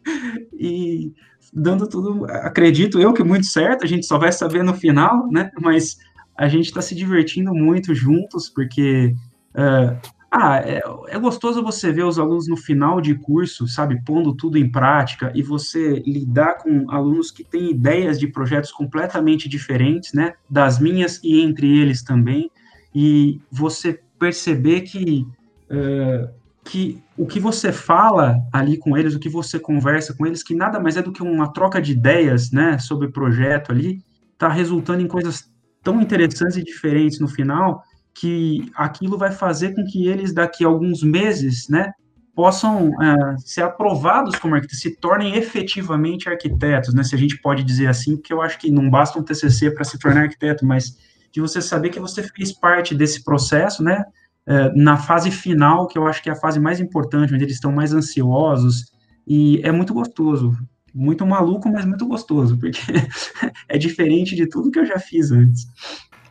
e 0.52 1.12
dando 1.52 1.88
tudo, 1.88 2.24
acredito 2.26 3.00
eu 3.00 3.12
que 3.12 3.24
muito 3.24 3.46
certo, 3.46 3.84
a 3.84 3.88
gente 3.88 4.06
só 4.06 4.16
vai 4.16 4.30
saber 4.30 4.62
no 4.62 4.74
final, 4.74 5.28
né? 5.30 5.50
Mas 5.60 5.98
a 6.36 6.48
gente 6.48 6.66
está 6.66 6.80
se 6.80 6.94
divertindo 6.94 7.52
muito 7.52 7.94
juntos, 7.94 8.48
porque 8.48 9.14
uh, 9.54 9.96
ah, 10.30 10.58
é, 10.58 10.82
é, 11.08 11.18
gostoso 11.18 11.62
você 11.62 11.92
ver 11.92 12.04
os 12.04 12.18
alunos 12.18 12.48
no 12.48 12.56
final 12.56 13.00
de 13.00 13.14
curso, 13.14 13.68
sabe, 13.68 14.02
pondo 14.04 14.34
tudo 14.34 14.58
em 14.58 14.70
prática 14.70 15.32
e 15.34 15.42
você 15.42 16.02
lidar 16.06 16.58
com 16.58 16.90
alunos 16.90 17.30
que 17.30 17.44
têm 17.44 17.70
ideias 17.70 18.18
de 18.18 18.26
projetos 18.26 18.72
completamente 18.72 19.48
diferentes, 19.48 20.12
né, 20.12 20.34
das 20.50 20.80
minhas 20.80 21.20
e 21.22 21.40
entre 21.40 21.78
eles 21.78 22.02
também, 22.02 22.50
e 22.94 23.40
você 23.50 24.00
perceber 24.18 24.82
que 24.82 25.26
uh, 25.70 26.28
que 26.64 27.02
o 27.16 27.26
que 27.26 27.38
você 27.38 27.70
fala 27.70 28.38
ali 28.52 28.78
com 28.78 28.96
eles, 28.96 29.14
o 29.14 29.20
que 29.20 29.28
você 29.28 29.58
conversa 29.58 30.14
com 30.14 30.26
eles, 30.26 30.42
que 30.42 30.54
nada 30.54 30.80
mais 30.80 30.96
é 30.96 31.02
do 31.02 31.12
que 31.12 31.22
uma 31.22 31.52
troca 31.52 31.80
de 31.80 31.92
ideias, 31.92 32.50
né, 32.50 32.78
sobre 32.78 33.08
projeto 33.08 33.70
ali, 33.70 34.02
está 34.32 34.48
resultando 34.48 35.02
em 35.02 35.06
coisas 35.06 35.44
tão 35.82 36.00
interessantes 36.00 36.56
e 36.56 36.64
diferentes 36.64 37.20
no 37.20 37.28
final, 37.28 37.82
que 38.14 38.70
aquilo 38.74 39.18
vai 39.18 39.30
fazer 39.30 39.74
com 39.74 39.84
que 39.84 40.08
eles, 40.08 40.32
daqui 40.32 40.64
a 40.64 40.68
alguns 40.68 41.02
meses, 41.02 41.68
né, 41.68 41.92
possam 42.34 42.88
uh, 42.88 43.38
ser 43.38 43.62
aprovados 43.62 44.36
como 44.36 44.54
arquitetos, 44.54 44.80
se 44.80 44.96
tornem 44.96 45.36
efetivamente 45.36 46.28
arquitetos, 46.28 46.94
né, 46.94 47.04
se 47.04 47.14
a 47.14 47.18
gente 47.18 47.40
pode 47.40 47.62
dizer 47.62 47.86
assim, 47.86 48.16
porque 48.16 48.32
eu 48.32 48.40
acho 48.40 48.58
que 48.58 48.70
não 48.70 48.88
basta 48.88 49.18
um 49.18 49.22
TCC 49.22 49.70
para 49.70 49.84
se 49.84 49.98
tornar 49.98 50.22
arquiteto, 50.22 50.64
mas 50.64 50.96
de 51.34 51.40
você 51.40 51.60
saber 51.60 51.90
que 51.90 51.98
você 51.98 52.22
fez 52.22 52.52
parte 52.52 52.94
desse 52.94 53.24
processo, 53.24 53.82
né, 53.82 54.04
é, 54.46 54.72
na 54.72 54.96
fase 54.96 55.32
final, 55.32 55.88
que 55.88 55.98
eu 55.98 56.06
acho 56.06 56.22
que 56.22 56.30
é 56.30 56.32
a 56.32 56.36
fase 56.36 56.60
mais 56.60 56.78
importante, 56.78 57.34
onde 57.34 57.42
eles 57.42 57.56
estão 57.56 57.72
mais 57.72 57.92
ansiosos, 57.92 58.92
e 59.26 59.60
é 59.64 59.72
muito 59.72 59.92
gostoso, 59.92 60.56
muito 60.94 61.26
maluco, 61.26 61.68
mas 61.68 61.84
muito 61.84 62.06
gostoso, 62.06 62.56
porque 62.56 62.78
é 63.68 63.76
diferente 63.76 64.36
de 64.36 64.48
tudo 64.48 64.70
que 64.70 64.78
eu 64.78 64.86
já 64.86 65.00
fiz 65.00 65.32
antes. 65.32 65.66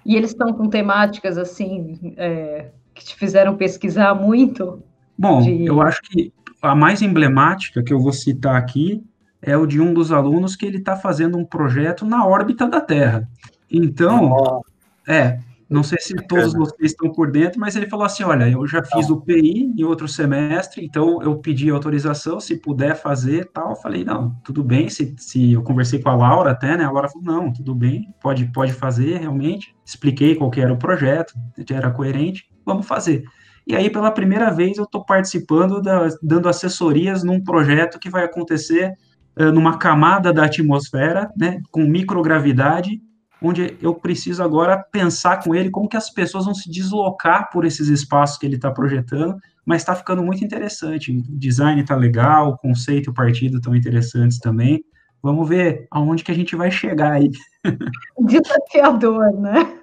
E 0.06 0.16
eles 0.16 0.30
estão 0.30 0.54
com 0.54 0.70
temáticas, 0.70 1.38
assim, 1.38 2.14
é, 2.16 2.70
que 2.94 3.04
te 3.04 3.16
fizeram 3.18 3.58
pesquisar 3.58 4.16
muito? 4.16 4.82
Bom, 5.18 5.42
de... 5.42 5.66
eu 5.66 5.82
acho 5.82 6.02
que 6.04 6.32
a 6.62 6.74
mais 6.74 7.02
emblemática 7.02 7.84
que 7.84 7.94
eu 7.94 8.00
vou 8.00 8.14
citar 8.14 8.56
aqui 8.56 9.04
é 9.42 9.58
o 9.58 9.66
de 9.66 9.82
um 9.82 9.94
dos 9.94 10.14
alunos 10.14 10.56
que 10.56 10.66
ele 10.66 10.78
está 10.78 10.96
fazendo 10.96 11.38
um 11.38 11.44
projeto 11.44 12.06
na 12.06 12.26
órbita 12.26 12.70
da 12.70 12.80
Terra. 12.80 13.28
Então, 13.70 14.32
oh. 14.32 14.73
É, 15.08 15.40
Não 15.70 15.82
sei 15.82 15.98
se 16.00 16.14
todos 16.28 16.54
vocês 16.54 16.92
estão 16.92 17.12
por 17.12 17.32
dentro, 17.32 17.60
mas 17.60 17.76
ele 17.76 17.90
falou 17.90 18.06
assim: 18.06 18.24
olha, 18.24 18.48
eu 18.50 18.66
já 18.68 18.84
fiz 18.84 19.10
o 19.10 19.22
PI 19.22 19.74
em 19.78 19.84
outro 19.84 20.08
semestre, 20.08 20.86
então 20.86 21.22
eu 21.22 21.38
pedi 21.38 21.70
autorização, 21.70 22.40
se 22.40 22.60
puder 22.60 22.96
fazer 22.96 23.50
tal. 23.52 23.72
Eu 23.72 23.76
falei, 23.78 24.04
não, 24.04 24.36
tudo 24.44 24.64
bem. 24.64 24.90
Se, 24.90 25.16
se 25.18 25.54
eu 25.54 25.64
conversei 25.64 26.00
com 26.00 26.10
a 26.10 26.16
Laura 26.16 26.52
até, 26.52 26.78
né? 26.78 26.84
A 26.84 26.92
Laura 26.92 27.10
falou, 27.10 27.26
não, 27.26 27.52
tudo 27.52 27.74
bem, 27.74 28.14
pode, 28.22 28.46
pode 28.52 28.74
fazer 28.74 29.18
realmente. 29.18 29.76
Expliquei 29.86 30.36
qual 30.36 30.52
que 30.52 30.62
era 30.62 30.74
o 30.74 30.78
projeto, 30.78 31.34
era 31.72 31.90
coerente, 31.92 32.48
vamos 32.66 32.86
fazer. 32.86 33.24
E 33.66 33.76
aí, 33.76 33.90
pela 33.90 34.12
primeira 34.12 34.52
vez, 34.52 34.78
eu 34.78 34.84
estou 34.84 35.06
participando, 35.06 35.82
da, 35.82 36.08
dando 36.22 36.50
assessorias 36.50 37.24
num 37.24 37.42
projeto 37.42 37.98
que 37.98 38.10
vai 38.10 38.26
acontecer 38.26 38.92
uh, 39.40 39.52
numa 39.52 39.78
camada 39.78 40.34
da 40.34 40.46
atmosfera, 40.46 41.32
né, 41.38 41.62
com 41.72 41.82
microgravidade, 41.86 43.02
onde 43.44 43.78
eu 43.82 43.94
preciso 43.94 44.42
agora 44.42 44.78
pensar 44.78 45.44
com 45.44 45.54
ele 45.54 45.70
como 45.70 45.90
que 45.90 45.98
as 45.98 46.10
pessoas 46.10 46.46
vão 46.46 46.56
se 46.56 46.72
deslocar 46.72 47.50
por 47.52 47.66
esses 47.66 47.90
espaços 47.90 48.38
que 48.38 48.46
ele 48.46 48.56
está 48.56 48.72
projetando, 48.72 49.38
mas 49.66 49.82
está 49.82 49.94
ficando 49.94 50.24
muito 50.24 50.44
interessante. 50.44 51.12
O 51.12 51.22
design 51.38 51.82
está 51.82 51.96
legal, 51.96 52.52
o 52.52 52.58
conceito 52.58 53.08
e 53.08 53.12
o 53.12 53.14
partido 53.14 53.58
estão 53.58 53.76
interessantes 53.76 54.40
também. 54.40 54.84
Vamos 55.22 55.48
ver 55.48 55.88
aonde 55.92 56.24
que 56.24 56.32
a 56.32 56.36
gente 56.36 56.56
vai 56.56 56.72
chegar 56.72 57.12
aí. 57.12 57.30
Desafiador, 58.20 59.32
né? 59.34 59.80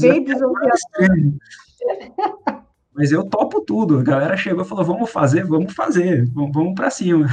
Bem 0.00 0.24
desafiador. 0.24 0.70
Mas 2.94 3.10
eu 3.10 3.24
topo 3.24 3.60
tudo. 3.60 3.98
A 3.98 4.02
galera 4.04 4.36
chegou 4.36 4.64
e 4.64 4.68
falou: 4.68 4.84
vamos 4.84 5.10
fazer, 5.10 5.44
vamos 5.44 5.74
fazer, 5.74 6.30
vamos, 6.30 6.52
vamos 6.52 6.74
para 6.74 6.90
cima. 6.90 7.26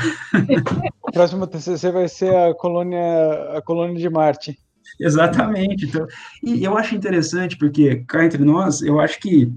O 1.04 1.12
próximo 1.14 1.46
TCC 1.46 1.92
vai 1.92 2.08
ser 2.08 2.36
a 2.36 2.56
colônia, 2.56 3.58
a 3.58 3.62
colônia 3.62 3.96
de 3.96 4.10
Marte. 4.10 4.58
Exatamente. 5.00 5.86
Então, 5.86 6.06
e 6.44 6.64
eu 6.64 6.78
acho 6.78 6.96
interessante, 6.96 7.58
porque 7.58 8.04
cá 8.08 8.26
entre 8.26 8.44
nós, 8.44 8.82
eu 8.82 9.00
acho 9.00 9.20
que 9.20 9.52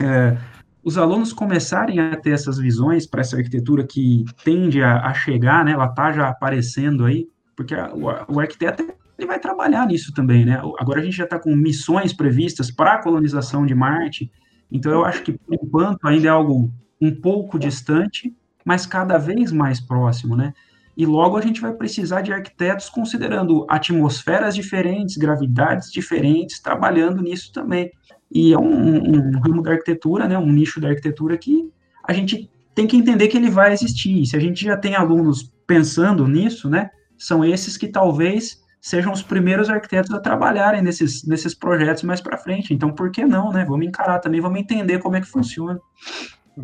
é, 0.00 0.36
os 0.82 0.96
alunos 0.96 1.32
começarem 1.32 2.00
a 2.00 2.16
ter 2.16 2.30
essas 2.30 2.58
visões 2.58 3.06
para 3.06 3.20
essa 3.20 3.36
arquitetura 3.36 3.86
que 3.86 4.24
tende 4.44 4.82
a, 4.82 5.06
a 5.06 5.14
chegar, 5.14 5.64
né? 5.64 5.72
Ela 5.72 5.86
está 5.86 6.12
já 6.12 6.28
aparecendo 6.28 7.04
aí, 7.04 7.28
porque 7.56 7.74
a, 7.74 7.92
o, 7.92 8.34
o 8.34 8.40
arquiteto 8.40 8.82
ele 9.18 9.26
vai 9.26 9.38
trabalhar 9.38 9.86
nisso 9.86 10.12
também, 10.14 10.44
né? 10.44 10.60
Agora 10.78 11.00
a 11.00 11.04
gente 11.04 11.16
já 11.16 11.24
está 11.24 11.38
com 11.38 11.54
missões 11.54 12.12
previstas 12.12 12.70
para 12.70 12.94
a 12.94 13.02
colonização 13.02 13.66
de 13.66 13.74
Marte, 13.74 14.30
então 14.72 14.92
eu 14.92 15.04
acho 15.04 15.22
que 15.22 15.32
por 15.32 15.54
enquanto 15.54 16.06
ainda 16.06 16.28
é 16.28 16.30
algo 16.30 16.72
um 17.00 17.14
pouco 17.14 17.58
distante, 17.58 18.34
mas 18.64 18.86
cada 18.86 19.18
vez 19.18 19.52
mais 19.52 19.80
próximo, 19.80 20.36
né? 20.36 20.54
E 21.00 21.06
logo 21.06 21.38
a 21.38 21.40
gente 21.40 21.62
vai 21.62 21.72
precisar 21.72 22.20
de 22.20 22.30
arquitetos 22.30 22.90
considerando 22.90 23.64
atmosferas 23.70 24.54
diferentes, 24.54 25.16
gravidades 25.16 25.90
diferentes, 25.90 26.60
trabalhando 26.60 27.22
nisso 27.22 27.50
também. 27.54 27.90
E 28.30 28.52
é 28.52 28.58
um, 28.58 29.06
um, 29.08 29.40
ramo 29.40 29.62
da 29.62 29.70
arquitetura, 29.70 30.28
né, 30.28 30.36
um 30.36 30.52
nicho 30.52 30.78
da 30.78 30.88
arquitetura 30.88 31.38
que 31.38 31.72
a 32.06 32.12
gente 32.12 32.50
tem 32.74 32.86
que 32.86 32.98
entender 32.98 33.28
que 33.28 33.38
ele 33.38 33.48
vai 33.48 33.72
existir. 33.72 34.26
Se 34.26 34.36
a 34.36 34.38
gente 34.38 34.62
já 34.62 34.76
tem 34.76 34.94
alunos 34.94 35.50
pensando 35.66 36.28
nisso, 36.28 36.68
né, 36.68 36.90
são 37.16 37.42
esses 37.42 37.78
que 37.78 37.88
talvez 37.88 38.62
sejam 38.78 39.10
os 39.10 39.22
primeiros 39.22 39.70
arquitetos 39.70 40.12
a 40.12 40.20
trabalharem 40.20 40.82
nesses, 40.82 41.26
nesses 41.26 41.54
projetos 41.54 42.02
mais 42.02 42.20
para 42.20 42.36
frente. 42.36 42.74
Então, 42.74 42.92
por 42.92 43.10
que 43.10 43.24
não, 43.24 43.50
né? 43.50 43.64
Vamos 43.66 43.86
encarar 43.86 44.18
também, 44.18 44.42
vamos 44.42 44.60
entender 44.60 44.98
como 44.98 45.16
é 45.16 45.22
que 45.22 45.26
funciona. 45.26 45.80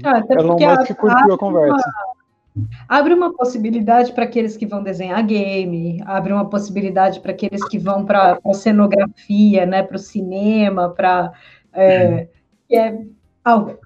Ah, 0.04 0.20
Elon 0.28 0.58
Musk 0.58 0.94
curtiu 0.94 1.32
a 1.32 1.38
conversa 1.38 1.90
Abre 2.88 3.12
uma 3.12 3.32
possibilidade 3.34 4.12
para 4.12 4.24
aqueles 4.24 4.56
que 4.56 4.66
vão 4.66 4.82
desenhar 4.82 5.24
game, 5.24 6.02
abre 6.06 6.32
uma 6.32 6.48
possibilidade 6.48 7.20
para 7.20 7.32
aqueles 7.32 7.62
que 7.68 7.78
vão 7.78 8.04
para 8.04 8.38
a 8.44 8.54
cenografia, 8.54 9.66
né, 9.66 9.82
para 9.82 9.96
o 9.96 9.98
cinema, 9.98 10.90
para 10.90 11.32
é, 11.72 12.28
é, 12.70 12.98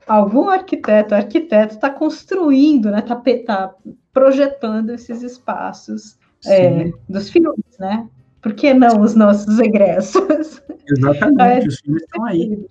algum 0.06 0.48
arquiteto, 0.48 1.14
arquiteto 1.14 1.74
está 1.74 1.90
construindo, 1.90 2.90
né, 2.90 3.00
está 3.00 3.16
tá 3.46 3.74
projetando 4.12 4.90
esses 4.90 5.22
espaços 5.22 6.18
é, 6.46 6.92
dos 7.08 7.30
filmes, 7.30 7.64
né? 7.78 8.08
Por 8.40 8.54
que 8.54 8.72
não 8.72 9.02
os 9.02 9.14
nossos 9.14 9.58
egressos? 9.58 10.62
Exatamente, 10.86 11.68
os 11.68 11.80
filmes 11.80 12.02
estão 12.02 12.24
aí. 12.24 12.66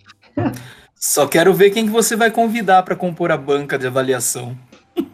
Só 0.96 1.28
quero 1.28 1.54
ver 1.54 1.70
quem 1.70 1.86
que 1.86 1.92
você 1.92 2.16
vai 2.16 2.32
convidar 2.32 2.84
para 2.84 2.96
compor 2.96 3.32
a 3.32 3.38
banca 3.38 3.78
de 3.78 3.86
avaliação. 3.86 4.58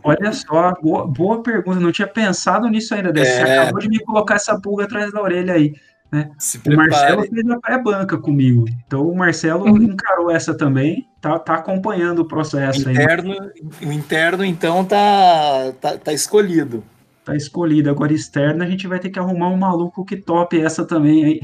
Olha 0.04 0.32
só, 0.34 0.74
boa, 0.82 1.08
boa 1.08 1.42
pergunta. 1.42 1.80
Não 1.80 1.92
tinha 1.92 2.08
pensado 2.08 2.68
nisso 2.68 2.94
ainda. 2.94 3.10
É... 3.20 3.26
Você 3.26 3.42
acabou 3.42 3.80
de 3.80 3.90
me 3.90 4.00
colocar 4.00 4.36
essa 4.36 4.60
pulga 4.60 4.86
atrás 4.86 5.12
da 5.12 5.22
orelha 5.22 5.54
aí. 5.54 5.74
Né? 6.12 6.30
o 6.66 6.76
Marcelo 6.76 7.24
fez 7.24 7.50
a 7.50 7.60
pré-banca 7.60 8.18
comigo. 8.18 8.66
Então 8.86 9.08
o 9.08 9.16
Marcelo 9.16 9.66
uhum. 9.66 9.82
encarou 9.82 10.32
essa 10.32 10.54
também, 10.54 11.08
tá, 11.20 11.38
tá 11.40 11.56
acompanhando 11.56 12.20
o 12.20 12.28
processo 12.28 12.88
o 12.88 12.92
interno, 12.92 13.34
aí. 13.34 13.88
O 13.88 13.92
interno, 13.92 14.46
então, 14.46 14.86
tá, 14.86 15.74
tá, 15.82 15.98
tá 15.98 16.14
escolhido. 16.14 16.84
Tá 17.24 17.36
escolhido. 17.36 17.90
Agora, 17.90 18.14
externo, 18.14 18.64
a 18.64 18.68
gente 18.68 18.88
vai 18.88 19.00
ter 19.00 19.10
que 19.10 19.18
arrumar 19.18 19.50
um 19.50 19.58
maluco 19.58 20.06
que 20.06 20.16
tope 20.16 20.62
essa 20.62 20.86
também 20.86 21.26
aí. 21.26 21.42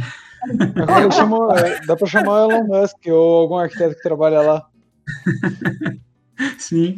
Agora 0.75 1.11
chamo, 1.11 1.51
é, 1.53 1.85
dá 1.85 1.95
para 1.95 2.07
chamar 2.07 2.45
o 2.45 2.51
Elon 2.51 2.67
Musk 2.67 2.97
ou 3.07 3.41
algum 3.41 3.57
arquiteto 3.57 3.95
que 3.95 4.03
trabalha 4.03 4.41
lá. 4.41 4.67
Sim. 6.57 6.97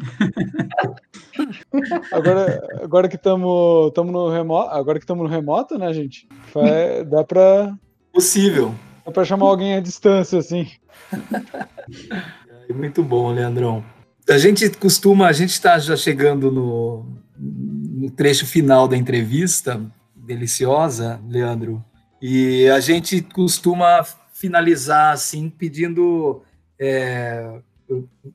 Agora, 2.11 2.67
agora 2.81 3.07
que 3.07 3.15
estamos 3.15 3.91
no 3.95 4.29
remoto, 4.29 4.69
agora 4.69 4.99
que 4.99 5.03
estamos 5.03 5.23
no 5.23 5.29
remoto, 5.29 5.77
né, 5.77 5.93
gente? 5.93 6.27
Vai, 6.53 7.03
dá 7.03 7.23
para 7.23 7.75
possível. 8.11 8.73
Dá 9.05 9.11
para 9.11 9.25
chamar 9.25 9.47
alguém 9.47 9.75
à 9.75 9.79
distância, 9.79 10.39
assim. 10.39 10.67
Muito 12.73 13.03
bom, 13.03 13.31
Leandrão. 13.31 13.84
A 14.29 14.38
gente 14.38 14.69
costuma, 14.71 15.27
a 15.27 15.34
gente 15.34 15.49
está 15.49 15.77
já 15.77 15.97
chegando 15.97 16.51
no, 16.51 17.05
no 17.38 18.09
trecho 18.11 18.45
final 18.45 18.88
da 18.88 18.95
entrevista, 18.95 19.81
deliciosa, 20.15 21.19
Leandro, 21.27 21.84
e 22.21 22.67
a 22.69 22.79
gente 22.79 23.21
costuma 23.21 24.03
finalizar 24.34 25.13
assim, 25.13 25.49
pedindo 25.49 26.41
é, 26.79 27.59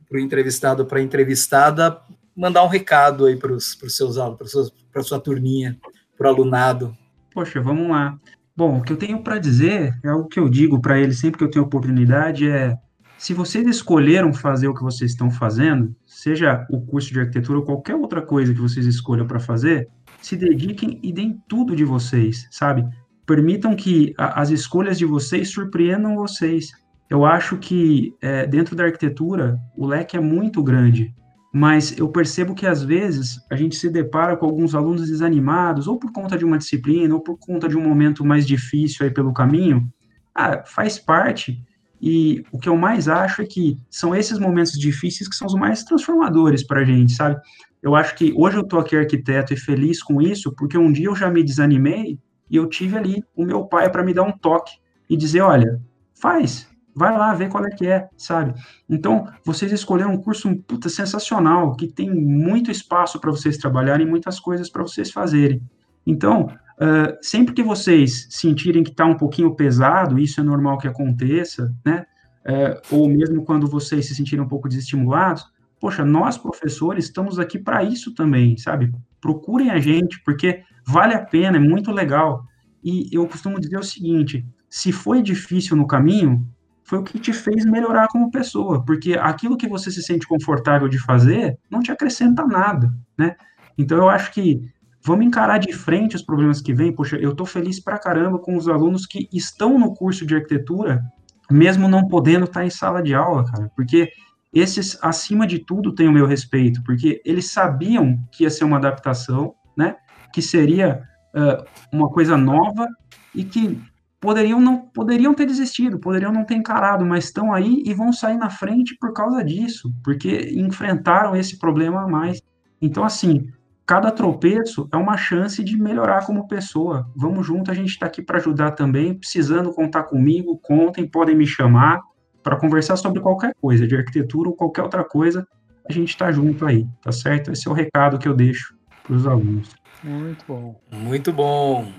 para 0.08 0.16
o 0.16 0.20
entrevistado, 0.20 0.84
para 0.84 0.98
a 0.98 1.02
entrevistada, 1.02 2.00
mandar 2.38 2.62
um 2.64 2.68
recado 2.68 3.26
aí 3.26 3.36
para 3.36 3.52
os 3.52 3.76
seus 3.88 4.16
alunos, 4.16 4.72
para 4.92 5.02
sua 5.02 5.18
turminha, 5.18 5.76
para 6.16 6.28
o 6.28 6.34
alunado. 6.34 6.96
Poxa, 7.34 7.60
vamos 7.60 7.90
lá. 7.90 8.16
Bom, 8.56 8.78
o 8.78 8.82
que 8.82 8.92
eu 8.92 8.96
tenho 8.96 9.22
para 9.22 9.38
dizer, 9.38 9.98
é 10.04 10.08
algo 10.08 10.28
que 10.28 10.38
eu 10.38 10.48
digo 10.48 10.80
para 10.80 10.98
eles 10.98 11.18
sempre 11.18 11.38
que 11.38 11.44
eu 11.44 11.50
tenho 11.50 11.64
oportunidade, 11.64 12.48
é 12.48 12.76
se 13.18 13.34
vocês 13.34 13.66
escolheram 13.66 14.32
fazer 14.32 14.68
o 14.68 14.74
que 14.74 14.82
vocês 14.82 15.10
estão 15.10 15.28
fazendo, 15.28 15.94
seja 16.06 16.64
o 16.70 16.80
curso 16.80 17.12
de 17.12 17.18
arquitetura 17.18 17.58
ou 17.58 17.64
qualquer 17.64 17.96
outra 17.96 18.22
coisa 18.22 18.54
que 18.54 18.60
vocês 18.60 18.86
escolham 18.86 19.26
para 19.26 19.40
fazer, 19.40 19.88
se 20.22 20.36
dediquem 20.36 21.00
e 21.02 21.12
deem 21.12 21.42
tudo 21.48 21.74
de 21.74 21.84
vocês, 21.84 22.46
sabe? 22.52 22.84
Permitam 23.26 23.74
que 23.74 24.14
a, 24.16 24.40
as 24.40 24.50
escolhas 24.50 24.96
de 24.96 25.04
vocês 25.04 25.50
surpreendam 25.50 26.14
vocês. 26.14 26.70
Eu 27.10 27.24
acho 27.24 27.56
que 27.58 28.14
é, 28.20 28.46
dentro 28.46 28.76
da 28.76 28.84
arquitetura 28.84 29.58
o 29.76 29.86
leque 29.86 30.16
é 30.16 30.20
muito 30.20 30.62
grande, 30.62 31.12
mas 31.58 31.98
eu 31.98 32.08
percebo 32.08 32.54
que 32.54 32.64
às 32.64 32.84
vezes 32.84 33.40
a 33.50 33.56
gente 33.56 33.74
se 33.74 33.90
depara 33.90 34.36
com 34.36 34.46
alguns 34.46 34.76
alunos 34.76 35.08
desanimados, 35.08 35.88
ou 35.88 35.98
por 35.98 36.12
conta 36.12 36.38
de 36.38 36.44
uma 36.44 36.56
disciplina, 36.56 37.12
ou 37.12 37.20
por 37.20 37.36
conta 37.36 37.68
de 37.68 37.76
um 37.76 37.82
momento 37.82 38.24
mais 38.24 38.46
difícil 38.46 39.04
aí 39.04 39.12
pelo 39.12 39.32
caminho. 39.32 39.92
Ah, 40.32 40.62
faz 40.64 41.00
parte. 41.00 41.60
E 42.00 42.44
o 42.52 42.60
que 42.60 42.68
eu 42.68 42.76
mais 42.76 43.08
acho 43.08 43.42
é 43.42 43.44
que 43.44 43.76
são 43.90 44.14
esses 44.14 44.38
momentos 44.38 44.78
difíceis 44.78 45.28
que 45.28 45.34
são 45.34 45.48
os 45.48 45.54
mais 45.54 45.82
transformadores 45.82 46.64
para 46.64 46.82
a 46.82 46.84
gente, 46.84 47.12
sabe? 47.12 47.36
Eu 47.82 47.96
acho 47.96 48.14
que 48.14 48.32
hoje 48.36 48.56
eu 48.56 48.62
estou 48.62 48.78
aqui 48.78 48.96
arquiteto 48.96 49.52
e 49.52 49.56
feliz 49.56 50.00
com 50.00 50.22
isso, 50.22 50.54
porque 50.54 50.78
um 50.78 50.92
dia 50.92 51.06
eu 51.06 51.16
já 51.16 51.28
me 51.28 51.42
desanimei 51.42 52.20
e 52.48 52.54
eu 52.54 52.68
tive 52.68 52.96
ali 52.96 53.24
o 53.34 53.44
meu 53.44 53.64
pai 53.64 53.90
para 53.90 54.04
me 54.04 54.14
dar 54.14 54.22
um 54.22 54.30
toque 54.30 54.78
e 55.10 55.16
dizer, 55.16 55.40
olha, 55.40 55.82
faz, 56.14 56.68
vai 56.98 57.16
lá 57.16 57.32
ver 57.32 57.48
qual 57.48 57.64
é 57.64 57.70
que 57.70 57.86
é, 57.86 58.08
sabe? 58.16 58.52
Então, 58.90 59.28
vocês 59.44 59.70
escolheram 59.70 60.12
um 60.12 60.20
curso 60.20 60.54
puta, 60.66 60.88
sensacional, 60.88 61.76
que 61.76 61.86
tem 61.86 62.10
muito 62.10 62.70
espaço 62.70 63.20
para 63.20 63.30
vocês 63.30 63.56
trabalharem, 63.56 64.06
muitas 64.06 64.40
coisas 64.40 64.68
para 64.68 64.82
vocês 64.82 65.12
fazerem. 65.12 65.62
Então, 66.04 66.46
uh, 66.76 67.16
sempre 67.22 67.54
que 67.54 67.62
vocês 67.62 68.26
sentirem 68.30 68.82
que 68.82 68.90
está 68.90 69.06
um 69.06 69.16
pouquinho 69.16 69.54
pesado, 69.54 70.18
isso 70.18 70.40
é 70.40 70.42
normal 70.42 70.78
que 70.78 70.88
aconteça, 70.88 71.72
né? 71.84 72.04
Uh, 72.44 72.96
ou 72.96 73.08
mesmo 73.08 73.44
quando 73.44 73.68
vocês 73.68 74.06
se 74.06 74.14
sentirem 74.14 74.44
um 74.44 74.48
pouco 74.48 74.68
desestimulados, 74.68 75.44
poxa, 75.80 76.04
nós 76.04 76.36
professores 76.36 77.04
estamos 77.04 77.38
aqui 77.38 77.58
para 77.58 77.84
isso 77.84 78.14
também, 78.14 78.56
sabe? 78.56 78.92
Procurem 79.20 79.70
a 79.70 79.78
gente, 79.78 80.20
porque 80.24 80.62
vale 80.84 81.14
a 81.14 81.24
pena, 81.24 81.58
é 81.58 81.60
muito 81.60 81.92
legal. 81.92 82.42
E 82.82 83.08
eu 83.12 83.26
costumo 83.28 83.60
dizer 83.60 83.78
o 83.78 83.82
seguinte: 83.82 84.44
se 84.68 84.90
foi 84.92 85.22
difícil 85.22 85.76
no 85.76 85.86
caminho, 85.86 86.46
foi 86.88 86.98
o 86.98 87.02
que 87.02 87.18
te 87.18 87.32
fez 87.32 87.64
melhorar 87.64 88.08
como 88.08 88.30
pessoa, 88.30 88.84
porque 88.84 89.14
aquilo 89.14 89.56
que 89.56 89.68
você 89.68 89.90
se 89.90 90.02
sente 90.02 90.26
confortável 90.26 90.88
de 90.88 90.98
fazer 90.98 91.58
não 91.70 91.80
te 91.80 91.92
acrescenta 91.92 92.46
nada, 92.46 92.92
né? 93.16 93.36
Então 93.76 93.98
eu 93.98 94.08
acho 94.08 94.32
que 94.32 94.60
vamos 95.04 95.26
encarar 95.26 95.58
de 95.58 95.72
frente 95.72 96.16
os 96.16 96.22
problemas 96.22 96.60
que 96.60 96.72
vêm. 96.72 96.92
Poxa, 96.92 97.16
eu 97.16 97.30
estou 97.30 97.46
feliz 97.46 97.78
pra 97.78 97.98
caramba 97.98 98.38
com 98.38 98.56
os 98.56 98.68
alunos 98.68 99.06
que 99.06 99.28
estão 99.32 99.78
no 99.78 99.94
curso 99.94 100.26
de 100.26 100.34
arquitetura 100.34 101.02
mesmo 101.50 101.88
não 101.88 102.06
podendo 102.06 102.44
estar 102.44 102.64
em 102.64 102.70
sala 102.70 103.02
de 103.02 103.14
aula, 103.14 103.44
cara, 103.44 103.70
porque 103.74 104.10
esses, 104.52 104.98
acima 105.02 105.46
de 105.46 105.58
tudo, 105.58 105.94
têm 105.94 106.08
o 106.08 106.12
meu 106.12 106.26
respeito, 106.26 106.82
porque 106.82 107.20
eles 107.24 107.50
sabiam 107.50 108.18
que 108.30 108.44
ia 108.44 108.50
ser 108.50 108.64
uma 108.64 108.76
adaptação, 108.76 109.54
né, 109.76 109.96
que 110.32 110.42
seria 110.42 111.02
uh, 111.34 111.64
uma 111.92 112.08
coisa 112.08 112.36
nova 112.36 112.86
e 113.34 113.44
que 113.44 113.80
poderiam 114.20 114.60
não 114.60 114.78
poderiam 114.78 115.34
ter 115.34 115.46
desistido, 115.46 115.98
poderiam 115.98 116.32
não 116.32 116.44
ter 116.44 116.54
encarado, 116.54 117.04
mas 117.04 117.24
estão 117.24 117.52
aí 117.52 117.82
e 117.84 117.94
vão 117.94 118.12
sair 118.12 118.36
na 118.36 118.50
frente 118.50 118.96
por 118.98 119.12
causa 119.12 119.44
disso, 119.44 119.92
porque 120.02 120.50
enfrentaram 120.54 121.36
esse 121.36 121.58
problema 121.58 122.02
a 122.02 122.08
mais. 122.08 122.42
Então, 122.80 123.04
assim, 123.04 123.48
cada 123.86 124.10
tropeço 124.10 124.88
é 124.92 124.96
uma 124.96 125.16
chance 125.16 125.62
de 125.62 125.76
melhorar 125.80 126.26
como 126.26 126.48
pessoa. 126.48 127.10
Vamos 127.16 127.46
junto, 127.46 127.70
a 127.70 127.74
gente 127.74 127.90
está 127.90 128.06
aqui 128.06 128.22
para 128.22 128.38
ajudar 128.38 128.72
também. 128.72 129.14
Precisando 129.14 129.72
contar 129.72 130.04
comigo, 130.04 130.58
contem, 130.58 131.06
podem 131.06 131.36
me 131.36 131.46
chamar 131.46 132.00
para 132.42 132.56
conversar 132.56 132.96
sobre 132.96 133.20
qualquer 133.20 133.54
coisa, 133.60 133.86
de 133.86 133.96
arquitetura 133.96 134.48
ou 134.48 134.56
qualquer 134.56 134.82
outra 134.82 135.04
coisa. 135.04 135.46
A 135.88 135.92
gente 135.92 136.10
está 136.10 136.30
junto 136.30 136.66
aí, 136.66 136.86
tá 137.02 137.10
certo? 137.10 137.50
Esse 137.52 137.66
é 137.66 137.70
o 137.70 137.74
recado 137.74 138.18
que 138.18 138.28
eu 138.28 138.34
deixo 138.34 138.76
para 139.02 139.16
os 139.16 139.26
alunos. 139.26 139.74
Muito 140.02 140.44
bom. 140.46 140.80
Muito 140.92 141.32
bom. 141.32 141.92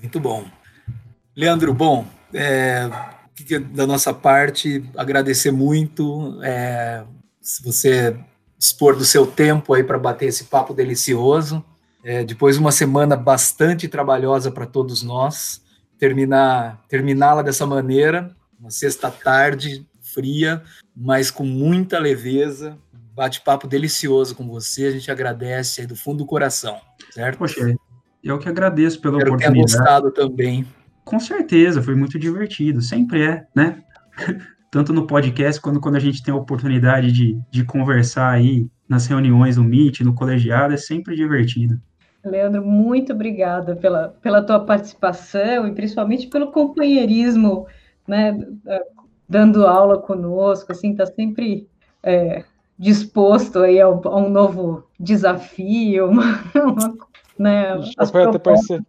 Muito 0.00 0.20
bom. 0.20 0.59
Leandro, 1.36 1.72
bom, 1.72 2.06
é, 2.32 2.88
da 3.72 3.86
nossa 3.86 4.12
parte, 4.12 4.84
agradecer 4.96 5.50
muito 5.50 6.38
é, 6.42 7.04
se 7.40 7.62
você 7.62 8.16
dispor 8.58 8.94
do 8.94 9.04
seu 9.04 9.26
tempo 9.26 9.72
aí 9.72 9.82
para 9.82 9.98
bater 9.98 10.26
esse 10.26 10.44
papo 10.44 10.74
delicioso. 10.74 11.64
É, 12.04 12.24
depois 12.24 12.56
de 12.56 12.60
uma 12.60 12.72
semana 12.72 13.16
bastante 13.16 13.88
trabalhosa 13.88 14.50
para 14.50 14.66
todos 14.66 15.02
nós, 15.02 15.62
terminar 15.98 16.82
terminá-la 16.88 17.42
dessa 17.42 17.66
maneira, 17.66 18.34
uma 18.58 18.70
sexta 18.70 19.10
tarde 19.10 19.86
fria, 20.00 20.62
mas 20.96 21.30
com 21.30 21.44
muita 21.44 21.98
leveza, 21.98 22.76
bate-papo 23.14 23.68
delicioso 23.68 24.34
com 24.34 24.46
você, 24.48 24.86
a 24.86 24.90
gente 24.90 25.10
agradece 25.10 25.82
aí 25.82 25.86
do 25.86 25.94
fundo 25.94 26.18
do 26.18 26.26
coração, 26.26 26.80
certo? 27.10 27.38
Poxa, 27.38 27.74
eu 28.22 28.38
que 28.38 28.48
agradeço 28.48 29.00
pela 29.00 29.18
Espero 29.18 29.34
oportunidade. 29.34 29.72
Ter 29.72 29.78
gostado 29.78 30.10
também. 30.10 30.66
Com 31.10 31.18
certeza, 31.18 31.82
foi 31.82 31.96
muito 31.96 32.16
divertido, 32.20 32.80
sempre 32.80 33.24
é, 33.24 33.44
né? 33.52 33.82
Tanto 34.70 34.92
no 34.92 35.08
podcast 35.08 35.60
quanto 35.60 35.80
quando 35.80 35.96
a 35.96 35.98
gente 35.98 36.22
tem 36.22 36.32
a 36.32 36.36
oportunidade 36.36 37.10
de, 37.10 37.36
de 37.50 37.64
conversar 37.64 38.30
aí 38.30 38.68
nas 38.88 39.08
reuniões, 39.08 39.56
no 39.56 39.64
Meet, 39.64 40.02
no 40.02 40.14
colegiado, 40.14 40.72
é 40.72 40.76
sempre 40.76 41.16
divertido. 41.16 41.80
Leandro, 42.24 42.64
muito 42.64 43.12
obrigada 43.12 43.74
pela, 43.74 44.14
pela 44.22 44.40
tua 44.40 44.60
participação 44.60 45.66
e 45.66 45.72
principalmente 45.72 46.28
pelo 46.28 46.52
companheirismo, 46.52 47.66
né, 48.06 48.38
dando 49.28 49.66
aula 49.66 49.98
conosco, 49.98 50.70
assim, 50.70 50.94
tá 50.94 51.06
sempre 51.06 51.66
é, 52.04 52.44
disposto 52.78 53.58
aí 53.58 53.80
a, 53.80 53.86
a, 53.86 54.16
um 54.16 54.30
novo 54.30 54.84
desafio, 55.00 56.06
uma, 56.10 56.40
uma, 56.54 56.96
né, 57.36 57.80
as 57.98 58.12
propostas, 58.12 58.80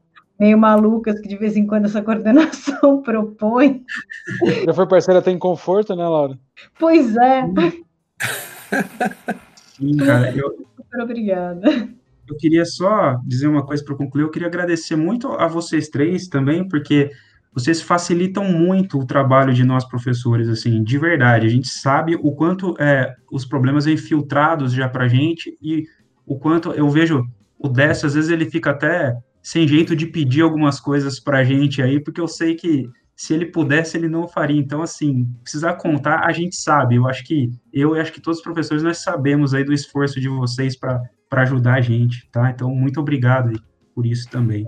meio 0.41 0.57
malucas 0.57 1.19
que 1.19 1.27
de 1.27 1.37
vez 1.37 1.55
em 1.55 1.67
quando 1.67 1.85
essa 1.85 2.01
coordenação 2.01 2.99
propõe. 3.03 3.83
Já 4.65 4.73
foi 4.73 4.87
parceira 4.87 5.19
até 5.19 5.29
em 5.29 5.37
conforto, 5.37 5.95
né, 5.95 6.03
Laura? 6.03 6.35
Pois 6.79 7.15
é. 7.15 7.43
Sim, 9.77 9.97
cara, 9.97 10.35
eu... 10.35 10.67
Super 10.75 11.03
obrigada. 11.03 11.69
Eu 12.27 12.35
queria 12.37 12.65
só 12.65 13.19
dizer 13.23 13.47
uma 13.47 13.63
coisa 13.63 13.85
para 13.85 13.95
concluir. 13.95 14.23
Eu 14.23 14.31
queria 14.31 14.47
agradecer 14.47 14.95
muito 14.95 15.27
a 15.27 15.47
vocês 15.47 15.89
três 15.89 16.27
também, 16.27 16.67
porque 16.67 17.11
vocês 17.53 17.79
facilitam 17.79 18.43
muito 18.45 18.97
o 18.97 19.05
trabalho 19.05 19.53
de 19.53 19.63
nós 19.63 19.85
professores, 19.85 20.49
assim, 20.49 20.83
de 20.83 20.97
verdade. 20.97 21.45
A 21.45 21.49
gente 21.49 21.67
sabe 21.67 22.15
o 22.15 22.31
quanto 22.31 22.75
é, 22.79 23.13
os 23.31 23.45
problemas 23.45 23.85
vêm 23.85 23.97
filtrados 23.97 24.73
já 24.73 24.89
para 24.89 25.05
a 25.05 25.07
gente 25.07 25.55
e 25.61 25.85
o 26.25 26.39
quanto 26.39 26.71
eu 26.71 26.89
vejo 26.89 27.23
o 27.59 27.69
Décio, 27.69 28.07
às 28.07 28.15
vezes 28.15 28.31
ele 28.31 28.49
fica 28.49 28.71
até 28.71 29.15
sem 29.41 29.67
jeito 29.67 29.95
de 29.95 30.05
pedir 30.05 30.41
algumas 30.41 30.79
coisas 30.79 31.19
para 31.19 31.39
a 31.39 31.43
gente 31.43 31.81
aí, 31.81 31.99
porque 31.99 32.21
eu 32.21 32.27
sei 32.27 32.55
que 32.55 32.89
se 33.15 33.33
ele 33.33 33.45
pudesse, 33.45 33.95
ele 33.97 34.07
não 34.07 34.27
faria. 34.27 34.59
Então, 34.59 34.81
assim, 34.81 35.27
precisar 35.43 35.75
contar, 35.75 36.25
a 36.25 36.31
gente 36.31 36.55
sabe. 36.55 36.95
Eu 36.95 37.07
acho 37.07 37.23
que 37.23 37.51
eu 37.71 37.95
e 37.95 37.99
acho 37.99 38.11
que 38.11 38.19
todos 38.19 38.39
os 38.39 38.43
professores 38.43 38.81
nós 38.81 38.97
sabemos 38.97 39.53
aí 39.53 39.63
do 39.63 39.73
esforço 39.73 40.19
de 40.19 40.27
vocês 40.27 40.75
para 40.75 41.03
ajudar 41.33 41.75
a 41.75 41.81
gente, 41.81 42.27
tá? 42.31 42.49
Então, 42.49 42.73
muito 42.73 42.99
obrigado 42.99 43.51
por 43.93 44.07
isso 44.07 44.27
também. 44.27 44.67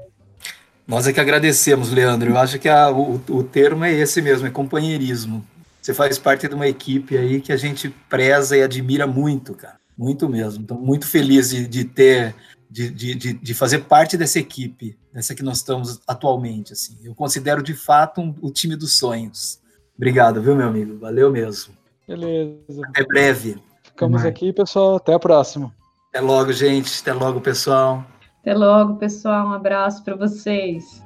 Nós 0.88 1.08
é 1.08 1.14
que 1.14 1.20
agradecemos, 1.20 1.92
Leandro. 1.92 2.30
Eu 2.30 2.38
acho 2.38 2.60
que 2.60 2.70
a, 2.70 2.92
o, 2.92 3.16
o 3.30 3.44
termo 3.44 3.86
é 3.86 3.94
esse 3.94 4.22
mesmo, 4.22 4.46
é 4.46 4.52
companheirismo. 4.52 5.44
Você 5.82 5.94
faz 5.94 6.20
parte 6.20 6.48
de 6.48 6.54
uma 6.54 6.68
equipe 6.68 7.18
aí 7.18 7.42
que 7.42 7.52
a 7.52 7.58
gente 7.58 7.90
preza 8.08 8.56
e 8.56 8.62
admira 8.62 9.08
muito, 9.08 9.56
cara. 9.56 9.78
Muito 9.98 10.30
mesmo. 10.30 10.64
Então, 10.64 10.78
muito 10.80 11.08
feliz 11.08 11.50
de, 11.50 11.68
de 11.68 11.86
ter 11.86 12.36
de, 12.74 13.14
de, 13.14 13.34
de, 13.34 13.54
fazer 13.54 13.80
parte 13.84 14.18
dessa 14.18 14.40
equipe, 14.40 14.98
dessa 15.14 15.36
que 15.36 15.44
nós 15.44 15.58
estamos 15.58 16.02
atualmente. 16.08 16.74
Assim. 16.74 16.98
Eu 17.04 17.14
considero 17.14 17.62
de 17.62 17.76
fato 17.76 18.20
um, 18.20 18.34
o 18.42 18.50
time 18.50 18.76
dos 18.76 18.98
sonhos. 18.98 19.62
Obrigado, 19.96 20.42
viu, 20.42 20.56
meu 20.56 20.68
amigo? 20.68 20.98
Valeu 20.98 21.32
mesmo. 21.32 21.76
Beleza. 22.08 22.82
Até 22.90 23.06
breve. 23.06 23.62
Ficamos 23.84 24.26
aqui, 24.26 24.52
pessoal. 24.52 24.96
Até 24.96 25.14
a 25.14 25.20
próxima. 25.20 25.72
Até 26.10 26.20
logo, 26.20 26.52
gente. 26.52 27.00
Até 27.00 27.14
logo, 27.14 27.40
pessoal. 27.42 28.04
Até 28.42 28.56
logo, 28.56 28.96
pessoal. 28.96 29.50
Um 29.50 29.54
abraço 29.54 30.04
para 30.04 30.16
vocês. 30.16 31.03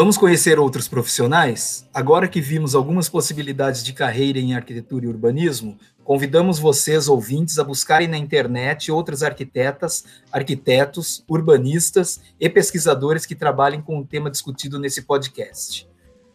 Vamos 0.00 0.16
conhecer 0.16 0.58
outros 0.58 0.88
profissionais? 0.88 1.86
Agora 1.92 2.26
que 2.26 2.40
vimos 2.40 2.74
algumas 2.74 3.06
possibilidades 3.06 3.84
de 3.84 3.92
carreira 3.92 4.38
em 4.38 4.54
arquitetura 4.54 5.04
e 5.04 5.08
urbanismo, 5.08 5.76
convidamos 6.02 6.58
vocês, 6.58 7.06
ouvintes, 7.06 7.58
a 7.58 7.64
buscarem 7.64 8.08
na 8.08 8.16
internet 8.16 8.90
outras 8.90 9.22
arquitetas, 9.22 10.06
arquitetos, 10.32 11.22
urbanistas 11.28 12.18
e 12.40 12.48
pesquisadores 12.48 13.26
que 13.26 13.34
trabalhem 13.34 13.82
com 13.82 13.98
o 13.98 14.06
tema 14.06 14.30
discutido 14.30 14.78
nesse 14.78 15.02
podcast. 15.02 15.86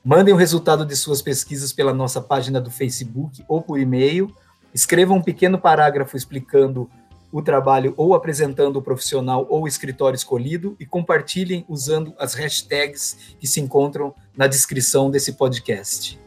Mandem 0.03 0.31
o 0.31 0.37
resultado 0.37 0.85
de 0.85 0.95
suas 0.95 1.23
pesquisas 1.23 1.73
pela 1.73 1.91
nossa 1.91 2.21
página 2.21 2.61
do 2.61 2.69
Facebook 2.69 3.43
ou 3.47 3.63
por 3.63 3.79
e-mail. 3.79 4.31
Escrevam 4.75 5.17
um 5.17 5.23
pequeno 5.23 5.57
parágrafo 5.57 6.15
explicando 6.15 6.87
o 7.35 7.41
trabalho 7.41 7.93
ou 7.97 8.15
apresentando 8.15 8.77
o 8.77 8.81
profissional 8.81 9.45
ou 9.49 9.63
o 9.63 9.67
escritório 9.67 10.15
escolhido 10.15 10.73
e 10.79 10.85
compartilhem 10.85 11.65
usando 11.67 12.15
as 12.17 12.33
hashtags 12.33 13.35
que 13.37 13.45
se 13.45 13.59
encontram 13.59 14.15
na 14.37 14.47
descrição 14.47 15.11
desse 15.11 15.33
podcast. 15.33 16.17